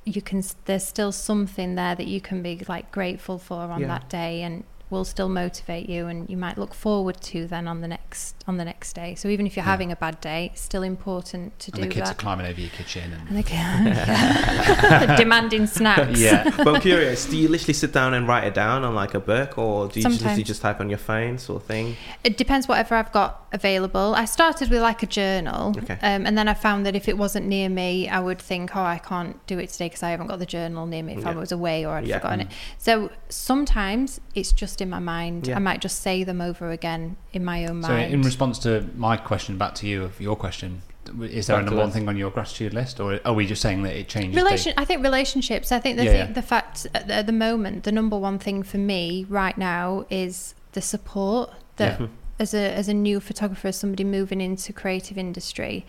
you 0.04 0.20
can. 0.20 0.42
There's 0.64 0.84
still 0.84 1.12
something 1.12 1.76
there 1.76 1.94
that 1.94 2.08
you 2.08 2.20
can 2.20 2.42
be 2.42 2.60
like 2.68 2.90
grateful 2.90 3.38
for 3.38 3.60
on 3.70 3.82
Yeah. 3.82 3.86
that 3.86 4.08
day, 4.08 4.42
and 4.42 4.64
will 4.92 5.04
still 5.04 5.28
motivate 5.28 5.88
you, 5.88 6.06
and 6.06 6.28
you 6.30 6.36
might 6.36 6.56
look 6.58 6.74
forward 6.74 7.20
to 7.22 7.46
then 7.48 7.66
on 7.66 7.80
the 7.80 7.88
next 7.88 8.36
on 8.46 8.58
the 8.58 8.64
next 8.64 8.92
day. 8.92 9.14
So 9.16 9.28
even 9.28 9.46
if 9.46 9.56
you're 9.56 9.64
Yeah. 9.64 9.70
having 9.70 9.90
a 9.90 9.96
bad 9.96 10.20
day, 10.20 10.50
it's 10.52 10.60
still 10.60 10.82
important 10.82 11.58
to 11.60 11.72
And 11.72 11.76
do 11.76 11.88
the 11.88 11.94
kids 11.94 12.08
that. 12.08 12.16
are 12.16 12.20
climbing 12.20 12.46
over 12.46 12.60
your 12.60 12.70
kitchen 12.70 13.12
and 13.12 13.28
and 13.28 13.36
they 13.38 13.42
can, 13.42 15.16
demanding 15.16 15.66
snacks. 15.66 16.20
yeah. 16.20 16.50
but 16.56 16.68
I'm 16.68 16.80
curious, 16.80 17.24
do 17.26 17.36
you 17.36 17.48
literally 17.48 17.72
sit 17.74 17.92
down 17.92 18.14
and 18.14 18.28
write 18.28 18.44
it 18.44 18.54
down 18.54 18.84
on 18.84 18.94
like 18.94 19.14
a 19.14 19.20
book, 19.20 19.56
or 19.58 19.88
do 19.88 20.00
you 20.00 20.04
just, 20.04 20.16
literally 20.20 20.28
Sometimes. 20.34 20.46
just 20.48 20.62
type 20.62 20.80
on 20.80 20.88
your 20.90 20.98
phone, 20.98 21.38
sort 21.38 21.62
of 21.62 21.66
thing? 21.66 21.96
It 22.24 22.36
depends 22.36 22.68
whatever 22.68 22.94
I've 22.96 23.12
got 23.12 23.46
available. 23.52 24.14
I 24.14 24.24
started 24.26 24.70
with 24.70 24.82
like 24.82 25.02
a 25.02 25.06
journal, 25.06 25.74
Okay. 25.78 25.94
um, 26.02 26.26
and 26.26 26.36
then 26.36 26.48
I 26.48 26.54
found 26.54 26.84
that 26.86 26.94
if 26.94 27.08
it 27.08 27.16
wasn't 27.16 27.46
near 27.46 27.68
me, 27.68 28.08
I 28.08 28.20
would 28.20 28.40
think, 28.40 28.76
oh, 28.76 28.82
I 28.82 28.98
can't 28.98 29.44
do 29.46 29.58
it 29.58 29.70
today 29.70 29.86
because 29.86 30.02
I 30.02 30.10
haven't 30.10 30.26
got 30.26 30.38
the 30.38 30.46
journal 30.46 30.84
near 30.86 31.02
me 31.02 31.14
if 31.14 31.26
I 31.26 31.34
was 31.34 31.52
away 31.52 31.86
or 31.86 31.94
I'd 31.94 32.06
Yeah. 32.06 32.18
forgotten 32.18 32.40
it. 32.42 32.48
So 32.78 33.10
sometimes 33.28 34.20
it's 34.34 34.52
just 34.52 34.81
in 34.82 34.90
my 34.90 34.98
mind. 34.98 35.46
Yeah. 35.46 35.56
I 35.56 35.58
might 35.60 35.80
just 35.80 36.02
say 36.02 36.24
them 36.24 36.40
over 36.40 36.70
again 36.70 37.16
in 37.32 37.44
my 37.44 37.64
own 37.66 37.80
mind. 37.80 37.86
So 38.10 38.14
in 38.14 38.22
response 38.22 38.58
to 38.60 38.86
my 38.96 39.16
question 39.16 39.56
back 39.56 39.74
to 39.76 39.86
you 39.86 40.02
of 40.04 40.20
your 40.20 40.36
question, 40.36 40.82
is 41.22 41.46
there 41.46 41.56
Back 41.56 41.62
a 41.62 41.64
number 41.66 41.80
one 41.80 41.88
us. 41.88 41.94
thing 41.94 42.08
on 42.08 42.16
your 42.16 42.30
gratitude 42.30 42.74
list, 42.74 43.00
or 43.00 43.18
are 43.24 43.32
we 43.32 43.46
just 43.46 43.62
saying 43.62 43.82
that 43.84 43.94
it 43.96 44.08
changes? 44.08 44.42
day- 44.64 44.74
I 44.76 44.84
think 44.84 45.02
relationships. 45.02 45.72
I 45.72 45.78
think 45.80 45.96
the 45.96 46.04
Yeah, 46.04 46.10
thing, 46.12 46.26
yeah. 46.28 46.32
the 46.32 46.42
fact 46.42 46.86
at 46.94 47.06
the, 47.08 47.14
at 47.14 47.26
the 47.26 47.32
moment, 47.32 47.84
the 47.84 47.92
number 47.92 48.18
one 48.18 48.38
thing 48.38 48.62
for 48.62 48.78
me 48.78 49.24
right 49.28 49.56
now 49.56 50.04
is 50.10 50.54
the 50.72 50.80
support 50.82 51.50
that 51.76 52.00
Yeah. 52.00 52.06
as 52.38 52.54
a 52.54 52.72
as 52.74 52.88
a 52.88 52.94
new 52.94 53.18
photographer, 53.20 53.68
as 53.68 53.76
somebody 53.76 54.04
moving 54.04 54.40
into 54.40 54.72
creative 54.72 55.16
industry, 55.18 55.84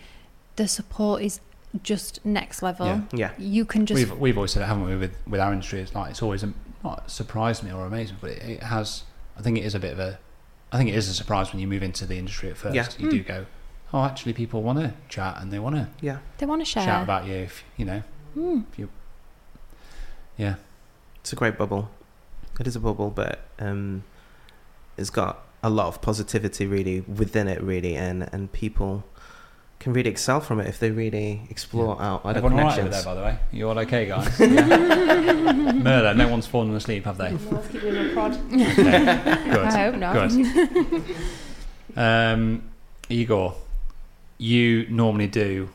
the 0.56 0.66
support 0.66 1.22
is 1.22 1.40
just 1.82 2.24
next 2.24 2.62
level. 2.62 2.86
Yeah. 2.86 3.00
Yeah. 3.12 3.30
You 3.38 3.64
can 3.64 3.86
just 3.86 3.96
we've 3.98 4.18
we've 4.18 4.36
always 4.36 4.52
said 4.52 4.62
it, 4.62 4.66
haven't 4.66 4.86
we? 4.86 4.96
With 4.96 5.14
with 5.28 5.40
our 5.40 5.52
industry, 5.52 5.80
it's 5.80 5.94
like 5.94 6.10
it's 6.10 6.22
always 6.22 6.42
um, 6.44 6.54
not 6.84 7.10
surprised 7.10 7.64
me 7.64 7.72
or 7.72 7.86
amazed 7.86 8.12
me, 8.12 8.18
but 8.20 8.30
it, 8.30 8.42
it 8.42 8.62
has. 8.62 9.02
I 9.36 9.42
think 9.42 9.58
it 9.58 9.64
is 9.64 9.74
a 9.74 9.80
bit 9.80 9.92
of 9.92 9.98
a. 9.98 10.18
I 10.70 10.76
think 10.78 10.90
it 10.90 10.94
is 10.94 11.08
a 11.08 11.14
surprise 11.14 11.52
when 11.52 11.60
you 11.60 11.66
move 11.66 11.82
into 11.82 12.04
the 12.06 12.16
industry 12.18 12.50
at 12.50 12.56
first. 12.56 12.74
Yeah. 12.76 12.86
You 12.98 13.06
Hmm. 13.06 13.10
do 13.16 13.22
go, 13.22 13.46
oh, 13.92 14.04
actually, 14.04 14.32
people 14.32 14.62
want 14.62 14.78
to 14.80 14.92
chat 15.08 15.38
and 15.40 15.52
they 15.52 15.58
want 15.58 15.76
to 15.76 15.88
Yeah. 16.00 16.18
they 16.38 16.46
want 16.46 16.60
to 16.60 16.64
share. 16.64 16.84
shout 16.84 17.02
about 17.02 17.26
you. 17.26 17.34
If 17.34 17.64
you 17.76 17.84
know, 17.84 18.02
Hmm. 18.34 18.60
if 18.72 18.78
you, 18.78 18.88
yeah, 20.36 20.56
It's 21.20 21.32
a 21.32 21.36
great 21.36 21.56
bubble. 21.56 21.90
It 22.60 22.66
is 22.66 22.76
a 22.76 22.80
bubble, 22.80 23.10
but 23.10 23.40
um, 23.58 24.04
it's 24.96 25.10
got 25.10 25.44
a 25.62 25.70
lot 25.70 25.86
of 25.86 26.02
positivity 26.02 26.66
really 26.66 27.00
within 27.00 27.48
it, 27.48 27.62
really, 27.62 27.96
and 27.96 28.28
and 28.32 28.52
people 28.52 29.04
can 29.80 29.92
really 29.92 30.10
excel 30.10 30.40
from 30.40 30.60
it 30.60 30.66
if 30.66 30.78
they 30.78 30.90
really 30.90 31.42
explore 31.50 32.00
out 32.00 32.24
other 32.24 32.38
everyone 32.38 32.52
all 32.60 32.66
right 32.68 32.78
over 32.78 32.88
connections. 32.88 33.04
there, 33.04 33.14
by 33.14 33.20
the 33.20 33.26
way. 33.26 33.38
You 33.52 33.68
all 33.68 33.78
okay, 33.80 34.06
guys? 34.06 34.40
Yeah. 34.40 35.52
Murder. 35.52 36.14
No 36.14 36.28
one's 36.28 36.46
fallen 36.46 36.74
asleep, 36.74 37.04
have 37.04 37.18
they? 37.18 37.30
Okay, 37.74 37.80
Good. 38.50 39.66
I 39.66 39.90
hope 39.90 39.96
not. 39.96 40.30
Good. 40.30 41.04
Um, 41.96 42.62
Igor, 43.08 43.54
you 44.38 44.86
normally 44.88 45.26
do 45.26 45.68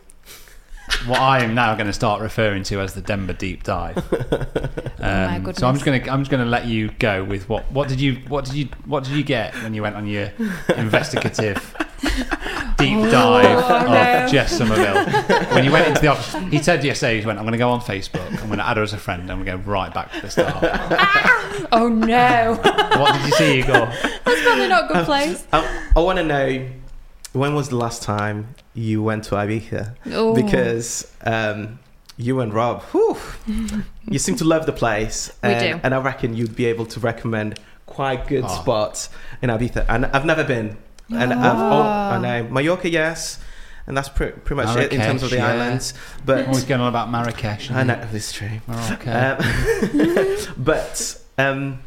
what 1.06 1.20
I 1.20 1.44
am 1.44 1.54
now 1.54 1.76
going 1.76 1.88
to 1.88 1.94
start 1.94 2.22
referring 2.22 2.64
to 2.64 2.80
as 2.82 2.94
the 2.94 3.02
Denver 3.02 3.34
deep 3.34 3.64
dive. 3.64 3.98
Um, 5.02 5.44
my 5.44 5.52
so 5.54 5.66
I'm 5.66 5.76
just 5.76 5.86
going 5.86 6.04
to 6.04 6.10
I'm 6.12 6.20
just 6.20 6.30
going 6.30 6.44
to 6.44 6.50
let 6.50 6.66
you 6.66 6.90
go 7.00 7.24
with 7.24 7.48
what 7.48 7.72
what 7.72 7.88
did 7.88 8.02
you 8.02 8.16
what 8.28 8.44
did 8.44 8.54
you 8.54 8.68
what 8.84 9.06
did 9.06 9.14
you 9.14 9.24
get 9.24 9.54
when 9.64 9.74
you 9.74 9.82
went 9.82 9.96
on 9.96 10.06
your 10.08 10.30
investigative 10.76 11.74
deep 12.00 12.98
dive 13.12 13.58
Oh, 13.60 13.76
of 13.78 13.88
no. 13.88 14.28
Jess 14.30 14.58
Somerville 14.58 15.06
when 15.54 15.64
you 15.66 15.72
went 15.72 15.88
into 15.88 16.02
the 16.02 16.08
office? 16.08 16.34
He 16.52 16.62
said 16.62 16.84
yesterday 16.84 17.20
he 17.20 17.26
went 17.26 17.40
I'm 17.40 17.46
going 17.46 17.52
to 17.54 17.58
go 17.58 17.70
on 17.70 17.82
Facebook 17.82 18.26
I'm 18.42 18.48
going 18.48 18.60
to 18.60 18.68
add 18.68 18.78
her 18.78 18.84
as 18.84 18.94
a 18.94 18.98
friend 18.98 19.30
and 19.30 19.40
we 19.40 19.46
go 19.46 19.56
right 19.58 19.94
back 19.94 20.12
to 20.14 20.22
the 20.22 20.30
start. 20.30 20.58
oh 21.72 21.88
no, 21.90 22.56
What 23.00 23.14
did 23.16 23.26
you 23.26 23.32
see, 23.34 23.60
Igor? 23.60 23.74
that's 24.26 24.42
probably 24.44 24.68
not 24.68 24.90
a 24.90 24.94
good 24.94 25.06
place. 25.06 25.46
I, 25.52 25.84
I 25.96 26.00
want 26.00 26.18
to 26.20 26.24
know 26.24 26.68
when 27.34 27.54
was 27.54 27.70
the 27.70 27.76
last 27.76 28.02
time 28.02 28.56
you 28.74 29.04
went 29.04 29.26
to 29.26 29.36
Ibiza? 29.36 29.96
Oh. 30.14 30.34
Because 30.34 31.12
um, 31.26 31.80
you 32.18 32.40
and 32.40 32.54
Rob, 32.54 32.82
whew, 32.86 33.18
you 34.08 34.20
seem 34.20 34.36
to 34.38 34.44
love 34.46 34.66
the 34.66 34.72
place, 34.74 35.32
We 35.44 35.50
and, 35.50 35.76
do. 35.76 35.82
and 35.84 35.94
I 35.94 36.00
reckon 36.00 36.36
you'd 36.36 36.56
be 36.56 36.66
able 36.66 36.86
to 36.88 37.00
recommend 37.00 37.60
quite 37.86 38.28
good 38.28 38.46
Oh. 38.46 38.62
spots 38.62 39.10
in 39.42 39.50
Ibiza. 39.50 39.86
And 39.90 40.06
I've 40.08 40.26
never 40.26 40.44
been, 40.44 40.78
and 41.10 41.34
I've, 41.34 41.58
oh, 41.60 41.82
I 41.82 42.18
know 42.20 42.50
Mallorca, 42.50 42.90
yes, 42.90 43.40
and 43.88 43.98
that's 43.98 44.10
pre- 44.10 44.32
pretty 44.32 44.64
much 44.64 44.78
it 44.78 44.94
in 44.94 45.02
terms 45.02 45.24
of 45.24 45.32
the 45.32 45.38
Marrakesh, 45.38 45.56
yeah. 45.56 45.64
islands. 45.66 45.94
But 46.26 46.48
Always 46.48 46.64
going 46.64 46.82
on 46.82 46.90
about 46.90 47.10
Marrakesh. 47.10 47.72
I 47.72 47.84
know 47.84 48.08
it's 48.12 48.32
true. 48.32 48.62
Morocco. 48.68 49.38
Um, 49.42 50.38
but 50.58 51.22
um, 51.38 51.80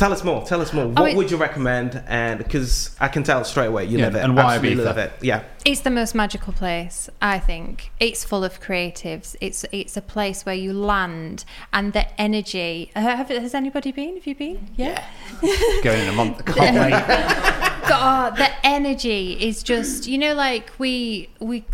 tell 0.00 0.12
us 0.12 0.24
more. 0.24 0.42
Tell 0.46 0.60
us 0.62 0.72
more. 0.72 0.86
What 0.88 1.04
mean- 1.04 1.16
would 1.18 1.30
you 1.30 1.36
recommend? 1.36 2.02
And 2.08 2.38
because 2.38 2.96
I 2.98 3.08
can 3.08 3.22
tell 3.22 3.44
straight 3.44 3.66
away, 3.66 3.84
you 3.84 3.98
Yeah, 3.98 4.06
love 4.06 4.16
it. 4.16 4.24
and 4.24 4.34
why 4.34 4.54
Absolutely 4.56 4.82
Ibiza? 4.82 4.86
love 4.86 4.98
it. 4.98 5.12
Yeah. 5.20 5.42
It's 5.66 5.82
the 5.82 5.90
most 5.90 6.14
magical 6.14 6.52
place, 6.54 7.10
I 7.20 7.38
think. 7.38 7.90
It's 8.00 8.24
full 8.24 8.42
of 8.42 8.60
creatives. 8.62 9.36
It's 9.42 9.64
it's 9.80 9.96
a 9.96 10.00
place 10.02 10.38
where 10.46 10.54
you 10.54 10.72
land 10.72 11.44
and 11.72 11.92
the 11.92 12.04
energy. 12.20 12.90
Uh, 12.96 13.00
have, 13.00 13.28
has 13.28 13.54
anybody 13.54 13.92
been? 13.92 14.14
Have 14.16 14.26
you 14.26 14.34
been? 14.34 14.58
Yeah. 14.76 15.04
going 15.84 16.00
in 16.04 16.08
a 16.08 16.12
month. 16.12 16.44
Can't 16.46 16.76
wait. 16.82 16.92
God, 17.88 18.36
the 18.36 18.48
energy 18.64 19.32
is 19.48 19.62
just 19.62 20.06
you 20.06 20.16
know 20.16 20.32
like 20.34 20.70
we 20.78 21.28
we 21.40 21.64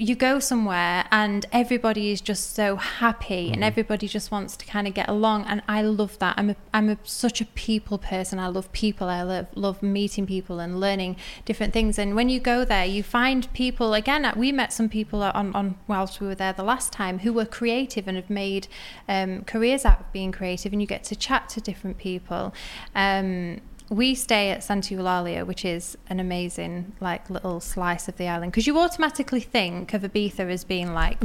you 0.00 0.14
go 0.14 0.40
somewhere 0.40 1.04
and 1.10 1.44
everybody 1.52 2.10
is 2.10 2.22
just 2.22 2.54
so 2.54 2.76
happy 2.76 3.50
and 3.52 3.62
everybody 3.62 4.08
just 4.08 4.30
wants 4.30 4.56
to 4.56 4.64
kind 4.64 4.88
of 4.88 4.94
get 4.94 5.10
along 5.10 5.44
and 5.44 5.60
I 5.68 5.82
love 5.82 6.18
that. 6.20 6.36
I'm 6.38 6.48
a, 6.48 6.56
I'm 6.72 6.88
a, 6.88 6.96
such 7.04 7.42
a 7.42 7.44
people 7.44 7.98
person. 7.98 8.38
I 8.38 8.46
love 8.46 8.72
people. 8.72 9.08
I 9.08 9.20
love 9.20 9.48
love 9.54 9.82
meeting 9.82 10.26
people 10.26 10.58
and 10.58 10.80
learning 10.80 11.16
different 11.44 11.74
things. 11.74 11.98
And 11.98 12.16
when 12.16 12.30
you 12.30 12.40
go 12.40 12.64
there, 12.64 12.86
you 12.86 13.02
find 13.02 13.52
people 13.52 13.92
again. 13.92 14.32
We 14.36 14.52
met 14.52 14.72
some 14.72 14.88
people 14.88 15.22
on 15.22 15.54
on 15.54 15.76
whilst 15.86 16.18
we 16.18 16.26
were 16.26 16.34
there 16.34 16.54
the 16.54 16.64
last 16.64 16.94
time 16.94 17.18
who 17.18 17.34
were 17.34 17.44
creative 17.44 18.08
and 18.08 18.16
have 18.16 18.30
made 18.30 18.68
um, 19.06 19.44
careers 19.44 19.84
out 19.84 20.00
of 20.00 20.12
being 20.12 20.32
creative, 20.32 20.72
and 20.72 20.80
you 20.80 20.88
get 20.88 21.04
to 21.04 21.16
chat 21.16 21.50
to 21.50 21.60
different 21.60 21.98
people. 21.98 22.54
Um, 22.94 23.60
we 23.90 24.14
stay 24.14 24.50
at 24.52 24.62
Santa 24.62 24.94
Eulalia, 24.94 25.44
which 25.44 25.64
is 25.64 25.98
an 26.08 26.20
amazing 26.20 26.92
like 27.00 27.28
little 27.28 27.58
slice 27.58 28.06
of 28.06 28.16
the 28.18 28.28
island 28.28 28.52
because 28.52 28.64
you 28.64 28.78
automatically 28.78 29.40
think 29.40 29.92
of 29.92 30.02
Ibiza 30.02 30.48
as 30.48 30.62
being 30.62 30.94
like 30.94 31.18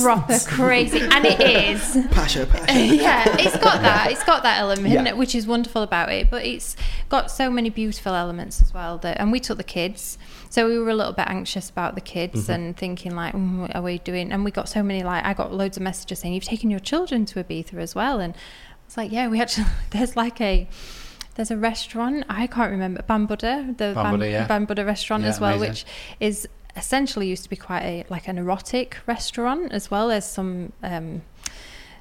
proper 0.00 0.38
crazy, 0.46 1.00
and 1.00 1.24
it 1.26 1.40
is. 1.40 2.06
Pacha, 2.12 2.46
pacha. 2.46 2.72
yeah, 2.84 3.24
it's 3.40 3.58
got 3.58 3.82
that. 3.82 4.12
It's 4.12 4.22
got 4.22 4.44
that 4.44 4.60
element, 4.60 4.94
Yeah. 4.94 5.12
which 5.14 5.34
is 5.34 5.44
wonderful 5.46 5.82
about 5.82 6.12
it. 6.12 6.30
But 6.30 6.44
it's 6.44 6.76
got 7.08 7.30
so 7.32 7.50
many 7.50 7.68
beautiful 7.68 8.14
elements 8.14 8.62
as 8.62 8.72
well. 8.72 8.98
That, 8.98 9.18
and 9.20 9.32
we 9.32 9.40
took 9.40 9.58
the 9.58 9.64
kids, 9.64 10.18
so 10.48 10.68
we 10.68 10.78
were 10.78 10.90
a 10.90 10.94
little 10.94 11.12
bit 11.14 11.26
anxious 11.28 11.68
about 11.68 11.96
the 11.96 12.00
kids 12.00 12.44
Mm-hmm. 12.44 12.52
and 12.52 12.76
thinking 12.76 13.16
like, 13.16 13.34
mm, 13.34 13.58
what 13.62 13.74
are 13.74 13.82
we 13.82 13.98
doing? 13.98 14.30
And 14.30 14.44
we 14.44 14.52
got 14.52 14.68
so 14.68 14.82
many 14.84 15.02
like, 15.02 15.24
I 15.24 15.34
got 15.34 15.52
loads 15.52 15.76
of 15.76 15.82
messages 15.82 16.20
saying 16.20 16.32
you've 16.32 16.44
taken 16.44 16.70
your 16.70 16.80
children 16.80 17.26
to 17.26 17.42
Ibiza 17.42 17.74
as 17.74 17.96
well, 17.96 18.20
and 18.20 18.36
it's 18.86 18.96
like, 18.96 19.10
yeah, 19.10 19.26
we 19.26 19.40
actually. 19.40 19.66
There's 19.90 20.14
like 20.16 20.40
a. 20.40 20.68
There's 21.36 21.50
a 21.50 21.56
restaurant 21.56 22.24
I 22.28 22.46
can't 22.46 22.70
remember 22.70 23.02
Bambuddha, 23.02 23.76
the 23.76 23.92
Bambuddha, 23.94 24.30
yeah. 24.30 24.48
Bambuddha 24.48 24.84
restaurant 24.86 25.22
Yeah, 25.22 25.28
as 25.28 25.40
well, 25.40 25.56
amazing. 25.56 25.70
which 25.70 25.84
is 26.18 26.48
essentially 26.76 27.28
used 27.28 27.42
to 27.44 27.50
be 27.50 27.56
quite 27.56 27.82
a 27.82 28.04
like 28.08 28.26
an 28.28 28.38
erotic 28.38 28.98
restaurant 29.06 29.72
as 29.72 29.90
well 29.90 30.10
as 30.10 30.30
some 30.30 30.72
um, 30.82 31.22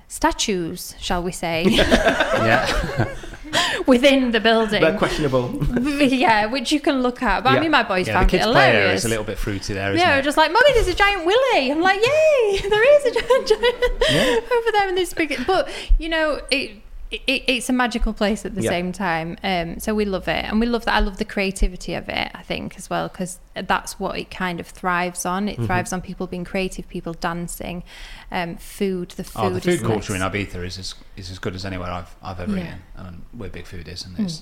statues, 0.07 0.95
shall 0.99 1.21
we 1.23 1.31
say, 1.31 1.65
Yeah. 1.69 3.07
within 3.87 4.31
the 4.31 4.39
building. 4.39 4.81
But 4.81 4.97
questionable. 4.97 5.63
yeah, 5.81 6.45
which 6.45 6.71
you 6.71 6.79
can 6.79 7.01
look 7.01 7.21
at. 7.21 7.43
But 7.43 7.53
I 7.53 7.59
mean, 7.59 7.71
my 7.71 7.83
boys 7.83 8.07
yeah, 8.07 8.13
found 8.15 8.27
it 8.27 8.31
kids' 8.31 8.45
area 8.45 8.71
hilarious. 8.71 9.01
is 9.01 9.05
a 9.05 9.09
little 9.09 9.23
bit 9.23 9.37
fruity 9.37 9.73
there, 9.73 9.93
isn't 9.93 10.05
yeah, 10.05 10.17
it? 10.17 10.23
just 10.23 10.37
like, 10.37 10.51
Mummy, 10.51 10.73
there's 10.73 10.87
a 10.87 10.93
giant 10.93 11.25
willy. 11.25 11.71
I'm 11.71 11.81
like, 11.81 11.99
yay, 11.99 12.69
there 12.69 12.97
is 12.97 13.05
a 13.05 13.11
giant, 13.11 13.47
giant 13.47 14.51
over 14.51 14.71
there 14.71 14.89
in 14.89 14.95
this 14.95 15.13
big. 15.13 15.45
But, 15.45 15.69
you 15.99 16.09
know, 16.09 16.41
it, 16.51 16.81
it, 17.27 17.43
it's 17.47 17.69
a 17.69 17.73
magical 17.73 18.13
place 18.13 18.45
at 18.45 18.55
the 18.55 18.61
Yeah. 18.61 18.69
same 18.69 18.91
time. 18.91 19.37
Um, 19.43 19.79
so 19.79 19.93
we 19.95 20.05
love 20.05 20.27
it. 20.27 20.45
And 20.45 20.59
we 20.59 20.65
love 20.65 20.85
that. 20.85 20.95
I 20.95 20.99
love 20.99 21.17
the 21.17 21.25
creativity 21.25 21.93
of 21.93 22.07
it, 22.09 22.31
I 22.33 22.41
think, 22.43 22.75
as 22.77 22.89
well, 22.89 23.07
because 23.07 23.39
that's 23.53 23.99
what 23.99 24.17
it 24.17 24.29
kind 24.31 24.59
of 24.59 24.67
thrives 24.67 25.25
on. 25.25 25.47
Mm-hmm. 25.47 25.61
It 25.63 25.65
thrives 25.65 25.93
on 25.93 26.01
people 26.01 26.27
being 26.27 26.43
creative, 26.45 26.87
people 26.87 27.13
dancing, 27.13 27.83
um, 28.31 28.57
food. 28.57 29.11
The 29.11 29.23
food 29.23 29.41
Oh, 29.43 29.49
the 29.49 29.61
food 29.61 29.81
culture 29.81 30.13
in 30.13 30.19
nice. 30.19 30.31
Ibiza 30.31 30.65
is 30.65 30.77
as, 30.79 30.95
is 31.17 31.31
as 31.31 31.39
good 31.39 31.55
as 31.55 31.65
anywhere 31.65 31.91
I've, 31.91 32.15
I've 32.21 32.39
ever 32.39 32.55
Yeah. 32.57 32.63
eaten. 32.63 32.81
And 32.95 33.21
we're 33.33 33.49
big 33.49 33.65
foodies. 33.65 34.05
And 34.05 34.19
it's, 34.19 34.41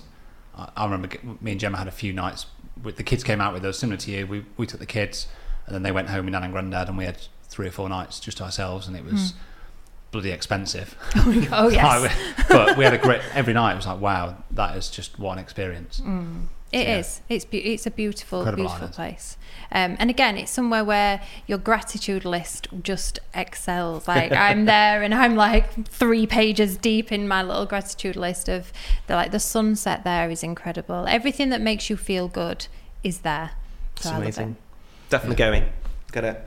I, 0.56 0.70
I 0.78 0.86
remember 0.86 1.10
me 1.42 1.52
and 1.52 1.60
Gemma 1.60 1.78
had 1.78 1.88
a 1.88 1.92
few 1.92 2.14
nights 2.14 2.46
with 2.82 2.98
the 2.98 3.04
kids 3.04 3.24
came 3.24 3.40
out 3.42 3.54
with 3.54 3.64
us, 3.66 3.78
similar 3.80 3.98
to 3.98 4.12
you. 4.12 4.26
We, 4.28 4.46
we 4.58 4.66
took 4.66 4.80
the 4.80 4.86
kids 4.86 5.28
and 5.66 5.76
then 5.76 5.84
they 5.84 5.92
went 5.92 6.10
home 6.10 6.26
with 6.26 6.32
Nan 6.34 6.44
and 6.44 6.52
Grandad 6.54 6.88
and 6.90 6.98
we 6.98 7.06
had 7.06 7.18
three 7.48 7.68
or 7.68 7.72
four 7.72 7.88
nights 7.88 8.20
just 8.20 8.42
ourselves 8.42 8.88
and 8.88 8.98
it 8.98 9.06
was 9.06 9.34
bloody 10.14 10.32
expensive. 10.32 10.96
Oh, 11.52 11.68
yes. 11.68 12.14
but 12.50 12.78
we 12.78 12.86
had 12.86 12.94
a 12.94 12.98
great, 12.98 13.22
every 13.34 13.54
night 13.54 13.74
it 13.74 13.76
was 13.76 13.88
like, 13.88 14.00
wow, 14.00 14.38
that 14.52 14.78
is 14.78 14.90
just 14.90 15.20
one 15.20 15.38
experience. 15.40 16.00
It 16.72 16.88
Yeah. 16.88 16.98
is. 17.00 17.22
It's 17.30 17.46
be- 17.46 17.74
it's 17.74 17.86
a 17.86 17.92
beautiful, 17.92 18.40
Incredible 18.40 18.64
beautiful 18.64 18.84
island. 18.86 18.96
place. 18.96 19.38
Um, 19.72 19.96
and 20.00 20.10
again, 20.10 20.38
it's 20.38 20.50
somewhere 20.52 20.84
where 20.84 21.22
your 21.46 21.58
gratitude 21.60 22.26
list 22.26 22.68
just 22.82 23.20
excels. 23.36 24.08
Like 24.08 24.32
I'm 24.48 24.66
there, 24.66 25.04
and 25.04 25.14
I'm 25.14 25.36
like 25.36 25.86
three 25.88 26.26
pages 26.26 26.78
deep 26.78 27.12
in 27.12 27.28
my 27.28 27.44
little 27.44 27.66
gratitude 27.68 28.16
list 28.16 28.48
of 28.50 28.72
the 29.08 29.16
like 29.16 29.32
the 29.32 29.40
sunset 29.40 30.04
there 30.04 30.32
is 30.32 30.42
incredible. 30.44 31.06
Everything 31.08 31.50
that 31.50 31.62
makes 31.62 31.90
you 31.92 31.98
feel 31.98 32.28
good 32.28 32.66
is 33.04 33.20
there. 33.20 33.52
It's 33.96 34.04
So 34.06 34.10
I 34.10 34.14
love 34.14 34.22
amazing. 34.24 34.50
it. 34.52 35.10
Definitely 35.12 35.36
going. 35.36 35.64
Gotta, 36.12 36.28
gotta 36.34 36.42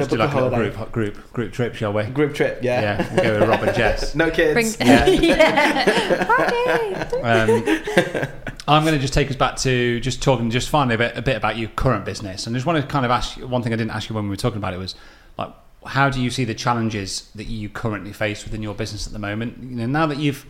Let's 0.00 0.12
do 0.12 0.16
book 0.18 0.26
like 0.26 0.34
a 0.34 0.38
a 0.38 0.42
little 0.44 0.50
holiday. 0.56 0.76
group, 0.76 0.92
group, 0.92 1.32
group 1.32 1.52
trip, 1.52 1.74
shall 1.74 1.92
we? 1.92 2.04
Group 2.04 2.34
trip, 2.34 2.60
yeah. 2.62 2.80
Yeah, 2.80 3.14
we'll 3.14 3.24
go 3.24 3.40
with 3.40 3.48
Rob 3.48 3.62
and 3.62 3.76
Jess. 3.76 4.14
no 4.14 4.30
kids. 4.30 4.76
Bring, 4.76 4.88
Yeah. 4.88 5.06
yeah. 5.08 7.08
Um, 7.22 8.28
I'm 8.66 8.82
going 8.82 8.94
to 8.94 9.00
just 9.00 9.12
take 9.12 9.30
us 9.30 9.36
back 9.36 9.56
to 9.58 10.00
just 10.00 10.22
talking, 10.22 10.50
just 10.50 10.68
finally 10.70 10.94
a 10.94 10.98
bit, 10.98 11.16
a 11.16 11.22
bit 11.22 11.36
about 11.36 11.58
your 11.58 11.68
current 11.70 12.04
business, 12.04 12.46
and 12.46 12.56
just 12.56 12.64
want 12.66 12.80
to 12.80 12.86
kind 12.86 13.04
of 13.04 13.10
ask 13.10 13.36
you 13.36 13.46
one 13.46 13.62
thing 13.62 13.72
I 13.72 13.76
didn't 13.76 13.90
ask 13.90 14.08
you 14.08 14.14
when 14.14 14.24
we 14.24 14.30
were 14.30 14.36
talking 14.36 14.58
about 14.58 14.72
it 14.72 14.78
was 14.78 14.94
like, 15.36 15.50
how 15.84 16.08
do 16.08 16.20
you 16.20 16.30
see 16.30 16.44
the 16.44 16.54
challenges 16.54 17.30
that 17.34 17.46
you 17.46 17.68
currently 17.68 18.12
face 18.12 18.44
within 18.44 18.62
your 18.62 18.74
business 18.74 19.06
at 19.06 19.12
the 19.12 19.18
moment? 19.18 19.58
You 19.62 19.76
know, 19.76 19.86
now 19.86 20.06
that 20.06 20.18
you've, 20.18 20.46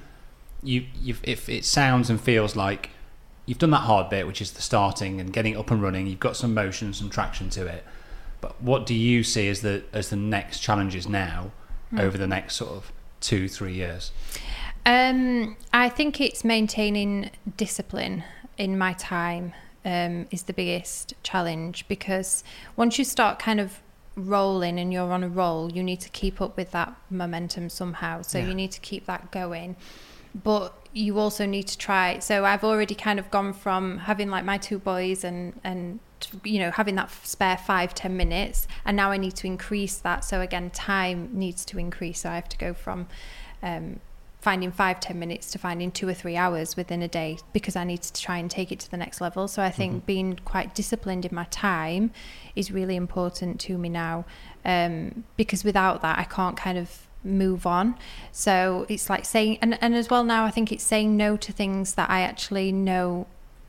you, 0.62 0.86
you've, 1.00 1.20
if 1.24 1.48
it 1.48 1.64
sounds 1.64 2.08
and 2.08 2.20
feels 2.20 2.54
like 2.54 2.90
you've 3.46 3.58
done 3.58 3.70
that 3.70 3.78
hard 3.78 4.10
bit, 4.10 4.28
which 4.28 4.40
is 4.40 4.52
the 4.52 4.62
starting 4.62 5.20
and 5.20 5.32
getting 5.32 5.56
up 5.56 5.70
and 5.72 5.82
running, 5.82 6.06
you've 6.06 6.20
got 6.20 6.36
some 6.36 6.54
motion, 6.54 6.92
some 6.92 7.10
traction 7.10 7.50
to 7.50 7.66
it. 7.66 7.84
But 8.44 8.60
what 8.60 8.84
do 8.84 8.92
you 8.92 9.24
see 9.24 9.48
as 9.48 9.62
the 9.62 9.84
as 9.94 10.10
the 10.10 10.16
next 10.16 10.60
challenges 10.60 11.08
now 11.08 11.50
over 11.98 12.18
the 12.18 12.26
next 12.26 12.56
sort 12.56 12.72
of 12.72 12.92
two, 13.20 13.48
three 13.48 13.72
years? 13.72 14.12
Um, 14.84 15.56
I 15.72 15.88
think 15.88 16.20
it's 16.20 16.44
maintaining 16.44 17.30
discipline 17.56 18.22
in 18.58 18.76
my 18.76 18.92
time 18.92 19.54
um, 19.86 20.26
is 20.30 20.42
the 20.42 20.52
biggest 20.52 21.14
challenge 21.22 21.88
because 21.88 22.44
once 22.76 22.98
you 22.98 23.04
start 23.06 23.38
kind 23.38 23.60
of 23.60 23.80
rolling 24.14 24.78
and 24.78 24.92
you're 24.92 25.10
on 25.10 25.24
a 25.24 25.28
roll, 25.28 25.72
you 25.72 25.82
need 25.82 26.00
to 26.00 26.10
keep 26.10 26.42
up 26.42 26.54
with 26.54 26.70
that 26.72 26.94
momentum 27.08 27.70
somehow. 27.70 28.20
So 28.20 28.36
Yeah. 28.36 28.48
you 28.48 28.54
need 28.54 28.72
to 28.72 28.80
keep 28.80 29.06
that 29.06 29.30
going. 29.30 29.76
But 30.34 30.74
you 30.92 31.18
also 31.18 31.46
need 31.46 31.66
to 31.68 31.78
try. 31.78 32.18
So 32.18 32.44
I've 32.44 32.62
already 32.62 32.94
kind 32.94 33.18
of 33.18 33.30
gone 33.30 33.54
from 33.54 34.00
having 34.00 34.28
like 34.28 34.44
my 34.44 34.58
two 34.58 34.78
boys 34.78 35.24
and 35.24 35.58
and 35.64 36.00
you 36.44 36.58
know 36.58 36.70
having 36.70 36.94
that 36.96 37.10
spare 37.24 37.56
five 37.56 37.94
ten 37.94 38.16
minutes, 38.16 38.66
and 38.84 38.96
now 38.96 39.10
I 39.10 39.16
need 39.16 39.36
to 39.36 39.46
increase 39.46 39.96
that. 39.98 40.24
So 40.24 40.40
again, 40.40 40.70
time 40.70 41.30
needs 41.32 41.64
to 41.66 41.78
increase. 41.78 42.20
So 42.20 42.30
I 42.30 42.34
have 42.36 42.48
to 42.50 42.58
go 42.58 42.74
from 42.74 43.06
um, 43.62 44.00
finding 44.40 44.70
five 44.70 45.00
ten 45.00 45.18
minutes 45.18 45.50
to 45.52 45.58
finding 45.58 45.90
two 45.90 46.06
or 46.06 46.14
three 46.14 46.36
hours 46.36 46.76
within 46.76 47.02
a 47.02 47.08
day 47.08 47.38
because 47.54 47.76
I 47.76 47.84
need 47.84 48.02
to 48.02 48.12
try 48.20 48.36
and 48.36 48.50
take 48.50 48.70
it 48.70 48.78
to 48.80 48.90
the 48.90 48.98
next 48.98 49.20
level. 49.20 49.48
So 49.48 49.62
I 49.62 49.70
think 49.70 50.04
being 50.04 50.38
quite 50.44 50.74
disciplined 50.74 51.24
in 51.24 51.34
my 51.34 51.46
time 51.50 52.10
is 52.54 52.70
really 52.70 52.94
important 52.94 53.58
to 53.60 53.78
me 53.78 53.88
now 53.88 54.26
um, 54.64 55.24
because 55.36 55.64
without 55.64 56.02
that 56.02 56.18
I 56.18 56.24
can't 56.24 56.56
kind 56.56 56.76
of 56.76 57.06
move 57.24 57.66
on. 57.66 57.96
So 58.32 58.84
it's 58.90 59.08
like 59.08 59.24
saying 59.24 59.58
and, 59.62 59.78
and 59.82 59.94
as 59.94 60.10
well 60.10 60.24
now 60.24 60.44
I 60.44 60.50
think 60.50 60.70
it's 60.70 60.84
saying 60.84 61.16
no 61.16 61.38
to 61.38 61.50
things 61.50 61.94
that 61.94 62.10
I 62.10 62.20
actually 62.20 62.70
know 62.70 63.26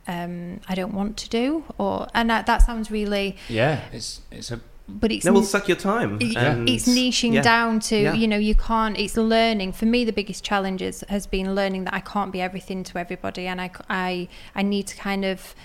um, 0.07 0.59
I 0.69 0.75
don't 0.75 0.93
want 0.93 1.17
to 1.17 1.29
do 1.29 1.63
or 1.77 2.07
and 2.13 2.29
that, 2.29 2.45
that 2.45 2.59
sounds 2.61 2.91
really 2.91 3.35
Yeah, 3.49 3.81
it's 3.91 4.21
it's 4.31 4.51
a 4.51 4.59
but 4.87 5.11
it's 5.11 5.25
No, 5.25 5.33
we'll 5.33 5.41
suck 5.43 5.67
your 5.67 5.77
time. 5.77 6.17
it- 6.21 6.37
it's 6.69 6.87
niching 6.87 7.33
yeah. 7.33 7.41
down 7.41 7.79
to 7.79 7.97
Yeah. 7.99 8.13
you 8.13 8.27
know 8.27 8.37
you 8.37 8.53
can't 8.53 8.97
it's 8.99 9.17
learning 9.17 9.71
for 9.71 9.85
me 9.87 10.05
the 10.05 10.13
biggest 10.13 10.43
challenge 10.43 10.81
is, 10.83 11.03
has 11.09 11.25
been 11.25 11.55
learning 11.55 11.85
that 11.85 11.93
i 11.95 11.99
can't 12.01 12.31
be 12.31 12.39
everything 12.39 12.83
to 12.83 12.99
everybody 12.99 13.47
and 13.47 13.59
I 13.59 13.71
I 13.89 14.27
I 14.53 14.61
need 14.61 14.85
to 14.87 14.95
kind 14.95 15.25
of 15.25 15.55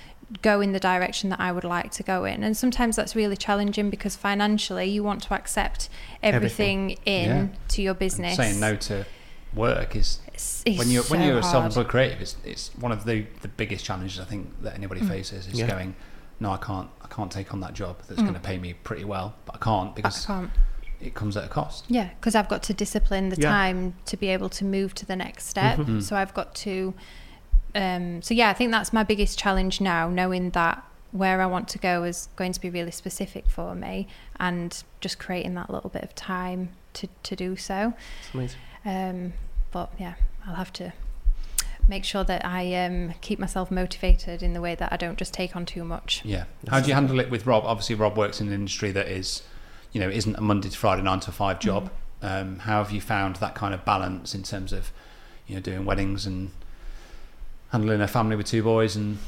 go 0.43 0.61
in 0.63 0.73
the 0.73 0.81
direction 0.81 1.29
that 1.31 1.41
i 1.41 1.53
would 1.53 1.65
like 1.65 1.91
to 1.91 2.03
go 2.03 2.25
in 2.25 2.43
and 2.43 2.57
sometimes 2.57 2.97
that's 2.97 3.15
really 3.15 3.37
challenging 3.37 3.91
because 3.91 4.17
financially 4.17 4.87
you 4.89 5.03
want 5.05 5.23
to 5.25 5.35
accept 5.35 5.91
everything, 6.23 6.97
in 7.05 7.29
Yeah. 7.29 7.47
to 7.69 7.83
your 7.83 7.95
business 7.95 8.37
saying 8.37 8.59
no 8.61 8.75
to 8.77 9.05
work 9.55 9.97
is 9.97 10.21
It's- 10.41 10.63
it's 10.67 10.79
when 10.79 10.91
you're 10.91 11.03
when 11.05 11.21
so 11.21 11.27
you're 11.27 11.39
a 11.39 11.43
self-employed 11.43 11.89
creative 11.89 12.21
it's, 12.21 12.37
it's 12.45 12.71
one 12.77 12.93
of 12.93 13.05
the 13.05 13.27
the 13.43 13.49
biggest 13.49 13.85
challenges 13.85 14.19
i 14.21 14.25
think 14.25 14.63
that 14.63 14.75
anybody 14.75 15.01
faces 15.01 15.47
is 15.47 15.59
Yeah. 15.59 15.67
going 15.69 15.95
no 16.39 16.51
i 16.53 16.57
can't 16.59 16.89
i 17.03 17.09
can't 17.09 17.31
take 17.33 17.53
on 17.55 17.61
that 17.61 17.75
job 17.75 17.97
that's 18.09 18.21
going 18.23 18.35
to 18.35 18.41
pay 18.41 18.59
me 18.59 18.75
pretty 18.75 19.05
well 19.05 19.35
but 19.47 19.55
i 19.57 19.59
can't 19.59 19.91
I 19.91 19.95
because 19.95 20.27
can't 20.27 20.51
it 21.01 21.15
comes 21.15 21.37
at 21.37 21.45
a 21.45 21.49
cost 21.49 21.85
Yeah, 21.89 22.11
because 22.21 22.35
I've 22.35 22.49
got 22.49 22.63
to 22.65 22.75
discipline 22.75 23.31
the 23.31 23.41
Yeah. 23.41 23.49
time 23.51 23.95
to 24.05 24.17
be 24.19 24.29
able 24.29 24.51
to 24.51 24.65
move 24.67 24.95
to 24.97 25.07
the 25.07 25.17
next 25.17 25.47
step. 25.47 25.79
Mm-hmm. 25.79 26.01
So 26.01 26.15
I've 26.15 26.35
got 26.35 26.55
to. 26.57 26.93
Um, 27.75 28.21
so 28.21 28.35
yeah, 28.35 28.51
I 28.51 28.53
think 28.53 28.71
that's 28.71 28.93
my 28.93 29.03
biggest 29.03 29.39
challenge 29.39 29.81
now, 29.81 30.11
knowing 30.11 30.51
that 30.51 30.85
where 31.13 31.41
I 31.41 31.47
want 31.47 31.69
to 31.69 31.79
go 31.79 32.05
is 32.05 32.29
going 32.37 32.53
to 32.53 32.61
be 32.61 32.69
really 32.69 32.91
specific 32.91 33.49
for 33.49 33.75
me, 33.75 34.09
and 34.39 34.83
just 35.01 35.19
creating 35.19 35.55
that 35.55 35.71
little 35.71 35.89
bit 35.89 36.03
of 36.03 36.15
time 36.15 36.69
to 36.95 37.09
to 37.23 37.35
do 37.35 37.57
so. 37.57 37.95
It's 38.21 38.35
amazing. 38.35 38.61
Um, 38.85 39.33
but 39.71 39.91
yeah, 39.99 40.15
I'll 40.47 40.55
have 40.55 40.73
to 40.75 40.93
make 41.89 42.05
sure 42.05 42.25
that 42.25 42.45
I 42.45 42.75
um, 42.85 43.15
keep 43.21 43.39
myself 43.39 43.71
motivated 43.71 44.43
in 44.43 44.53
the 44.53 44.61
way 44.61 44.75
that 44.75 44.93
I 44.93 44.97
don't 44.97 45.19
just 45.19 45.35
take 45.35 45.57
on 45.57 45.67
too 45.67 45.85
much. 45.85 46.23
yeah. 46.25 46.45
How 46.69 46.81
do 46.81 46.89
you 46.89 46.95
handle 46.95 47.19
it 47.21 47.31
with 47.31 47.47
rob? 47.47 47.65
Obviously 47.65 47.97
rob 47.97 48.17
works 48.17 48.41
in 48.41 48.49
an 48.49 48.55
industry 48.55 48.93
that 48.93 49.09
is 49.09 49.43
you 49.93 50.01
know 50.01 50.09
isn't 50.09 50.37
a 50.37 50.41
monday 50.41 50.69
to 50.69 50.79
friday 50.79 51.03
nine 51.03 51.21
to 51.21 51.33
five 51.33 51.59
job. 51.59 51.91
Um, 52.23 52.61
how 52.61 52.83
have 52.83 52.93
you 52.93 53.01
found 53.01 53.37
that 53.37 53.55
kind 53.55 53.75
of 53.75 53.85
balance 53.85 54.35
in 54.35 54.43
terms 54.43 54.73
of 54.73 54.93
you 55.47 55.55
know 55.55 55.61
doing 55.61 55.85
weddings 55.85 56.27
and 56.27 56.51
handling 57.73 58.01
a 58.01 58.09
family 58.09 58.37
with 58.37 58.47
two 58.47 58.63
boys 58.63 58.95
and 58.97 59.19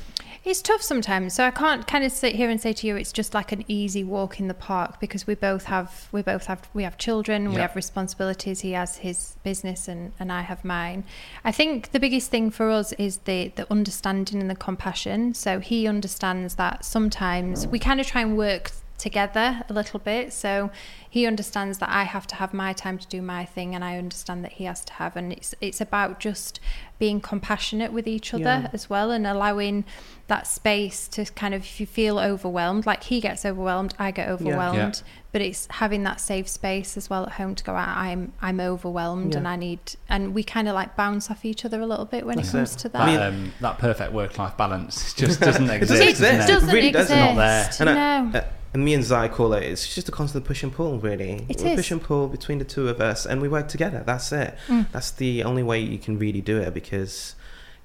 It's 0.45 0.61
tough 0.61 0.83
sometimes, 0.83 1.35
so 1.35 1.45
I 1.45 1.53
can't 1.53 1.87
kind 1.87 2.03
of 2.05 2.11
sit 2.11 2.35
here 2.35 2.51
and 2.51 2.61
say 2.61 2.73
to 2.73 2.87
you 2.89 2.97
it's 2.97 3.13
just 3.13 3.33
like 3.33 3.53
an 3.53 3.65
easy 3.69 4.03
walk 4.03 4.41
in 4.41 4.49
the 4.49 4.55
park 4.55 4.99
because 4.99 5.25
we 5.25 5.37
both 5.37 5.67
have 5.67 6.09
we 6.11 6.21
both 6.21 6.47
have 6.47 6.69
we 6.75 6.83
have 6.83 6.99
children, 6.99 7.51
we 7.51 7.61
have 7.61 7.77
responsibilities. 7.77 8.63
He 8.63 8.73
has 8.73 8.97
his 8.97 9.37
business 9.45 9.87
and 9.87 10.11
and 10.19 10.33
I 10.33 10.41
have 10.43 10.65
mine. 10.65 11.05
I 11.45 11.53
think 11.53 11.93
the 11.93 12.01
biggest 12.01 12.33
thing 12.33 12.51
for 12.51 12.71
us 12.71 12.93
is 12.95 13.19
the 13.19 13.53
the 13.55 13.71
understanding 13.71 14.41
and 14.41 14.51
the 14.51 14.57
compassion. 14.57 15.35
So 15.35 15.61
he 15.61 15.87
understands 15.87 16.57
that 16.57 16.85
sometimes 16.85 17.69
we 17.69 17.79
kind 17.79 18.01
of 18.01 18.09
try 18.09 18.23
and 18.23 18.37
work 18.37 18.73
together 19.03 19.65
a 19.69 19.73
little 19.73 19.99
bit. 19.99 20.33
So 20.33 20.71
he 21.11 21.27
understands 21.27 21.79
that 21.79 21.89
I 21.89 22.05
have 22.05 22.27
to 22.29 22.37
have 22.37 22.55
my 22.55 22.73
time 22.73 22.99
to 22.99 23.07
do 23.09 23.21
my 23.21 23.45
thing, 23.45 23.75
and 23.75 23.85
I 23.85 23.99
understand 23.99 24.45
that 24.45 24.53
he 24.53 24.65
has 24.65 24.85
to 24.87 24.93
have. 24.95 25.17
And 25.17 25.33
it's 25.33 25.55
it's 25.61 25.81
about 25.81 26.21
just 26.21 26.61
being 27.03 27.21
compassionate 27.21 27.93
with 27.93 28.07
each 28.07 28.33
other 28.33 28.43
Yeah. 28.63 28.69
as 28.73 28.89
well, 28.89 29.11
and 29.11 29.27
allowing 29.27 29.85
that 30.29 30.47
space 30.47 31.09
to 31.09 31.25
kind 31.25 31.53
of 31.53 31.63
if 31.63 31.81
you 31.81 31.85
feel 31.87 32.17
overwhelmed, 32.21 32.87
like 32.87 33.03
he 33.03 33.21
gets 33.21 33.45
overwhelmed, 33.45 33.93
I 33.99 34.13
get 34.13 34.29
overwhelmed. 34.29 35.03
But 35.33 35.41
it's 35.43 35.67
having 35.69 36.05
that 36.05 36.21
safe 36.21 36.47
space 36.49 36.97
as 36.97 37.11
well 37.11 37.25
at 37.27 37.33
home 37.33 37.57
to 37.57 37.65
go 37.65 37.75
out. 37.75 37.97
I'm 37.97 38.33
I'm 38.41 38.61
overwhelmed, 38.61 39.33
Yeah. 39.33 39.39
and 39.39 39.49
I 39.49 39.57
need 39.57 39.81
and 40.09 40.33
we 40.33 40.45
kind 40.45 40.69
of 40.69 40.75
like 40.77 40.95
bounce 40.95 41.29
off 41.29 41.45
each 41.45 41.65
other 41.65 41.81
a 41.81 41.87
little 41.87 42.05
bit 42.05 42.25
when 42.25 42.37
That's 42.37 42.51
it 42.51 42.53
comes 42.53 42.75
it. 42.77 42.79
to 42.79 42.89
that, 42.91 43.07
that. 43.07 43.33
um, 43.33 43.53
that 43.61 43.79
perfect 43.79 44.13
work-life 44.13 44.57
balance 44.57 45.13
just 45.15 45.41
doesn't 45.41 45.69
It 45.71 45.83
exist. 45.83 45.91
doesn't 45.91 46.07
it 46.07 46.11
exist. 46.11 46.21
doesn't 46.21 46.41
it? 46.41 46.53
doesn't 46.53 46.69
It 46.69 46.73
really 46.73 46.89
exist. 46.89 47.11
doesn't. 47.11 47.35
Not 47.35 47.37
there. 47.37 47.71
And, 47.81 48.33
no. 48.33 48.39
I, 48.39 48.43
uh, 48.43 48.49
and 48.75 48.85
me 48.85 48.95
and 48.95 49.05
Zai 49.05 49.29
call 49.29 49.53
it, 49.53 49.63
it's 49.65 49.95
just 49.95 50.09
a 50.09 50.13
constant 50.13 50.45
push 50.45 50.63
and 50.63 50.73
pull, 50.73 50.99
really. 50.99 51.45
It 51.49 51.63
is. 51.63 51.77
push 51.77 51.91
and 51.91 52.03
pull 52.03 52.29
between 52.29 52.59
the 52.59 52.65
two 52.65 52.89
of 52.89 53.01
us, 53.01 53.27
and 53.27 53.41
we 53.43 53.49
work 53.49 53.69
together. 53.69 54.03
That's 54.07 54.33
it. 54.33 54.57
Mm. 54.69 54.91
That's 54.93 55.11
the 55.11 55.45
only 55.45 55.63
way 55.63 55.81
you 55.81 55.99
can 55.99 56.19
really 56.19 56.41
do 56.41 56.59
it 56.59 56.73
because, 56.73 57.35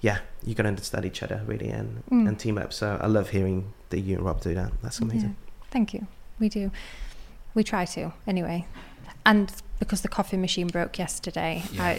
yeah, 0.02 0.20
you 0.46 0.56
got 0.56 0.64
to 0.64 0.70
understand 0.70 1.06
each 1.06 1.22
other, 1.24 1.42
really, 1.46 1.70
and, 1.70 2.04
Mm. 2.10 2.28
and 2.28 2.40
team 2.40 2.58
up. 2.58 2.72
So 2.74 2.98
I 3.02 3.08
love 3.08 3.30
hearing 3.32 3.74
that 3.90 4.00
you 4.00 4.16
and 4.16 4.26
Rob 4.26 4.42
do 4.42 4.54
that. 4.56 4.72
That's 4.82 5.00
amazing. 5.00 5.36
Thank 5.72 5.94
you. 5.94 6.08
We 6.40 6.50
do. 6.50 6.72
We 7.54 7.64
try 7.64 7.86
to, 7.86 8.14
anyway. 8.26 8.66
And 9.26 9.52
because 9.80 10.02
the 10.02 10.08
coffee 10.08 10.38
machine 10.38 10.68
broke 10.68 10.98
yesterday, 10.98 11.64
I, 11.80 11.92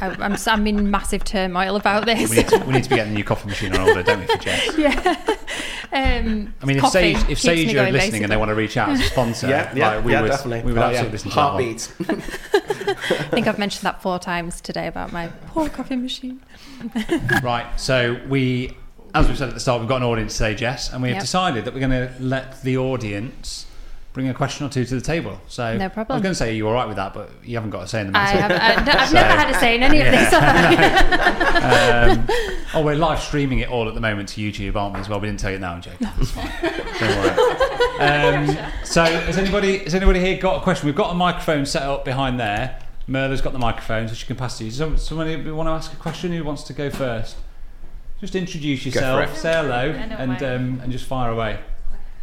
I, 0.00 0.06
I, 0.06 0.10
I'm, 0.20 0.32
s- 0.34 0.46
I'm 0.46 0.66
in 0.66 0.90
massive 0.90 1.24
turmoil 1.24 1.76
about 1.76 2.06
this. 2.06 2.30
We 2.30 2.36
need, 2.36 2.48
to, 2.48 2.58
we 2.60 2.72
need 2.74 2.84
to 2.84 2.90
be 2.90 2.96
getting 2.96 3.12
a 3.12 3.16
new 3.16 3.24
coffee 3.24 3.48
machine 3.48 3.74
on 3.74 3.88
order, 3.88 4.02
don't 4.02 4.20
we, 4.20 4.26
for 4.26 4.36
Jess? 4.38 4.78
yeah. 4.78 5.34
Um, 5.92 6.52
I 6.60 6.66
mean, 6.66 6.78
if 6.78 6.86
Sage, 6.88 7.16
if 7.28 7.38
Sage 7.38 7.68
me 7.68 7.72
are 7.72 7.84
going, 7.84 7.92
listening 7.92 8.24
and 8.24 8.30
they 8.30 8.36
want 8.36 8.48
to 8.50 8.54
reach 8.56 8.76
out 8.76 8.88
as 8.90 9.00
a 9.00 9.04
sponsor, 9.04 9.48
yeah, 9.48 9.72
yeah, 9.74 9.94
like, 9.94 10.04
we 10.04 10.12
yeah, 10.12 10.20
would, 10.20 10.28
definitely. 10.32 10.62
we 10.66 10.72
would 10.72 10.82
Oh, 10.82 10.86
absolutely 10.86 11.06
yeah. 11.06 11.12
listen 11.12 11.30
to 11.30 11.36
that 11.36 11.52
one. 11.54 11.62
Heartbeats. 11.62 11.92
I 13.22 13.28
think 13.30 13.46
I've 13.46 13.58
mentioned 13.58 13.82
that 13.84 14.02
four 14.02 14.18
times 14.18 14.60
today 14.60 14.88
about 14.88 15.12
my 15.12 15.28
poor 15.46 15.68
coffee 15.68 15.94
machine. 15.96 16.40
Right. 17.42 17.66
So 17.78 18.20
we, 18.28 18.76
as 19.14 19.28
we 19.28 19.36
said 19.36 19.48
at 19.48 19.54
the 19.54 19.60
start, 19.60 19.80
we've 19.80 19.88
got 19.88 19.98
an 19.98 20.02
audience 20.08 20.36
today, 20.36 20.56
Jess, 20.56 20.92
and 20.92 21.00
we 21.02 21.08
have 21.10 21.16
Yep. 21.16 21.22
decided 21.22 21.64
that 21.64 21.72
we're 21.72 21.80
going 21.88 21.90
to 21.92 22.12
let 22.20 22.62
the 22.62 22.76
audience 22.76 23.66
bring 24.16 24.28
a 24.30 24.34
question 24.34 24.64
or 24.64 24.70
two 24.70 24.82
to 24.82 24.94
the 24.94 25.00
table. 25.02 25.38
So 25.46 25.76
No 25.76 25.90
problem. 25.90 26.14
I 26.14 26.16
was 26.16 26.22
going 26.22 26.32
to 26.32 26.38
say, 26.38 26.56
you 26.56 26.64
are 26.64 26.66
you 26.68 26.68
all 26.68 26.72
right 26.72 26.88
with 26.88 26.96
that? 26.96 27.12
But 27.12 27.28
you 27.44 27.54
haven't 27.54 27.68
got 27.68 27.82
a 27.82 27.86
say 27.86 28.00
in 28.00 28.06
the 28.06 28.12
matter. 28.12 28.38
I 28.38 28.48
matter. 28.48 28.58
have, 28.58 28.88
I, 28.88 29.02
I've 29.02 29.08
So- 29.08 29.14
never 29.14 29.28
had 29.28 29.54
a 29.54 29.60
say 29.60 29.76
in 29.76 29.82
any 29.82 30.00
of 30.00 30.06
this. 30.10 30.32
um, 32.72 32.74
oh, 32.74 32.82
we're 32.82 32.94
live 32.94 33.20
streaming 33.20 33.58
it 33.58 33.68
all 33.68 33.88
at 33.88 33.94
the 33.94 34.00
moment 34.00 34.30
to 34.30 34.40
YouTube, 34.40 34.74
aren't 34.74 34.94
we? 34.94 35.00
As 35.00 35.10
well, 35.10 35.20
we 35.20 35.28
didn't 35.28 35.40
tell 35.40 35.52
you 35.52 35.58
now, 35.58 35.78
Jake. 35.80 35.98
It's 36.00 36.30
fine. 36.30 36.50
Don't 36.98 37.18
worry. 37.18 37.28
Um, 38.56 38.72
so, 38.84 39.04
has 39.04 39.36
anybody 39.36 39.80
has 39.80 39.94
anybody 39.94 40.20
here 40.20 40.38
got 40.38 40.60
a 40.60 40.62
question? 40.62 40.86
We've 40.86 40.96
got 40.96 41.10
a 41.10 41.14
microphone 41.14 41.66
set 41.66 41.82
up 41.82 42.06
behind 42.06 42.40
there. 42.40 42.80
Merla's 43.06 43.42
got 43.42 43.52
the 43.52 43.58
microphone, 43.58 44.08
so 44.08 44.14
she 44.14 44.26
can 44.26 44.36
pass 44.36 44.54
it 44.54 44.58
to 44.58 44.64
you. 44.64 44.70
Does 44.70 45.06
somebody 45.06 45.36
want 45.50 45.66
to 45.66 45.72
ask 45.72 45.92
a 45.92 45.96
question? 45.96 46.32
Who 46.32 46.42
wants 46.42 46.62
to 46.62 46.72
go 46.72 46.88
first? 46.88 47.36
Just 48.18 48.34
introduce 48.34 48.86
yourself, 48.86 49.36
say 49.36 49.52
hello, 49.52 49.90
and 49.90 50.42
um, 50.42 50.80
and 50.82 50.90
just 50.90 51.04
fire 51.04 51.30
away. 51.30 51.58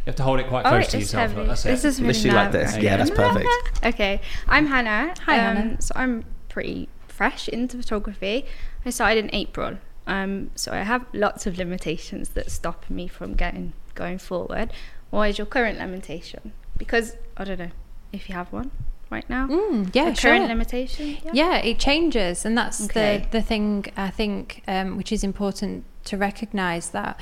You 0.06 0.10
have 0.10 0.16
to 0.16 0.22
hold 0.22 0.38
it 0.40 0.48
quite 0.48 0.66
Oh, 0.66 0.70
close 0.70 0.82
it's 0.84 0.92
to 0.92 0.98
yourself. 0.98 1.32
heavy. 1.32 1.46
That's 1.46 1.64
it. 1.64 1.68
This 1.70 1.84
is 1.86 2.00
really 2.00 2.12
Literally 2.12 2.36
like 2.36 2.52
this. 2.52 2.62
nerve-wracking. 2.74 2.84
Yeah, 2.84 2.96
that's 2.98 3.10
perfect. 3.10 3.84
okay, 3.86 4.20
I'm 4.48 4.66
Hannah. 4.66 5.14
Hi, 5.24 5.38
um, 5.38 5.56
Hannah. 5.56 5.80
So 5.82 5.92
I'm 5.96 6.24
pretty 6.50 6.88
fresh 7.08 7.48
into 7.48 7.78
photography. 7.78 8.44
I 8.84 8.90
started 8.90 9.24
in 9.24 9.34
April. 9.34 9.78
Um, 10.06 10.50
so 10.54 10.72
I 10.72 10.82
have 10.82 11.06
lots 11.14 11.46
of 11.46 11.56
limitations 11.56 12.30
that 12.30 12.50
stop 12.50 12.84
me 12.90 13.08
from 13.08 13.32
getting 13.32 13.72
going 13.94 14.18
forward. 14.18 14.72
What 15.08 15.30
is 15.30 15.38
your 15.38 15.46
current 15.46 15.78
limitation? 15.78 16.52
Because 16.76 17.16
I 17.38 17.44
don't 17.44 17.58
know 17.58 17.70
if 18.12 18.28
you 18.28 18.34
have 18.34 18.52
one 18.52 18.72
right 19.08 19.28
now. 19.30 19.46
Mm, 19.46 19.94
yeah, 19.94 20.08
a 20.08 20.14
sure. 20.14 20.32
current 20.32 20.48
limitation. 20.48 21.16
Yeah, 21.32 21.56
it 21.58 21.78
changes, 21.78 22.44
and 22.44 22.58
that's 22.58 22.84
Okay. 22.84 23.26
the 23.30 23.38
the 23.38 23.42
thing 23.42 23.86
I 23.96 24.10
think, 24.10 24.62
um, 24.68 24.98
which 24.98 25.10
is 25.12 25.24
important 25.24 25.84
to 26.04 26.18
recognise 26.18 26.90
that 26.90 27.18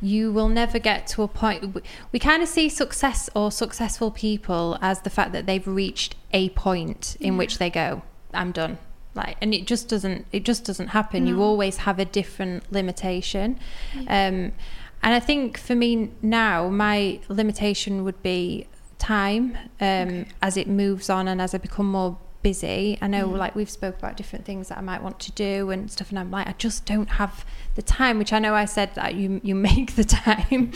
you 0.00 0.32
will 0.32 0.48
never 0.48 0.78
get 0.78 1.06
to 1.08 1.22
a 1.22 1.28
point. 1.28 1.74
we- 2.12 2.18
kind 2.18 2.42
of 2.42 2.48
see 2.48 2.68
success 2.68 3.30
or 3.34 3.50
successful 3.50 4.10
people 4.10 4.78
as 4.80 5.00
the 5.02 5.10
fact 5.10 5.32
that 5.32 5.46
they've 5.46 5.66
reached 5.66 6.14
a 6.32 6.48
point 6.50 7.16
in 7.20 7.36
which 7.36 7.58
they 7.58 7.70
go, 7.70 8.02
"I'm 8.34 8.52
done." 8.52 8.78
Like, 9.14 9.36
and 9.40 9.54
it 9.54 9.66
just 9.66 9.88
doesn't. 9.88 10.26
It 10.32 10.44
just 10.44 10.64
doesn't 10.64 10.88
happen. 10.88 11.26
You 11.26 11.42
always 11.42 11.78
have 11.78 11.98
a 11.98 12.04
different 12.04 12.70
limitation. 12.70 13.58
Um, 14.08 14.52
and 15.02 15.14
I 15.14 15.20
think 15.20 15.56
for 15.58 15.74
me 15.74 16.10
now, 16.20 16.68
my 16.68 17.20
limitation 17.28 18.04
would 18.04 18.22
be 18.22 18.66
time 18.98 19.56
um, 19.80 20.26
as 20.42 20.56
it 20.56 20.66
moves 20.68 21.08
on 21.08 21.28
and 21.28 21.40
as 21.40 21.54
I 21.54 21.58
become 21.58 21.90
more 21.90 22.18
busy. 22.46 22.96
I 23.02 23.08
know, 23.08 23.26
like 23.26 23.56
we've 23.56 23.68
spoke 23.68 23.98
about 23.98 24.16
different 24.16 24.44
things 24.44 24.68
that 24.68 24.78
I 24.78 24.80
might 24.80 25.02
want 25.02 25.18
to 25.18 25.32
do 25.32 25.70
and 25.70 25.90
stuff, 25.90 26.10
and 26.10 26.18
I'm 26.18 26.30
like, 26.30 26.46
I 26.46 26.52
just 26.52 26.86
don't 26.86 27.08
have 27.08 27.44
the 27.74 27.82
time. 27.82 28.18
Which 28.18 28.32
I 28.32 28.38
know 28.38 28.54
I 28.54 28.66
said 28.66 28.94
that 28.94 29.16
you 29.16 29.40
you 29.42 29.54
make 29.70 29.96
the 29.96 30.04
time, 30.04 30.70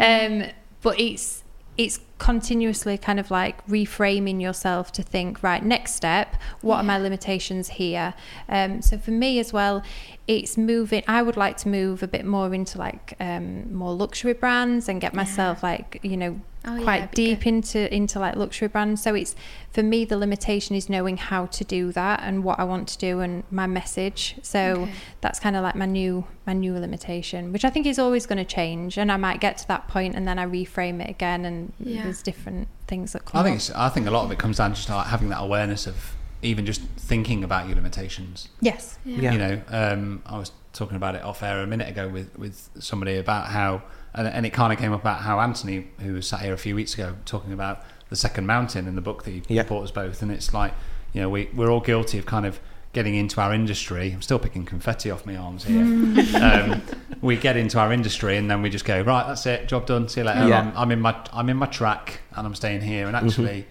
um, 0.00 0.50
but 0.80 0.98
it's 0.98 1.44
it's 1.78 2.00
continuously 2.22 2.96
kind 2.96 3.18
of 3.18 3.30
like 3.32 3.66
reframing 3.66 4.40
yourself 4.40 4.92
to 4.92 5.02
think 5.02 5.42
right 5.42 5.64
next 5.64 5.94
step 5.96 6.36
what 6.60 6.76
are 6.76 6.84
my 6.84 6.96
limitations 6.96 7.68
here 7.70 8.14
um, 8.48 8.80
so 8.80 8.96
for 8.96 9.10
me 9.10 9.40
as 9.40 9.52
well 9.52 9.82
it's 10.28 10.56
moving 10.56 11.02
i 11.08 11.20
would 11.20 11.36
like 11.36 11.56
to 11.56 11.68
move 11.68 12.00
a 12.00 12.06
bit 12.06 12.24
more 12.24 12.54
into 12.54 12.78
like 12.78 13.14
um, 13.18 13.74
more 13.74 13.92
luxury 13.92 14.32
brands 14.34 14.88
and 14.88 15.00
get 15.00 15.12
myself 15.14 15.62
like 15.64 15.98
you 16.04 16.16
know 16.16 16.40
Oh, 16.64 16.80
quite 16.84 16.98
it'd 16.98 17.10
deep 17.10 17.40
good. 17.40 17.48
into 17.48 17.92
into 17.92 18.20
like 18.20 18.36
luxury 18.36 18.68
brands 18.68 19.02
so 19.02 19.16
it's 19.16 19.34
for 19.72 19.82
me 19.82 20.04
the 20.04 20.16
limitation 20.16 20.76
is 20.76 20.88
knowing 20.88 21.16
how 21.16 21.46
to 21.46 21.64
do 21.64 21.90
that 21.90 22.20
and 22.22 22.44
what 22.44 22.60
i 22.60 22.62
want 22.62 22.86
to 22.90 22.98
do 22.98 23.18
and 23.18 23.42
my 23.50 23.66
message 23.66 24.36
so 24.42 24.60
Okay. 24.82 24.92
that's 25.20 25.40
kind 25.40 25.56
of 25.56 25.64
like 25.64 25.74
my 25.74 25.86
new 25.86 26.24
my 26.46 26.52
new 26.52 26.72
limitation 26.78 27.52
which 27.52 27.64
i 27.64 27.70
think 27.70 27.84
is 27.84 27.98
always 27.98 28.26
going 28.26 28.38
to 28.38 28.44
change 28.44 28.96
and 28.96 29.10
i 29.10 29.16
might 29.16 29.40
get 29.40 29.58
to 29.58 29.66
that 29.66 29.88
point 29.88 30.14
and 30.14 30.24
then 30.28 30.38
i 30.38 30.46
reframe 30.46 31.02
it 31.02 31.10
again 31.10 31.44
and 31.44 31.72
Yeah. 31.80 32.04
There's 32.12 32.22
different 32.22 32.68
things 32.86 33.12
that 33.14 33.24
come 33.24 33.40
I 33.40 33.44
think 33.44 33.56
it's, 33.56 33.70
I 33.70 33.88
think 33.88 34.06
a 34.06 34.10
lot 34.10 34.24
of 34.24 34.30
it 34.30 34.38
comes 34.38 34.58
down 34.58 34.70
to 34.72 34.76
just 34.76 34.88
like 34.90 35.06
having 35.06 35.30
that 35.30 35.40
awareness 35.40 35.86
of 35.86 36.14
even 36.42 36.66
just 36.66 36.82
thinking 36.98 37.42
about 37.44 37.66
your 37.66 37.76
limitations. 37.76 38.48
yes 38.60 38.98
Yeah. 39.04 39.32
You 39.32 39.38
know, 39.38 39.62
um, 39.68 40.22
I 40.26 40.38
was 40.38 40.52
talking 40.74 40.96
about 40.96 41.14
it 41.14 41.22
off 41.22 41.42
air 41.42 41.60
a 41.62 41.66
minute 41.66 41.88
ago 41.88 42.08
with, 42.08 42.36
with 42.38 42.68
somebody 42.78 43.16
about 43.16 43.46
how, 43.48 43.82
and, 44.14 44.26
and 44.28 44.44
it 44.44 44.50
kind 44.50 44.72
of 44.72 44.78
came 44.78 44.92
up 44.92 45.00
about 45.00 45.20
how 45.22 45.40
Anthony, 45.40 45.88
who 46.00 46.14
was 46.14 46.26
sat 46.26 46.40
here 46.40 46.52
a 46.52 46.58
few 46.58 46.74
weeks 46.74 46.94
ago, 46.94 47.16
talking 47.24 47.52
about 47.52 47.82
the 48.10 48.16
second 48.16 48.46
mountain 48.46 48.86
in 48.86 48.94
the 48.94 49.00
book 49.00 49.24
that 49.24 49.30
he 49.30 49.42
Yeah. 49.48 49.62
brought 49.62 49.84
us 49.84 49.90
both, 49.90 50.20
and 50.20 50.30
it's 50.30 50.52
like, 50.52 50.74
you 51.14 51.20
know, 51.22 51.30
we 51.30 51.48
we're 51.54 51.70
all 51.70 51.80
guilty 51.80 52.18
of 52.18 52.26
kind 52.26 52.44
of 52.44 52.60
getting 52.92 53.14
into 53.14 53.40
our 53.40 53.52
industry. 53.54 54.12
I'm 54.12 54.22
still 54.22 54.38
picking 54.38 54.64
confetti 54.64 55.10
off 55.10 55.24
my 55.24 55.36
arms 55.36 55.64
here. 55.64 55.82
Mm. 55.82 56.72
um, 56.72 56.82
we 57.22 57.36
get 57.36 57.56
into 57.56 57.78
our 57.78 57.92
industry 57.92 58.36
and 58.36 58.50
then 58.50 58.62
we 58.62 58.70
just 58.70 58.84
go, 58.84 59.00
right, 59.02 59.26
that's 59.26 59.46
it, 59.46 59.68
job 59.68 59.86
done. 59.86 60.08
See 60.08 60.20
you 60.20 60.26
later. 60.26 60.48
Yeah. 60.48 60.60
I'm, 60.60 60.76
I'm 60.76 60.90
in 60.90 61.00
my 61.00 61.16
I'm 61.32 61.48
in 61.48 61.56
my 61.56 61.66
track 61.66 62.20
and 62.36 62.46
I'm 62.46 62.54
staying 62.54 62.82
here. 62.82 63.06
And 63.06 63.16
mm-hmm. 63.16 63.26
actually, 63.26 63.66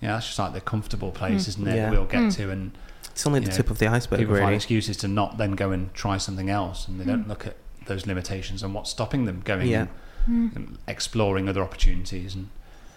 yeah, 0.00 0.12
that's 0.12 0.26
just 0.26 0.38
like 0.38 0.52
the 0.52 0.60
comfortable 0.60 1.10
place, 1.10 1.44
mm. 1.44 1.48
isn't 1.48 1.68
it? 1.68 1.76
Yeah. 1.76 1.90
We'll 1.90 2.06
get 2.06 2.22
mm. 2.22 2.34
to 2.36 2.50
and 2.50 2.72
It's 3.10 3.26
only 3.26 3.40
you 3.40 3.46
the 3.46 3.50
know, 3.50 3.56
tip 3.56 3.70
of 3.70 3.78
the 3.78 3.86
iceberg, 3.86 4.20
people 4.20 4.34
find 4.34 4.44
really. 4.46 4.56
excuses 4.56 4.96
to 4.98 5.08
not 5.08 5.36
then 5.36 5.52
go 5.52 5.70
and 5.70 5.92
try 5.92 6.16
something 6.16 6.48
else 6.48 6.88
and 6.88 7.00
they 7.00 7.04
don't 7.04 7.28
look 7.28 7.46
at 7.46 7.56
those 7.86 8.06
limitations 8.06 8.62
and 8.62 8.72
what's 8.72 8.90
stopping 8.90 9.26
them 9.26 9.42
going 9.44 9.68
Yeah. 9.68 9.88
and, 10.26 10.56
and 10.56 10.78
exploring 10.88 11.50
other 11.50 11.62
opportunities 11.62 12.34
and 12.34 12.48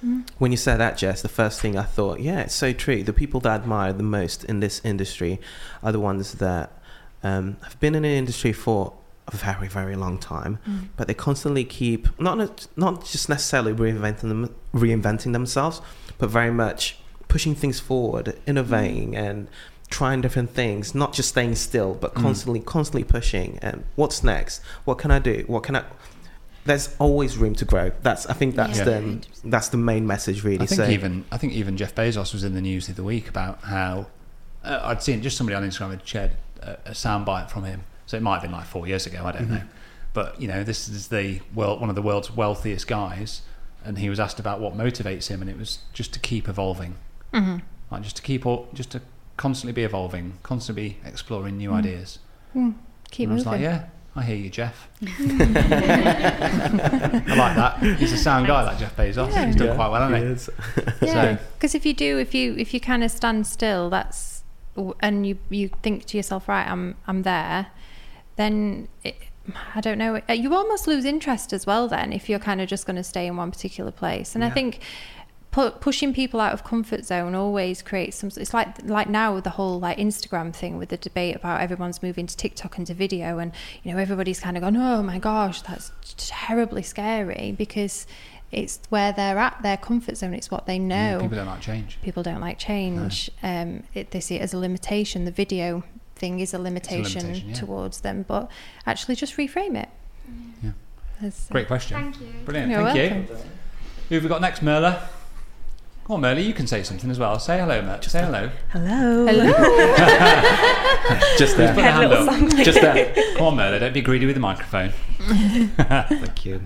Mm-hmm. 0.06 0.22
When 0.38 0.52
you 0.52 0.58
said 0.58 0.78
that, 0.78 0.98
Jess, 0.98 1.22
the 1.22 1.30
first 1.30 1.60
thing 1.60 1.78
I 1.78 1.84
thought, 1.84 2.20
yeah, 2.20 2.42
it's 2.42 2.54
so 2.56 2.74
true. 2.74 3.04
The 3.04 3.14
people 3.14 3.40
that 3.42 3.52
I 3.52 3.56
admire 3.56 3.94
the 3.94 4.04
most 4.04 4.44
in 4.44 4.60
this 4.60 4.82
industry 4.84 5.40
are 5.82 5.92
the 5.92 6.00
ones 6.00 6.34
that 6.34 6.72
um, 7.24 7.58
have 7.64 7.80
been 7.80 7.96
in 7.96 8.06
an 8.06 8.12
industry 8.12 8.54
for 8.54 8.94
a 9.28 9.36
very, 9.36 9.68
very 9.68 9.96
long 9.96 10.18
time, 10.18 10.60
mm-hmm. 10.68 10.86
but 10.96 11.08
they 11.08 11.14
constantly 11.14 11.66
keep 11.66 12.08
not 12.20 12.68
not 12.76 13.06
just 13.06 13.28
necessarily 13.28 13.74
reinventing 13.74 14.30
them, 14.30 14.56
reinventing 14.74 15.34
themselves, 15.34 15.82
but 16.18 16.30
very 16.30 16.52
much 16.52 16.98
pushing 17.28 17.56
things 17.56 17.80
forward, 17.80 18.40
innovating, 18.46 19.12
mm-hmm. 19.12 19.24
and 19.24 19.48
trying 19.90 20.22
different 20.22 20.52
things. 20.52 20.96
Not 20.96 21.14
just 21.14 21.30
staying 21.30 21.56
still, 21.56 21.94
but 21.94 22.14
mm. 22.14 22.22
constantly, 22.22 22.60
constantly 22.60 23.04
pushing. 23.04 23.60
And 23.62 23.84
what's 23.96 24.24
next? 24.24 24.62
What 24.86 24.98
can 24.98 25.12
I 25.12 25.20
do? 25.20 25.44
What 25.48 25.64
can 25.64 25.76
I? 25.76 25.84
There's 26.68 26.96
always 27.00 27.38
room 27.38 27.56
to 27.56 27.66
grow. 27.66 27.92
That's 28.04 28.26
I 28.28 28.34
think 28.34 28.56
that's 28.56 28.78
Yeah. 28.80 28.84
the 28.86 29.22
that's 29.46 29.70
the 29.70 29.78
main 29.78 30.06
message 30.06 30.44
really. 30.44 30.64
I 30.64 30.66
think 30.68 30.82
so, 30.82 30.88
even 30.90 31.26
I 31.32 31.38
think 31.38 31.54
even 31.54 31.78
Jeff 31.78 31.96
Bezos 31.96 32.34
was 32.34 32.44
in 32.44 32.54
the 32.54 32.62
news 32.62 32.88
the 32.88 32.94
other 32.94 33.04
week 33.04 33.28
about 33.30 33.62
how 33.64 34.08
uh, 34.64 34.80
I'd 34.84 35.02
seen 35.02 35.22
just 35.22 35.38
somebody 35.38 35.56
on 35.56 35.64
Instagram 35.64 35.92
had 35.92 36.08
shared 36.08 36.32
a, 36.62 36.72
a 36.86 36.92
soundbite 36.92 37.50
from 37.50 37.64
him. 37.64 37.84
So 38.06 38.18
it 38.18 38.22
might 38.24 38.34
have 38.36 38.42
been 38.44 38.52
like 38.52 38.66
four 38.66 38.86
years 38.88 39.06
ago. 39.06 39.24
I 39.26 39.32
don't 39.32 39.44
Mm-hmm. 39.44 39.54
know. 39.56 39.62
But 40.14 40.42
you 40.42 40.48
know, 40.48 40.64
this 40.64 40.88
is 40.90 41.08
the 41.10 41.42
world 41.54 41.80
one 41.82 41.90
of 41.90 41.96
the 41.96 42.02
world's 42.02 42.32
wealthiest 42.36 42.88
guys, 42.88 43.42
and 43.86 43.98
he 44.00 44.10
was 44.10 44.20
asked 44.20 44.40
about 44.40 44.60
what 44.60 44.76
motivates 44.76 45.28
him, 45.28 45.42
and 45.42 45.50
it 45.50 45.58
was 45.58 45.80
just 45.94 46.14
to 46.14 46.20
keep 46.20 46.48
evolving, 46.50 46.96
Mm-hmm. 47.34 47.58
like 47.92 48.02
just 48.04 48.16
to 48.18 48.22
keep 48.24 48.46
all, 48.46 48.68
just 48.74 48.92
to 48.92 49.02
constantly 49.38 49.74
be 49.74 49.84
evolving, 49.84 50.40
constantly 50.44 50.90
be 50.90 50.98
exploring 51.06 51.58
new 51.58 51.72
ideas. 51.72 52.20
keep 53.12 53.26
and 53.30 53.32
I 53.34 53.36
was 53.36 53.46
like, 53.46 53.62
yeah, 53.62 53.86
I 54.18 54.24
hear 54.24 54.36
you, 54.36 54.50
Jeff. 54.50 54.88
I 55.02 55.06
like 57.38 57.56
that. 57.56 57.78
He's 58.00 58.12
a 58.14 58.18
sound 58.18 58.48
guy, 58.48 58.64
like 58.64 58.80
Jeff 58.80 58.96
Bezos. 58.96 59.46
He's 59.46 59.56
done 59.56 59.76
quite 59.76 59.90
well, 59.90 60.10
hasn't 60.10 60.52
he? 60.76 61.06
yeah 61.06 61.36
So- 61.38 61.38
because 61.54 61.76
if 61.76 61.86
you 61.86 61.94
do 61.94 62.18
if 62.18 62.34
you 62.34 62.56
if 62.58 62.74
you 62.74 62.80
kind 62.80 63.04
of 63.04 63.12
stand 63.12 63.46
still 63.48 63.90
that's 63.90 64.44
and 65.00 65.26
you 65.28 65.38
you 65.50 65.70
think 65.84 66.06
to 66.06 66.18
yourself 66.18 66.48
right 66.48 66.68
i'm 66.68 66.94
i'm 67.08 67.24
there 67.24 67.66
then 68.36 68.88
it, 69.04 69.16
i 69.74 69.82
don't 69.82 69.98
know 69.98 70.22
uh, 70.30 70.34
you 70.34 70.54
almost 70.54 70.86
lose 70.88 71.04
interest 71.04 71.52
as 71.52 71.66
well 71.66 71.88
then 71.88 72.14
if 72.14 72.30
you're 72.30 72.38
kind 72.38 72.62
of 72.62 72.68
just 72.70 72.86
going 72.86 72.96
to 72.96 73.04
stay 73.04 73.26
in 73.26 73.36
one 73.38 73.50
particular 73.50 73.90
place 73.92 74.36
and 74.36 74.44
i 74.44 74.50
think 74.52 74.80
pu- 75.58 75.72
pushing 75.80 76.14
people 76.14 76.40
out 76.40 76.54
of 76.54 76.64
comfort 76.64 77.04
zone 77.04 77.34
always 77.34 77.82
creates 77.82 78.18
some 78.18 78.30
it's 78.38 78.54
like 78.54 78.68
like 78.84 79.10
now 79.10 79.34
with 79.34 79.44
the 79.44 79.50
whole 79.52 79.80
like 79.80 79.98
instagram 79.98 80.54
thing 80.54 80.78
with 80.78 80.90
the 80.90 80.98
debate 80.98 81.36
about 81.36 81.60
everyone's 81.62 82.04
moving 82.04 82.28
to 82.28 82.38
tiktok 82.38 82.78
and 82.78 82.86
to 82.86 82.94
video 82.94 83.40
and 83.40 83.52
you 83.82 83.92
know 83.92 83.98
everybody's 84.00 84.40
kind 84.40 84.56
of 84.56 84.62
gone 84.62 84.78
oh 84.78 85.02
my 85.02 85.18
gosh 85.18 85.62
that's 85.64 85.92
terribly 86.18 86.84
scary 86.84 87.54
because 87.58 88.06
it's 88.52 88.80
where 88.90 89.12
they're 89.12 89.40
at 89.40 89.60
their 89.64 89.78
comfort 89.78 90.16
zone 90.16 90.34
it's 90.36 90.52
what 90.52 90.68
they 90.68 90.78
know 90.78 91.18
Yeah, 91.18 91.22
people 91.22 91.38
don't 91.38 91.48
like 91.48 91.62
change. 91.62 91.98
people 92.04 92.24
don't 92.24 92.40
like 92.42 92.58
change. 92.60 93.30
Um, 93.44 93.84
it, 93.94 94.12
they 94.12 94.20
see 94.22 94.36
it 94.36 94.42
as 94.42 94.54
a 94.54 94.58
limitation. 94.58 95.26
The 95.26 95.32
video 95.32 95.84
thing 96.16 96.40
is 96.40 96.54
a 96.54 96.60
limitation, 96.60 97.24
limitation, 97.24 97.50
yeah. 97.50 97.56
towards 97.56 98.02
them, 98.02 98.24
but 98.26 98.50
actually 98.86 99.16
just 99.16 99.36
reframe 99.36 99.76
it. 99.84 99.90
Yeah. 100.64 100.72
As- 101.22 101.48
Great 101.52 101.68
question. 101.68 101.98
Thank 102.00 102.22
you. 102.22 102.28
Brilliant. 102.46 102.72
You're 102.72 102.84
Thank 102.86 103.30
welcome. 103.30 103.46
you. 103.46 103.52
Who 104.08 104.16
have 104.16 104.24
we 104.24 104.30
got 104.30 104.40
next, 104.40 104.62
Merla? 104.62 105.10
Come 106.08 106.14
on, 106.16 106.22
Merla, 106.22 106.40
you 106.40 106.54
can 106.54 106.68
say 106.68 106.84
something 106.84 107.12
as 107.12 107.20
well. 107.20 107.38
Say 107.38 107.60
hello, 107.60 107.82
Merla. 107.82 108.02
Say 108.02 108.22
hello. 108.22 108.50
Hello. 108.70 109.26
Hello. 109.26 109.46
Just 111.38 111.58
there. 111.58 111.74
Put 111.74 111.84
a 111.84 111.92
hand 111.92 112.10
little 112.10 112.30
up. 112.30 112.34
song. 112.40 112.50
Just 112.64 112.80
there. 112.80 113.14
Come 113.36 113.48
on, 113.48 113.56
Merla, 113.58 113.80
don't 113.80 113.94
be 113.94 114.02
greedy 114.02 114.26
with 114.26 114.36
the 114.36 114.40
microphone. 114.40 114.94
Thank 115.20 116.46
you. 116.46 116.62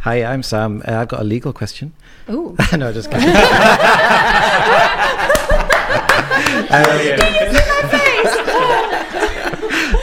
Hi, 0.00 0.24
I'm 0.24 0.42
Sam. 0.42 0.82
Uh, 0.88 0.94
I've 0.94 1.08
got 1.08 1.20
a 1.20 1.24
legal 1.24 1.52
question. 1.52 1.92
Oh. 2.26 2.56
no, 2.76 2.90
just 2.92 3.10
kidding. 3.10 3.28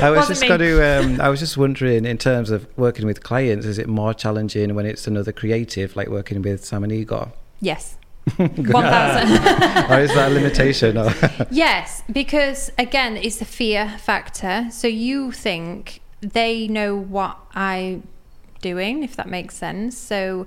I 0.02 0.10
was 0.10 0.18
Wasn't 0.18 0.28
just 0.40 0.42
me. 0.42 0.48
going 0.48 0.60
to. 0.62 1.00
Um, 1.16 1.22
I 1.22 1.30
was 1.30 1.40
just 1.40 1.58
wondering, 1.58 2.06
in 2.06 2.18
terms 2.18 2.52
of 2.52 2.68
working 2.78 3.06
with 3.06 3.22
clients, 3.24 3.66
is 3.66 3.78
it 3.78 3.88
more 3.90 4.14
challenging 4.14 4.74
when 4.76 4.86
it's 4.86 5.08
another 5.08 5.32
creative, 5.32 5.96
like 5.96 6.08
working 6.08 6.42
with 6.42 6.64
Sam 6.64 6.84
and 6.84 6.94
Igor, 6.94 7.34
Yes. 7.62 7.98
1000. 8.38 8.72
or 9.92 10.00
is 10.00 10.14
that 10.14 10.32
a 10.32 10.34
limitation? 10.34 10.98
Yes, 11.52 12.04
because 12.12 12.72
again, 12.78 13.18
it's 13.18 13.38
the 13.38 13.46
fear 13.46 13.96
factor. 14.00 14.68
So 14.72 14.88
you 14.88 15.32
think 15.32 16.02
they 16.22 16.68
know 16.68 16.96
what 16.96 17.38
I'm 17.54 18.08
doing, 18.62 19.04
if 19.04 19.16
that 19.16 19.28
makes 19.28 19.56
sense. 19.56 19.98
So 19.98 20.46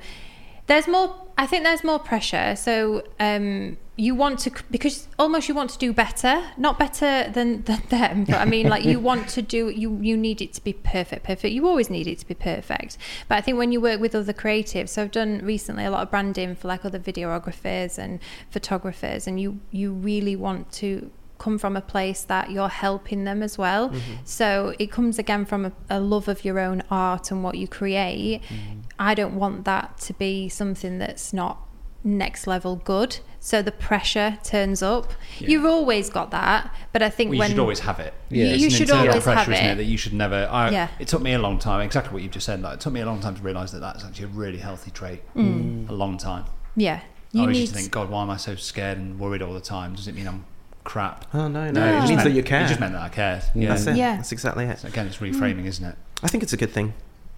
there's 0.66 0.86
more. 0.86 1.14
I 1.36 1.46
think 1.46 1.64
there's 1.64 1.82
more 1.84 1.98
pressure. 1.98 2.56
So 2.56 3.02
um, 3.18 3.76
you 3.96 4.14
want 4.14 4.38
to 4.38 4.50
because 4.70 5.06
almost 5.18 5.48
you 5.48 5.54
want 5.54 5.70
to 5.70 5.78
do 5.78 5.92
better, 5.92 6.42
not 6.56 6.78
better 6.78 7.28
than, 7.30 7.62
than 7.64 7.82
them, 7.90 8.24
but 8.24 8.36
I 8.36 8.46
mean 8.46 8.68
like 8.68 8.84
you 8.84 8.98
want 9.10 9.28
to 9.30 9.42
do 9.42 9.68
you 9.68 9.98
you 10.00 10.16
need 10.16 10.40
it 10.40 10.54
to 10.54 10.64
be 10.64 10.72
perfect, 10.72 11.24
perfect. 11.24 11.52
You 11.52 11.68
always 11.68 11.90
need 11.90 12.06
it 12.06 12.18
to 12.20 12.26
be 12.26 12.34
perfect. 12.34 12.96
But 13.28 13.36
I 13.36 13.40
think 13.42 13.58
when 13.58 13.70
you 13.70 13.80
work 13.80 14.00
with 14.00 14.14
other 14.14 14.32
creatives, 14.32 14.90
so 14.90 15.02
I've 15.02 15.10
done 15.10 15.40
recently 15.44 15.84
a 15.84 15.90
lot 15.90 16.02
of 16.02 16.10
branding 16.10 16.54
for 16.54 16.68
like 16.68 16.84
other 16.84 16.98
videographers 16.98 17.98
and 17.98 18.18
photographers, 18.50 19.26
and 19.26 19.38
you 19.38 19.60
you 19.70 19.92
really 19.92 20.36
want 20.36 20.72
to 20.72 21.10
come 21.36 21.58
from 21.58 21.76
a 21.76 21.80
place 21.80 22.22
that 22.22 22.50
you're 22.50 22.68
helping 22.68 23.24
them 23.24 23.42
as 23.42 23.58
well. 23.58 23.90
Mm-hmm. 23.90 24.12
So 24.24 24.74
it 24.78 24.92
comes 24.92 25.18
again 25.18 25.44
from 25.44 25.66
a, 25.66 25.72
a 25.90 26.00
love 26.00 26.28
of 26.28 26.44
your 26.44 26.60
own 26.60 26.82
art 26.88 27.30
and 27.30 27.42
what 27.42 27.56
you 27.56 27.66
create. 27.66 28.42
Mm-hmm. 28.42 28.80
I 28.98 29.14
don't 29.14 29.34
want 29.34 29.64
that 29.64 29.98
to 30.02 30.14
be 30.14 30.48
something 30.48 30.98
that's 30.98 31.32
not 31.32 31.58
next 32.04 32.46
level 32.46 32.76
good. 32.76 33.18
So 33.44 33.60
the 33.60 33.72
pressure 33.72 34.38
turns 34.44 34.84
up. 34.84 35.12
You've 35.40 35.64
always 35.64 36.08
got 36.08 36.30
that, 36.30 36.72
but 36.92 37.02
I 37.02 37.10
think 37.10 37.30
Well, 37.30 37.34
you 37.34 37.40
when 37.40 37.50
should 37.50 37.58
always 37.58 37.80
have 37.80 37.98
it. 37.98 38.14
You- 38.30 38.44
you 38.46 38.70
should 38.70 38.88
always 38.88 39.10
pressure, 39.24 39.30
have 39.40 39.48
isn't 39.52 39.64
it. 39.66 39.70
it? 39.72 39.76
That 39.78 39.84
you 39.86 39.96
should 39.98 40.12
never. 40.12 40.48
I, 40.48 40.70
Yeah. 40.70 40.88
It 41.00 41.08
took 41.08 41.22
me 41.22 41.32
a 41.32 41.40
long 41.40 41.58
time. 41.58 41.80
Exactly 41.80 42.12
what 42.12 42.22
you've 42.22 42.30
just 42.30 42.46
said. 42.46 42.62
Like, 42.62 42.74
it 42.74 42.80
took 42.80 42.92
me 42.92 43.00
a 43.00 43.04
long 43.04 43.18
time 43.18 43.34
to 43.34 43.42
realise 43.42 43.72
that 43.72 43.80
that's 43.80 44.04
actually 44.04 44.26
a 44.26 44.28
really 44.28 44.58
healthy 44.58 44.92
trait. 44.92 45.22
Mm. 45.34 45.86
Mm. 45.86 45.90
A 45.90 45.92
long 45.92 46.18
time. 46.18 46.44
yeah, 46.76 46.94
I 46.94 46.96
Mm. 46.96 47.02
you 47.32 47.40
always 47.40 47.54
need 47.56 47.60
used 47.62 47.72
to 47.74 47.78
think, 47.80 47.90
God, 47.90 48.10
why 48.10 48.22
am 48.22 48.30
I 48.30 48.36
so 48.36 48.54
scared 48.54 48.96
and 48.98 49.18
worried 49.18 49.42
all 49.42 49.54
the 49.54 49.60
time? 49.60 49.96
Does 49.96 50.06
it 50.06 50.14
mean 50.14 50.28
I'm 50.28 50.44
crap? 50.84 51.24
Oh 51.34 51.48
no, 51.48 51.68
no. 51.68 51.72
No. 51.72 51.88
It 51.88 51.92
just 51.94 52.08
means 52.10 52.16
meant, 52.18 52.28
that 52.28 52.34
you 52.36 52.42
care. 52.44 52.64
It 52.64 52.68
just 52.68 52.78
meant 52.78 52.92
that 52.92 53.02
I 53.02 53.08
cared. 53.08 53.42
Mm, 53.42 53.50
yeah. 53.62 53.68
That's 53.70 53.86
it. 53.88 53.96
Yeah. 53.96 54.16
That's 54.16 54.30
exactly 54.30 54.66
it. 54.66 54.78
So 54.78 54.86
again, 54.86 55.08
it's 55.08 55.16
reframing, 55.16 55.64
isn't 55.66 55.84
it? 55.84 55.96
I 56.22 56.28
think 56.28 56.44
it's 56.44 56.52
a 56.52 56.56
good 56.56 56.70
thing. 56.70 56.94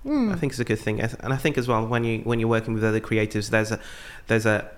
I 0.07 0.35
think 0.35 0.53
it's 0.53 0.61
a 0.61 0.65
good 0.65 0.79
thing, 0.81 1.01
and 1.01 1.33
I 1.33 1.37
think 1.39 1.57
as 1.57 1.67
well 1.67 1.87
when 1.87 2.05
you 2.05 2.19
when 2.25 2.39
you're 2.39 2.49
working 2.51 2.75
with 2.75 2.85
other 2.85 3.01
creatives, 3.01 3.49
there's 3.49 3.73
a 3.73 3.81
there's 4.27 4.45
a 4.45 4.69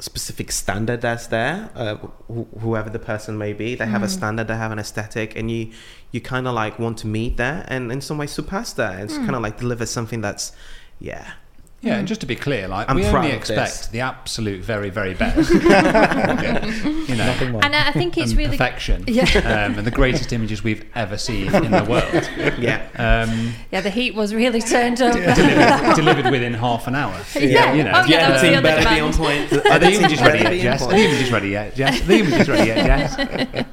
specific 0.00 0.52
standard 0.52 1.00
that's 1.00 1.26
there. 1.26 1.70
Uh, 1.74 1.96
wh- 2.32 2.60
whoever 2.60 2.88
the 2.90 2.98
person 2.98 3.36
may 3.36 3.52
be, 3.52 3.74
they 3.74 3.86
have 3.86 4.02
a 4.02 4.08
standard, 4.08 4.46
they 4.48 4.56
have 4.56 4.70
an 4.72 4.78
aesthetic, 4.78 5.36
and 5.36 5.50
you 5.50 5.70
you 6.12 6.20
kind 6.20 6.46
of 6.46 6.54
like 6.54 6.78
want 6.78 6.98
to 6.98 7.06
meet 7.06 7.36
that, 7.36 7.66
and 7.68 7.90
in 7.92 8.00
some 8.00 8.18
way 8.18 8.26
surpass 8.26 8.72
that. 8.74 9.00
It's 9.00 9.16
kind 9.16 9.34
of 9.34 9.42
like 9.42 9.58
deliver 9.58 9.86
something 9.86 10.20
that's, 10.20 10.52
yeah, 11.00 11.32
Yeah, 11.80 11.96
and 11.98 12.08
just 12.08 12.20
to 12.22 12.26
be 12.26 12.34
clear, 12.34 12.66
like 12.66 12.90
I'm 12.90 12.96
we 12.96 13.02
proud 13.02 13.16
only 13.18 13.30
of 13.30 13.36
expect 13.36 13.70
this. 13.78 13.86
the 13.86 14.00
absolute 14.00 14.62
very, 14.64 14.90
very 14.90 15.14
best. 15.14 15.48
you 15.52 15.60
know, 17.16 17.26
nothing 17.26 17.52
more. 17.52 17.64
and 17.64 17.74
I 17.76 17.88
I 17.88 17.92
think 17.92 18.18
it's 18.18 18.30
and 18.32 18.38
really 18.38 18.56
perfection, 18.56 19.04
Yeah. 19.06 19.24
um, 19.44 19.78
and 19.78 19.86
the 19.86 19.92
greatest 19.92 20.32
images 20.32 20.64
we've 20.64 20.84
ever 20.96 21.16
seen 21.16 21.54
in 21.54 21.70
the 21.70 21.84
world. 21.84 22.28
yeah. 22.58 22.88
Um, 22.96 23.54
yeah. 23.70 23.80
The 23.80 23.90
heat 23.90 24.14
was 24.16 24.34
really 24.34 24.60
turned 24.60 25.00
up. 25.00 25.12
delivered, 25.14 25.94
delivered 25.94 26.30
within 26.32 26.54
half 26.54 26.88
an 26.88 26.96
hour. 26.96 27.14
Yeah. 27.36 27.72
You 27.72 27.84
know. 27.84 27.92
Oh, 27.94 28.04
yeah, 28.06 28.28
that 28.28 28.32
was 28.32 28.42
the 28.42 28.48
Editing 28.48 28.56
other 28.56 28.62
better 28.62 28.88
be 28.88 28.94
demand. 28.96 29.14
on 29.14 29.14
point. 29.14 29.66
Are 29.66 29.78
the 29.78 29.92
images 29.92 30.20
ready 30.20 30.38
yet, 30.40 30.50
be 30.50 30.60
Jess? 30.62 30.82
Are 30.82 30.88
the 30.90 30.96
images 31.04 31.30
ready 31.32 31.48
yet, 31.50 31.74
Jess? 31.76 32.00
Are 32.00 32.04
the 32.04 32.18
images 32.18 32.48
ready 32.48 32.66
yet, 32.66 32.86
Jess? 32.86 33.64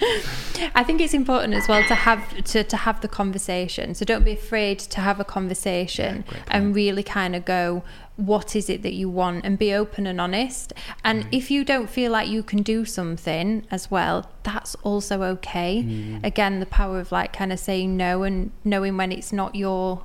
I 0.75 0.83
think 0.83 1.01
it's 1.01 1.13
important 1.13 1.53
as 1.53 1.67
well 1.67 1.83
to 1.87 1.95
have 1.95 2.43
to, 2.45 2.63
to 2.63 2.77
have 2.77 3.01
the 3.01 3.07
conversation. 3.07 3.93
So 3.95 4.05
don't 4.05 4.23
be 4.23 4.31
afraid 4.33 4.79
to 4.79 5.01
have 5.01 5.19
a 5.19 5.25
conversation 5.25 6.23
and 6.47 6.75
really 6.75 7.03
kind 7.03 7.35
of 7.35 7.45
go, 7.45 7.83
what 8.17 8.55
is 8.55 8.69
it 8.69 8.81
that 8.83 8.93
you 8.93 9.09
want, 9.09 9.43
and 9.45 9.59
be 9.59 9.73
open 9.73 10.07
and 10.07 10.21
honest. 10.21 10.71
And 11.03 11.23
Mm. 11.25 11.27
if 11.33 11.51
you 11.51 11.65
don't 11.65 11.89
feel 11.89 12.11
like 12.11 12.29
you 12.29 12.43
can 12.43 12.61
do 12.63 12.85
something 12.85 13.65
as 13.69 13.91
well, 13.91 14.29
that's 14.43 14.75
also 14.83 15.21
okay. 15.23 15.83
Mm. 15.83 16.23
Again, 16.23 16.59
the 16.61 16.65
power 16.65 16.99
of 16.99 17.11
like 17.11 17.33
kind 17.33 17.51
of 17.51 17.59
saying 17.59 17.97
no 17.97 18.23
and 18.23 18.51
knowing 18.63 18.95
when 18.97 19.11
it's 19.11 19.33
not 19.33 19.55
your 19.55 20.03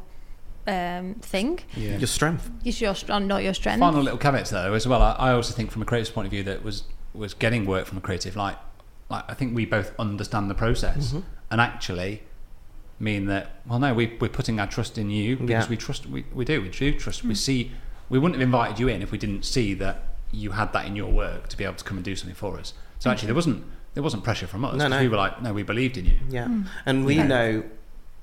um, 0.66 1.14
thing. 1.22 1.60
Your 1.76 2.06
strength. 2.06 2.50
It's 2.64 2.80
your 2.80 2.94
str- 2.94 3.18
not 3.18 3.42
your 3.42 3.54
strength. 3.54 3.80
Final 3.80 4.02
little 4.02 4.18
caveat 4.18 4.46
to 4.46 4.54
though 4.54 4.74
as 4.74 4.86
well. 4.86 5.02
I, 5.02 5.12
I 5.12 5.32
also 5.32 5.54
think 5.54 5.70
from 5.70 5.82
a 5.82 5.84
creative's 5.84 6.10
point 6.10 6.26
of 6.26 6.30
view 6.30 6.42
that 6.44 6.62
was 6.62 6.84
was 7.14 7.34
getting 7.34 7.64
work 7.66 7.86
from 7.86 7.98
a 7.98 8.00
creative 8.00 8.36
like 8.36 8.56
like 9.08 9.24
I 9.28 9.34
think 9.34 9.54
we 9.54 9.64
both 9.66 9.92
understand 9.98 10.48
the 10.50 10.54
process 10.54 11.08
Mm-hmm. 11.08 11.20
and 11.50 11.60
actually 11.60 12.22
mean 13.00 13.26
that 13.26 13.60
well 13.66 13.78
no 13.80 13.94
we 13.94 14.16
we're 14.20 14.28
putting 14.28 14.60
our 14.60 14.66
trust 14.66 14.98
in 14.98 15.10
you 15.10 15.36
because 15.36 15.64
Yeah. 15.64 15.68
we 15.68 15.76
trust 15.76 16.06
we, 16.06 16.24
we 16.34 16.44
do 16.44 16.60
we 16.62 16.68
do 16.68 16.92
trust 16.92 17.24
we 17.24 17.34
see 17.34 17.72
we 18.10 18.18
wouldn't 18.18 18.38
have 18.38 18.46
invited 18.46 18.78
you 18.78 18.88
in 18.88 19.00
if 19.00 19.10
we 19.10 19.16
didn't 19.18 19.44
see 19.44 19.72
that 19.74 20.02
you 20.32 20.50
had 20.50 20.72
that 20.74 20.84
in 20.86 20.94
your 20.96 21.10
work 21.10 21.48
to 21.48 21.56
be 21.56 21.64
able 21.64 21.74
to 21.76 21.84
come 21.84 21.96
and 21.96 22.04
do 22.04 22.14
something 22.14 22.34
for 22.34 22.58
us. 22.58 22.74
So 22.98 23.10
actually 23.10 23.26
there 23.26 23.34
wasn't 23.34 23.64
there 23.94 24.02
wasn't 24.02 24.22
pressure 24.22 24.46
from 24.46 24.64
us. 24.64 24.74
No, 24.74 24.84
'cause 24.84 24.90
no. 24.90 25.00
We 25.00 25.08
were 25.08 25.16
like 25.16 25.40
no 25.42 25.52
we 25.54 25.62
believed 25.62 25.96
in 25.96 26.04
you. 26.06 26.18
Yeah, 26.28 26.46
hmm. 26.46 26.62
and 26.84 27.04
we 27.06 27.16
know 27.22 27.62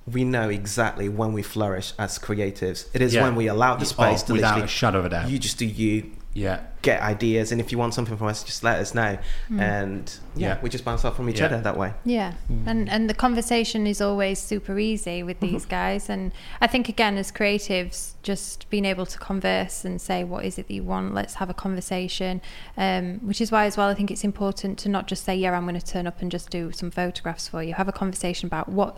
we 0.06 0.24
know 0.24 0.48
exactly 0.50 1.10
when 1.10 1.34
we 1.34 1.42
flourish 1.42 1.92
as 2.00 2.18
creatives. 2.18 2.88
It 2.94 3.02
is 3.02 3.14
Yeah. 3.14 3.24
when 3.24 3.36
we 3.36 3.48
allow 3.48 3.76
the 3.76 3.82
Oh, 3.84 3.88
space 3.90 4.24
to 4.24 4.34
without 4.34 4.50
literally, 4.56 4.66
a 4.66 4.68
shadow 4.70 5.00
of 5.00 5.06
a 5.06 5.10
doubt. 5.10 5.30
You 5.30 5.38
just 5.38 5.58
do 5.58 5.66
you, 5.66 6.12
Yeah. 6.38 6.60
get 6.84 7.02
ideas, 7.02 7.52
and 7.52 7.60
if 7.60 7.72
you 7.72 7.78
want 7.78 7.94
something 7.94 8.16
from 8.16 8.28
us, 8.28 8.44
just 8.44 8.64
let 8.64 8.80
us 8.80 8.94
know. 8.96 9.18
And 9.50 10.06
yeah, 10.36 10.48
Yeah. 10.56 10.58
we 10.62 10.70
just 10.70 10.86
bounce 10.86 11.04
off 11.04 11.16
from 11.18 11.30
each 11.30 11.40
Yeah. 11.40 11.48
other 11.48 11.60
that 11.62 11.76
way. 11.78 11.94
Yeah, 12.06 12.34
and 12.66 12.88
and 12.90 13.10
the 13.10 13.14
conversation 13.14 13.86
is 13.88 14.00
always 14.02 14.40
super 14.40 14.78
easy 14.80 15.22
with 15.24 15.40
these 15.42 15.66
guys, 15.80 16.10
and 16.10 16.32
I 16.62 16.68
think 16.68 16.88
again 16.90 17.18
as 17.18 17.32
creatives, 17.32 18.12
just 18.24 18.70
being 18.70 18.86
able 18.86 19.06
to 19.06 19.18
converse 19.18 19.84
and 19.84 20.00
say 20.00 20.24
what 20.24 20.46
is 20.46 20.58
it 20.58 20.68
that 20.68 20.74
you 20.74 20.84
want, 20.84 21.14
let's 21.14 21.36
have 21.36 21.50
a 21.50 21.54
conversation, 21.54 22.40
um, 22.78 23.20
which 23.30 23.42
is 23.42 23.52
why 23.52 23.66
as 23.66 23.76
well 23.76 23.90
I 23.90 23.94
think 23.96 24.10
it's 24.12 24.24
important 24.24 24.78
to 24.80 24.90
not 24.90 25.08
just 25.08 25.24
say 25.26 25.36
yeah 25.36 25.52
I'm 25.58 25.64
going 25.68 25.80
to 25.80 25.86
turn 25.86 26.08
up 26.08 26.22
and 26.22 26.32
just 26.32 26.50
do 26.50 26.72
some 26.72 26.92
photographs 26.92 27.48
for 27.50 27.62
you. 27.64 27.74
Have 27.74 27.90
a 27.90 27.98
conversation 28.04 28.48
about 28.48 28.70
what 28.70 28.98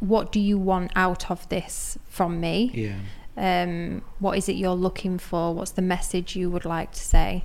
what 0.00 0.30
do 0.30 0.38
you 0.40 0.58
want 0.58 0.90
out 0.94 1.30
of 1.30 1.48
this 1.48 1.98
from 2.08 2.38
me. 2.40 2.70
yeah. 2.74 2.94
Um, 3.36 4.02
what 4.18 4.38
is 4.38 4.48
it 4.48 4.56
you're 4.56 4.70
looking 4.74 5.18
for? 5.18 5.54
What's 5.54 5.72
the 5.72 5.82
message 5.82 6.36
you 6.36 6.50
would 6.50 6.64
like 6.64 6.92
to 6.92 7.00
say? 7.00 7.44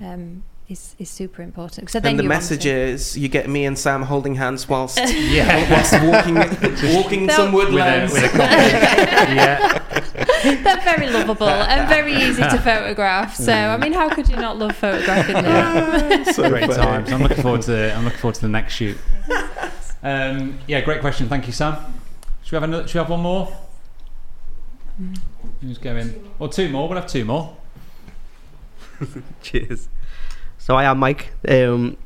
Um, 0.00 0.44
is 0.68 0.96
is 0.98 1.08
super 1.08 1.42
important. 1.42 1.90
So 1.90 2.00
then 2.00 2.10
and 2.10 2.18
the 2.18 2.22
you 2.24 2.28
message 2.28 2.66
is 2.66 3.16
you 3.16 3.28
get 3.28 3.48
me 3.48 3.64
and 3.66 3.78
Sam 3.78 4.02
holding 4.02 4.34
hands 4.34 4.68
whilst 4.68 4.98
Yeah. 5.14 5.70
whilst 5.70 5.92
walking 6.02 6.34
walking 6.94 7.26
They'll- 7.26 7.36
some 7.36 7.52
with 7.52 7.68
a, 7.68 7.72
woodlands. 7.72 8.12
with 8.12 8.34
a 8.34 8.38
yeah. 8.38 9.78
They're 10.42 10.80
very 10.82 11.08
lovable 11.10 11.48
and 11.48 11.88
very 11.88 12.14
easy 12.14 12.42
to 12.42 12.58
photograph. 12.58 13.34
So 13.36 13.52
I 13.52 13.76
mean, 13.76 13.92
how 13.92 14.08
could 14.12 14.28
you 14.28 14.36
not 14.36 14.58
love 14.58 14.74
photographing 14.76 15.34
them? 15.34 16.24
So 16.34 16.48
great 16.48 16.64
funny. 16.66 16.74
times. 16.76 17.12
I'm 17.12 17.22
looking 17.22 17.42
forward 17.42 17.62
to 17.62 17.70
the, 17.70 17.94
I'm 17.94 18.04
looking 18.04 18.18
forward 18.18 18.34
to 18.36 18.40
the 18.42 18.48
next 18.48 18.74
shoot. 18.74 18.98
Um, 20.02 20.58
yeah, 20.66 20.80
great 20.82 21.00
question. 21.00 21.28
Thank 21.28 21.46
you, 21.46 21.52
Sam. 21.52 21.76
Should 22.42 22.52
we 22.52 22.56
have 22.56 22.62
another? 22.64 22.86
Should 22.86 22.94
we 22.94 22.98
have 23.00 23.10
one 23.10 23.20
more? 23.22 23.56
Who's 25.60 25.78
going? 25.78 26.30
Or 26.38 26.48
two 26.48 26.68
more? 26.68 26.88
We'll 26.88 26.98
have 27.00 27.10
two 27.10 27.24
more. 27.24 27.56
Cheers. 29.42 29.88
So 30.58 30.74
I 30.74 30.84
am 30.84 30.98
Mike, 30.98 31.32
um, 31.48 31.96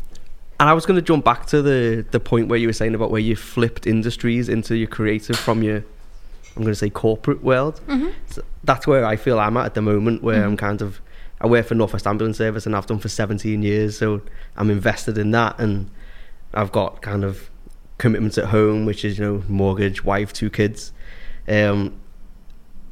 and 0.59 0.69
I 0.69 0.73
was 0.73 0.85
going 0.85 0.97
to 0.97 1.03
jump 1.03 1.25
back 1.25 1.47
to 1.47 1.63
the 1.63 2.05
the 2.11 2.21
point 2.21 2.49
where 2.49 2.59
you 2.59 2.67
were 2.67 2.73
saying 2.73 2.95
about 2.95 3.11
where 3.11 3.21
you 3.21 3.37
flipped 3.37 3.87
industries 3.87 4.49
into 4.49 4.77
your 4.77 4.89
creative 4.89 5.39
from 5.39 5.63
your, 5.63 5.77
I'm 5.77 6.63
going 6.63 6.67
to 6.67 6.75
say 6.75 6.91
corporate 6.91 7.43
world. 7.43 7.81
So 8.27 8.43
that's 8.65 8.87
where 8.87 9.07
I 9.07 9.17
feel 9.17 9.39
I'm 9.39 9.57
at 9.57 9.67
at 9.67 9.75
the 9.75 9.83
moment, 9.83 10.23
where 10.23 10.45
I'm 10.45 10.57
kind 10.57 10.83
of, 10.83 11.01
I 11.41 11.47
work 11.47 11.67
for 11.67 11.75
Northwest 11.75 12.07
Ambulance 12.07 12.39
Service 12.39 12.67
and 12.67 12.77
I've 12.77 12.87
done 12.87 12.99
for 12.99 13.09
17 13.09 13.63
years, 13.63 13.97
so 13.97 14.21
I'm 14.57 14.69
invested 14.69 15.17
in 15.17 15.31
that, 15.31 15.59
and 15.59 15.91
I've 16.53 16.73
got 16.73 17.03
kind 17.03 17.25
of 17.25 17.49
commitments 17.99 18.37
at 18.37 18.47
home, 18.47 18.85
which 18.85 19.05
is 19.05 19.19
you 19.19 19.25
know 19.25 19.45
mortgage, 19.49 20.05
wife, 20.05 20.33
two 20.33 20.51
kids. 20.51 20.93
Um, 21.49 22.00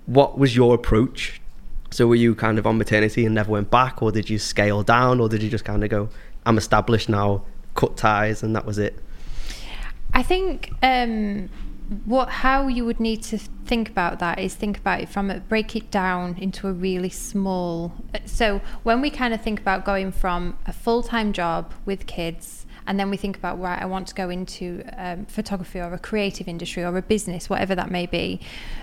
what 0.08 0.38
was 0.38 0.56
your 0.56 0.74
approach 0.74 1.40
so 1.90 2.06
were 2.06 2.16
you 2.16 2.34
kind 2.34 2.58
of 2.58 2.66
on 2.66 2.78
maternity 2.78 3.24
and 3.24 3.34
never 3.34 3.50
went 3.50 3.70
back, 3.70 4.02
or 4.02 4.12
did 4.12 4.28
you 4.28 4.38
scale 4.38 4.82
down, 4.82 5.20
or 5.20 5.28
did 5.28 5.42
you 5.42 5.48
just 5.48 5.64
kind 5.64 5.82
of 5.82 5.90
go, 5.90 6.08
"I'm 6.44 6.58
established 6.58 7.08
now, 7.08 7.44
cut 7.74 7.96
ties," 7.96 8.42
and 8.42 8.54
that 8.54 8.66
was 8.66 8.78
it? 8.78 8.98
I 10.12 10.22
think 10.22 10.72
um, 10.82 11.48
what 12.04 12.28
how 12.28 12.68
you 12.68 12.84
would 12.84 13.00
need 13.00 13.22
to 13.24 13.38
think 13.38 13.88
about 13.88 14.18
that 14.18 14.38
is 14.38 14.54
think 14.54 14.78
about 14.78 15.00
it 15.00 15.08
from 15.08 15.30
a 15.30 15.40
break 15.40 15.74
it 15.74 15.90
down 15.90 16.36
into 16.38 16.68
a 16.68 16.72
really 16.72 17.08
small 17.08 17.92
so 18.24 18.60
when 18.82 19.00
we 19.00 19.10
kind 19.10 19.32
of 19.32 19.40
think 19.42 19.60
about 19.60 19.84
going 19.84 20.12
from 20.12 20.58
a 20.66 20.72
full-time 20.72 21.32
job 21.32 21.72
with 21.86 22.06
kids 22.06 22.57
and 22.88 22.98
then 22.98 23.10
we 23.10 23.16
think 23.16 23.36
about 23.36 23.60
right 23.60 23.80
i 23.80 23.86
want 23.86 24.08
to 24.08 24.14
go 24.14 24.28
into 24.28 24.82
um, 24.96 25.24
photography 25.26 25.78
or 25.78 25.92
a 25.94 25.98
creative 25.98 26.48
industry 26.48 26.82
or 26.82 26.96
a 26.96 27.02
business 27.02 27.48
whatever 27.48 27.74
that 27.74 27.90
may 27.90 28.06
be 28.06 28.40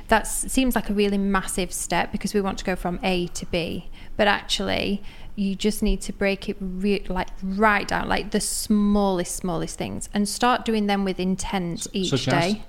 that 0.07 0.25
seems 0.25 0.75
like 0.75 0.89
a 0.89 0.93
really 0.93 1.17
massive 1.17 1.73
step 1.73 2.11
because 2.11 2.33
we 2.33 2.39
want 2.39 2.57
to 2.57 2.63
go 2.63 2.75
from 2.75 2.99
a 3.03 3.27
to 3.27 3.45
b 3.47 3.89
but 4.15 4.27
actually 4.27 5.03
you 5.35 5.53
just 5.53 5.83
need 5.83 5.99
to 5.99 6.13
break 6.13 6.47
it 6.47 6.55
re- 6.61 7.03
like 7.09 7.27
right 7.43 7.89
down 7.89 8.07
like 8.07 8.31
the 8.31 8.39
smallest 8.39 9.35
smallest 9.35 9.77
things 9.77 10.07
and 10.13 10.29
start 10.29 10.63
doing 10.63 10.87
them 10.87 11.03
with 11.03 11.19
intent 11.19 11.87
each 11.91 12.11
such 12.11 12.27
as? 12.29 12.53
day 12.53 12.63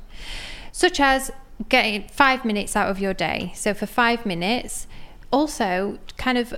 such 0.72 1.00
as 1.00 1.30
getting 1.68 2.06
five 2.08 2.44
minutes 2.44 2.76
out 2.76 2.90
of 2.90 3.00
your 3.00 3.14
day. 3.14 3.52
So 3.54 3.74
for 3.74 3.86
five 3.86 4.26
minutes, 4.26 4.86
also 5.32 5.98
kind 6.16 6.38
of 6.38 6.54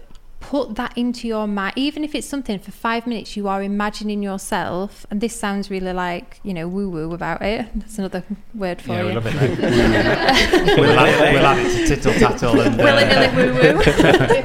put 0.48 0.76
that 0.76 0.96
into 0.96 1.28
your 1.28 1.46
mind, 1.46 1.74
even 1.76 2.02
if 2.04 2.14
it's 2.14 2.26
something 2.26 2.58
for 2.58 2.70
five 2.70 3.06
minutes 3.06 3.36
you 3.36 3.46
are 3.48 3.62
imagining 3.62 4.22
yourself. 4.22 5.04
And 5.10 5.20
this 5.20 5.38
sounds 5.38 5.70
really 5.70 5.92
like 5.92 6.40
you 6.42 6.54
know 6.54 6.66
woo 6.66 6.88
woo 6.88 7.12
about 7.12 7.42
it. 7.42 7.66
That's 7.74 7.98
another 7.98 8.22
word 8.54 8.80
for 8.80 8.92
Yeah, 8.92 9.00
you. 9.02 9.06
we 9.08 9.12
love 9.14 9.26
it. 9.26 9.34
mate. 9.60 10.78
we'll, 10.80 10.98
add, 10.98 11.32
we'll 11.34 11.46
add 11.46 11.58
it 11.66 11.86
to 11.88 11.96
tittle 11.96 12.14
tattle 12.14 12.60
and. 12.62 12.76
Willy 12.78 13.04
uh, 13.04 13.08
nilly 13.08 13.30
woo 13.36 13.52
woo. 13.58 14.42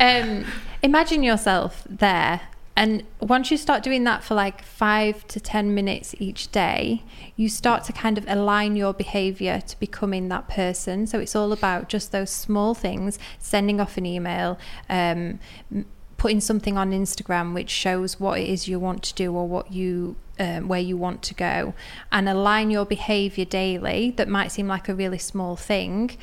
um, 0.00 0.44
imagine 0.82 1.22
yourself 1.22 1.86
there. 1.88 2.40
And 2.76 3.04
once 3.20 3.50
you 3.50 3.56
start 3.56 3.84
doing 3.84 4.02
that 4.04 4.24
for 4.24 4.34
like 4.34 4.62
five 4.64 5.26
to 5.28 5.38
10 5.38 5.74
minutes 5.74 6.14
each 6.18 6.50
day, 6.50 7.04
you 7.36 7.48
start 7.48 7.84
to 7.84 7.92
kind 7.92 8.18
of 8.18 8.24
align 8.26 8.74
your 8.74 8.92
behavior 8.92 9.60
to 9.60 9.78
becoming 9.78 10.28
that 10.28 10.48
person. 10.48 11.06
So 11.06 11.20
it's 11.20 11.36
all 11.36 11.52
about 11.52 11.88
just 11.88 12.10
those 12.10 12.30
small 12.30 12.74
things 12.74 13.18
sending 13.38 13.80
off 13.80 13.96
an 13.96 14.06
email, 14.06 14.58
um, 14.88 15.38
putting 16.16 16.40
something 16.40 16.76
on 16.76 16.90
Instagram 16.90 17.54
which 17.54 17.70
shows 17.70 18.18
what 18.18 18.40
it 18.40 18.48
is 18.48 18.66
you 18.66 18.80
want 18.80 19.02
to 19.04 19.14
do 19.14 19.34
or 19.34 19.46
what 19.46 19.72
you 19.72 20.16
um, 20.38 20.66
where 20.66 20.80
you 20.80 20.96
want 20.96 21.22
to 21.22 21.34
go 21.34 21.74
and 22.10 22.28
align 22.28 22.70
your 22.70 22.84
behavior 22.84 23.44
daily 23.44 24.10
that 24.16 24.26
might 24.26 24.48
seem 24.48 24.66
like 24.66 24.88
a 24.88 24.94
really 24.94 25.18
small 25.18 25.54
thing 25.54 26.16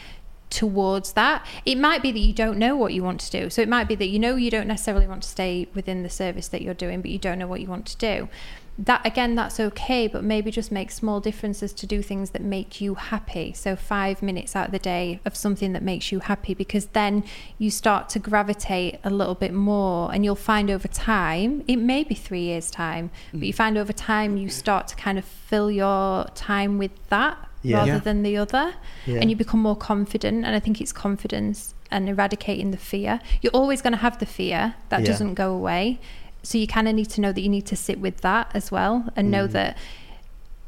towards 0.51 1.13
that. 1.13 1.45
It 1.65 1.79
might 1.79 2.03
be 2.03 2.11
that 2.11 2.19
you 2.19 2.33
don't 2.33 2.59
know 2.59 2.75
what 2.75 2.93
you 2.93 3.03
want 3.03 3.21
to 3.21 3.31
do. 3.31 3.49
So 3.49 3.61
it 3.61 3.69
might 3.69 3.87
be 3.87 3.95
that 3.95 4.09
you 4.09 4.19
know 4.19 4.35
you 4.35 4.51
don't 4.51 4.67
necessarily 4.67 5.07
want 5.07 5.23
to 5.23 5.29
stay 5.29 5.67
within 5.73 6.03
the 6.03 6.09
service 6.09 6.47
that 6.49 6.61
you're 6.61 6.75
doing, 6.75 7.01
but 7.01 7.09
you 7.09 7.17
don't 7.17 7.39
know 7.39 7.47
what 7.47 7.61
you 7.61 7.67
want 7.67 7.87
to 7.87 7.97
do. 7.97 8.29
That 8.77 9.05
again, 9.05 9.35
that's 9.35 9.59
okay, 9.59 10.07
but 10.07 10.23
maybe 10.23 10.49
just 10.49 10.71
make 10.71 10.91
small 10.91 11.19
differences 11.19 11.73
to 11.73 11.85
do 11.85 12.01
things 12.01 12.31
that 12.31 12.41
make 12.41 12.79
you 12.79 12.95
happy. 12.95 13.53
So 13.53 13.75
five 13.75 14.23
minutes 14.23 14.55
out 14.55 14.67
of 14.67 14.71
the 14.71 14.79
day 14.79 15.19
of 15.25 15.35
something 15.35 15.73
that 15.73 15.83
makes 15.83 16.11
you 16.11 16.19
happy, 16.19 16.53
because 16.53 16.87
then 16.87 17.23
you 17.57 17.69
start 17.69 18.09
to 18.09 18.19
gravitate 18.19 18.99
a 19.03 19.09
little 19.09 19.35
bit 19.35 19.53
more, 19.53 20.11
and 20.13 20.23
you'll 20.23 20.35
find 20.35 20.71
over 20.71 20.87
time. 20.87 21.63
It 21.67 21.77
may 21.77 22.03
be 22.03 22.15
three 22.15 22.43
years 22.43 22.71
time, 22.71 23.11
but 23.31 23.43
you 23.43 23.53
mm. 23.53 23.57
find 23.57 23.77
over 23.77 23.93
time 23.93 24.37
you 24.37 24.49
start 24.49 24.87
to 24.87 24.95
kind 24.95 25.19
of 25.19 25.25
fill 25.25 25.69
your 25.69 26.25
time 26.33 26.77
with 26.77 26.91
that 27.09 27.49
Yeah. 27.63 27.77
rather 27.77 27.91
Yeah. 27.93 27.99
than 27.99 28.23
the 28.23 28.37
other 28.37 28.73
Yeah. 29.05 29.19
and 29.21 29.29
you 29.29 29.35
become 29.35 29.61
more 29.61 29.75
confident 29.75 30.45
and 30.45 30.55
i 30.55 30.59
think 30.59 30.81
it's 30.81 30.91
confidence 30.91 31.73
and 31.91 32.09
eradicating 32.09 32.71
the 32.71 32.77
fear 32.77 33.19
you're 33.41 33.51
always 33.53 33.81
going 33.81 33.93
to 33.93 33.99
have 33.99 34.17
the 34.19 34.25
fear 34.25 34.75
that 34.89 35.01
Yeah. 35.01 35.05
doesn't 35.07 35.33
go 35.35 35.53
away 35.53 35.99
so 36.43 36.57
you 36.57 36.65
kind 36.67 36.87
of 36.87 36.95
need 36.95 37.09
to 37.11 37.21
know 37.21 37.31
that 37.31 37.41
you 37.41 37.49
need 37.49 37.65
to 37.67 37.75
sit 37.75 37.99
with 37.99 38.21
that 38.21 38.49
as 38.53 38.71
well 38.71 39.05
and 39.15 39.29
know 39.29 39.47
Mm. 39.47 39.51
that 39.51 39.77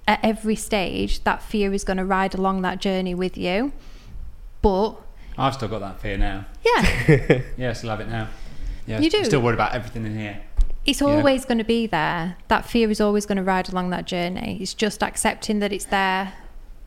at 0.07 0.19
every 0.21 0.55
stage 0.55 1.23
that 1.23 1.41
fear 1.41 1.73
is 1.73 1.83
going 1.83 1.97
to 1.97 2.05
ride 2.05 2.35
along 2.35 2.61
that 2.61 2.79
journey 2.79 3.15
with 3.15 3.37
you 3.37 3.71
but 4.61 4.91
I've 5.37 5.53
still 5.55 5.67
got 5.69 5.79
that 5.79 5.99
fear 5.99 6.17
now. 6.17 6.45
yeah 6.63 6.81
Yeah, 7.57 7.69
I 7.71 7.73
still 7.73 7.89
have 7.89 8.01
it 8.01 8.09
now. 8.09 8.27
Yeah, 8.85 8.99
You 8.99 9.09
do? 9.09 9.23
Still 9.23 9.41
worried 9.41 9.55
about 9.55 9.73
everything 9.73 10.05
in 10.05 10.17
here. 10.17 10.41
it's 10.85 10.99
Yeah. 11.01 11.07
always 11.07 11.45
going 11.45 11.57
to 11.57 11.63
be 11.63 11.87
there 11.87 12.35
that 12.49 12.65
fear 12.65 12.91
is 12.91 12.99
always 13.01 13.25
going 13.25 13.37
to 13.37 13.43
ride 13.43 13.69
along 13.69 13.89
that 13.91 14.05
journey 14.05 14.57
it's 14.61 14.73
just 14.73 15.01
accepting 15.01 15.59
that 15.59 15.71
it's 15.71 15.85
there 15.85 16.33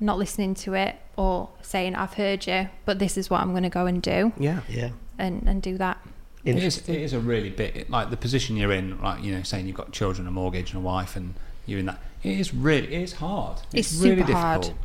not 0.00 0.18
listening 0.18 0.54
to 0.54 0.74
it 0.74 0.96
or 1.16 1.48
saying 1.62 1.94
i've 1.94 2.14
heard 2.14 2.46
you 2.46 2.68
but 2.84 2.98
this 2.98 3.16
is 3.16 3.30
what 3.30 3.40
i'm 3.40 3.50
going 3.50 3.62
to 3.62 3.68
go 3.68 3.86
and 3.86 4.02
do 4.02 4.32
Yeah. 4.38 4.60
Yeah. 4.68 4.90
and, 5.18 5.42
and 5.48 5.62
do 5.62 5.78
that 5.78 5.98
It 6.44 6.56
is, 6.56 6.78
it 6.88 7.00
is 7.00 7.12
a 7.12 7.18
really 7.18 7.50
big, 7.50 7.86
like 7.90 8.10
the 8.10 8.16
position 8.16 8.56
you're 8.56 8.72
in, 8.72 9.00
like, 9.02 9.24
you 9.24 9.34
know, 9.34 9.42
saying 9.42 9.66
you've 9.66 9.74
got 9.76 9.90
children, 9.90 10.28
a 10.28 10.30
mortgage, 10.30 10.70
and 10.72 10.78
a 10.78 10.86
wife, 10.86 11.16
and 11.16 11.34
you're 11.66 11.80
in 11.80 11.86
that. 11.86 11.98
It 12.22 12.38
is 12.38 12.54
really, 12.54 12.86
it 12.94 13.02
is 13.02 13.14
hard. 13.14 13.56
It's 13.72 13.92
really 13.94 14.20
super 14.22 14.32
hard. 14.32 14.60
difficult. 14.62 14.82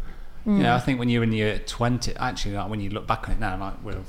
Mm. 0.48 0.58
You 0.58 0.64
know, 0.64 0.74
I 0.74 0.80
think 0.80 0.98
when 0.98 1.10
you're 1.10 1.22
in 1.22 1.32
your 1.34 1.60
20, 1.60 2.16
actually, 2.16 2.56
like 2.56 2.68
when 2.68 2.82
you 2.82 2.90
look 2.90 3.06
back 3.06 3.28
on 3.30 3.36
it 3.36 3.40
now, 3.40 3.58
like 3.60 3.76
we're 3.84 3.94
on 3.94 4.06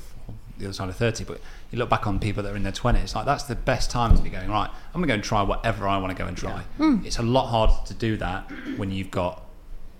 the 0.57 0.65
other 0.65 0.73
side 0.73 0.89
of 0.89 0.95
30, 0.95 1.25
but 1.25 1.41
you 1.69 1.77
look 1.77 1.89
back 1.91 2.07
on 2.07 2.17
people 2.19 2.41
that 2.41 2.51
are 2.51 2.55
in 2.55 2.63
their 2.63 2.71
20s, 2.71 3.13
like 3.13 3.25
that's 3.27 3.43
the 3.43 3.53
best 3.55 3.91
time 3.91 4.17
to 4.17 4.23
be 4.23 4.31
going, 4.31 4.49
right, 4.49 4.71
I'm 4.95 5.01
going 5.01 5.03
to 5.03 5.07
go 5.09 5.13
and 5.13 5.23
try 5.23 5.43
whatever 5.43 5.87
I 5.87 5.99
want 5.99 6.09
to 6.17 6.23
go 6.23 6.27
and 6.27 6.35
try. 6.35 6.63
Mm. 6.79 7.05
It's 7.05 7.19
a 7.19 7.23
lot 7.23 7.49
harder 7.49 7.75
to 7.85 7.93
do 7.93 8.17
that 8.17 8.51
when 8.77 8.89
you've 8.89 9.11
got, 9.11 9.42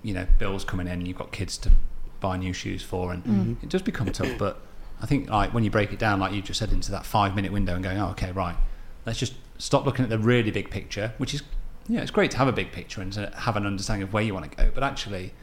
you 0.04 0.14
know, 0.14 0.28
bills 0.38 0.64
coming 0.64 0.88
in, 0.88 0.94
and 0.94 1.08
you've 1.08 1.18
got 1.18 1.32
kids 1.32 1.58
to 1.60 1.72
buy 2.20 2.38
new 2.38 2.54
shoes 2.54 2.84
for, 2.84 3.12
and 3.12 3.24
mm-hmm. 3.24 3.54
it 3.64 3.70
does 3.70 3.82
become 3.82 4.12
tough. 4.12 4.38
But 4.38 4.62
I 5.02 5.06
think, 5.06 5.30
like, 5.30 5.54
when 5.54 5.64
you 5.64 5.72
break 5.72 5.92
it 5.92 6.00
down, 6.00 6.20
like 6.20 6.34
you 6.34 6.42
just 6.42 6.60
said, 6.60 6.72
into 6.72 6.92
that 6.92 7.06
five 7.06 7.36
minute 7.36 7.52
window 7.52 7.74
and 7.74 7.84
going, 7.84 7.98
oh, 7.98 8.10
okay, 8.10 8.32
right, 8.32 8.56
let's 9.06 9.20
just 9.20 9.34
stop 9.58 9.86
looking 9.86 10.04
at 10.04 10.10
the 10.10 10.20
really 10.20 10.52
big 10.52 10.70
picture, 10.70 11.14
which 11.18 11.34
is, 11.34 11.42
yeah, 11.88 12.02
it's 12.02 12.12
great 12.12 12.32
to 12.32 12.38
have 12.38 12.48
a 12.48 12.54
big 12.54 12.72
picture 12.72 13.02
and 13.02 13.12
to 13.14 13.32
have 13.36 13.56
an 13.58 13.66
understanding 13.66 14.08
of 14.08 14.14
where 14.14 14.24
you 14.24 14.34
want 14.34 14.50
to 14.50 14.58
go, 14.58 14.72
but 14.74 14.84
actually, 14.84 15.34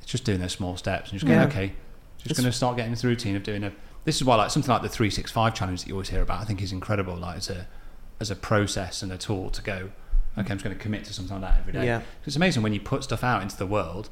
it's 0.00 0.10
just 0.10 0.24
doing 0.24 0.40
those 0.40 0.52
small 0.52 0.76
steps 0.76 1.10
and 1.10 1.18
just 1.18 1.26
going, 1.26 1.40
Yeah. 1.40 1.46
okay, 1.46 1.72
just 2.26 2.40
going 2.40 2.50
to 2.50 2.56
start 2.56 2.76
getting 2.76 2.92
into 2.92 3.02
the 3.02 3.08
routine 3.08 3.36
of 3.36 3.42
doing 3.42 3.64
a. 3.64 3.72
This 4.04 4.16
is 4.16 4.24
why, 4.24 4.36
like 4.36 4.50
something 4.50 4.70
like 4.70 4.82
the 4.82 4.88
three 4.88 5.10
six 5.10 5.30
five 5.30 5.54
challenge 5.54 5.82
that 5.82 5.88
you 5.88 5.94
always 5.94 6.08
hear 6.08 6.22
about, 6.22 6.40
I 6.40 6.44
think 6.44 6.62
is 6.62 6.72
incredible. 6.72 7.16
Like 7.16 7.36
as 7.36 7.50
a 7.50 7.66
as 8.20 8.30
a 8.30 8.36
process 8.36 9.02
and 9.02 9.12
a 9.12 9.18
tool 9.18 9.50
to 9.50 9.62
go. 9.62 9.90
Okay, 10.38 10.50
I'm 10.50 10.58
just 10.58 10.64
going 10.64 10.76
to 10.76 10.82
commit 10.82 11.04
to 11.04 11.12
something 11.14 11.40
like 11.40 11.50
that 11.52 11.60
every 11.60 11.72
day. 11.72 11.86
Yeah. 11.86 12.02
It's 12.26 12.36
amazing 12.36 12.62
when 12.62 12.74
you 12.74 12.80
put 12.80 13.02
stuff 13.04 13.24
out 13.24 13.42
into 13.42 13.56
the 13.56 13.66
world. 13.66 14.10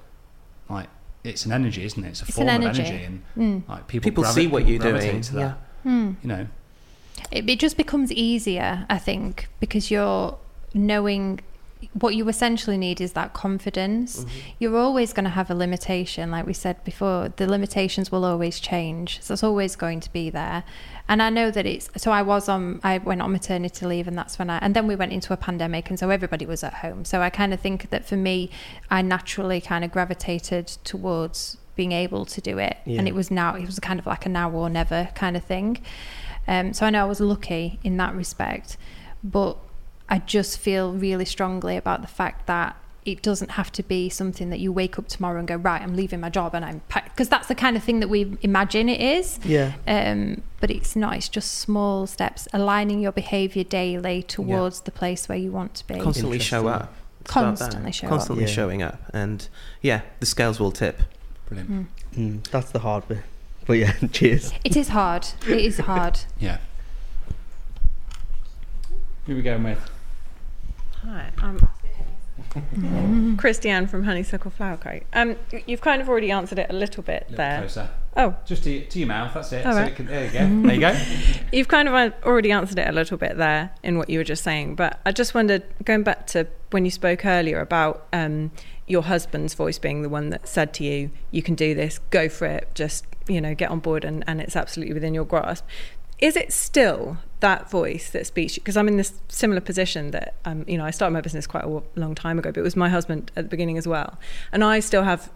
Like 0.70 0.88
it's 1.22 1.44
an 1.46 1.52
energy, 1.52 1.84
isn't 1.84 2.02
it? 2.04 2.08
It's 2.08 2.22
a 2.22 2.24
It's 2.24 2.34
form 2.36 2.48
an 2.48 2.56
of 2.62 2.62
energy. 2.62 2.82
energy, 2.82 3.04
and 3.04 3.22
Mm. 3.64 3.68
like 3.68 3.88
people 3.88 4.04
People 4.10 4.22
gravi- 4.24 4.40
see 4.42 4.46
what 4.46 4.58
people 4.60 4.72
you're 4.72 4.80
gravitate 4.80 5.10
doing, 5.10 5.22
To 5.22 5.32
that. 5.34 5.58
Hmm. 5.82 6.10
You 6.22 6.28
know, 6.28 6.46
it, 7.30 7.48
it 7.48 7.58
just 7.60 7.76
becomes 7.76 8.10
easier 8.10 8.86
i 8.90 8.98
think 8.98 9.48
because 9.60 9.90
you're 9.90 10.36
knowing 10.74 11.40
what 11.92 12.14
you 12.14 12.28
essentially 12.28 12.76
need 12.76 13.00
is 13.00 13.12
that 13.12 13.32
confidence. 13.32 14.24
You're 14.58 14.76
always 14.76 15.12
going 15.12 15.24
to 15.24 15.30
have 15.30 15.50
a 15.50 15.54
limitation 15.54 16.30
like 16.30 16.46
we 16.46 16.52
said 16.52 16.82
before 16.84 17.32
the 17.36 17.46
limitations 17.46 18.10
will 18.10 18.24
always 18.24 18.60
change 18.60 19.20
so 19.22 19.34
it's 19.34 19.42
always 19.42 19.76
going 19.76 20.00
to 20.00 20.12
be 20.12 20.30
there. 20.30 20.64
And 21.08 21.22
i 21.22 21.28
know 21.28 21.50
that 21.50 21.66
it's 21.66 21.90
so 21.96 22.10
i 22.12 22.22
was 22.22 22.48
on 22.48 22.80
i 22.82 22.96
went 22.98 23.20
on 23.20 23.30
maternity 23.30 23.84
leave 23.84 24.08
and 24.08 24.16
that's 24.16 24.38
when 24.38 24.48
i 24.48 24.58
and 24.58 24.74
then 24.74 24.86
we 24.86 24.96
went 24.96 25.12
into 25.12 25.34
a 25.34 25.36
pandemic 25.36 25.90
and 25.90 25.98
so 25.98 26.08
everybody 26.10 26.46
was 26.46 26.64
at 26.64 26.74
home. 26.74 27.04
So 27.04 27.20
i 27.20 27.30
kind 27.30 27.52
of 27.52 27.60
think 27.60 27.90
that 27.90 28.04
for 28.06 28.16
me 28.16 28.50
i 28.90 29.02
naturally 29.02 29.60
kind 29.60 29.84
of 29.84 29.92
gravitated 29.92 30.66
towards 30.66 31.58
being 31.76 31.92
able 31.92 32.24
to 32.24 32.40
do 32.40 32.58
it. 32.58 32.76
Yeah. 32.86 32.98
and 32.98 33.08
it 33.08 33.14
was 33.14 33.30
now 33.30 33.54
it 33.54 33.66
was 33.66 33.78
kind 33.80 33.98
of 34.00 34.06
like 34.06 34.26
a 34.26 34.28
now 34.28 34.50
or 34.50 34.70
never 34.70 35.10
kind 35.14 35.36
of 35.36 35.44
thing. 35.44 35.82
Um, 36.46 36.72
so 36.72 36.86
I 36.86 36.90
know 36.90 37.02
I 37.02 37.08
was 37.08 37.20
lucky 37.20 37.78
in 37.82 37.96
that 37.96 38.14
respect, 38.14 38.76
but 39.22 39.56
I 40.08 40.18
just 40.18 40.58
feel 40.58 40.92
really 40.92 41.24
strongly 41.24 41.76
about 41.76 42.02
the 42.02 42.08
fact 42.08 42.46
that 42.46 42.76
it 43.04 43.20
doesn't 43.20 43.50
have 43.52 43.70
to 43.72 43.82
be 43.82 44.08
something 44.08 44.48
that 44.48 44.60
you 44.60 44.72
wake 44.72 44.98
up 44.98 45.08
tomorrow 45.08 45.38
and 45.38 45.46
go 45.46 45.56
right. 45.56 45.82
I'm 45.82 45.94
leaving 45.94 46.20
my 46.20 46.30
job 46.30 46.54
and 46.54 46.64
I'm 46.64 46.80
because 47.04 47.28
that's 47.28 47.48
the 47.48 47.54
kind 47.54 47.76
of 47.76 47.84
thing 47.84 48.00
that 48.00 48.08
we 48.08 48.36
imagine 48.40 48.88
it 48.88 49.00
is. 49.00 49.38
Yeah. 49.44 49.74
Um, 49.86 50.42
but 50.60 50.70
it's 50.70 50.96
not. 50.96 51.16
It's 51.16 51.28
just 51.28 51.52
small 51.58 52.06
steps, 52.06 52.48
aligning 52.54 53.00
your 53.00 53.12
behaviour 53.12 53.64
daily 53.64 54.22
towards 54.22 54.80
the 54.82 54.90
place 54.90 55.28
where 55.28 55.36
you 55.36 55.52
want 55.52 55.74
to 55.74 55.86
be. 55.86 56.00
Constantly 56.00 56.38
show 56.38 56.66
up. 56.66 56.94
It's 57.20 57.30
about 57.30 57.42
that. 57.58 57.58
Constantly 57.58 57.92
show 57.92 58.06
up. 58.06 58.10
Constantly 58.10 58.44
Yeah. 58.44 58.50
showing 58.50 58.82
up. 58.82 59.00
And 59.12 59.48
yeah, 59.82 60.00
the 60.20 60.26
scales 60.26 60.58
will 60.58 60.72
tip. 60.72 61.00
brilliant. 61.46 61.88
Mm, 62.16 62.46
that's 62.50 62.70
the 62.70 62.78
hard 62.78 63.06
bit. 63.08 63.18
But 63.66 63.74
yeah, 63.74 63.92
cheers. 64.12 64.50
It 64.64 64.76
is 64.76 64.88
hard. 64.88 65.26
It 65.46 65.58
is 65.58 65.78
hard. 65.90 66.20
Yeah. 66.38 66.58
Who 69.26 69.34
we 69.36 69.42
going 69.42 69.62
with? 69.62 69.90
Hi, 71.04 71.30
I'm 71.38 73.36
Christiane 73.36 73.86
from 73.86 74.04
Honeysuckle 74.04 74.50
Flower 74.50 74.76
Crate. 74.76 75.04
Um, 75.12 75.36
you've 75.66 75.80
kind 75.80 76.00
of 76.00 76.08
already 76.08 76.30
answered 76.30 76.58
it 76.58 76.70
a 76.70 76.72
little 76.72 77.02
bit 77.02 77.24
A 77.28 77.30
little 77.30 77.36
there. 77.36 77.58
closer. 77.60 77.90
Oh, 78.16 78.36
Just 78.46 78.62
to, 78.64 78.84
to 78.84 78.98
your 79.00 79.08
mouth. 79.08 79.34
That's 79.34 79.52
it. 79.52 79.66
All 79.66 79.72
so 79.72 79.78
right. 79.80 79.90
it 79.92 79.96
can, 79.96 80.06
there 80.06 80.24
you 80.26 80.30
go. 80.32 80.68
There 80.68 80.74
you 80.74 80.80
go. 80.80 81.00
you've 81.52 81.68
kind 81.68 81.88
of 81.88 81.94
uh, 81.94 82.10
already 82.24 82.52
answered 82.52 82.78
it 82.78 82.88
a 82.88 82.92
little 82.92 83.16
bit 83.18 83.36
there 83.36 83.72
in 83.82 83.98
what 83.98 84.08
you 84.08 84.18
were 84.18 84.24
just 84.24 84.44
saying. 84.44 84.76
But 84.76 85.00
I 85.04 85.10
just 85.10 85.34
wondered, 85.34 85.64
going 85.84 86.04
back 86.04 86.26
to 86.28 86.46
when 86.70 86.84
you 86.84 86.92
spoke 86.92 87.26
earlier 87.26 87.60
about 87.60 88.06
um, 88.12 88.52
your 88.86 89.02
husband's 89.02 89.54
voice 89.54 89.78
being 89.80 90.02
the 90.02 90.08
one 90.08 90.30
that 90.30 90.46
said 90.46 90.72
to 90.74 90.84
you, 90.84 91.10
"You 91.32 91.42
can 91.42 91.56
do 91.56 91.74
this. 91.74 91.98
Go 92.10 92.28
for 92.28 92.46
it. 92.46 92.68
Just 92.74 93.04
you 93.26 93.40
know, 93.40 93.54
get 93.54 93.70
on 93.70 93.80
board, 93.80 94.04
and, 94.04 94.22
and 94.28 94.40
it's 94.40 94.54
absolutely 94.54 94.94
within 94.94 95.12
your 95.12 95.24
grasp." 95.24 95.64
Is 96.24 96.36
it 96.36 96.54
still 96.54 97.18
that 97.40 97.70
voice 97.70 98.08
that 98.12 98.26
speaks? 98.26 98.54
Because 98.54 98.78
I'm 98.78 98.88
in 98.88 98.96
this 98.96 99.12
similar 99.28 99.60
position 99.60 100.10
that 100.12 100.36
um, 100.46 100.64
you 100.66 100.78
know 100.78 100.84
I 100.86 100.90
started 100.90 101.12
my 101.12 101.20
business 101.20 101.46
quite 101.46 101.64
a 101.64 101.82
long 101.96 102.14
time 102.14 102.38
ago, 102.38 102.50
but 102.50 102.60
it 102.60 102.62
was 102.62 102.76
my 102.76 102.88
husband 102.88 103.30
at 103.36 103.44
the 103.44 103.50
beginning 103.50 103.76
as 103.76 103.86
well, 103.86 104.18
and 104.50 104.64
I 104.64 104.80
still 104.80 105.02
have 105.02 105.30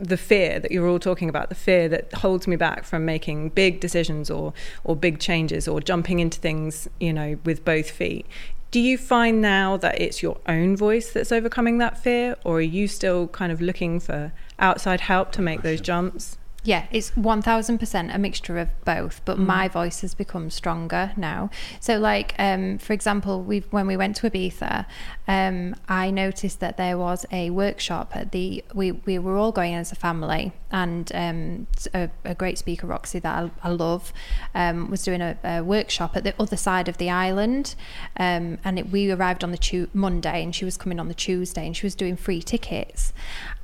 the 0.00 0.16
fear 0.16 0.58
that 0.58 0.72
you're 0.72 0.88
all 0.88 0.98
talking 0.98 1.28
about, 1.28 1.50
the 1.50 1.54
fear 1.54 1.88
that 1.90 2.12
holds 2.14 2.48
me 2.48 2.56
back 2.56 2.82
from 2.82 3.04
making 3.04 3.50
big 3.50 3.78
decisions 3.78 4.28
or 4.28 4.52
or 4.82 4.96
big 4.96 5.20
changes 5.20 5.68
or 5.68 5.80
jumping 5.80 6.18
into 6.18 6.40
things, 6.40 6.88
you 6.98 7.12
know, 7.12 7.38
with 7.44 7.64
both 7.64 7.88
feet. 7.88 8.26
Do 8.72 8.80
you 8.80 8.98
find 8.98 9.40
now 9.40 9.76
that 9.76 10.00
it's 10.00 10.20
your 10.20 10.38
own 10.48 10.76
voice 10.76 11.12
that's 11.12 11.30
overcoming 11.30 11.78
that 11.78 11.96
fear, 11.96 12.34
or 12.42 12.56
are 12.56 12.60
you 12.60 12.88
still 12.88 13.28
kind 13.28 13.52
of 13.52 13.60
looking 13.60 14.00
for 14.00 14.32
outside 14.58 15.02
help 15.02 15.30
to 15.30 15.42
make 15.42 15.62
those 15.62 15.80
jumps? 15.80 16.38
Yeah, 16.68 16.84
it's 16.90 17.12
1000% 17.12 18.14
a 18.14 18.18
mixture 18.18 18.58
of 18.58 18.68
both, 18.84 19.22
but 19.24 19.38
Mm. 19.38 19.46
my 19.46 19.68
voice 19.68 20.02
has 20.02 20.12
become 20.12 20.50
stronger 20.50 21.12
now. 21.16 21.48
So, 21.80 21.98
like, 21.98 22.34
um, 22.38 22.76
for 22.76 22.92
example, 22.92 23.42
we 23.42 23.60
when 23.70 23.86
we 23.86 23.96
went 23.96 24.16
to 24.16 24.28
Ibiza, 24.28 24.84
um, 25.26 25.74
I 25.88 26.10
noticed 26.10 26.60
that 26.60 26.76
there 26.76 26.98
was 26.98 27.24
a 27.32 27.48
workshop 27.48 28.12
at 28.14 28.32
the, 28.32 28.62
we, 28.74 28.92
we 28.92 29.18
were 29.18 29.38
all 29.38 29.50
going 29.50 29.74
as 29.74 29.92
a 29.92 29.94
family, 29.94 30.52
and 30.70 31.10
um, 31.14 31.66
a, 31.94 32.10
a 32.26 32.34
great 32.34 32.58
speaker, 32.58 32.86
Roxy, 32.86 33.18
that 33.20 33.34
I, 33.44 33.50
I 33.66 33.70
love, 33.70 34.12
um, 34.54 34.90
was 34.90 35.02
doing 35.02 35.22
a, 35.22 35.38
a 35.42 35.62
workshop 35.64 36.18
at 36.18 36.22
the 36.24 36.34
other 36.38 36.58
side 36.58 36.86
of 36.86 36.98
the 36.98 37.08
island. 37.08 37.76
Um, 38.18 38.58
and 38.62 38.78
it, 38.78 38.90
we 38.90 39.10
arrived 39.10 39.42
on 39.42 39.52
the 39.52 39.62
tu- 39.68 39.88
Monday, 39.94 40.42
and 40.44 40.54
she 40.54 40.66
was 40.66 40.76
coming 40.76 41.00
on 41.00 41.08
the 41.08 41.14
Tuesday, 41.14 41.64
and 41.66 41.74
she 41.74 41.86
was 41.86 41.94
doing 41.94 42.14
free 42.14 42.42
tickets. 42.42 43.14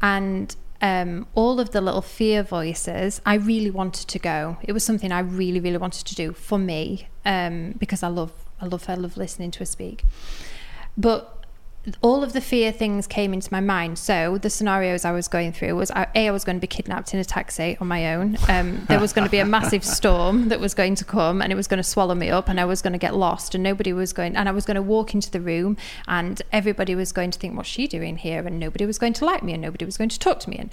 And 0.01 0.57
um, 0.85 1.27
all 1.35 1.61
of 1.61 1.71
the 1.71 1.81
little 1.81 2.03
fear 2.03 2.43
voices, 2.43 3.23
I 3.25 3.37
really 3.37 3.71
wanted 3.71 4.07
to 4.07 4.19
go. 4.19 4.59
It 4.63 4.73
was 4.73 4.85
something 4.85 5.13
I 5.13 5.21
really, 5.21 5.59
really 5.59 5.79
wanted 5.79 6.07
to 6.07 6.15
do 6.15 6.35
for 6.35 6.59
me 6.59 7.09
um, 7.25 7.75
because 7.79 8.03
I 8.03 8.09
love, 8.09 8.33
I 8.61 8.67
love, 8.67 8.85
I 8.87 8.95
love 8.95 9.17
listening 9.17 9.51
to 9.53 9.61
her 9.61 9.65
speak. 9.65 10.05
But 10.99 11.44
all 12.01 12.23
of 12.23 12.33
the 12.33 12.41
fear 12.41 12.73
things 12.73 13.07
came 13.07 13.35
into 13.35 13.49
my 13.53 13.61
mind. 13.61 13.99
So 13.99 14.39
the 14.39 14.51
scenarios 14.51 15.05
I 15.05 15.13
was 15.13 15.29
going 15.29 15.53
through 15.53 15.77
was 15.77 15.91
I, 15.91 16.07
a 16.15 16.29
I 16.29 16.31
was 16.31 16.45
going 16.45 16.57
to 16.57 16.61
be 16.61 16.67
kidnapped 16.67 17.13
in 17.13 17.21
a 17.21 17.25
taxi 17.25 17.77
on 17.81 17.89
my 17.89 18.15
own. 18.15 18.37
Um, 18.49 18.85
there 18.89 19.01
was 19.01 19.13
going 19.13 19.27
to 19.27 19.31
be 19.31 19.39
a 19.39 19.45
massive 19.45 19.85
storm 19.99 20.49
that 20.49 20.61
was 20.61 20.75
going 20.75 20.95
to 20.97 21.05
come, 21.05 21.43
and 21.43 21.53
it 21.53 21.57
was 21.57 21.67
going 21.67 21.79
to 21.79 21.85
swallow 21.85 22.15
me 22.15 22.31
up, 22.31 22.49
and 22.49 22.59
I 22.59 22.65
was 22.65 22.81
going 22.81 22.95
to 22.95 22.99
get 22.99 23.15
lost, 23.15 23.55
and 23.55 23.63
nobody 23.63 23.93
was 23.93 24.13
going. 24.13 24.37
And 24.37 24.49
I 24.49 24.53
was 24.53 24.65
going 24.65 24.77
to 24.77 24.83
walk 24.83 25.15
into 25.15 25.31
the 25.31 25.41
room, 25.41 25.77
and 26.09 26.41
everybody 26.53 26.95
was 26.95 27.13
going 27.13 27.31
to 27.33 27.39
think, 27.39 27.57
"What's 27.57 27.69
she 27.69 27.87
doing 27.87 28.17
here?" 28.17 28.47
And 28.47 28.59
nobody 28.59 28.87
was 28.87 28.99
going 28.99 29.13
to 29.15 29.25
like 29.25 29.43
me, 29.43 29.53
and 29.53 29.63
nobody 29.63 29.85
was 29.85 29.97
going 29.97 30.11
to 30.11 30.19
talk 30.19 30.41
to 30.41 30.51
me, 30.51 30.57
and 30.57 30.71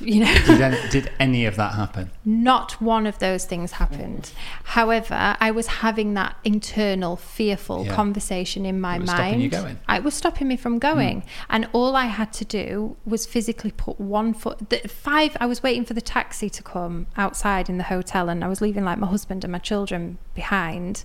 you 0.00 0.20
know. 0.20 0.34
Did 0.46 0.60
any, 0.60 0.88
did 0.88 1.10
any 1.18 1.46
of 1.46 1.56
that 1.56 1.74
happen? 1.74 2.10
Not 2.24 2.80
one 2.80 3.06
of 3.06 3.18
those 3.18 3.44
things 3.44 3.72
happened. 3.72 4.30
However, 4.64 5.36
I 5.40 5.50
was 5.50 5.66
having 5.66 6.14
that 6.14 6.36
internal 6.44 7.16
fearful 7.16 7.84
Yeah. 7.86 7.94
conversation 7.94 8.64
in 8.64 8.80
my 8.80 8.98
mind. 8.98 9.08
stopping 9.10 9.40
you 9.40 9.48
going. 9.48 9.78
It 9.88 10.04
was 10.04 10.14
stopping 10.14 10.48
me 10.48 10.56
from 10.56 10.78
going. 10.78 11.24
And 11.50 11.68
all 11.72 11.96
I 11.96 12.06
had 12.06 12.32
to 12.34 12.44
do 12.44 12.96
was 13.04 13.26
physically 13.26 13.72
put 13.72 14.00
one 14.00 14.32
foot. 14.32 14.70
The, 14.70 14.78
five. 14.88 15.36
I 15.40 15.46
was 15.46 15.62
waiting 15.62 15.84
for 15.84 15.94
the 15.94 16.00
taxi 16.00 16.48
to 16.50 16.62
come 16.62 17.06
outside 17.16 17.68
in 17.68 17.78
the 17.78 17.84
hotel, 17.84 18.28
and 18.28 18.44
I 18.44 18.48
was 18.48 18.60
leaving 18.60 18.84
like 18.84 18.98
my 18.98 19.06
husband 19.08 19.44
and 19.44 19.52
my 19.52 19.58
children 19.58 20.18
behind 20.34 21.02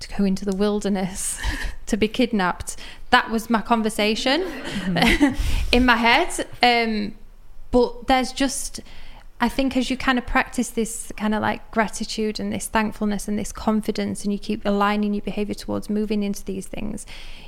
to 0.00 0.08
go 0.16 0.24
into 0.24 0.44
the 0.46 0.56
wilderness 0.56 1.38
to 1.86 1.96
be 1.96 2.08
kidnapped. 2.08 2.76
That 3.10 3.30
was 3.30 3.50
my 3.50 3.60
conversation 3.60 4.42
in 5.72 5.84
my 5.84 5.96
head. 5.96 6.46
Um, 6.62 7.14
but 7.70 8.06
there's 8.06 8.32
just 8.32 8.80
I 9.42 9.48
think 9.48 9.74
as 9.74 9.88
you 9.88 9.96
kind 9.96 10.18
of 10.18 10.26
practice 10.26 10.68
this 10.68 11.12
kind 11.16 11.34
of 11.34 11.40
like 11.40 11.70
gratitude 11.70 12.38
and 12.38 12.52
this 12.52 12.66
thankfulness 12.66 13.26
and 13.26 13.38
this 13.38 13.52
confidence, 13.52 14.22
and 14.22 14.32
you 14.34 14.38
keep 14.38 14.66
aligning 14.66 15.14
your 15.14 15.22
behavior 15.22 15.54
towards 15.54 15.88
moving 15.88 16.22
into 16.22 16.44
these 16.44 16.66
things, 16.66 17.06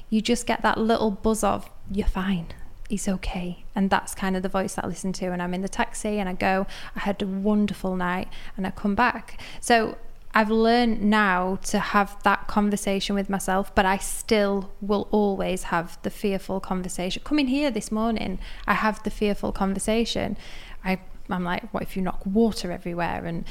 you 0.09 0.23
just 0.23 0.47
get 0.47 0.63
that 0.63 0.79
little 0.79 1.11
buzz 1.11 1.45
of, 1.45 1.69
you're 1.91 2.07
fine, 2.07 2.47
it's 2.89 3.09
okay. 3.09 3.65
And 3.75 3.91
that's 3.91 4.15
kind 4.15 4.37
of 4.37 4.43
the 4.43 4.49
voice 4.49 4.75
that 4.75 4.87
I 4.87 4.89
listen 4.89 5.13
to. 5.15 5.33
And 5.33 5.43
I'm 5.43 5.53
in 5.53 5.61
the 5.61 5.69
taxi 5.69 6.19
and 6.19 6.31
I 6.31 6.33
go, 6.33 6.67
I 6.97 7.01
had 7.01 7.21
a 7.21 7.27
wonderful 7.27 7.95
night, 7.95 8.29
and 8.57 8.67
I 8.67 8.71
come 8.71 8.95
back. 8.95 9.39
So 9.61 9.99
I've 10.35 10.51
learned 10.51 11.03
now 11.03 11.59
to 11.65 11.79
have 11.79 12.23
that 12.23 12.47
conversation 12.47 13.15
with 13.15 13.29
myself, 13.29 13.75
but 13.75 13.85
I 13.85 13.99
still 13.99 14.73
will 14.81 15.09
always 15.11 15.65
have 15.65 15.99
the 16.03 16.11
fearful 16.11 16.59
conversation. 16.59 17.23
Coming 17.25 17.49
here 17.49 17.71
this 17.71 17.93
morning, 17.93 18.39
I 18.67 18.75
have 18.75 19.03
the 19.03 19.11
fearful 19.11 19.53
conversation. 19.53 20.37
I 20.85 20.99
I'm 21.31 21.45
like, 21.45 21.73
what 21.73 21.83
if 21.83 21.97
you 21.97 22.03
knock 22.03 22.25
water 22.27 22.73
everywhere? 22.73 23.25
And 23.25 23.45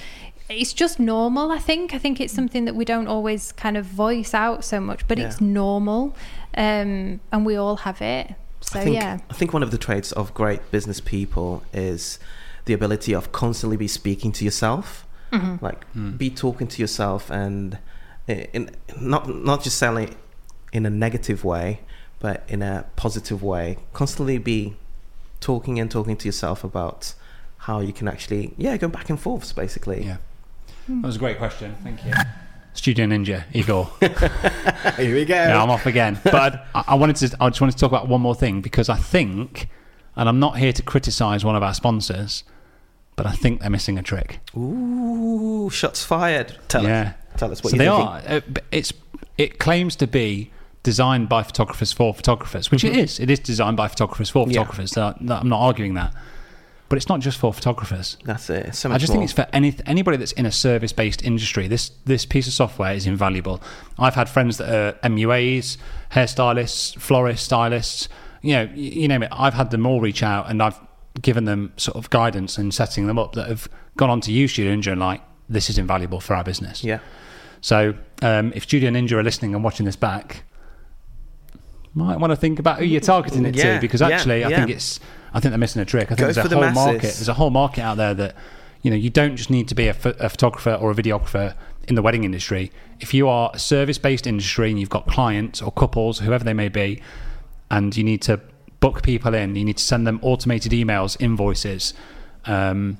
it's 0.49 0.73
just 0.73 0.99
normal. 0.99 1.51
I 1.51 1.59
think. 1.59 1.93
I 1.93 1.97
think 1.97 2.19
it's 2.19 2.33
something 2.33 2.65
that 2.65 2.75
we 2.75 2.85
don't 2.85 3.07
always 3.07 3.51
kind 3.51 3.77
of 3.77 3.85
voice 3.85 4.33
out 4.33 4.63
so 4.63 4.79
much, 4.79 5.07
but 5.07 5.19
it's 5.19 5.39
normal, 5.39 6.15
um, 6.55 7.19
and 7.31 7.45
we 7.45 7.55
all 7.55 7.77
have 7.77 8.01
it. 8.01 8.35
So 8.59 8.79
I 8.79 8.83
think, 8.83 8.95
yeah, 8.95 9.19
I 9.29 9.33
think 9.33 9.53
one 9.53 9.63
of 9.63 9.71
the 9.71 9.77
traits 9.77 10.11
of 10.11 10.33
great 10.33 10.71
business 10.71 10.99
people 10.99 11.63
is 11.73 12.19
the 12.65 12.73
ability 12.73 13.13
of 13.13 13.31
constantly 13.31 13.77
be 13.77 13.87
speaking 13.87 14.31
to 14.33 14.45
yourself, 14.45 15.07
Mhm. 15.31 15.61
like 15.61 15.83
hmm. 15.91 16.11
be 16.11 16.29
talking 16.29 16.67
to 16.67 16.81
yourself, 16.81 17.29
and 17.29 17.77
eh, 18.27 18.45
in 18.53 18.69
not 18.99 19.33
not 19.33 19.63
just 19.63 19.77
selling 19.77 20.15
in 20.73 20.85
a 20.85 20.89
negative 20.89 21.43
way, 21.43 21.81
but 22.19 22.43
in 22.47 22.61
a 22.61 22.85
positive 22.95 23.41
way. 23.41 23.77
Constantly 23.93 24.37
be 24.37 24.75
talking 25.39 25.79
and 25.79 25.89
talking 25.89 26.17
to 26.17 26.27
yourself 26.27 26.63
about 26.63 27.13
how 27.59 27.79
you 27.79 27.93
can 27.93 28.07
actually 28.07 28.53
yeah 28.57 28.75
go 28.77 28.87
back 28.87 29.09
and 29.09 29.19
forths 29.19 29.53
basically. 29.53 30.03
Yeah, 30.03 30.17
hmm. 30.87 31.01
that 31.01 31.07
was 31.07 31.15
a 31.15 31.19
great 31.19 31.37
question. 31.37 31.75
Thank 31.83 32.05
you. 32.05 32.13
Studio 32.73 33.05
Ninja, 33.05 33.43
Igor. 33.53 33.89
Here 34.95 35.13
we 35.13 35.25
go. 35.25 35.35
Yeah, 35.35 35.61
I'm 35.61 35.69
off 35.69 35.85
again. 35.85 36.19
But 36.23 36.65
I, 36.73 36.83
I 36.89 36.95
wanted 36.95 37.17
to. 37.17 37.35
I 37.39 37.49
just 37.49 37.59
wanted 37.59 37.73
to 37.73 37.77
talk 37.77 37.91
about 37.91 38.07
one 38.07 38.21
more 38.21 38.35
thing 38.35 38.61
because 38.61 38.87
I 38.87 38.95
think, 38.95 39.67
and 40.15 40.29
I'm 40.29 40.39
not 40.39 40.57
here 40.57 40.71
to 40.71 40.81
criticise 40.81 41.43
one 41.43 41.55
of 41.55 41.63
our 41.63 41.73
sponsors, 41.73 42.43
but 43.23 43.29
I 43.29 43.33
think 43.35 43.61
they're 43.61 43.69
missing 43.69 43.97
a 43.97 44.03
trick. 44.03 44.39
Ooh, 44.57 45.69
shots 45.69 46.03
fired. 46.03 46.57
Tell 46.67 46.83
yeah. 46.83 47.13
us. 47.33 47.39
Tell 47.39 47.51
us 47.51 47.63
what 47.63 47.71
so 47.71 47.77
they 47.77 47.85
thinking. 47.87 48.07
are. 48.07 48.21
Uh, 48.27 48.41
it's 48.71 48.93
it 49.37 49.59
claims 49.59 49.95
to 49.97 50.07
be 50.07 50.51
designed 50.83 51.29
by 51.29 51.43
photographers 51.43 51.91
for 51.93 52.13
photographers, 52.13 52.71
which 52.71 52.83
it 52.83 52.93
Mhm. 52.93 52.97
is. 53.03 53.19
It 53.19 53.29
is 53.29 53.39
designed 53.39 53.77
by 53.77 53.87
photographers 53.87 54.29
for 54.29 54.45
Yeah. 54.47 54.53
photographers. 54.53 54.91
So 54.91 55.13
I'm 55.19 55.47
not 55.47 55.59
arguing 55.59 55.93
that. 55.95 56.13
But 56.89 56.97
it's 56.97 57.07
not 57.07 57.21
just 57.21 57.37
for 57.37 57.53
photographers. 57.53 58.17
That's 58.25 58.49
it. 58.49 58.75
So 58.75 58.91
I 58.91 58.97
just 58.97 59.11
more. 59.13 59.19
think 59.19 59.23
it's 59.29 59.33
for 59.33 59.47
any 59.53 59.73
anybody 59.85 60.17
that's 60.17 60.33
in 60.33 60.45
a 60.45 60.51
service-based 60.51 61.23
industry. 61.23 61.67
This 61.69 61.91
this 62.05 62.25
piece 62.25 62.47
of 62.47 62.53
software 62.53 62.93
is 62.93 63.07
invaluable. 63.07 63.61
I've 63.97 64.15
had 64.15 64.27
friends 64.27 64.57
that 64.57 64.69
are 64.69 64.93
MUAs, 65.07 65.77
hairstylists, 66.13 66.97
florists, 66.99 67.45
stylists. 67.45 68.09
You 68.41 68.53
know, 68.55 68.69
you 68.75 69.07
name 69.07 69.23
it. 69.23 69.29
I've 69.31 69.53
had 69.53 69.71
them 69.71 69.85
all 69.85 70.01
reach 70.01 70.21
out, 70.23 70.49
and 70.49 70.61
I've 70.61 70.79
given 71.21 71.45
them 71.45 71.73
sort 71.77 71.97
of 71.97 72.09
guidance 72.09 72.57
and 72.57 72.73
setting 72.73 73.07
them 73.07 73.17
up 73.19 73.33
that 73.33 73.47
have 73.47 73.67
gone 73.97 74.09
on 74.09 74.21
to 74.21 74.31
use 74.31 74.51
Studio 74.53 74.73
Ninja 74.73 74.91
and 74.91 75.01
like 75.01 75.21
this 75.49 75.69
is 75.69 75.77
invaluable 75.77 76.19
for 76.19 76.35
our 76.35 76.43
business. 76.43 76.83
Yeah. 76.83 76.99
So 77.59 77.95
um, 78.21 78.53
if 78.55 78.63
Studio 78.63 78.89
Ninja 78.91 79.13
are 79.13 79.23
listening 79.23 79.53
and 79.53 79.63
watching 79.63 79.85
this 79.85 79.95
back, 79.95 80.43
might 81.93 82.17
want 82.19 82.31
to 82.31 82.37
think 82.37 82.59
about 82.59 82.79
who 82.79 82.85
you're 82.85 83.01
targeting 83.01 83.45
it 83.45 83.55
Yeah, 83.55 83.75
to 83.75 83.81
because 83.81 84.01
yeah, 84.01 84.09
actually 84.09 84.43
I 84.43 84.49
yeah. 84.49 84.57
think 84.57 84.69
it's 84.71 84.99
I 85.33 85.39
think 85.39 85.51
they're 85.51 85.57
missing 85.59 85.81
a 85.81 85.85
trick. 85.85 86.05
I 86.05 86.15
think 86.15 86.19
Go 86.19 86.25
there's 86.25 86.37
a 86.37 86.47
the 86.47 86.55
whole 86.55 86.71
market. 86.71 87.01
There's 87.01 87.27
a 87.29 87.33
whole 87.33 87.49
market 87.49 87.81
out 87.81 87.97
there 87.97 88.13
that 88.13 88.35
you 88.81 88.89
know 88.91 88.97
you 88.97 89.09
don't 89.09 89.35
just 89.35 89.49
need 89.49 89.67
to 89.67 89.75
be 89.75 89.87
a, 89.87 89.93
ph- 89.93 90.15
a 90.19 90.29
photographer 90.29 90.73
or 90.73 90.91
a 90.91 90.95
videographer 90.95 91.55
in 91.87 91.95
the 91.95 92.01
wedding 92.01 92.23
industry. 92.23 92.71
If 92.99 93.13
you 93.13 93.27
are 93.27 93.51
a 93.53 93.59
service-based 93.59 94.27
industry 94.27 94.69
and 94.69 94.79
you've 94.79 94.89
got 94.89 95.07
clients 95.07 95.61
or 95.61 95.71
couples, 95.71 96.19
whoever 96.19 96.43
they 96.43 96.53
may 96.53 96.69
be, 96.69 97.01
and 97.69 97.95
you 97.95 98.03
need 98.03 98.21
to 98.23 98.39
book 98.81 99.01
people 99.03 99.33
in, 99.33 99.55
you 99.55 99.63
need 99.63 99.77
to 99.77 99.83
send 99.83 100.05
them 100.05 100.19
automated 100.21 100.73
emails, 100.73 101.15
invoices. 101.21 101.93
Um, 102.45 102.97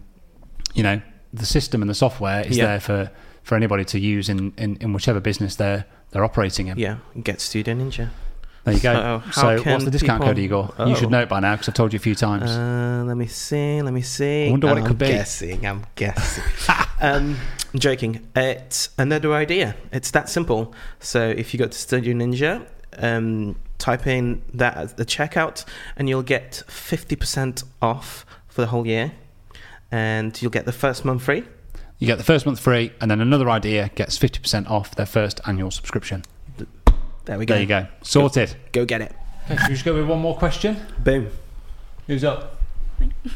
you 0.74 0.84
know, 0.84 1.02
the 1.34 1.46
system 1.46 1.82
and 1.82 1.90
the 1.90 1.94
software 1.96 2.46
is 2.48 2.58
Yeah. 2.58 2.66
there 2.68 2.80
for, 2.80 3.12
for 3.44 3.56
anybody 3.56 3.84
to 3.86 4.00
use 4.00 4.30
in, 4.30 4.54
in, 4.58 4.78
in 4.78 4.94
whichever 4.94 5.20
business 5.20 5.56
they're 5.58 5.86
they're 6.12 6.26
operating 6.26 6.68
in. 6.68 6.78
Yeah, 6.78 6.98
get 7.24 7.40
Studio 7.42 7.74
Ninja. 7.74 8.10
There 8.66 8.74
you 8.74 8.80
go. 8.82 8.94
So, 9.32 9.42
how 9.42 9.42
So, 9.58 9.64
can 9.64 9.72
what's 9.74 9.86
the 9.86 9.92
discount 9.92 10.22
code, 10.22 10.36
people- 10.36 10.72
Igor? 10.76 10.88
You 10.90 10.96
should 10.96 11.06
Oh. 11.06 11.10
know 11.10 11.22
it 11.22 11.30
by 11.30 11.40
now 11.40 11.54
because 11.56 11.70
I've 11.70 11.74
told 11.76 11.94
you 11.94 11.98
a 11.98 12.02
few 12.02 12.16
times. 12.16 12.52
Uh, 12.52 13.04
let 13.08 13.16
me 13.18 13.26
see. 13.28 13.82
Let 13.82 13.94
me 13.94 14.02
see. 14.02 14.48
I 14.48 14.52
wonder 14.52 14.68
what 14.68 14.78
it 14.78 14.82
I'm 14.82 14.88
could 14.88 14.98
be. 14.98 15.08
Guessing. 15.08 15.66
I'm 15.66 15.86
guessing. 15.96 16.44
um, 17.02 17.38
I'm 17.74 17.80
joking. 17.80 18.28
It's 18.36 18.90
another 18.98 19.34
idea. 19.34 19.76
It's 19.94 20.12
that 20.12 20.28
simple. 20.30 20.74
So 21.00 21.28
if 21.30 21.54
you 21.54 21.58
go 21.58 21.68
to 21.68 21.78
Studio 21.78 22.14
Ninja, 22.14 22.68
um, 23.00 23.56
type 23.82 24.08
in 24.08 24.42
that 24.54 24.78
at 24.78 24.98
the 24.98 25.06
checkout, 25.06 25.66
and 25.98 26.08
you'll 26.08 26.24
get 26.24 26.64
fifty 26.68 27.16
percent 27.18 27.64
off 27.82 28.26
for 28.48 28.62
the 28.62 28.68
whole 28.68 28.86
year, 28.86 29.14
and 29.92 30.40
you'll 30.42 30.52
get 30.52 30.66
the 30.66 30.72
first 30.72 31.04
month 31.06 31.24
free. 31.24 31.44
you 32.00 32.08
get 32.08 32.18
the 32.18 32.24
first 32.24 32.46
month 32.46 32.60
free, 32.60 32.92
and 33.00 33.10
then 33.10 33.22
another 33.22 33.50
idea 33.50 33.90
gets 33.96 34.18
50% 34.18 34.70
off 34.70 34.96
their 34.96 35.06
first 35.06 35.40
annual 35.46 35.72
subscription. 35.72 36.24
There 37.26 37.38
we 37.38 37.46
go. 37.46 37.54
There 37.54 37.62
you 37.62 37.68
go. 37.68 37.88
Sorted. 38.02 38.56
Go 38.72 38.86
get 38.86 39.02
it. 39.02 39.16
Okay, 39.46 39.56
should 39.58 39.68
we 39.70 39.74
just 39.76 39.86
go 39.86 39.94
with 39.96 40.08
one 40.08 40.20
more 40.20 40.36
question? 40.36 40.78
Boom. 41.00 41.30
Who's 42.08 42.24
up? 42.24 42.60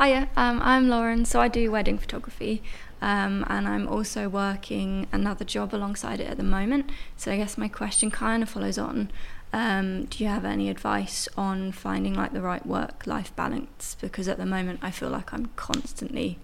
Hiya, 0.00 0.28
um, 0.36 0.60
I'm 0.62 0.88
Lauren. 0.88 1.24
So 1.24 1.40
I 1.40 1.48
do 1.48 1.70
wedding 1.70 1.98
photography, 1.98 2.62
um, 3.02 3.44
and 3.48 3.68
I'm 3.68 3.86
also 3.88 4.28
working 4.28 5.06
another 5.12 5.44
job 5.44 5.74
alongside 5.74 6.20
it 6.20 6.28
at 6.28 6.36
the 6.36 6.42
moment. 6.44 6.90
So 7.16 7.32
I 7.32 7.36
guess 7.36 7.58
my 7.58 7.68
question 7.68 8.10
kind 8.10 8.42
of 8.42 8.48
follows 8.48 8.78
on. 8.78 9.10
Um, 9.54 10.06
do 10.06 10.24
you 10.24 10.28
have 10.28 10.44
any 10.44 10.68
advice 10.68 11.28
on 11.36 11.70
finding 11.70 12.12
like 12.12 12.32
the 12.32 12.40
right 12.40 12.66
work-life 12.66 13.34
balance? 13.36 13.96
Because 14.00 14.26
at 14.26 14.36
the 14.36 14.44
moment, 14.44 14.80
I 14.82 14.90
feel 14.90 15.10
like 15.10 15.32
I'm 15.32 15.46
constantly 15.54 16.38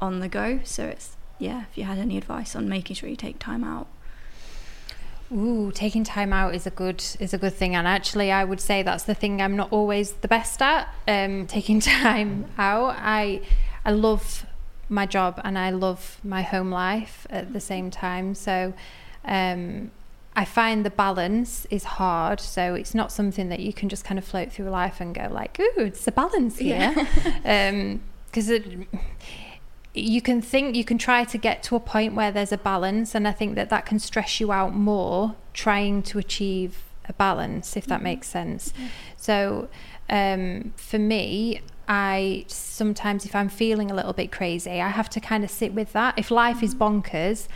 on 0.00 0.18
the 0.18 0.26
go. 0.26 0.58
So 0.64 0.86
it's 0.86 1.16
yeah. 1.38 1.66
If 1.70 1.78
you 1.78 1.84
had 1.84 1.98
any 1.98 2.18
advice 2.18 2.56
on 2.56 2.68
making 2.68 2.96
sure 2.96 3.08
you 3.08 3.14
take 3.14 3.38
time 3.38 3.62
out. 3.62 3.86
Ooh, 5.32 5.70
taking 5.70 6.02
time 6.02 6.32
out 6.32 6.56
is 6.56 6.66
a 6.66 6.70
good 6.70 7.04
is 7.20 7.32
a 7.32 7.38
good 7.38 7.54
thing, 7.54 7.76
and 7.76 7.86
actually, 7.86 8.32
I 8.32 8.42
would 8.42 8.60
say 8.60 8.82
that's 8.82 9.04
the 9.04 9.14
thing 9.14 9.40
I'm 9.40 9.54
not 9.54 9.72
always 9.72 10.14
the 10.14 10.28
best 10.28 10.60
at. 10.60 10.92
Um, 11.06 11.46
taking 11.58 11.78
time 11.78 12.46
out, 12.58 12.96
I 12.98 13.42
I 13.84 13.92
love 13.92 14.44
my 14.88 15.06
job 15.06 15.40
and 15.44 15.56
I 15.56 15.70
love 15.70 16.18
my 16.24 16.42
home 16.42 16.72
life 16.72 17.28
at 17.30 17.52
the 17.52 17.60
same 17.60 17.92
time. 17.92 18.34
So, 18.34 18.74
um, 19.24 19.92
I 20.36 20.44
find 20.44 20.84
the 20.84 20.90
balance 20.90 21.66
is 21.70 21.84
hard. 21.84 22.40
So 22.40 22.74
it's 22.74 22.94
not 22.94 23.10
something 23.10 23.48
that 23.48 23.60
you 23.60 23.72
can 23.72 23.88
just 23.88 24.04
kind 24.04 24.18
of 24.18 24.24
float 24.24 24.52
through 24.52 24.68
life 24.68 25.00
and 25.00 25.14
go 25.14 25.28
like, 25.30 25.58
ooh, 25.58 25.72
it's 25.78 26.06
a 26.06 26.12
balance 26.12 26.58
here, 26.58 26.94
um, 27.44 28.02
because 28.26 28.50
it 28.50 28.86
you 29.94 30.20
can 30.20 30.42
think 30.42 30.76
you 30.76 30.84
can 30.84 30.98
try 30.98 31.24
to 31.24 31.38
get 31.38 31.62
to 31.62 31.74
a 31.74 31.80
point 31.80 32.14
where 32.14 32.30
there's 32.30 32.52
a 32.52 32.58
balance 32.58 33.14
and 33.14 33.26
i 33.26 33.32
think 33.32 33.54
that 33.54 33.70
that 33.70 33.86
can 33.86 33.98
stress 33.98 34.38
you 34.38 34.52
out 34.52 34.74
more 34.74 35.34
trying 35.54 36.02
to 36.02 36.18
achieve 36.18 36.82
a 37.08 37.14
balance 37.14 37.78
if 37.78 37.86
that 37.86 37.96
mm-hmm. 37.96 38.04
makes 38.04 38.28
sense. 38.28 38.74
So 39.16 39.68
um, 40.10 40.74
for 40.76 40.98
me 40.98 41.62
i 41.88 42.44
sometimes 42.48 43.24
if 43.24 43.34
i'm 43.34 43.48
feeling 43.48 43.90
a 43.90 43.94
little 43.94 44.12
bit 44.12 44.32
crazy 44.32 44.80
i 44.80 44.88
have 44.88 45.08
to 45.08 45.20
kind 45.20 45.44
of 45.44 45.50
sit 45.50 45.72
with 45.72 45.92
that. 45.92 46.18
If 46.18 46.30
life 46.30 46.62
is 46.62 46.74
mm-hmm. 46.74 47.00
bonkers 47.00 47.48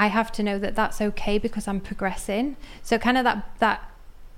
i 0.00 0.06
have 0.06 0.32
to 0.32 0.42
know 0.42 0.58
that 0.58 0.74
that's 0.74 1.00
okay 1.00 1.36
because 1.38 1.68
i'm 1.68 1.80
progressing. 1.80 2.56
So 2.82 2.98
kind 2.98 3.16
of 3.18 3.24
that 3.24 3.38
that 3.58 3.78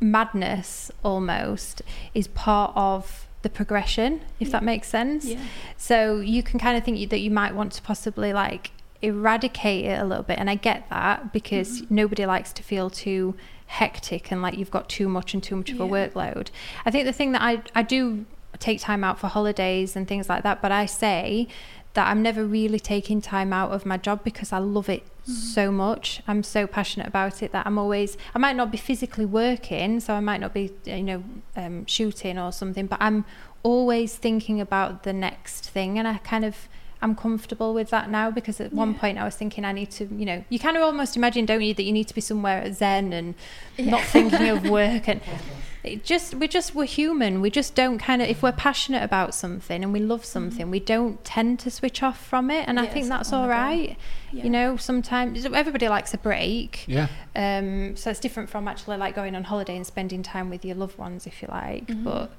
madness 0.01 0.91
almost 1.05 1.81
is 2.13 2.27
part 2.29 2.73
of 2.75 3.29
the 3.43 3.49
progression 3.49 4.21
if 4.41 4.51
that 4.51 4.63
makes 4.63 4.89
sense. 4.89 5.25
Yeah. 5.25 5.41
so 5.77 6.19
you 6.19 6.43
can 6.43 6.59
kind 6.59 6.77
of 6.77 6.85
think 6.85 7.11
that 7.11 7.21
you 7.21 7.31
might 7.31 7.55
want 7.55 7.73
to 7.73 7.83
possibly 7.83 8.33
like 8.33 8.73
eradicate 9.01 9.85
it 9.85 9.99
a 10.01 10.05
little 10.05 10.23
bit 10.23 10.39
and 10.39 10.49
i 10.49 10.55
get 10.55 10.89
that 10.91 11.33
because 11.33 11.71
mm-hmm. 11.83 11.95
nobody 11.95 12.25
likes 12.25 12.53
to 12.53 12.63
feel 12.63 12.89
too 12.89 13.35
hectic 13.67 14.31
and 14.31 14.43
like 14.43 14.57
you've 14.59 14.71
got 14.71 14.89
too 14.89 15.09
much 15.09 15.33
and 15.35 15.43
too 15.43 15.57
much 15.57 15.71
of 15.71 15.81
a 15.81 15.87
workload. 15.87 16.49
I 16.85 16.91
think 16.91 17.05
the 17.07 17.13
thing 17.13 17.33
that 17.33 17.43
i 17.43 17.63
i 17.75 17.83
do 17.83 18.27
take 18.59 18.81
time 18.81 19.03
out 19.03 19.19
for 19.19 19.29
holidays 19.29 19.97
and 19.97 20.07
things 20.07 20.29
like 20.29 20.43
that 20.43 20.61
but 20.61 20.71
i 20.71 20.85
say 20.87 21.49
that 21.95 22.07
i'm 22.09 22.23
never 22.23 22.45
really 22.45 22.79
taking 22.79 23.21
time 23.21 23.53
out 23.53 23.71
of 23.73 23.87
my 23.87 23.97
job 23.97 24.23
because 24.23 24.53
i 24.53 24.59
love 24.59 24.89
it 24.89 25.03
so 25.25 25.71
much. 25.71 26.23
I'm 26.27 26.43
so 26.43 26.67
passionate 26.67 27.07
about 27.07 27.43
it 27.43 27.53
that 27.53 27.67
i'm 27.67 27.79
always 27.79 28.17
i 28.35 28.39
might 28.39 28.57
not 28.57 28.71
be 28.71 28.79
physically 28.79 29.25
working 29.25 30.01
so 30.01 30.15
i 30.15 30.21
might 30.21 30.41
not 30.41 30.53
be 30.53 30.73
you 30.85 31.03
know 31.03 31.23
um, 31.57 31.87
shooting 31.87 32.39
or 32.39 32.53
something 32.53 32.87
but 32.87 32.99
i'm 33.01 33.25
always 33.63 34.17
thinking 34.17 34.61
about 34.61 35.03
the 35.05 35.13
next 35.13 35.69
thing 35.69 35.99
and 35.99 36.09
i 36.09 36.19
kind 36.19 36.45
of 36.45 36.69
i'm 37.01 37.15
comfortable 37.15 37.75
with 37.75 37.91
that 37.91 38.11
now 38.11 38.31
because 38.31 38.61
at 38.61 38.73
one 38.73 38.95
point 38.95 39.19
i 39.19 39.25
was 39.25 39.37
thinking 39.37 39.65
i 39.65 39.73
need 39.73 39.91
to 39.91 40.05
you 40.07 40.25
know 40.25 40.45
you 40.49 40.59
kind 40.59 40.77
of 40.77 40.83
almost 40.83 41.17
imagine 41.17 41.45
don't 41.47 41.63
you 41.63 41.75
that 41.75 41.83
you 41.85 41.93
need 41.93 42.09
to 42.09 42.15
be 42.15 42.21
somewhere 42.21 42.63
at 42.63 42.75
zen 42.75 43.13
and 43.13 43.35
not 43.79 44.03
thinking 44.03 44.49
of 44.49 44.69
work 44.69 45.09
and 45.09 45.21
it 45.85 46.05
just 46.05 46.35
we 46.35 46.47
just 46.47 46.75
we're 46.75 46.85
human 46.85 47.41
we 47.41 47.51
just 47.51 47.75
don't 47.75 47.99
kind 47.99 48.23
of 48.23 48.29
if 48.29 48.43
we're 48.43 48.53
passionate 48.53 49.03
about 49.03 49.35
something 49.35 49.83
and 49.83 49.93
we 49.93 49.99
love 50.01 50.25
something 50.25 50.71
we 50.71 50.79
don't 50.79 51.25
tend 51.25 51.59
to 51.59 51.71
switch 51.71 52.03
off 52.03 52.25
from 52.25 52.51
it 52.51 52.69
and 52.69 52.79
i 52.79 52.87
think 52.87 53.09
that's 53.09 53.33
on 53.33 53.41
all 53.41 53.47
the 53.49 53.53
go. 53.55 53.59
right 53.61 53.97
Yeah. 54.31 54.45
you 54.45 54.51
know 54.51 54.77
sometimes 54.77 55.45
everybody 55.47 55.89
likes 55.89 56.15
a 56.15 56.19
break 56.19 56.85
Yeah. 56.87 57.09
um 57.35 57.97
so 57.97 58.11
it's 58.11 58.21
different 58.21 58.49
from 58.49 58.69
actually 58.69 58.97
like 58.97 59.15
going 59.15 59.35
on 59.35 59.45
holiday 59.45 59.77
and 59.77 59.87
spending 59.87 60.23
time 60.23 60.51
with 60.51 60.65
your 60.65 60.77
loved 60.77 60.99
ones 60.99 61.27
if 61.27 61.43
you 61.43 61.49
like 61.51 61.87
Mhm. 61.89 62.05
but 62.05 62.31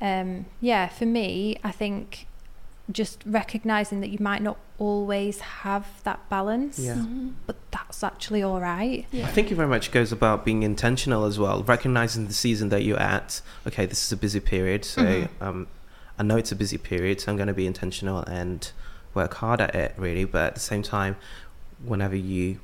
um 0.00 0.46
yeah 0.60 0.88
for 0.88 1.06
me 1.06 1.56
i 1.64 1.70
think 1.70 2.26
just 2.92 3.22
recognizing 3.26 4.00
that 4.00 4.10
you 4.10 4.18
might 4.20 4.42
not 4.42 4.56
always 4.78 5.40
have 5.40 5.86
that 6.04 6.26
balance 6.28 6.78
Yeah. 6.78 6.94
Mhm. 6.94 7.32
but 7.46 7.56
that's 7.70 8.02
actually 8.02 8.42
all 8.42 8.60
right 8.60 9.06
I 9.12 9.26
think 9.26 9.50
it 9.52 9.54
very 9.54 9.68
much 9.68 9.90
goes 9.92 10.10
about 10.12 10.44
being 10.44 10.62
intentional 10.62 11.24
as 11.24 11.38
well, 11.38 11.62
recognizing 11.62 12.26
the 12.26 12.32
season 12.32 12.68
that 12.70 12.82
you're 12.84 12.98
at. 12.98 13.42
Okay, 13.66 13.86
this 13.86 14.04
is 14.06 14.12
a 14.12 14.16
busy 14.16 14.40
period, 14.40 14.84
so 14.84 15.02
Mhm. 15.02 15.28
um, 15.40 15.66
I 16.18 16.22
know 16.22 16.36
it's 16.36 16.52
a 16.52 16.56
busy 16.56 16.78
period, 16.78 17.20
so 17.20 17.30
I'm 17.30 17.36
going 17.36 17.48
to 17.48 17.54
be 17.54 17.66
intentional 17.66 18.18
and 18.24 18.70
work 19.14 19.34
hard 19.34 19.60
at 19.60 19.74
it, 19.74 19.94
really. 19.96 20.24
But 20.24 20.42
at 20.48 20.54
the 20.54 20.60
same 20.60 20.82
time, 20.82 21.16
whenever 21.84 22.16
you 22.16 22.58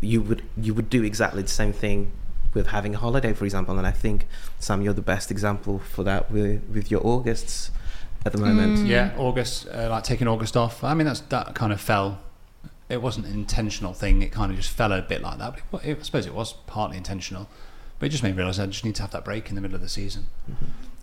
you 0.00 0.22
would 0.22 0.42
you 0.56 0.72
would 0.74 0.88
do 0.88 1.02
exactly 1.02 1.42
the 1.42 1.48
same 1.48 1.72
thing 1.72 2.12
with 2.54 2.68
having 2.68 2.94
a 2.94 2.98
holiday, 2.98 3.32
for 3.32 3.44
example. 3.44 3.76
And 3.78 3.86
I 3.86 3.90
think 3.90 4.26
Sam, 4.60 4.80
you're 4.82 4.92
the 4.94 5.02
best 5.02 5.30
example 5.30 5.80
for 5.80 6.02
that 6.04 6.30
with 6.30 6.62
with 6.72 6.90
your 6.90 7.04
Augusts 7.06 7.70
at 8.34 8.40
the 8.40 8.46
moment. 8.46 8.86
Yeah, 8.86 9.12
August, 9.18 9.66
uh, 9.68 9.88
like 9.90 10.04
taking 10.04 10.28
August 10.28 10.56
off. 10.56 10.82
I 10.84 10.94
mean, 10.94 11.06
that's 11.06 11.20
that 11.20 11.54
kind 11.54 11.72
of 11.72 11.80
fell. 11.80 12.20
It 12.88 13.02
wasn't 13.02 13.26
an 13.26 13.34
intentional 13.34 13.92
thing. 13.92 14.22
It 14.22 14.32
kind 14.32 14.50
of 14.50 14.56
just 14.56 14.70
fell 14.70 14.92
a 14.92 15.02
bit 15.02 15.20
like 15.20 15.38
that. 15.38 15.58
But 15.70 15.84
it, 15.84 15.98
I 15.98 16.02
suppose 16.02 16.26
it 16.26 16.34
was 16.34 16.52
partly 16.66 16.96
intentional. 16.96 17.48
But 17.98 18.06
it 18.06 18.08
just 18.10 18.22
made 18.22 18.32
me 18.32 18.38
realise 18.38 18.58
I 18.58 18.66
just 18.66 18.84
need 18.84 18.94
to 18.96 19.02
have 19.02 19.10
that 19.10 19.24
break 19.24 19.48
in 19.48 19.54
the 19.56 19.60
middle 19.60 19.74
of 19.74 19.82
the 19.82 19.88
season. 19.88 20.26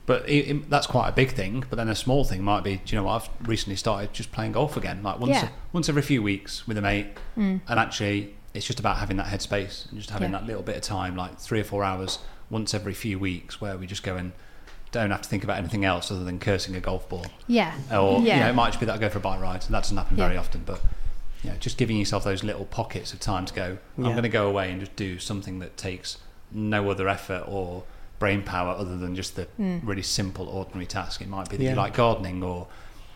But 0.06 0.27
it, 0.30 0.49
it, 0.49 0.69
that's 0.69 0.88
quite 0.88 1.10
a 1.10 1.11
big 1.11 1.31
thing. 1.31 1.64
But 1.69 1.76
then 1.76 1.89
a 1.89 1.95
small 1.95 2.23
thing 2.23 2.43
might 2.43 2.64
be, 2.64 2.77
do 2.77 2.95
you 2.95 3.02
know 3.02 3.03
what? 3.07 3.23
I've 3.23 3.47
recently 3.47 3.76
started 3.76 4.14
just 4.14 4.31
playing 4.31 4.53
golf 4.53 4.77
again, 4.77 5.03
like 5.03 5.19
once 5.19 5.31
Yeah. 5.31 5.49
once 5.73 5.89
every 5.89 6.02
few 6.03 6.22
weeks 6.23 6.68
with 6.68 6.77
a 6.77 6.81
mate. 6.81 7.07
Mm. 7.38 7.61
And 7.68 7.80
actually, 7.80 8.34
it's 8.53 8.65
just 8.65 8.80
about 8.80 8.97
having 8.97 9.18
that 9.18 9.27
headspace 9.27 9.89
and 9.89 9.99
just 9.99 10.10
having 10.11 10.31
Yeah. 10.31 10.39
that 10.39 10.47
little 10.47 10.64
bit 10.64 10.76
of 10.77 10.81
time, 10.84 11.15
like 11.15 11.39
three 11.39 11.60
or 11.60 11.64
four 11.65 11.84
hours 11.84 12.19
once 12.49 12.73
every 12.73 12.93
few 12.93 13.19
weeks, 13.19 13.60
where 13.60 13.77
we 13.77 13.85
just 13.88 14.03
go 14.03 14.15
and 14.15 14.31
don't 15.01 15.11
have 15.11 15.22
to 15.22 15.30
think 15.30 15.43
about 15.43 15.57
anything 15.57 15.85
else 15.85 16.09
other 16.11 16.23
than 16.23 16.39
cursing 16.39 16.76
a 16.76 16.80
golf 16.80 17.07
ball. 17.09 17.26
yeah 17.47 17.73
Or 17.91 18.19
you 18.19 18.27
yeah 18.27 18.39
know, 18.39 18.49
it 18.49 18.53
might 18.55 18.67
just 18.69 18.80
be 18.80 18.85
that 18.88 18.95
I 18.95 18.97
go 18.97 19.09
for 19.09 19.19
a 19.19 19.22
bike 19.22 19.39
ride, 19.41 19.63
and 19.65 19.73
that 19.73 19.84
doesn't 19.84 19.97
happen 19.97 20.17
very 20.17 20.38
often. 20.38 20.61
But 20.65 20.81
you 21.43 21.49
know, 21.51 21.55
just 21.59 21.77
giving 21.77 21.97
yourself 21.97 22.23
those 22.23 22.43
little 22.43 22.65
pockets 22.65 23.13
of 23.13 23.19
time 23.19 23.45
to 23.45 23.53
go. 23.53 23.77
I'm 23.97 24.03
Yeah. 24.05 24.11
going 24.11 24.23
to 24.23 24.30
go 24.30 24.47
away 24.47 24.72
and 24.72 24.80
just 24.80 24.95
do 24.95 25.19
something 25.19 25.59
that 25.59 25.77
takes 25.77 26.17
no 26.51 26.89
other 26.89 27.07
effort 27.07 27.43
or 27.47 27.84
brain 28.17 28.41
power 28.41 28.72
other 28.73 28.97
than 28.97 29.15
just 29.15 29.35
the 29.35 29.47
Mm. 29.59 29.81
really 29.84 30.01
simple, 30.01 30.47
ordinary 30.47 30.85
task. 30.88 31.22
It 31.22 31.27
might 31.27 31.49
be 31.49 31.57
that 31.57 31.63
Yeah. 31.63 31.69
you 31.72 31.76
like 31.76 31.93
gardening, 31.93 32.41
or 32.41 32.67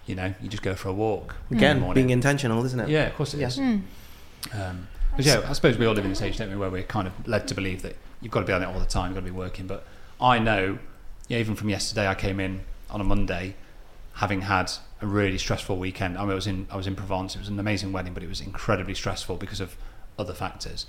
you 0.06 0.16
know, 0.16 0.34
you 0.42 0.50
just 0.50 0.64
go 0.64 0.74
for 0.76 0.90
a 0.90 0.94
walk. 0.94 1.36
Again, 1.52 1.80
morning. 1.80 1.94
being 1.96 2.10
intentional, 2.12 2.64
isn't 2.66 2.80
it? 2.80 2.90
yeah, 2.90 3.06
of 3.08 3.16
course 3.16 3.34
it 3.34 3.42
is. 3.42 3.58
Mm. 3.58 3.82
Um, 4.54 4.88
'cause, 5.16 5.26
yeah, 5.26 5.42
I 5.48 5.54
suppose 5.54 5.78
we 5.78 5.86
all 5.86 5.94
live 5.94 6.04
in 6.06 6.10
this 6.12 6.22
age, 6.22 6.38
don't 6.38 6.50
we, 6.50 6.56
where 6.56 6.70
we're 6.70 6.84
kind 6.84 7.08
of 7.08 7.14
led 7.28 7.48
to 7.50 7.56
believe 7.56 7.82
that 7.84 7.96
you've 8.22 8.32
got 8.32 8.42
to 8.42 8.46
be 8.46 8.54
on 8.54 8.62
it 8.64 8.66
all 8.66 8.80
the 8.80 8.86
time, 8.86 9.08
you've 9.08 9.16
got 9.16 9.26
to 9.28 9.32
be 9.32 9.38
working. 9.38 9.68
But 9.68 9.86
I 10.22 10.40
know, 10.40 10.80
yeah, 11.30 11.38
even 11.38 11.56
from 11.56 11.70
yesterday, 11.70 12.08
I 12.08 12.16
came 12.16 12.40
in 12.40 12.62
on 12.90 13.00
a 13.00 13.04
Monday, 13.04 13.56
having 14.16 14.42
had 14.42 14.72
a 15.02 15.08
really 15.08 15.38
stressful 15.38 15.78
weekend. 15.78 16.18
I, 16.18 16.22
mean, 16.22 16.32
I 16.32 16.36
was 16.36 16.48
in 16.48 16.68
I 16.70 16.76
was 16.76 16.88
in 16.88 16.96
Provence. 16.96 17.36
It 17.36 17.40
was 17.40 17.48
an 17.48 17.60
amazing 17.60 17.94
wedding, 17.94 18.14
but 18.14 18.24
it 18.24 18.28
was 18.28 18.42
incredibly 18.42 18.96
stressful 18.96 19.38
because 19.38 19.62
of 19.62 19.78
other 20.18 20.34
factors. 20.34 20.88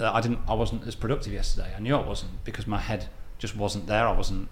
Uh, 0.00 0.10
I 0.12 0.20
didn't. 0.20 0.40
I 0.48 0.54
wasn't 0.54 0.86
as 0.86 0.94
productive 0.94 1.32
yesterday. 1.32 1.72
I 1.76 1.80
knew 1.80 1.94
I 1.94 2.04
wasn't 2.04 2.42
because 2.44 2.66
my 2.66 2.78
head 2.78 3.08
just 3.38 3.54
wasn't 3.54 3.86
there. 3.86 4.08
I 4.08 4.12
wasn't. 4.12 4.48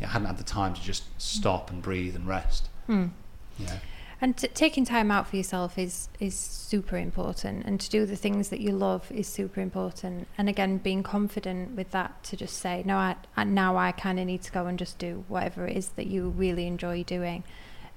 Yeah, 0.00 0.06
I 0.06 0.10
hadn't 0.10 0.28
had 0.28 0.38
the 0.38 0.44
time 0.44 0.72
to 0.74 0.80
just 0.80 1.04
stop 1.18 1.70
and 1.70 1.82
breathe 1.82 2.16
and 2.16 2.26
rest. 2.26 2.68
Mm. 2.88 3.10
You 3.58 3.66
know. 3.66 3.80
And 4.22 4.36
t- 4.36 4.48
taking 4.48 4.84
time 4.84 5.10
out 5.10 5.28
for 5.28 5.36
yourself 5.36 5.78
is 5.78 6.08
is 6.18 6.34
super 6.38 6.96
important, 6.96 7.64
and 7.64 7.80
to 7.80 7.88
do 7.88 8.04
the 8.04 8.16
things 8.16 8.50
that 8.50 8.60
you 8.60 8.72
love 8.72 9.10
is 9.10 9.26
super 9.26 9.60
important. 9.60 10.28
And 10.36 10.48
again, 10.48 10.76
being 10.76 11.02
confident 11.02 11.74
with 11.74 11.90
that 11.92 12.22
to 12.24 12.36
just 12.36 12.58
say, 12.58 12.82
no, 12.84 12.96
I, 12.96 13.16
I 13.36 13.44
now 13.44 13.76
I 13.78 13.92
kind 13.92 14.20
of 14.20 14.26
need 14.26 14.42
to 14.42 14.52
go 14.52 14.66
and 14.66 14.78
just 14.78 14.98
do 14.98 15.24
whatever 15.28 15.66
it 15.66 15.76
is 15.76 15.88
that 15.90 16.06
you 16.06 16.28
really 16.28 16.66
enjoy 16.66 17.02
doing. 17.02 17.44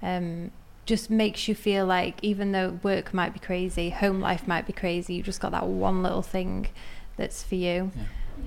Um, 0.02 0.52
just 0.86 1.10
makes 1.10 1.48
you 1.48 1.56
feel 1.56 1.86
like 1.86 2.20
even 2.22 2.52
though 2.52 2.80
work 2.84 3.14
might 3.14 3.34
be 3.34 3.40
crazy, 3.40 3.90
home 3.90 4.20
life 4.20 4.48
might 4.48 4.66
be 4.66 4.74
crazy, 4.74 5.16
you 5.16 5.24
just 5.24 5.40
got 5.40 5.52
that 5.52 5.66
one 5.66 6.04
little 6.04 6.22
thing 6.22 6.68
that's 7.16 7.44
for 7.44 7.56
you. 7.56 7.92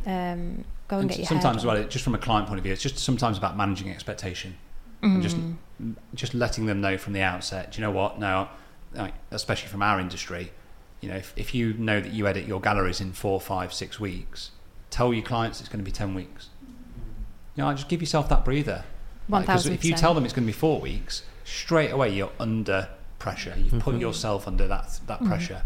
Um, 0.06 0.64
go 0.88 0.98
and, 0.98 1.02
And 1.02 1.10
get 1.10 1.18
your 1.18 1.26
sometimes, 1.26 1.64
well, 1.64 1.76
it, 1.76 1.90
just 1.90 2.04
from 2.04 2.14
a 2.14 2.18
client 2.18 2.46
point 2.46 2.58
of 2.58 2.64
view, 2.64 2.72
it's 2.72 2.82
just 2.82 2.98
sometimes 2.98 3.38
about 3.38 3.56
managing 3.56 3.90
expectation 3.90 4.56
and 5.02 5.22
just 5.22 5.36
Mm. 5.36 5.94
just 6.14 6.32
letting 6.34 6.64
them 6.66 6.80
know 6.80 6.96
from 6.96 7.12
the 7.12 7.20
outset. 7.22 7.72
Do 7.72 7.80
you 7.80 7.86
know 7.86 7.90
what? 7.90 8.18
Now, 8.18 8.50
like, 8.94 9.12
especially 9.30 9.68
from 9.68 9.82
our 9.82 10.00
industry, 10.00 10.52
you 11.02 11.08
know, 11.10 11.16
if, 11.16 11.34
if 11.36 11.54
you 11.54 11.74
know 11.74 12.00
that 12.00 12.12
you 12.12 12.26
edit 12.26 12.46
your 12.46 12.60
galleries 12.62 13.00
in 13.00 13.12
four, 13.12 13.38
five, 13.40 13.72
six 13.74 14.00
weeks, 14.00 14.52
tell 14.90 15.12
your 15.12 15.22
clients 15.24 15.60
it's 15.60 15.68
going 15.68 15.80
to 15.80 15.84
be 15.84 15.92
ten 15.92 16.14
weeks. 16.14 16.48
You 17.56 17.64
know, 17.64 17.72
just 17.74 17.88
give 17.88 18.00
yourself 18.00 18.28
that 18.30 18.44
breather. 18.44 18.84
Like, 19.28 19.46
'cause 19.46 19.66
if 19.66 19.84
you 19.84 19.92
tell 19.94 20.14
them 20.14 20.24
it's 20.24 20.32
going 20.32 20.44
to 20.44 20.52
be 20.52 20.52
four 20.58 20.80
weeks, 20.80 21.22
straight 21.44 21.90
away 21.90 22.14
you're 22.14 22.32
under 22.40 22.88
pressure. 23.18 23.54
You've 23.58 23.80
put 23.82 23.96
Mhm. 23.96 24.00
yourself 24.00 24.46
under 24.48 24.66
that 24.68 25.00
that 25.06 25.20
Mm. 25.20 25.26
pressure. 25.28 25.62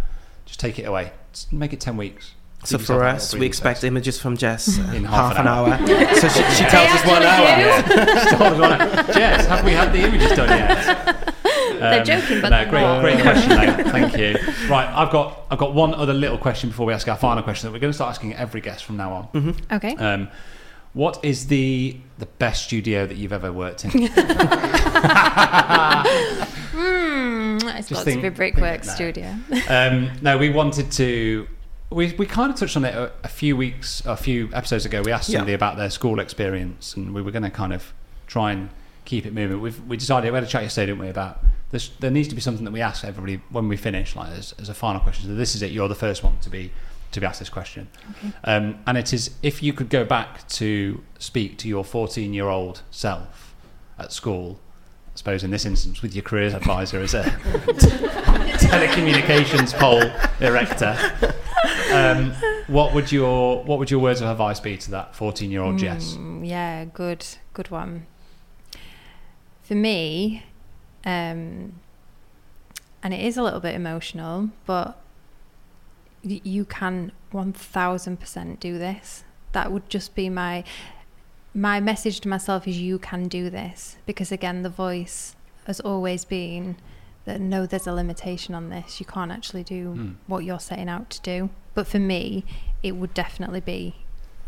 Just 0.47 0.59
take 0.59 0.79
it 0.79 0.85
away. 0.85 1.13
Just 1.33 1.53
make 1.53 1.73
it 1.73 1.81
ten 1.81 1.97
weeks. 1.97 2.35
So 2.65 2.77
for 2.79 3.05
us, 3.05 3.35
we 3.35 3.47
expect 3.47 3.79
space. 3.79 3.89
images 3.89 4.21
from 4.21 4.37
Jess 4.37 4.79
uh, 4.79 4.83
In 4.95 5.05
half, 5.05 5.39
an 5.39 5.47
hour. 5.47 5.71
hour. 5.71 5.79
so 6.15 6.29
she, 6.29 6.43
she 6.55 6.65
They 6.65 6.69
tells 6.69 6.91
us 6.91 7.07
one 7.07 7.23
hour. 7.23 7.47
actually 7.47 8.21
She 8.21 8.37
told 8.37 8.53
us 8.53 8.59
one 8.61 8.73
hour. 8.81 9.13
Jess, 9.15 9.47
have 9.47 9.65
we 9.65 9.73
had 9.73 9.93
the 9.93 10.01
images 10.01 10.33
done 10.33 10.49
yet? 10.49 11.35
They're 11.81 12.05
joking, 12.05 12.41
but 12.43 12.51
no, 12.51 12.69
great, 12.69 12.83
not. 12.83 13.01
great 13.01 13.23
question, 13.23 13.49
though. 13.49 13.91
Thank 13.91 14.17
you. 14.19 14.37
Right, 14.69 14.87
I've 14.95 15.11
got 15.11 15.47
I've 15.51 15.59
got 15.59 15.73
one 15.75 15.95
other 15.95 16.13
little 16.13 16.37
question 16.37 16.69
before 16.69 16.85
we 16.87 16.93
ask 16.93 17.09
our 17.09 17.17
final 17.17 17.43
question 17.43 17.67
that 17.69 17.73
we're 17.73 17.79
going 17.81 17.93
to 17.93 17.97
start 17.97 18.11
asking 18.11 18.35
every 18.35 18.61
guest 18.61 18.85
from 18.85 18.99
now 18.99 19.13
on. 19.15 19.29
Mhm. 19.29 19.73
Okay. 19.77 19.97
Um, 19.97 20.29
What 20.93 21.25
is 21.25 21.47
the 21.47 21.97
the 22.19 22.27
best 22.27 22.65
studio 22.65 23.07
that 23.07 23.17
you've 23.17 23.33
ever 23.33 23.51
worked 23.53 23.87
in? 23.87 23.91
Hmm, 26.73 27.57
it's 27.69 27.89
Just 27.89 27.91
got 27.91 28.05
think- 28.05 28.23
to 28.23 28.31
be 28.31 28.37
think 28.37 28.37
Brickwork. 28.37 28.85
Studio. 28.85 29.35
um, 29.69 30.11
no, 30.21 30.37
we 30.37 30.51
wanted 30.51 30.91
to. 30.93 31.47
We, 31.91 32.13
we 32.15 32.27
kind 32.27 32.53
of 32.53 32.59
touched 32.59 32.77
on 32.77 32.85
it 32.85 32.95
a, 32.95 33.11
a 33.25 33.29
few 33.29 33.57
weeks, 33.57 34.03
a 34.07 34.17
few 34.17 34.49
episodes 34.53 34.85
ago. 34.87 35.03
We 35.03 35.11
asked 35.13 35.29
Yeah. 35.29 35.39
somebody 35.39 35.55
about 35.55 35.77
their 35.77 35.91
school 35.91 36.21
experience, 36.21 36.95
and 36.97 37.13
we 37.13 37.21
were 37.21 37.33
going 37.33 37.43
to 37.43 37.51
kind 37.51 37.73
of 37.73 37.93
try 38.29 38.53
and 38.53 38.71
keep 39.05 39.27
it 39.27 39.33
moving. 39.35 39.61
We've 39.61 39.81
we 39.87 39.97
decided 39.97 40.31
we 40.31 40.35
had 40.37 40.45
a 40.45 40.47
chat 40.47 40.63
yesterday, 40.63 40.87
didn't 40.87 41.01
we? 41.01 41.09
About 41.09 41.41
this, 41.73 41.89
there 42.01 42.11
needs 42.13 42.29
to 42.29 42.35
be 42.37 42.41
something 42.41 42.65
that 42.65 42.71
we 42.73 42.81
ask 42.81 43.05
everybody 43.05 43.41
when 43.51 43.67
we 43.69 43.77
finish, 43.77 44.15
like 44.15 44.31
as, 44.31 44.55
as 44.61 44.69
a 44.69 44.75
final 44.75 45.01
question. 45.01 45.27
So 45.31 45.35
this 45.35 45.55
is 45.57 45.63
it. 45.63 45.73
You're 45.73 45.89
the 45.89 45.95
first 45.97 46.23
one 46.23 46.39
to 46.43 46.51
be 46.51 46.71
to 47.11 47.19
be 47.19 47.27
asked 47.27 47.41
this 47.41 47.49
question, 47.51 47.89
um, 48.45 48.79
and 48.87 48.97
it 48.97 49.13
is 49.13 49.31
if 49.43 49.61
you 49.65 49.73
could 49.73 49.89
go 49.91 50.05
back 50.05 50.47
to 50.51 51.03
speak 51.19 51.59
to 51.59 51.69
your 51.69 51.83
14 51.85 52.33
year 52.33 52.47
old 52.47 52.83
self 52.93 53.53
at 53.99 54.13
school. 54.13 54.61
I 55.13 55.17
suppose 55.17 55.43
in 55.43 55.51
this 55.51 55.67
instance, 55.67 56.03
with 56.03 56.15
your 56.15 56.23
careers 56.23 56.55
advisor 56.55 57.01
as 57.01 57.15
a 57.15 57.25
telecommunications 58.61 59.75
pole 59.75 60.05
erector, 60.41 60.97
um, 61.93 62.33
what 62.67 62.95
would 62.95 63.11
your 63.13 63.63
what 63.65 63.79
would 63.79 63.91
your 63.91 64.01
words 64.01 64.21
of 64.21 64.29
advice 64.29 64.61
be 64.61 64.77
to 64.77 64.91
that 64.93 65.15
14 65.15 65.51
year 65.51 65.63
old 65.63 65.79
Jess? 65.79 66.15
Mm, 66.15 66.47
yeah, 66.49 66.85
good, 66.85 67.27
good 67.53 67.71
one. 67.71 68.07
For 69.63 69.75
me, 69.75 70.45
um, 71.05 71.81
and 73.03 73.15
it 73.15 73.21
is 73.21 73.37
a 73.37 73.43
little 73.43 73.61
bit 73.61 73.75
emotional, 73.75 74.51
but 74.67 75.01
you 76.23 76.65
can 76.65 77.13
one 77.31 77.53
thousand 77.53 78.19
percent 78.21 78.61
do 78.61 78.79
this. 78.79 79.25
That 79.53 79.73
would 79.73 79.89
just 79.89 80.15
be 80.15 80.29
my 80.29 80.65
my 81.55 81.81
message 81.81 82.21
to 82.21 82.29
myself 82.29 82.69
is 82.69 82.79
you 82.79 82.99
can 82.99 83.27
do 83.27 83.51
this 83.51 83.97
because 84.07 84.31
again 84.31 84.63
the 84.63 84.69
voice 84.69 85.35
has 85.65 85.81
always 85.81 86.25
been 86.25 86.77
that 87.25 87.41
no 87.41 87.67
there's 87.67 87.87
a 87.87 87.93
limitation 87.93 88.55
on 88.55 88.71
this 88.71 88.99
you 89.01 89.07
can't 89.07 89.31
actually 89.33 89.63
do 89.65 89.93
Hmm. 89.93 90.11
what 90.27 90.45
you're 90.45 90.59
setting 90.61 90.89
out 90.89 91.11
to 91.11 91.21
do 91.21 91.51
but 91.75 91.87
for 91.87 91.99
me 91.99 92.45
it 92.83 92.97
would 92.97 93.13
definitely 93.15 93.61
be 93.61 93.95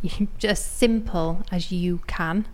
just 0.38 0.76
simple 0.78 1.42
as 1.52 1.70
you 1.70 2.00
can 2.06 2.46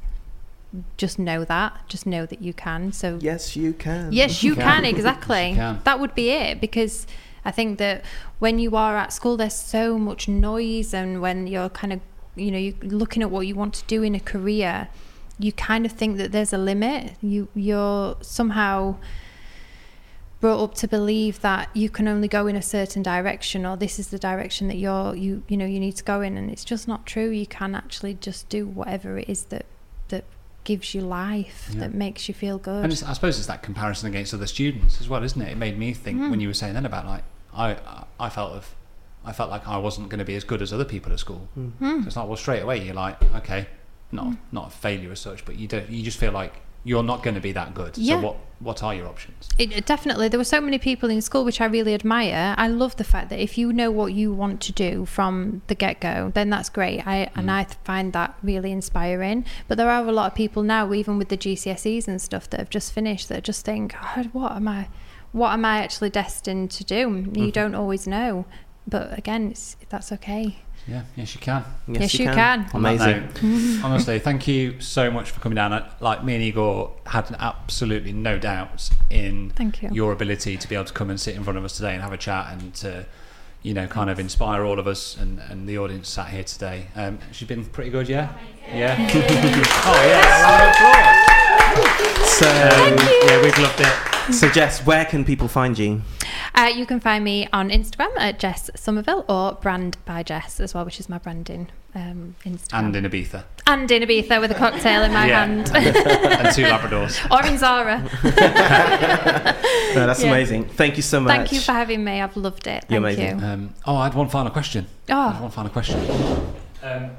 just 0.98 1.18
know 1.18 1.44
that 1.44 1.80
just 1.88 2.06
know 2.06 2.26
that 2.26 2.42
you 2.42 2.52
can 2.52 2.92
so 2.92 3.18
Yes, 3.22 3.56
you 3.56 3.72
can. 3.72 4.12
Yes, 4.12 4.42
you 4.42 4.54
Can. 4.54 4.62
can, 4.64 4.84
Yes, 4.84 4.92
you 4.92 4.96
exactly. 4.98 5.52
can. 5.54 5.80
That 5.84 5.98
would 5.98 6.14
be 6.14 6.30
it 6.30 6.60
because 6.60 7.06
I 7.44 7.50
think 7.50 7.78
that 7.78 8.04
when 8.38 8.58
you 8.58 8.76
are 8.76 8.94
at 8.98 9.10
school, 9.12 9.38
there's 9.38 9.54
so 9.54 9.98
much 9.98 10.28
noise, 10.28 10.92
and 10.92 11.22
when 11.22 11.46
you're 11.46 11.70
kind 11.70 11.94
of, 11.94 12.00
you 12.36 12.50
know, 12.50 12.58
you're 12.58 12.74
looking 12.82 13.22
at 13.22 13.30
what 13.30 13.46
you 13.46 13.54
want 13.54 13.72
to 13.74 13.84
do 13.86 14.02
in 14.02 14.14
a 14.14 14.20
career, 14.20 14.88
you 15.38 15.52
kind 15.52 15.86
of 15.86 15.92
think 15.92 16.18
that 16.18 16.32
there's 16.32 16.52
a 16.52 16.58
limit. 16.58 17.14
You 17.22 17.48
you're 17.54 18.16
somehow 18.20 18.96
brought 20.40 20.62
up 20.62 20.74
to 20.74 20.86
believe 20.86 21.40
that 21.40 21.68
you 21.74 21.88
can 21.90 22.06
only 22.06 22.28
go 22.28 22.46
in 22.46 22.54
a 22.54 22.62
certain 22.62 23.02
direction 23.02 23.66
or 23.66 23.76
this 23.76 23.98
is 23.98 24.08
the 24.08 24.18
direction 24.18 24.68
that 24.68 24.76
you're 24.76 25.14
you 25.16 25.42
you 25.48 25.56
know 25.56 25.66
you 25.66 25.80
need 25.80 25.96
to 25.96 26.04
go 26.04 26.20
in 26.20 26.36
and 26.36 26.48
it's 26.50 26.64
just 26.64 26.86
not 26.86 27.04
true 27.06 27.28
you 27.30 27.46
can 27.46 27.74
actually 27.74 28.14
just 28.14 28.48
do 28.48 28.64
whatever 28.66 29.18
it 29.18 29.28
is 29.28 29.44
that 29.46 29.66
that 30.08 30.24
gives 30.64 30.94
you 30.94 31.00
life 31.00 31.68
Yeah. 31.72 31.80
that 31.80 31.94
makes 31.94 32.28
you 32.28 32.34
feel 32.34 32.58
good 32.58 32.84
And 32.84 32.92
it's, 32.92 33.02
I 33.02 33.12
suppose 33.14 33.36
it's 33.38 33.48
that 33.48 33.62
comparison 33.62 34.06
against 34.08 34.32
other 34.32 34.46
students 34.46 35.00
as 35.00 35.08
well, 35.08 35.24
isn't 35.24 35.40
it? 35.42 35.48
It 35.48 35.56
made 35.56 35.76
me 35.78 35.92
think 35.92 36.20
Mm. 36.20 36.30
when 36.30 36.40
you 36.40 36.48
were 36.48 36.54
saying 36.54 36.74
then 36.74 36.86
about 36.86 37.04
like 37.06 37.24
I 37.52 37.76
I 38.20 38.28
felt 38.28 38.52
of 38.52 38.74
I 39.24 39.32
felt 39.32 39.50
like 39.50 39.66
I 39.66 39.76
wasn't 39.78 40.08
going 40.08 40.20
to 40.20 40.24
be 40.24 40.36
as 40.36 40.44
good 40.44 40.62
as 40.62 40.72
other 40.72 40.84
people 40.84 41.12
at 41.12 41.18
school. 41.18 41.48
Mm. 41.58 41.72
Mm. 41.80 42.00
So 42.02 42.06
it's 42.06 42.16
like 42.16 42.28
well 42.28 42.36
straight 42.36 42.62
away 42.62 42.84
you're 42.84 42.94
like 42.94 43.20
okay, 43.40 43.66
not 44.12 44.26
Mm. 44.26 44.36
not 44.52 44.68
a 44.68 44.70
failure 44.70 45.10
as 45.10 45.18
such, 45.20 45.44
but 45.44 45.56
you 45.56 45.66
don't 45.66 45.90
you 45.90 46.02
just 46.04 46.18
feel 46.18 46.30
like 46.32 46.52
you're 46.88 47.02
not 47.12 47.22
going 47.22 47.34
to 47.34 47.40
be 47.40 47.52
that 47.52 47.74
good. 47.74 47.96
Yeah. 47.98 48.16
So 48.20 48.26
what 48.26 48.36
what 48.60 48.82
are 48.82 48.92
your 48.92 49.06
options? 49.06 49.48
It, 49.56 49.70
it 49.70 49.86
definitely, 49.86 50.26
there 50.28 50.40
were 50.40 50.52
so 50.56 50.60
many 50.60 50.78
people 50.78 51.08
in 51.10 51.22
school 51.22 51.44
which 51.44 51.60
I 51.60 51.66
really 51.66 51.94
admire. 51.94 52.56
I 52.58 52.66
love 52.66 52.96
the 52.96 53.04
fact 53.04 53.28
that 53.30 53.38
if 53.38 53.56
you 53.56 53.72
know 53.72 53.92
what 53.92 54.12
you 54.14 54.32
want 54.34 54.60
to 54.62 54.72
do 54.72 55.04
from 55.04 55.62
the 55.68 55.76
get 55.76 56.00
go, 56.00 56.32
then 56.34 56.50
that's 56.50 56.68
great. 56.68 57.06
I 57.06 57.30
and 57.36 57.52
I 57.52 57.64
find 57.84 58.12
that 58.14 58.34
really 58.42 58.72
inspiring. 58.72 59.44
But 59.68 59.78
there 59.78 59.88
are 59.88 60.04
a 60.04 60.10
lot 60.10 60.26
of 60.32 60.34
people 60.34 60.64
now, 60.64 60.92
even 60.92 61.18
with 61.18 61.28
the 61.28 61.36
GCSEs 61.36 62.08
and 62.08 62.20
stuff, 62.20 62.50
that 62.50 62.58
have 62.58 62.70
just 62.70 62.92
finished 62.92 63.28
that 63.28 63.44
just 63.44 63.64
think, 63.64 63.92
God, 63.92 64.30
what 64.32 64.50
am 64.52 64.66
I, 64.66 64.88
what 65.30 65.52
am 65.52 65.64
I 65.64 65.78
actually 65.84 66.10
destined 66.10 66.72
to 66.72 66.82
do? 66.84 66.98
You 66.98 67.06
Mhm. 67.06 67.52
don't 67.52 67.74
always 67.76 68.08
know. 68.08 68.44
But 68.88 69.16
again, 69.16 69.50
it's, 69.52 69.76
that's 69.88 70.10
okay. 70.12 70.58
Yeah, 70.88 71.02
yes 71.16 71.34
you 71.34 71.40
can. 71.40 71.64
Yes, 71.86 72.00
Yes, 72.00 72.14
you 72.14 72.24
you 72.26 72.32
can. 72.32 72.64
can. 72.64 72.76
Amazing. 72.76 73.28
note, 73.76 73.80
honestly, 73.84 74.18
thank 74.18 74.48
you 74.48 74.80
so 74.80 75.10
much 75.10 75.30
for 75.30 75.40
coming 75.40 75.56
down. 75.56 75.84
Like 76.00 76.24
me 76.24 76.34
and 76.34 76.42
Igor 76.42 76.92
had 77.06 77.34
absolutely 77.38 78.12
no 78.12 78.38
doubts 78.38 78.90
in 79.10 79.50
Thank 79.50 79.82
you. 79.82 79.90
your 79.92 80.12
ability 80.12 80.56
to 80.56 80.68
be 80.68 80.74
able 80.74 80.86
to 80.86 80.92
come 80.94 81.10
and 81.10 81.20
sit 81.20 81.34
in 81.36 81.44
front 81.44 81.58
of 81.58 81.64
us 81.64 81.76
today 81.76 81.92
and 81.92 82.02
have 82.02 82.12
a 82.12 82.16
chat 82.16 82.52
and 82.52 82.72
to, 82.76 83.04
you 83.62 83.74
know, 83.74 83.86
kind 83.86 84.08
of 84.08 84.18
inspire 84.18 84.64
all 84.64 84.78
of 84.78 84.86
us 84.86 85.14
and, 85.18 85.40
and 85.50 85.68
the 85.68 85.76
audience 85.76 86.08
sat 86.08 86.28
here 86.28 86.44
today. 86.44 86.86
Um, 86.96 87.18
she's 87.32 87.48
been 87.48 87.66
pretty 87.66 87.90
good, 87.90 88.08
yeah? 88.08 88.32
Yeah. 88.72 88.96
oh 88.98 90.06
yeah, 90.06 90.42
round 90.42 90.62
of 90.62 90.68
applause. 90.74 92.28
So 92.30 92.46
yeah, 93.26 93.42
we've 93.42 93.58
loved 93.58 93.80
it. 93.80 94.17
So 94.32 94.48
Jess, 94.50 94.84
where 94.84 95.04
can 95.06 95.24
people 95.24 95.48
find 95.48 95.78
you? 95.78 96.02
Uh, 96.54 96.70
you 96.74 96.84
can 96.86 97.00
find 97.00 97.24
me 97.24 97.48
on 97.52 97.70
Instagram 97.70 98.10
at 98.18 98.38
Jess 98.38 98.70
Somerville 98.76 99.24
or 99.28 99.52
Brand 99.54 99.96
by 100.04 100.22
Jess 100.22 100.60
as 100.60 100.74
well, 100.74 100.84
which 100.84 101.00
is 101.00 101.08
my 101.08 101.16
branding 101.18 101.68
um, 101.94 102.34
Instagram. 102.44 102.78
And 102.78 102.96
in 102.96 103.04
Ibiza. 103.04 103.44
And 103.66 103.90
in 103.90 104.02
Ibiza 104.02 104.40
with 104.40 104.50
a 104.50 104.54
cocktail 104.54 105.02
in 105.02 105.12
my 105.12 105.26
Yeah. 105.28 105.46
hand. 105.46 105.70
And 105.74 106.54
two 106.54 106.62
Labradors. 106.64 107.18
or 107.30 107.46
in 107.46 107.56
Zara. 107.58 108.02
No, 109.94 110.06
that's 110.06 110.22
Yeah. 110.22 110.28
amazing. 110.28 110.64
Thank 110.66 110.96
you 110.96 111.02
so 111.02 111.18
much. 111.20 111.34
Thank 111.34 111.52
you 111.52 111.60
for 111.60 111.72
having 111.72 112.04
me. 112.04 112.20
I've 112.20 112.36
loved 112.36 112.66
it. 112.66 112.84
You're 112.90 113.00
Thank 113.00 113.18
amazing. 113.18 113.38
you. 113.40 113.46
Um, 113.46 113.74
oh, 113.86 113.96
I 113.96 114.04
had 114.04 114.14
one 114.14 114.28
final 114.28 114.50
question. 114.52 114.86
Oh. 115.08 115.18
I 115.18 115.32
had 115.32 115.40
one 115.42 115.50
final 115.50 115.70
question. 115.70 115.98
Um, 116.82 117.10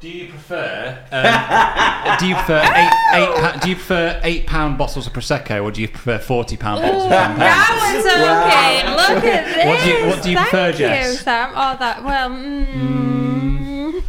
do 0.00 0.08
you 0.08 0.28
prefer? 0.28 0.98
Um, 1.10 2.16
do 2.20 2.26
you 2.28 2.34
prefer 2.36 2.60
eight, 2.74 2.92
eight? 3.14 3.60
Do 3.62 3.68
you 3.70 3.74
prefer 3.74 4.20
eight 4.22 4.46
pound 4.46 4.78
bottles 4.78 5.06
of 5.06 5.12
prosecco, 5.12 5.62
or 5.64 5.70
do 5.72 5.80
you 5.80 5.88
prefer 5.88 6.18
forty 6.18 6.56
pound 6.56 6.82
bottles 6.82 7.04
of 7.04 7.10
champagne? 7.10 7.38
That 7.38 7.94
was 7.94 8.06
okay. 8.06 9.14
Look 9.14 9.24
at 9.24 9.44
this. 9.54 9.66
What 9.66 9.80
do 9.82 9.88
you- 9.90 10.06
what 10.08 10.22
do 10.22 10.30
you 10.30 10.36
Thank 10.36 10.48
prefer, 10.50 10.70
you, 10.70 10.78
Jess? 10.78 11.20
Sam. 11.22 11.50
Oh, 11.54 11.76
that. 11.78 12.04
Well. 12.04 12.30
Mm. 12.30 14.02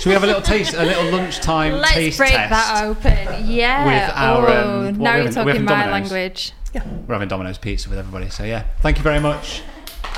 Should 0.00 0.06
we 0.06 0.12
have 0.12 0.24
a 0.24 0.26
little 0.26 0.42
taste, 0.42 0.74
a 0.74 0.84
little 0.84 1.04
lunchtime 1.16 1.74
Let's 1.74 1.92
taste 1.92 2.18
break 2.18 2.32
test? 2.32 2.50
that 2.50 2.84
open. 2.84 3.46
Yeah. 3.46 3.84
With 3.86 4.14
our, 4.14 4.48
oh, 4.48 4.88
um, 4.88 4.98
now 4.98 5.12
we're 5.12 5.16
you're 5.22 5.26
having- 5.26 5.32
talking 5.34 5.48
having 5.48 5.64
my 5.64 5.72
Domino's. 5.84 6.10
language. 6.12 6.52
We're 7.06 7.14
having 7.14 7.28
Domino's 7.28 7.58
pizza 7.58 7.88
with 7.88 7.98
everybody, 7.98 8.28
so 8.30 8.44
yeah. 8.44 8.64
Thank 8.82 8.96
you 8.98 9.02
very 9.02 9.20
much. 9.20 9.62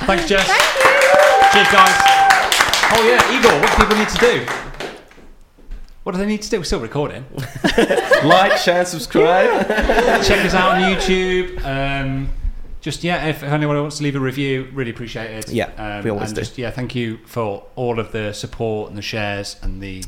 Thanks, 0.06 0.26
Jess. 0.28 0.46
Thank 0.46 0.84
you. 0.84 1.52
Cheers, 1.52 1.68
guys. 1.72 1.94
Oh 2.92 3.02
yeah, 3.06 3.38
Igor. 3.38 3.60
What 3.60 3.70
do 3.70 3.76
people 3.84 3.96
need 3.96 4.08
to 4.08 4.18
do? 4.18 4.69
What 6.02 6.12
do 6.12 6.18
they 6.18 6.26
need 6.26 6.42
to 6.42 6.50
do? 6.50 6.58
We're 6.58 6.64
still 6.64 6.80
recording. 6.80 7.26
like, 8.24 8.56
share, 8.56 8.84
subscribe. 8.86 9.66
Check 10.24 10.44
us 10.46 10.54
out 10.54 10.76
on 10.76 10.80
YouTube. 10.82 11.62
Um, 11.64 12.30
just 12.80 13.04
yeah, 13.04 13.26
if 13.26 13.42
anyone 13.42 13.76
wants 13.78 13.98
to 13.98 14.04
leave 14.04 14.16
a 14.16 14.20
review, 14.20 14.68
really 14.72 14.90
appreciate 14.90 15.30
it. 15.30 15.52
Yeah, 15.52 15.66
um, 15.76 16.02
we 16.02 16.10
always 16.10 16.30
and 16.30 16.36
do. 16.36 16.40
Just, 16.40 16.56
yeah, 16.56 16.70
thank 16.70 16.94
you 16.94 17.18
for 17.26 17.64
all 17.76 17.98
of 17.98 18.12
the 18.12 18.32
support 18.32 18.88
and 18.88 18.96
the 18.96 19.02
shares 19.02 19.56
and 19.62 19.82
the 19.82 20.02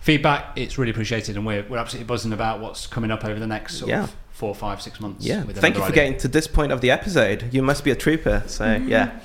feedback. 0.00 0.56
It's 0.56 0.78
really 0.78 0.90
appreciated, 0.92 1.36
and 1.36 1.44
we're 1.44 1.64
we're 1.68 1.76
absolutely 1.76 2.06
buzzing 2.06 2.32
about 2.32 2.60
what's 2.60 2.86
coming 2.86 3.10
up 3.10 3.22
over 3.22 3.38
the 3.38 3.46
next 3.46 3.74
sort 3.76 3.90
Yeah. 3.90 4.04
of 4.04 4.16
four, 4.30 4.54
five, 4.54 4.80
six 4.80 4.98
months. 5.00 5.26
Yeah. 5.26 5.44
with 5.44 5.58
Thank 5.58 5.74
you 5.74 5.82
for 5.82 5.88
Idea. 5.88 6.04
getting 6.04 6.18
to 6.20 6.28
this 6.28 6.46
point 6.46 6.72
of 6.72 6.80
the 6.80 6.90
episode. 6.90 7.52
You 7.52 7.60
must 7.62 7.84
be 7.84 7.90
a 7.90 7.96
trooper. 7.96 8.42
So 8.46 8.76
yeah. 8.76 9.18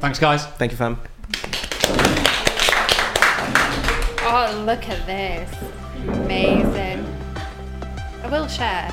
Thanks, 0.00 0.18
guys. 0.18 0.44
Thank 0.44 0.72
you, 0.72 0.76
fam. 0.76 1.00
Oh, 4.32 4.62
look 4.64 4.88
at 4.88 5.04
this. 5.06 5.52
Amazing. 6.06 7.04
I 8.22 8.28
will 8.30 8.46
share. 8.46 8.88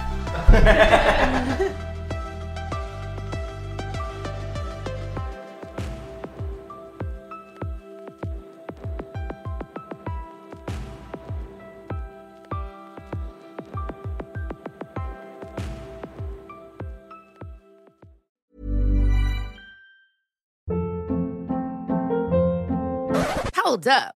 Hold 23.55 23.87
up. 23.87 24.16